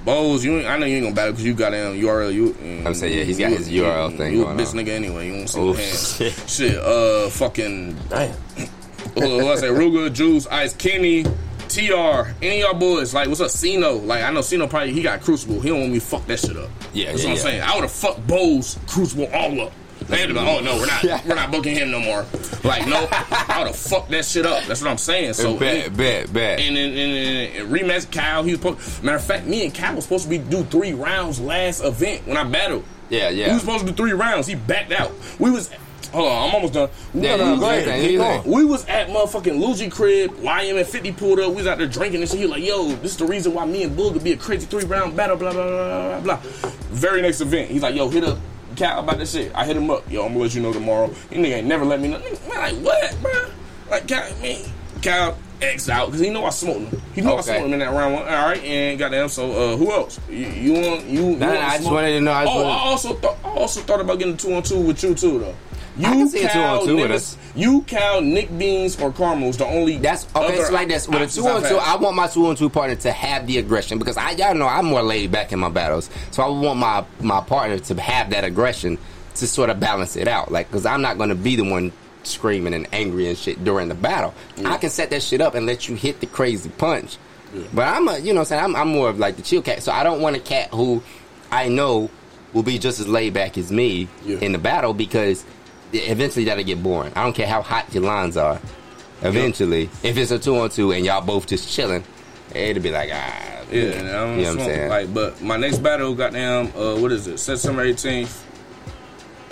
Bose, 0.05 0.45
you 0.45 0.59
ain't, 0.59 0.68
I 0.68 0.79
know 0.79 0.87
you 0.87 0.97
ain't 0.97 1.05
gonna 1.07 1.14
battle 1.16 1.33
because 1.33 1.45
you 1.45 1.53
got 1.55 1.72
him 1.72 2.01
URL. 2.01 2.33
You, 2.33 2.55
I'm 2.87 2.95
saying, 2.95 3.18
yeah, 3.18 3.24
he's 3.24 3.39
got 3.39 3.51
you- 3.51 3.57
his 3.57 3.68
URL 3.68 4.12
you, 4.12 4.16
thing 4.16 4.33
You 4.35 4.43
a 4.43 4.45
going 4.45 4.57
bitch 4.59 4.68
on. 4.70 4.74
nigga 4.85 4.89
anyway. 4.91 5.27
You 5.27 5.33
don't 5.39 5.49
see 5.49 5.59
Oh, 5.61 5.72
the 5.72 5.83
hands. 5.83 6.16
shit. 6.16 6.45
Shit, 6.49 6.77
uh, 6.79 7.29
fucking. 7.31 7.97
Damn. 8.09 8.31
Who, 9.14 9.41
who 9.41 9.49
I 9.49 9.57
say? 9.57 9.68
Ruga, 9.68 10.12
Juice, 10.12 10.47
Ice, 10.49 10.74
Kenny, 10.74 11.24
TR, 11.77 12.31
any 12.41 12.61
y'all 12.61 12.72
boys. 12.72 13.12
Like, 13.12 13.29
what's 13.29 13.43
up, 13.43 13.51
Cino? 13.51 13.97
Like, 13.97 14.22
I 14.22 14.31
know 14.31 14.41
Cino 14.41 14.66
probably 14.66 14.95
he 14.95 15.03
got 15.03 15.20
Crucible. 15.20 15.61
He 15.61 15.68
don't 15.68 15.81
want 15.81 15.93
me 15.93 16.01
to 16.01 16.07
fuck 16.07 16.27
that 16.27 16.41
shit 16.41 16.57
up. 16.57 16.70
Yeah, 16.95 17.12
that's 17.12 17.22
yeah, 17.22 17.29
what 17.29 17.31
I'm 17.31 17.37
yeah. 17.37 17.43
saying. 17.43 17.62
I 17.62 17.74
would 17.74 17.83
have 17.83 17.93
fucked 17.93 18.27
Bose, 18.27 18.79
Crucible 18.87 19.29
all 19.35 19.61
up. 19.61 19.72
They 20.09 20.18
had 20.18 20.29
to 20.29 20.35
be 20.35 20.41
like, 20.41 20.49
oh 20.49 20.61
no, 20.61 20.77
we're 20.77 20.87
not, 20.87 21.24
we're 21.27 21.35
not 21.35 21.51
booking 21.51 21.74
him 21.74 21.91
no 21.91 22.01
more. 22.01 22.24
Like, 22.64 22.87
no, 22.87 23.09
I 23.11 23.57
would 23.59 23.66
have 23.66 23.77
fucked 23.77 24.11
that 24.11 24.24
shit 24.24 24.47
up. 24.47 24.64
That's 24.64 24.81
what 24.81 24.91
I'm 24.91 24.99
saying. 24.99 25.35
So, 25.35 25.59
bet, 25.59 25.95
bet, 25.97 26.33
bet. 26.33 26.61
and 26.61 26.77
then 26.77 26.91
and, 26.93 26.99
and, 26.99 27.57
and 27.57 27.70
rematch 27.74 28.11
Kyle. 28.11 28.43
He 28.43 28.53
was 28.53 28.61
supposed, 28.61 29.03
matter 29.03 29.16
of 29.16 29.24
fact, 29.24 29.47
me 29.47 29.64
and 29.64 29.74
Kyle 29.74 29.97
was 29.97 30.05
supposed 30.05 30.24
to 30.24 30.31
be 30.31 30.39
do 30.39 30.62
three 30.64 30.93
rounds 30.93 31.41
last 31.41 31.85
event 31.85 32.27
when 32.27 32.37
I 32.37 32.45
battled. 32.45 32.85
yeah, 33.11 33.31
We 33.31 33.37
yeah. 33.37 33.53
was 33.53 33.62
supposed 33.62 33.87
to 33.87 33.93
do 33.93 33.97
three 33.97 34.12
rounds. 34.12 34.47
He 34.47 34.55
backed 34.55 34.93
out. 34.93 35.12
We 35.39 35.51
was 35.51 35.70
hold 36.09 36.29
on, 36.29 36.49
I'm 36.49 36.55
almost 36.55 36.73
done. 36.75 36.89
We, 37.15 37.23
Yeah, 37.23 37.37
was- 37.37 37.49
you- 37.49 37.61
go 37.61 37.69
ahead, 37.71 38.03
you- 38.03 38.09
keep 38.09 38.19
going. 38.19 38.43
we 38.45 38.65
was 38.65 38.85
at 38.87 39.09
motherfucking 39.09 39.59
Luigi 39.61 39.89
crib. 39.91 40.31
YM 40.43 40.79
at 40.81 40.87
50 40.87 41.13
pulled 41.13 41.41
up. 41.41 41.51
We 41.51 41.57
was 41.57 41.67
out 41.67 41.79
there 41.79 41.87
drinking 41.87 42.21
and 42.23 42.29
shit. 42.31 42.39
He 42.39 42.45
was 42.47 42.53
like, 42.53 42.65
yo, 42.65 42.89
this 42.97 43.13
is 43.13 43.17
the 43.17 43.27
reason 43.27 43.55
why 43.55 43.65
me 43.67 43.83
and 43.85 43.97
Bull 43.97 44.13
could 44.13 44.25
be 44.25 44.33
a 44.33 44.37
crazy 44.37 44.67
three 44.67 44.85
round 44.85 45.17
battle. 45.17 45.37
Blah 45.37 45.53
blah 45.53 45.67
blah 45.67 46.21
blah 46.21 46.37
blah. 46.37 46.71
Very 46.91 47.23
next 47.23 47.41
event, 47.41 47.71
he's 47.71 47.83
like, 47.83 47.95
yo, 47.95 48.09
hit 48.09 48.25
up. 48.25 48.39
Cal 48.77 49.01
about 49.01 49.19
this 49.19 49.33
shit. 49.33 49.53
I 49.55 49.65
hit 49.65 49.77
him 49.77 49.91
up. 49.91 50.11
Yo, 50.11 50.23
I'm 50.25 50.33
gonna 50.33 50.41
let 50.45 50.55
you 50.55 50.61
know 50.61 50.73
tomorrow. 50.73 51.11
He 51.31 51.37
nigga 51.37 51.57
ain't 51.59 51.67
never 51.67 51.85
let 51.85 51.99
me 52.01 52.09
know. 52.09 52.19
Nigga, 52.19 52.49
Man, 52.49 52.59
like 52.59 52.75
what, 52.85 53.23
bro? 53.23 53.33
Like 53.91 54.07
Cal, 54.07 54.29
man, 54.43 54.61
Cal 55.01 55.39
X 55.63 55.89
out 55.89 56.07
because 56.09 56.21
he 56.21 56.29
know 56.29 56.45
I 56.45 56.51
smoked 56.51 56.93
him. 56.93 57.03
He 57.15 57.23
know 57.23 57.39
I 57.39 57.41
smoked 57.41 57.61
him 57.65 57.73
in 57.73 57.79
that 57.79 57.91
round 57.91 58.13
one. 58.13 58.25
All 58.25 58.49
right, 58.49 58.63
and 58.63 58.99
goddamn. 58.99 59.31
So 59.31 59.51
uh, 59.73 59.77
who 59.79 59.91
else? 59.93 60.21
You, 60.29 60.37
you 60.47 60.73
want 60.75 61.05
you? 61.07 61.21
you 61.31 61.37
Nah, 61.37 61.47
want 61.47 61.61
nah, 61.61 61.67
I 61.69 61.77
just 61.79 61.91
wanted 61.91 62.11
to 62.11 62.21
know. 62.21 62.33
I 62.33 62.45
oh, 62.45 62.55
wanted- 62.57 62.69
I 62.69 62.79
also 62.81 63.15
thought 63.15 63.37
I 63.43 63.49
also 63.49 63.81
thought 63.81 64.01
about 64.03 64.19
getting 64.19 64.35
a 64.35 64.37
two 64.37 64.53
on 64.53 64.63
two 64.63 64.79
with 64.81 65.03
you 65.03 65.15
too 65.15 65.39
though. 65.39 65.55
You, 65.99 66.07
I 66.07 66.11
can 66.13 66.29
see 66.29 66.43
a 66.45 66.49
two-on-two 66.53 66.97
with 66.97 67.11
us. 67.11 67.39
You, 67.55 67.81
Cal, 67.83 68.21
Nick 68.21 68.57
Beans, 68.59 69.01
or 69.01 69.11
Carmel 69.13 69.47
was 69.49 69.57
the 69.57 69.65
only. 69.67 69.97
That's 69.97 70.27
okay. 70.37 70.59
It's 70.59 70.71
like 70.71 70.89
this 70.89 71.09
with 71.09 71.23
a 71.23 71.27
two 71.27 71.47
on 71.49 71.63
two. 71.63 71.77
I 71.79 71.97
want 71.97 72.17
my 72.17 72.27
two 72.27 72.47
on 72.47 72.57
two 72.57 72.69
partner 72.69 72.97
to 72.97 73.13
have 73.13 73.47
the 73.47 73.57
aggression 73.59 73.99
because 73.99 74.17
I 74.19 74.33
y'all 74.33 74.55
know 74.55 74.67
I'm 74.67 74.85
more 74.87 75.03
laid 75.03 75.33
back 75.33 75.53
in 75.53 75.59
my 75.59 75.71
battles, 75.71 76.11
so 76.33 76.43
I 76.43 76.49
want 76.49 76.79
my 76.79 77.05
my 77.21 77.41
partner 77.41 77.79
to 77.79 78.01
have 78.01 78.31
that 78.31 78.45
aggression 78.45 78.99
to 79.37 79.47
sort 79.47 79.71
of 79.71 79.81
balance 79.81 80.17
it 80.17 80.29
out. 80.29 80.53
Like 80.53 80.69
because 80.69 80.85
I'm 80.85 81.01
not 81.03 81.17
going 81.17 81.31
to 81.31 81.35
be 81.35 81.57
the 81.57 81.65
one 81.65 81.93
screaming 82.25 82.75
and 82.75 82.87
angry 82.93 83.29
and 83.29 83.39
shit 83.39 83.63
during 83.65 83.89
the 83.89 83.95
battle. 83.95 84.35
I 84.65 84.77
can 84.77 84.91
set 84.91 85.11
that 85.11 85.23
shit 85.23 85.41
up 85.41 85.55
and 85.55 85.65
let 85.65 85.89
you 85.89 85.95
hit 85.95 86.21
the 86.21 86.27
crazy 86.27 86.69
punch. 86.69 87.17
But 87.73 87.89
I'm 87.89 88.07
a 88.09 88.19
you 88.19 88.35
know 88.35 88.41
I'm 88.41 88.47
saying 88.47 88.63
I'm, 88.65 88.77
I'm 88.77 88.89
more 88.89 89.09
of 89.09 89.19
like 89.19 89.37
the 89.37 89.43
chill 89.43 89.63
cat, 89.63 89.83
so 89.83 89.93
I 89.93 90.03
don't 90.03 90.21
want 90.21 90.37
a 90.37 90.41
cat 90.41 90.69
who 90.75 91.03
I 91.51 91.69
know 91.69 92.11
will 92.53 92.63
be 92.65 92.79
just 92.79 93.01
as 93.01 93.09
laid 93.09 93.33
back 93.35 93.57
as 93.57 93.71
me 93.73 94.09
Yeah. 94.25 94.39
in 94.39 94.53
the 94.53 94.59
battle 94.59 94.93
because 94.93 95.45
eventually 95.99 96.45
that'll 96.47 96.65
get 96.65 96.83
boring. 96.83 97.13
I 97.17 97.23
don't 97.25 97.35
care 97.35 97.47
how 97.47 97.63
hot 97.63 97.93
your 97.95 98.03
lines 98.05 98.37
are. 98.37 98.61
Eventually, 99.23 99.85
if 100.03 100.17
it's 100.17 100.31
a 100.31 100.39
two 100.39 100.57
on 100.57 100.71
two 100.71 100.93
and 100.93 101.05
y'all 101.05 101.25
both 101.25 101.47
just 101.47 101.71
chilling, 101.73 102.05
it'll 102.55 102.83
be 102.83 102.91
like 102.91 103.11
ah, 103.13 103.63
Yeah, 103.71 103.75
you 103.75 103.83
and 103.93 104.01
you 104.07 104.13
know 104.13 104.37
what 104.37 104.47
I'm 104.47 104.59
saying? 104.59 104.89
Like, 104.91 105.15
but 105.15 105.41
my 105.43 105.57
next 105.57 105.79
battle, 105.79 106.15
goddamn, 106.15 106.67
uh, 106.77 106.97
what 106.97 107.13
is 107.13 107.27
it? 107.27 107.39
September 107.39 107.85
18th. 107.85 108.43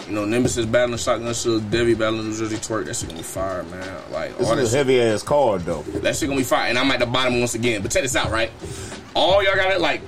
You 0.06 0.12
know, 0.12 0.26
Nemesis 0.26 0.66
battling 0.66 0.98
Shotgun 0.98 1.32
Shook, 1.32 1.70
Debbie 1.70 1.94
battling 1.94 2.28
New 2.28 2.36
Jersey 2.36 2.56
Twerk. 2.56 2.84
That 2.84 2.94
shit 2.94 3.08
gonna 3.08 3.20
be 3.20 3.24
fire, 3.24 3.62
man. 3.62 4.02
Like, 4.12 4.36
This 4.36 4.46
all 4.46 4.54
that 4.54 4.62
is 4.62 4.68
a 4.68 4.76
shit, 4.76 4.86
heavy 4.86 5.00
ass 5.00 5.22
card 5.22 5.62
though. 5.62 5.80
that 5.80 6.14
shit 6.14 6.28
gonna 6.28 6.38
be 6.40 6.44
fire. 6.44 6.68
And 6.68 6.78
I'm 6.78 6.90
at 6.90 6.98
the 7.00 7.06
bottom 7.06 7.38
once 7.40 7.54
again. 7.54 7.80
But 7.80 7.90
check 7.90 8.02
this 8.02 8.14
out, 8.14 8.30
right? 8.30 8.50
All 9.14 9.42
y'all 9.42 9.54
got 9.54 9.72
it, 9.72 9.80
like, 9.80 10.02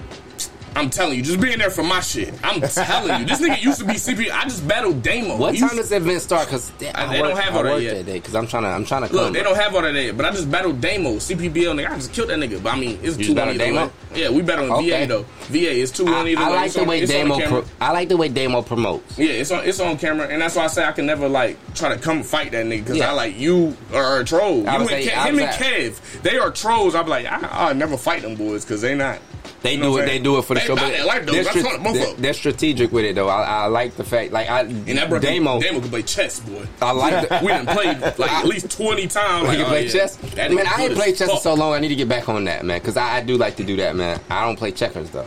I'm 0.76 0.90
telling 0.90 1.16
you, 1.16 1.22
just 1.24 1.40
being 1.40 1.58
there 1.58 1.70
for 1.70 1.82
my 1.82 2.00
shit. 2.00 2.34
I'm 2.44 2.60
telling 2.60 3.20
you, 3.20 3.26
this 3.26 3.40
nigga 3.40 3.62
used 3.62 3.78
to 3.78 3.84
be 3.86 3.94
CP. 3.94 4.30
I 4.30 4.44
just 4.44 4.66
battled 4.68 5.02
Damo. 5.02 5.36
what 5.36 5.54
He 5.54 5.60
time 5.60 5.76
does 5.76 5.88
the 5.88 5.96
event 5.96 6.20
start? 6.22 6.46
Because 6.46 6.70
they 6.72 6.92
don't 6.92 7.36
have 7.36 7.56
all 7.56 7.62
that 7.62 7.80
yet. 7.82 8.04
day 8.06 8.14
because 8.18 8.34
I'm 8.34 8.46
trying 8.46 8.64
to 8.64 8.68
I'm 8.68 8.84
trying 8.84 9.08
to 9.08 9.14
Look, 9.14 9.32
they 9.32 9.42
don't 9.42 9.56
have 9.56 9.74
all 9.74 9.82
that 9.82 9.94
yet, 9.94 10.16
but 10.16 10.26
I 10.26 10.30
just 10.32 10.50
battled 10.50 10.80
Damo, 10.80 11.14
CPBL 11.16 11.74
nigga. 11.74 11.90
I 11.90 11.94
just 11.96 12.12
killed 12.12 12.28
that 12.30 12.38
nigga. 12.38 12.62
But 12.62 12.74
I 12.74 12.78
mean, 12.78 12.98
it's 13.02 13.16
You 13.18 13.24
two 13.26 13.34
just 13.34 13.38
on 13.38 13.56
battled 13.58 13.60
either. 13.62 13.92
Yeah, 14.14 14.30
we 14.30 14.42
battling 14.42 14.72
Okay. 14.72 15.04
VA 15.04 15.06
though. 15.06 15.22
VA 15.48 15.70
is 15.70 15.90
two 15.92 16.06
I, 16.08 16.12
on 16.20 16.28
either 16.28 16.40
I 16.42 16.48
like 16.48 16.66
It's 16.66 16.74
the 16.74 16.84
way 16.84 17.06
Damo. 17.06 17.40
Pro, 17.48 17.64
I 17.80 17.92
like 17.92 18.08
the 18.08 18.16
way 18.16 18.28
Damo 18.28 18.62
promotes. 18.62 19.18
Yeah, 19.18 19.30
it's 19.30 19.50
on 19.50 19.64
it's 19.64 19.80
on 19.80 19.96
camera, 19.98 20.26
and 20.28 20.40
that's 20.42 20.56
why 20.56 20.64
I 20.64 20.68
say 20.68 20.84
I 20.84 20.92
can 20.92 21.06
never 21.06 21.28
like 21.28 21.56
try 21.74 21.88
to 21.88 21.98
come 21.98 22.22
fight 22.22 22.52
that 22.52 22.66
nigga 22.66 22.80
because 22.80 22.96
Yeah. 22.98 23.10
I 23.10 23.12
like 23.14 23.38
you 23.38 23.76
are 23.94 24.20
a 24.20 24.24
troll. 24.24 24.58
You 24.58 24.66
I 24.66 24.76
and 24.76 24.88
say- 24.88 25.06
Kev, 25.06 25.24
him 25.26 25.38
and 25.38 25.48
Kev, 25.48 26.22
they 26.22 26.36
are 26.38 26.50
trolls. 26.50 26.94
I'm 26.94 27.06
like, 27.08 27.26
I, 27.26 27.38
I'll 27.50 27.74
never 27.74 27.96
fight 27.96 28.22
them 28.22 28.34
boys 28.34 28.64
because 28.64 28.82
they 28.82 28.94
not. 28.94 29.18
They 29.66 29.72
You 29.72 29.76
do 29.78 29.82
know 29.84 29.90
what 29.92 30.02
it. 30.04 30.06
They 30.06 30.18
do 30.18 30.38
it 30.38 30.42
for 30.44 30.54
the 30.54 30.60
They 30.60 30.66
show. 30.66 30.74
But 30.76 30.90
that 30.90 31.06
life, 31.06 31.26
they're, 31.26 31.40
I 31.40 31.44
stra- 31.44 31.62
told 31.62 31.84
both 31.84 31.94
they're, 31.94 32.14
they're 32.14 32.32
strategic 32.32 32.92
with 32.92 33.04
it 33.04 33.14
though. 33.14 33.28
I, 33.28 33.42
I 33.42 33.66
like 33.66 33.96
the 33.96 34.04
fact. 34.04 34.32
Like 34.32 34.48
I, 34.48 34.60
And 34.60 34.86
that 34.98 35.08
brother 35.08 35.26
Damo. 35.26 35.60
Damo 35.60 35.80
can 35.80 35.90
play 35.90 36.02
chess, 36.02 36.40
boy. 36.40 36.66
I 36.80 36.92
like 36.92 37.28
the, 37.28 37.40
we 37.42 37.48
done 37.48 37.66
played 37.66 38.00
like 38.18 38.32
at 38.32 38.46
least 38.46 38.70
twenty 38.70 39.06
times. 39.06 39.42
We 39.42 39.48
Like, 39.48 39.56
can 39.58 39.66
oh, 39.66 39.68
play 39.68 39.84
yeah. 39.86 39.92
chess. 39.92 40.16
That 40.16 40.52
Man, 40.52 40.66
I 40.66 40.80
ain't 40.82 40.88
good 40.90 40.96
played 40.96 41.12
as 41.14 41.18
chess 41.18 41.30
in 41.30 41.38
so 41.38 41.54
long. 41.54 41.72
I 41.74 41.78
need 41.80 41.88
to 41.88 41.94
get 41.96 42.08
back 42.08 42.28
on 42.28 42.44
that, 42.44 42.64
man, 42.64 42.78
because 42.80 42.96
I, 42.96 43.16
I 43.16 43.20
do 43.22 43.36
like 43.36 43.56
to 43.56 43.64
do 43.64 43.76
that, 43.76 43.96
man. 43.96 44.20
I 44.30 44.44
don't 44.44 44.56
play 44.56 44.72
checkers 44.72 45.10
though. 45.10 45.26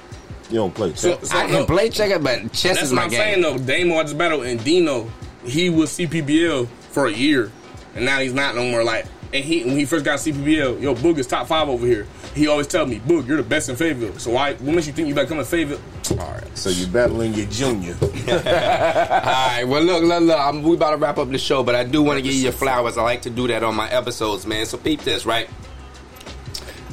You 0.50 0.56
don't 0.56 0.74
play 0.74 0.94
So- 0.96 1.16
chess. 1.18 1.30
so- 1.30 1.38
I 1.38 1.44
can 1.44 1.52
no. 1.54 1.66
play 1.66 1.90
checkers, 1.90 2.20
but 2.24 2.40
chess 2.54 2.76
That's 2.78 2.82
is 2.84 2.90
what 2.92 2.96
my 2.96 3.04
I'm 3.04 3.10
game. 3.10 3.20
saying 3.20 3.42
though. 3.42 3.58
Damo 3.58 3.98
I 4.00 4.04
just 4.04 4.18
battled 4.18 4.46
and 4.46 4.64
Dino, 4.64 5.10
he 5.46 5.70
was 5.70 5.92
CPBL 5.92 6.68
for 6.92 7.06
a 7.08 7.12
year, 7.12 7.52
and 7.96 8.06
now 8.06 8.20
he's 8.20 8.34
not 8.34 8.56
no 8.56 8.64
more. 8.70 8.84
Like, 8.84 9.06
and 9.32 9.46
he 9.46 9.64
when 9.64 9.78
he 9.78 9.86
first 9.86 10.04
got 10.06 10.18
CPBL, 10.20 10.82
yo, 10.82 10.96
Boog 10.96 11.20
is 11.20 11.28
top 11.28 11.48
five 11.48 11.70
over 11.70 11.86
here. 11.86 12.08
He 12.36 12.48
always 12.48 12.68
tell 12.68 12.86
me, 12.86 13.00
Boog, 13.00 13.28
you're 13.28 13.38
the 13.38 13.44
best 13.44 13.70
in 13.70 13.76
Fayetteville. 13.76 14.18
So 14.20 14.32
why? 14.32 14.54
What 14.54 14.76
makes 14.76 14.88
you 14.88 14.94
think 14.94 15.08
you 15.08 15.16
better 15.16 15.28
come 15.28 15.40
in 15.40 15.46
Fayetteville? 15.46 15.82
All 16.12 16.32
right. 16.32 16.58
So 16.58 16.70
you're 16.70 16.90
battling 16.90 17.34
your 17.34 17.48
junior. 17.48 17.96
All 18.02 18.08
right, 18.38 19.64
well, 19.66 19.82
look, 19.82 20.04
look, 20.04 20.22
look. 20.24 20.40
I'm, 20.40 20.62
we 20.64 20.76
about 20.76 20.92
to 20.92 20.98
wrap 20.98 21.18
up 21.18 21.30
the 21.30 21.38
show, 21.38 21.64
but 21.64 21.76
I 21.76 21.84
do 21.84 22.02
want 22.02 22.18
to 22.18 22.22
give 22.22 22.34
you 22.34 22.42
your 22.42 22.52
flowers. 22.52 22.98
I 22.98 23.04
like 23.04 23.24
to 23.24 23.30
do 23.30 23.48
that 23.48 23.64
on 23.64 23.76
my 23.76 23.90
episodes, 23.90 24.46
man. 24.46 24.66
So 24.66 24.78
peep 24.78 25.02
this, 25.02 25.26
right? 25.26 25.50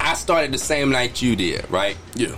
I 0.00 0.14
started 0.14 0.52
the 0.52 0.58
same 0.58 0.90
night 0.90 1.20
you 1.20 1.36
did, 1.36 1.70
right? 1.70 1.96
Yeah. 2.14 2.36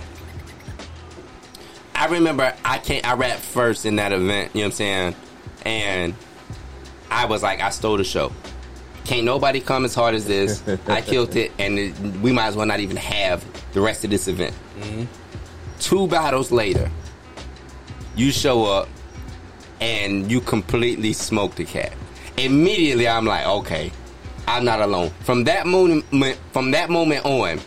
I 1.95 2.07
remember 2.07 2.55
I 2.63 2.77
can't. 2.77 3.07
I 3.07 3.13
rapped 3.13 3.41
first 3.41 3.85
in 3.85 3.97
that 3.97 4.11
event. 4.13 4.51
You 4.53 4.61
know 4.61 4.67
what 4.67 4.71
I'm 4.71 4.71
saying? 4.71 5.15
And 5.63 6.15
I 7.11 7.25
was 7.25 7.43
like, 7.43 7.59
I 7.59 7.69
stole 7.69 7.97
the 7.97 8.03
show. 8.03 8.31
Can't 9.09 9.25
nobody 9.25 9.59
come 9.59 9.85
as 9.85 9.95
hard 9.95 10.13
as 10.13 10.27
this. 10.27 10.61
I 10.87 11.01
killed 11.01 11.35
it, 11.35 11.51
and 11.57 11.79
it, 11.79 11.99
we 12.21 12.31
might 12.31 12.45
as 12.45 12.55
well 12.55 12.67
not 12.67 12.79
even 12.79 12.95
have 12.97 13.43
the 13.73 13.81
rest 13.81 14.03
of 14.03 14.11
this 14.11 14.27
event. 14.27 14.53
Mm-hmm. 14.79 15.05
Two 15.79 16.07
battles 16.07 16.51
later, 16.51 16.91
you 18.15 18.29
show 18.31 18.65
up 18.65 18.87
and 19.81 20.29
you 20.29 20.41
completely 20.41 21.13
smoke 21.13 21.55
the 21.55 21.65
cat. 21.65 21.91
Immediately, 22.37 23.07
I'm 23.07 23.25
like, 23.25 23.47
okay, 23.47 23.91
I'm 24.47 24.63
not 24.63 24.79
alone. 24.79 25.09
From 25.21 25.45
that 25.45 25.65
moment, 25.65 26.05
from 26.51 26.69
that 26.69 26.91
moment 26.91 27.25
on, 27.25 27.59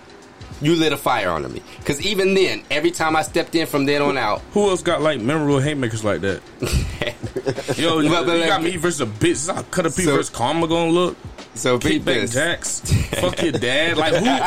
you 0.61 0.77
lit 0.77 0.93
a 0.93 0.97
fire 0.97 1.31
under 1.31 1.49
me. 1.49 1.61
Because 1.79 2.01
even 2.03 2.35
then, 2.35 2.63
every 2.71 2.93
time 2.93 3.17
I 3.17 3.23
stepped 3.23 3.57
in 3.57 3.67
from 3.67 3.85
then 3.85 4.01
on 4.01 4.17
out, 4.17 4.43
Who 4.53 4.71
else 4.71 4.81
got 4.81 5.03
like 5.03 5.21
memorable 5.21 5.59
haymakers 5.59 6.05
like 6.05 6.21
that? 6.21 6.41
Yo, 7.77 7.99
you, 7.99 8.11
But- 8.11 8.27
but 8.27 8.39
you 8.39 8.47
got 8.47 8.63
me 8.63 8.77
versus 8.77 9.01
a 9.01 9.07
bitch. 9.07 9.19
This 9.21 9.43
is 9.45 9.51
how 9.51 9.63
Cutter 9.63 9.91
P 9.91 10.03
So- 10.03 10.13
versus 10.15 10.31
Karma 10.31 10.69
gonna 10.69 10.91
look. 10.93 11.17
So 11.55 11.79
beat 11.79 12.03
Kickback 12.03 12.05
this. 12.23 12.33
Jacks. 12.35 12.81
Fuck 13.21 13.43
your 13.43 13.53
dad. 13.53 13.97
Like 13.97 14.15
who 14.15 14.27
else 14.27 14.41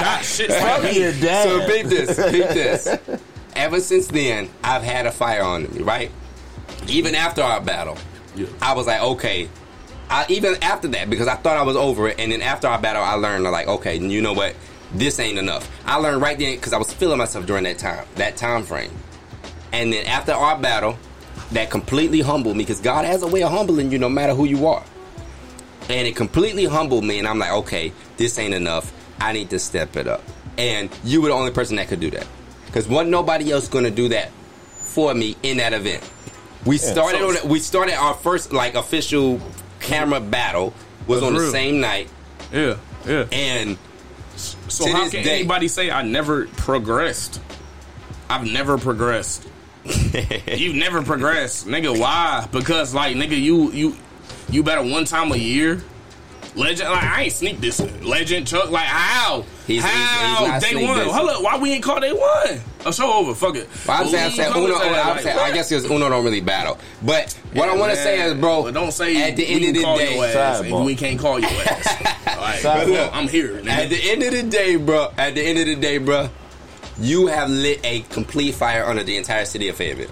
got 0.00 0.24
shit 0.24 0.50
Fuck 0.52 0.82
me? 0.84 1.00
your 1.00 1.12
dad. 1.12 1.48
So 1.48 1.66
beat 1.68 1.86
this, 1.88 2.16
beat 2.32 2.48
this. 2.48 2.88
Ever 3.56 3.80
since 3.80 4.06
then, 4.08 4.48
I've 4.64 4.82
had 4.82 5.06
a 5.06 5.12
fire 5.12 5.42
on 5.42 5.64
me, 5.74 5.82
right? 5.82 6.10
Even 6.88 7.14
after 7.14 7.42
our 7.42 7.60
battle, 7.60 7.98
Yeah. 8.34 8.46
I 8.62 8.72
was 8.74 8.86
like, 8.86 9.02
okay. 9.02 9.48
I, 10.08 10.24
even 10.28 10.56
after 10.62 10.88
that, 10.88 11.08
because 11.10 11.28
I 11.28 11.36
thought 11.36 11.56
I 11.56 11.62
was 11.62 11.76
over 11.76 12.08
it, 12.08 12.18
and 12.18 12.32
then 12.32 12.42
after 12.42 12.66
our 12.68 12.78
battle, 12.78 13.02
I 13.02 13.14
learned 13.14 13.44
like, 13.44 13.66
okay, 13.68 13.96
you 13.96 14.20
know 14.22 14.32
what? 14.32 14.54
This 14.94 15.18
ain't 15.18 15.38
enough. 15.38 15.70
I 15.86 15.96
learned 15.96 16.20
right 16.22 16.38
then 16.38 16.54
because 16.56 16.72
I 16.72 16.78
was 16.78 16.92
feeling 16.92 17.18
myself 17.18 17.46
during 17.46 17.64
that 17.64 17.78
time, 17.78 18.06
that 18.16 18.36
time 18.36 18.62
frame. 18.62 18.90
And 19.72 19.92
then 19.92 20.06
after 20.06 20.32
our 20.32 20.58
battle, 20.58 20.98
that 21.52 21.70
completely 21.70 22.20
humbled 22.20 22.56
me 22.56 22.64
because 22.64 22.80
God 22.80 23.04
has 23.04 23.22
a 23.22 23.26
way 23.26 23.42
of 23.42 23.50
humbling 23.50 23.90
you 23.92 23.98
no 23.98 24.08
matter 24.08 24.34
who 24.34 24.44
you 24.44 24.66
are. 24.66 24.84
And 25.88 26.06
it 26.06 26.16
completely 26.16 26.64
humbled 26.64 27.04
me, 27.04 27.18
and 27.18 27.26
I'm 27.28 27.38
like, 27.38 27.52
okay, 27.52 27.92
this 28.16 28.38
ain't 28.38 28.54
enough. 28.54 28.92
I 29.20 29.32
need 29.32 29.50
to 29.50 29.58
step 29.58 29.96
it 29.96 30.06
up. 30.06 30.22
And 30.58 30.88
you 31.04 31.20
were 31.22 31.28
the 31.28 31.34
only 31.34 31.50
person 31.50 31.76
that 31.76 31.88
could 31.88 32.00
do 32.00 32.10
that. 32.12 32.26
Because 32.66 32.88
wasn't 32.88 33.10
nobody 33.10 33.50
else 33.52 33.68
going 33.68 33.84
to 33.84 33.90
do 33.90 34.08
that 34.08 34.30
for 34.76 35.12
me 35.14 35.36
in 35.42 35.58
that 35.58 35.72
event. 35.72 36.08
We 36.64 36.78
started 36.78 37.18
so- 37.18 37.28
on 37.28 37.36
it. 37.36 37.44
We 37.44 37.58
started 37.58 37.94
our 37.94 38.14
first 38.14 38.52
like 38.52 38.74
official 38.74 39.40
camera 39.80 40.20
battle 40.20 40.72
was 41.06 41.22
on 41.22 41.34
the 41.34 41.50
same 41.50 41.80
night, 41.80 42.08
Yeah, 42.52 42.76
yeah. 43.04 43.26
and 43.32 43.76
So 44.36 44.86
how 44.92 45.08
can 45.10 45.24
day- 45.24 45.40
anybody 45.40 45.66
say 45.66 45.90
I 45.90 46.02
never 46.02 46.46
progressed? 46.46 47.40
I've 48.30 48.46
never 48.50 48.78
progressed. 48.78 49.48
You've 49.84 50.76
never 50.76 51.02
progressed, 51.02 51.66
nigga. 51.66 51.98
Why? 51.98 52.46
Because 52.52 52.94
like 52.94 53.16
nigga, 53.16 53.38
you 53.40 53.72
you 53.72 53.96
you 54.52 54.62
better 54.62 54.82
one 54.82 55.04
time 55.04 55.32
a 55.32 55.36
year. 55.36 55.82
Legend, 56.54 56.90
like 56.90 57.02
I 57.02 57.22
ain't 57.22 57.32
sneak 57.32 57.60
this. 57.60 57.80
Legend 58.02 58.46
Chuck, 58.46 58.70
like 58.70 58.84
how? 58.84 59.44
He's- 59.66 59.82
he's- 59.82 59.86
how 59.86 60.36
he's 60.44 60.48
not 60.48 60.60
day 60.60 60.84
one? 60.84 61.00
Hold 61.08 61.30
up, 61.30 61.42
why 61.42 61.56
we 61.56 61.72
ain't 61.72 61.82
call 61.82 61.98
day 61.98 62.12
one? 62.12 62.60
A 62.84 62.92
show 62.92 63.10
over. 63.10 63.34
Fuck 63.34 63.56
it. 63.56 63.70
Well, 63.88 64.02
I'm 64.02 64.08
saying, 64.08 64.24
I'm 64.26 64.30
saying 64.32 64.48
ain't 64.54 64.56
Uno, 64.68 64.78
say 64.78 64.88
I'm 64.88 65.08
like, 65.08 65.20
saying. 65.22 65.38
I 65.38 65.50
guess 65.52 65.70
because 65.70 65.86
Uno 65.90 66.10
don't 66.10 66.22
really 66.24 66.42
battle. 66.42 66.78
But 67.00 67.32
what 67.54 67.70
I 67.70 67.76
want 67.76 67.92
to 67.94 67.96
say 67.96 68.20
is, 68.20 68.34
bro, 68.34 68.64
But 68.64 68.74
don't 68.74 68.92
say 68.92 69.30
at 69.30 69.36
the 69.36 69.46
end 69.46 69.64
of 69.64 69.74
the 69.74 69.82
day, 69.96 70.14
your 70.16 70.26
ass, 70.26 70.62
we 70.62 70.94
can't 70.94 71.18
call 71.18 71.38
your 71.40 71.48
ass. 71.50 72.18
Like, 72.42 72.60
Sidebar. 72.60 73.10
I'm 73.12 73.28
here. 73.28 73.56
At 73.68 73.88
the 73.88 74.10
end 74.10 74.22
of 74.24 74.32
the 74.32 74.42
day, 74.42 74.74
bro. 74.76 75.10
At 75.16 75.36
the 75.36 75.42
end 75.42 75.58
of 75.60 75.66
the 75.66 75.76
day, 75.76 75.98
bro, 75.98 76.28
you 76.98 77.28
have 77.28 77.48
lit 77.48 77.78
a 77.84 78.00
complete 78.10 78.54
fire 78.56 78.84
under 78.84 79.04
the 79.04 79.16
entire 79.16 79.44
city 79.44 79.68
of 79.68 79.76
Fayetteville. 79.76 80.10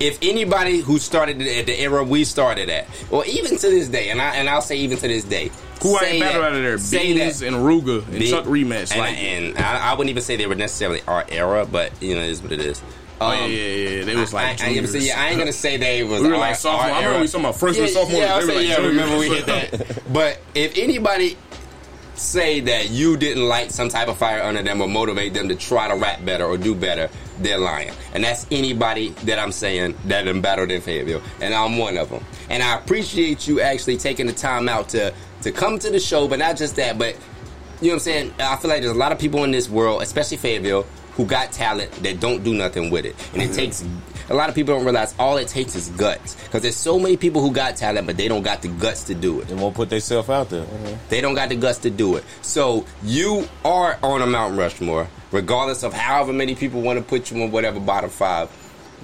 If 0.00 0.18
anybody 0.22 0.78
who 0.80 0.98
started 0.98 1.42
at 1.42 1.66
the 1.66 1.78
era 1.78 2.02
we 2.02 2.24
started 2.24 2.70
at, 2.70 2.88
or 3.10 3.24
even 3.26 3.58
to 3.58 3.68
this 3.68 3.88
day, 3.88 4.08
and 4.08 4.20
I 4.20 4.34
and 4.36 4.48
I'll 4.48 4.62
say 4.62 4.78
even 4.78 4.96
to 4.98 5.06
this 5.06 5.24
day, 5.24 5.50
Who 5.82 5.98
say 5.98 6.12
ain't 6.12 6.24
that- 6.24 6.34
out 6.36 6.54
of 6.54 6.62
there? 6.62 6.78
Say 6.78 7.12
Beans 7.12 7.42
and 7.42 7.54
Ruga 7.56 8.02
and 8.04 8.12
Big- 8.18 8.30
Chuck 8.30 8.46
rematch. 8.46 8.92
and, 8.92 8.98
like, 9.00 9.16
and 9.18 9.58
I, 9.58 9.90
I 9.90 9.92
wouldn't 9.92 10.08
even 10.08 10.22
say 10.22 10.36
they 10.36 10.46
were 10.46 10.54
necessarily 10.54 11.02
our 11.06 11.26
era, 11.28 11.66
but 11.70 11.92
you 12.02 12.14
know, 12.14 12.22
it 12.22 12.30
is 12.30 12.42
what 12.42 12.52
it 12.52 12.60
is. 12.60 12.80
oh 13.20 13.30
yeah, 13.30 13.40
Um, 13.44 13.50
yeah, 13.50 13.56
yeah. 13.58 14.04
They 14.04 14.16
was 14.16 14.32
like, 14.32 14.46
I, 14.62 14.64
I, 14.64 14.68
I, 14.70 14.74
juniors. 14.74 15.06
yeah, 15.06 15.20
I 15.20 15.28
ain't 15.28 15.38
gonna 15.38 15.52
say 15.52 15.76
they 15.76 16.02
was. 16.02 16.22
We 16.22 16.28
were 16.28 16.34
our- 16.34 16.40
like 16.40 16.56
sophomore. 16.56 16.94
I 16.94 16.98
remember 17.04 17.20
we 17.20 17.26
talking 17.26 17.40
about 17.44 17.56
freshman, 17.56 17.86
yeah, 17.86 17.92
sophomore. 17.92 18.20
Yeah, 18.22 18.34
I 18.36 18.40
They 18.40 18.46
were 18.46 18.54
like 18.54 18.68
yeah, 18.68 18.76
remember 18.86 19.18
we 19.18 19.28
hit 19.28 19.46
that. 19.46 20.02
But 20.12 20.40
if 20.54 20.78
anybody 20.78 21.36
say 22.20 22.60
that 22.60 22.90
you 22.90 23.16
didn't 23.16 23.48
light 23.48 23.72
some 23.72 23.88
type 23.88 24.08
of 24.08 24.18
fire 24.18 24.42
under 24.42 24.62
them 24.62 24.80
or 24.80 24.88
motivate 24.88 25.34
them 25.34 25.48
to 25.48 25.54
try 25.54 25.88
to 25.88 25.96
rap 25.96 26.24
better 26.24 26.44
or 26.44 26.58
do 26.58 26.74
better, 26.74 27.08
they're 27.38 27.58
lying. 27.58 27.92
And 28.12 28.22
that's 28.22 28.46
anybody 28.50 29.08
that 29.24 29.38
I'm 29.38 29.52
saying 29.52 29.96
that 30.04 30.24
done 30.24 30.40
battled 30.40 30.70
in 30.70 30.80
Fayetteville, 30.80 31.22
and 31.40 31.54
I'm 31.54 31.78
one 31.78 31.96
of 31.96 32.10
them. 32.10 32.24
And 32.50 32.62
I 32.62 32.76
appreciate 32.76 33.48
you 33.48 33.60
actually 33.60 33.96
taking 33.96 34.26
the 34.26 34.32
time 34.32 34.68
out 34.68 34.90
to 34.90 35.12
to 35.42 35.50
come 35.50 35.78
to 35.78 35.90
the 35.90 35.98
show, 35.98 36.28
but 36.28 36.38
not 36.38 36.56
just 36.56 36.76
that, 36.76 36.98
but 36.98 37.16
you 37.80 37.88
know 37.88 37.94
what 37.94 37.94
I'm 37.94 38.00
saying? 38.00 38.34
I 38.38 38.56
feel 38.56 38.68
like 38.68 38.82
there's 38.82 38.94
a 38.94 38.98
lot 38.98 39.10
of 39.10 39.18
people 39.18 39.42
in 39.44 39.50
this 39.50 39.70
world, 39.70 40.02
especially 40.02 40.36
Fayetteville, 40.36 40.82
who 41.12 41.24
got 41.24 41.50
talent 41.50 41.90
that 42.02 42.20
don't 42.20 42.44
do 42.44 42.52
nothing 42.52 42.90
with 42.90 43.06
it. 43.06 43.16
And 43.32 43.40
it 43.40 43.46
mm-hmm. 43.46 43.54
takes 43.54 43.84
a 44.30 44.34
lot 44.34 44.48
of 44.48 44.54
people 44.54 44.74
don't 44.74 44.84
realize 44.84 45.14
all 45.18 45.36
it 45.36 45.48
takes 45.48 45.74
is 45.74 45.88
guts. 45.90 46.36
Because 46.44 46.62
there's 46.62 46.76
so 46.76 46.98
many 46.98 47.16
people 47.16 47.42
who 47.42 47.52
got 47.52 47.76
talent, 47.76 48.06
but 48.06 48.16
they 48.16 48.28
don't 48.28 48.42
got 48.42 48.62
the 48.62 48.68
guts 48.68 49.04
to 49.04 49.14
do 49.14 49.40
it. 49.40 49.48
They 49.48 49.54
won't 49.54 49.74
put 49.74 49.90
themselves 49.90 50.30
out 50.30 50.50
there. 50.50 50.64
Mm-hmm. 50.64 50.94
They 51.08 51.20
don't 51.20 51.34
got 51.34 51.48
the 51.48 51.56
guts 51.56 51.78
to 51.78 51.90
do 51.90 52.14
it. 52.16 52.24
So 52.40 52.86
you 53.02 53.48
are 53.64 53.98
on 54.02 54.22
a 54.22 54.26
Mount 54.26 54.56
Rushmore, 54.56 55.08
regardless 55.32 55.82
of 55.82 55.92
however 55.92 56.32
many 56.32 56.54
people 56.54 56.80
want 56.80 56.98
to 56.98 57.04
put 57.04 57.30
you 57.30 57.42
on 57.42 57.50
whatever 57.50 57.80
bottom 57.80 58.08
five. 58.08 58.48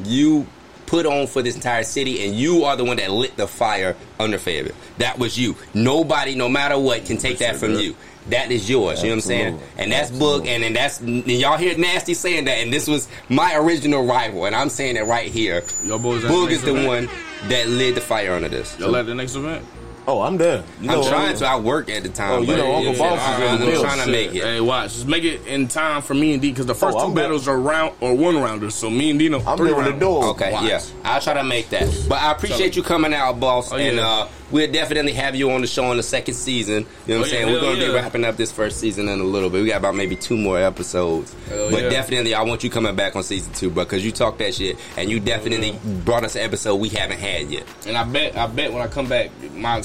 You 0.05 0.47
put 0.87 1.07
on 1.07 1.27
for 1.27 1.43
this 1.43 1.57
entire 1.57 1.83
city, 1.83 2.25
and 2.25 2.37
you 2.37 2.63
are 2.65 2.77
the 2.77 2.85
one 2.85 2.99
that 2.99 3.11
lit 3.11 3.37
the 3.37 3.49
fire 3.49 3.97
under 4.21 4.39
Fayetteville. 4.39 4.77
That 4.99 5.19
was 5.19 5.37
you. 5.37 5.57
Nobody, 5.75 6.37
no 6.37 6.49
matter 6.49 6.79
what, 6.79 7.05
can 7.05 7.17
take 7.17 7.39
that 7.39 7.57
from 7.57 7.75
you. 7.75 7.97
That 8.31 8.51
is 8.51 8.69
yours. 8.69 9.03
You 9.03 9.11
know 9.11 9.13
what 9.13 9.17
I'm 9.17 9.21
saying? 9.23 9.61
And 9.79 9.93
that's 9.93 10.11
Book, 10.11 10.47
and, 10.47 10.65
and 10.65 10.75
that's 10.75 11.01
and 11.01 11.27
y'all 11.29 11.57
hear 11.57 11.77
Nasty 11.79 12.15
saying 12.15 12.47
that, 12.47 12.59
and 12.59 12.73
this 12.73 12.89
was 12.89 13.09
my 13.29 13.55
original 13.57 14.05
rival, 14.05 14.47
and 14.47 14.55
I'm 14.57 14.69
saying 14.69 14.97
it 14.97 15.05
right 15.05 15.31
here. 15.31 15.63
Y'all 15.85 15.99
boys 15.99 16.25
at 16.25 16.31
Boog 16.31 16.51
is 16.51 16.63
the 16.63 16.73
event? 16.75 17.09
one 17.09 17.49
that 17.49 17.69
lit 17.69 17.95
the 17.95 18.01
fire 18.01 18.33
under 18.35 18.49
this. 18.49 18.77
Y'all 18.81 18.97
at 18.97 19.07
the 19.07 19.15
next 19.15 19.37
event? 19.37 19.65
Oh, 20.09 20.23
I'm 20.23 20.37
there. 20.37 20.63
You 20.81 20.89
I'm 20.91 21.01
know, 21.01 21.09
trying 21.09 21.37
to. 21.37 21.47
I 21.47 21.57
work 21.59 21.89
at 21.91 22.05
the 22.05 22.09
time. 22.09 22.39
Oh, 22.39 22.43
you 22.43 22.57
know, 22.57 22.77
Uncle 22.77 22.93
yeah, 22.93 22.99
Boss 22.99 23.19
is 23.21 23.27
I- 23.27 23.35
in 23.35 23.41
the 23.41 23.49
I'm 23.51 23.59
building. 23.73 23.81
trying 23.91 24.05
to 24.07 24.13
make 24.13 24.35
it. 24.37 24.43
Hey, 24.45 24.61
watch. 24.61 24.93
Just 24.95 25.09
make 25.09 25.25
it 25.25 25.45
in 25.49 25.67
time 25.67 26.01
for 26.03 26.15
me 26.15 26.33
and 26.33 26.41
D 26.41 26.51
because 26.51 26.67
the 26.67 26.77
first 26.77 26.97
Oh, 26.97 27.01
two 27.01 27.07
I'm 27.09 27.15
there. 27.15 27.25
battles 27.25 27.49
are 27.49 27.59
round 27.59 27.95
or 28.01 28.15
one 28.15 28.37
rounders. 28.41 28.77
So 28.77 28.89
me 28.89 29.11
and 29.11 29.19
Dino, 29.19 29.41
I'm 29.45 29.57
three 29.57 29.67
there 29.69 29.77
with 29.77 29.85
the 29.87 29.91
rounders. 29.93 30.01
door. 30.09 30.25
Okay, 30.27 30.53
Watch. 30.53 30.65
yeah, 30.65 30.81
I'll 31.05 31.21
try 31.21 31.35
to 31.35 31.43
make 31.43 31.71
that. 31.71 31.89
But 32.09 32.21
I 32.23 32.31
appreciate 32.31 32.77
you 32.77 32.85
coming 32.85 33.15
out, 33.15 33.41
boss, 33.41 33.73
Oh, 33.73 33.77
and 33.77 33.99
uh, 33.99 34.29
we'll 34.51 34.71
definitely 34.71 35.13
have 35.13 35.35
you 35.35 35.51
on 35.51 35.61
the 35.61 35.67
show 35.67 35.91
in 35.91 35.97
the 35.97 36.03
second 36.03 36.35
season. 36.35 36.87
You 37.07 37.15
know 37.15 37.21
what 37.21 37.23
Oh, 37.23 37.23
I'm 37.25 37.25
saying? 37.31 37.47
yeah, 37.49 37.53
We're 37.55 37.61
gonna 37.61 37.77
hell 37.77 37.87
be 37.89 37.95
wrapping 37.95 38.25
up 38.25 38.37
this 38.37 38.53
first 38.53 38.79
season 38.81 39.09
in 39.09 39.21
a 39.21 39.25
little 39.25 39.51
bit. 39.51 39.63
We 39.63 39.69
got 39.69 39.79
about 39.79 39.95
maybe 39.95 40.17
two 40.17 40.37
more 40.37 40.59
episodes, 40.59 41.35
Hell 41.49 41.71
but 41.71 41.83
yeah. 41.85 41.89
definitely 41.89 42.35
I 42.35 42.43
want 42.43 42.65
you 42.65 42.71
coming 42.71 42.95
back 42.97 43.17
on 43.17 43.23
season 43.23 43.53
two, 43.55 43.71
bro, 43.71 43.85
because 43.85 44.05
you 44.05 44.13
talk 44.13 44.39
that 44.39 44.55
shit, 44.55 44.79
and 44.97 45.11
you 45.11 45.21
definitely 45.21 45.79
brought 46.05 46.25
us 46.25 46.35
an 46.37 46.43
episode 46.43 46.77
we 46.77 46.89
haven't 46.89 47.19
had 47.19 47.51
yet. 47.51 47.65
And 47.87 47.97
I 47.97 48.05
bet, 48.05 48.37
I 48.37 48.47
bet 48.47 48.73
when 48.73 48.83
I 48.83 48.87
come 48.89 49.09
back, 49.09 49.31
my 49.53 49.83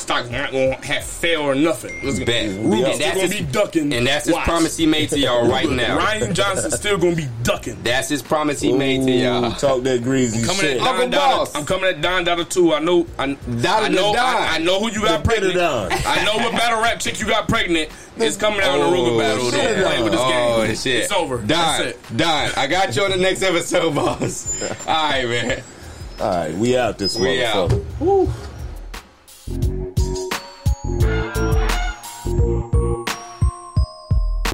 stock's 0.00 0.30
not 0.30 0.50
gonna 0.52 0.84
have 0.84 1.04
fail 1.04 1.42
or 1.42 1.54
nothing. 1.54 1.98
It's 2.02 2.18
gonna, 2.18 2.26
Bet. 2.26 2.46
Ruben's 2.48 2.72
And 2.72 2.94
still 2.94 2.98
that's 2.98 3.14
gonna 3.16 3.20
his- 3.28 3.46
be 3.46 3.52
ducking. 3.52 3.92
And 3.92 4.06
that's 4.06 4.24
his 4.26 4.34
Watch. 4.34 4.44
promise 4.44 4.76
he 4.76 4.86
made 4.86 5.10
to 5.10 5.18
y'all 5.18 5.48
right 5.48 5.64
Ruben- 5.64 5.76
now. 5.88 5.96
Ryan 5.98 6.34
Johnson's 6.34 6.74
still 6.76 6.98
gonna 6.98 7.16
be 7.16 7.28
ducking. 7.42 7.76
That's 7.82 8.08
his 8.08 8.22
promise 8.22 8.60
he 8.60 8.72
made 8.72 9.02
to 9.06 9.10
y'all. 9.12 9.52
Talk 9.52 9.82
that 9.84 10.02
greasy 10.02 10.42
Coming 10.44 10.60
shit. 10.60 10.80
at 10.80 10.86
Uncle 10.86 11.02
Don 11.02 11.10
Dada. 11.10 11.36
Boss. 11.36 11.54
I'm 11.54 11.64
coming 11.64 11.84
at 11.90 12.00
Don 12.00 12.24
Dada 12.24 12.44
too. 12.44 12.72
I 12.74 12.78
know. 12.80 13.06
I, 13.18 13.26
Dada 13.34 13.86
I 13.86 13.88
know. 13.88 14.12
Don. 14.14 14.18
I, 14.18 14.48
I 14.54 14.58
know 14.58 14.80
who 14.80 14.90
you 14.90 15.02
got 15.02 15.22
The 15.22 15.28
pregnant. 15.28 15.54
Don. 15.54 15.92
I 15.92 16.24
know 16.24 16.36
what 16.36 16.52
battle 16.52 16.80
rap 16.82 17.00
chick 17.00 17.18
you 17.20 17.26
got 17.26 17.48
pregnant 17.48 17.90
It's 18.16 18.36
coming 18.36 18.60
out 18.62 18.74
in 18.74 18.80
the 18.80 18.86
oh, 18.86 18.92
Ruger 18.92 19.18
battle. 19.18 19.50
shit. 19.50 19.76
Don't 19.76 19.84
play 19.84 20.02
with 20.02 20.12
this 20.12 20.20
Oh, 20.22 20.64
game. 20.66 20.76
shit. 20.76 20.96
It's 21.04 21.12
over. 21.12 21.36
Don, 21.38 21.46
That's 21.48 21.80
it. 21.84 22.16
Don, 22.16 22.50
I 22.56 22.66
got 22.66 22.96
you 22.96 23.02
on 23.04 23.10
the 23.10 23.16
next 23.16 23.42
episode, 23.42 23.94
boss. 23.94 24.62
All 24.86 25.10
right, 25.10 25.28
man. 25.28 25.62
All 26.20 26.28
right, 26.28 26.54
we 26.54 26.76
out 26.76 26.98
this 26.98 27.16
We 27.16 27.42
out. 27.44 27.72
Woo. 27.98 28.30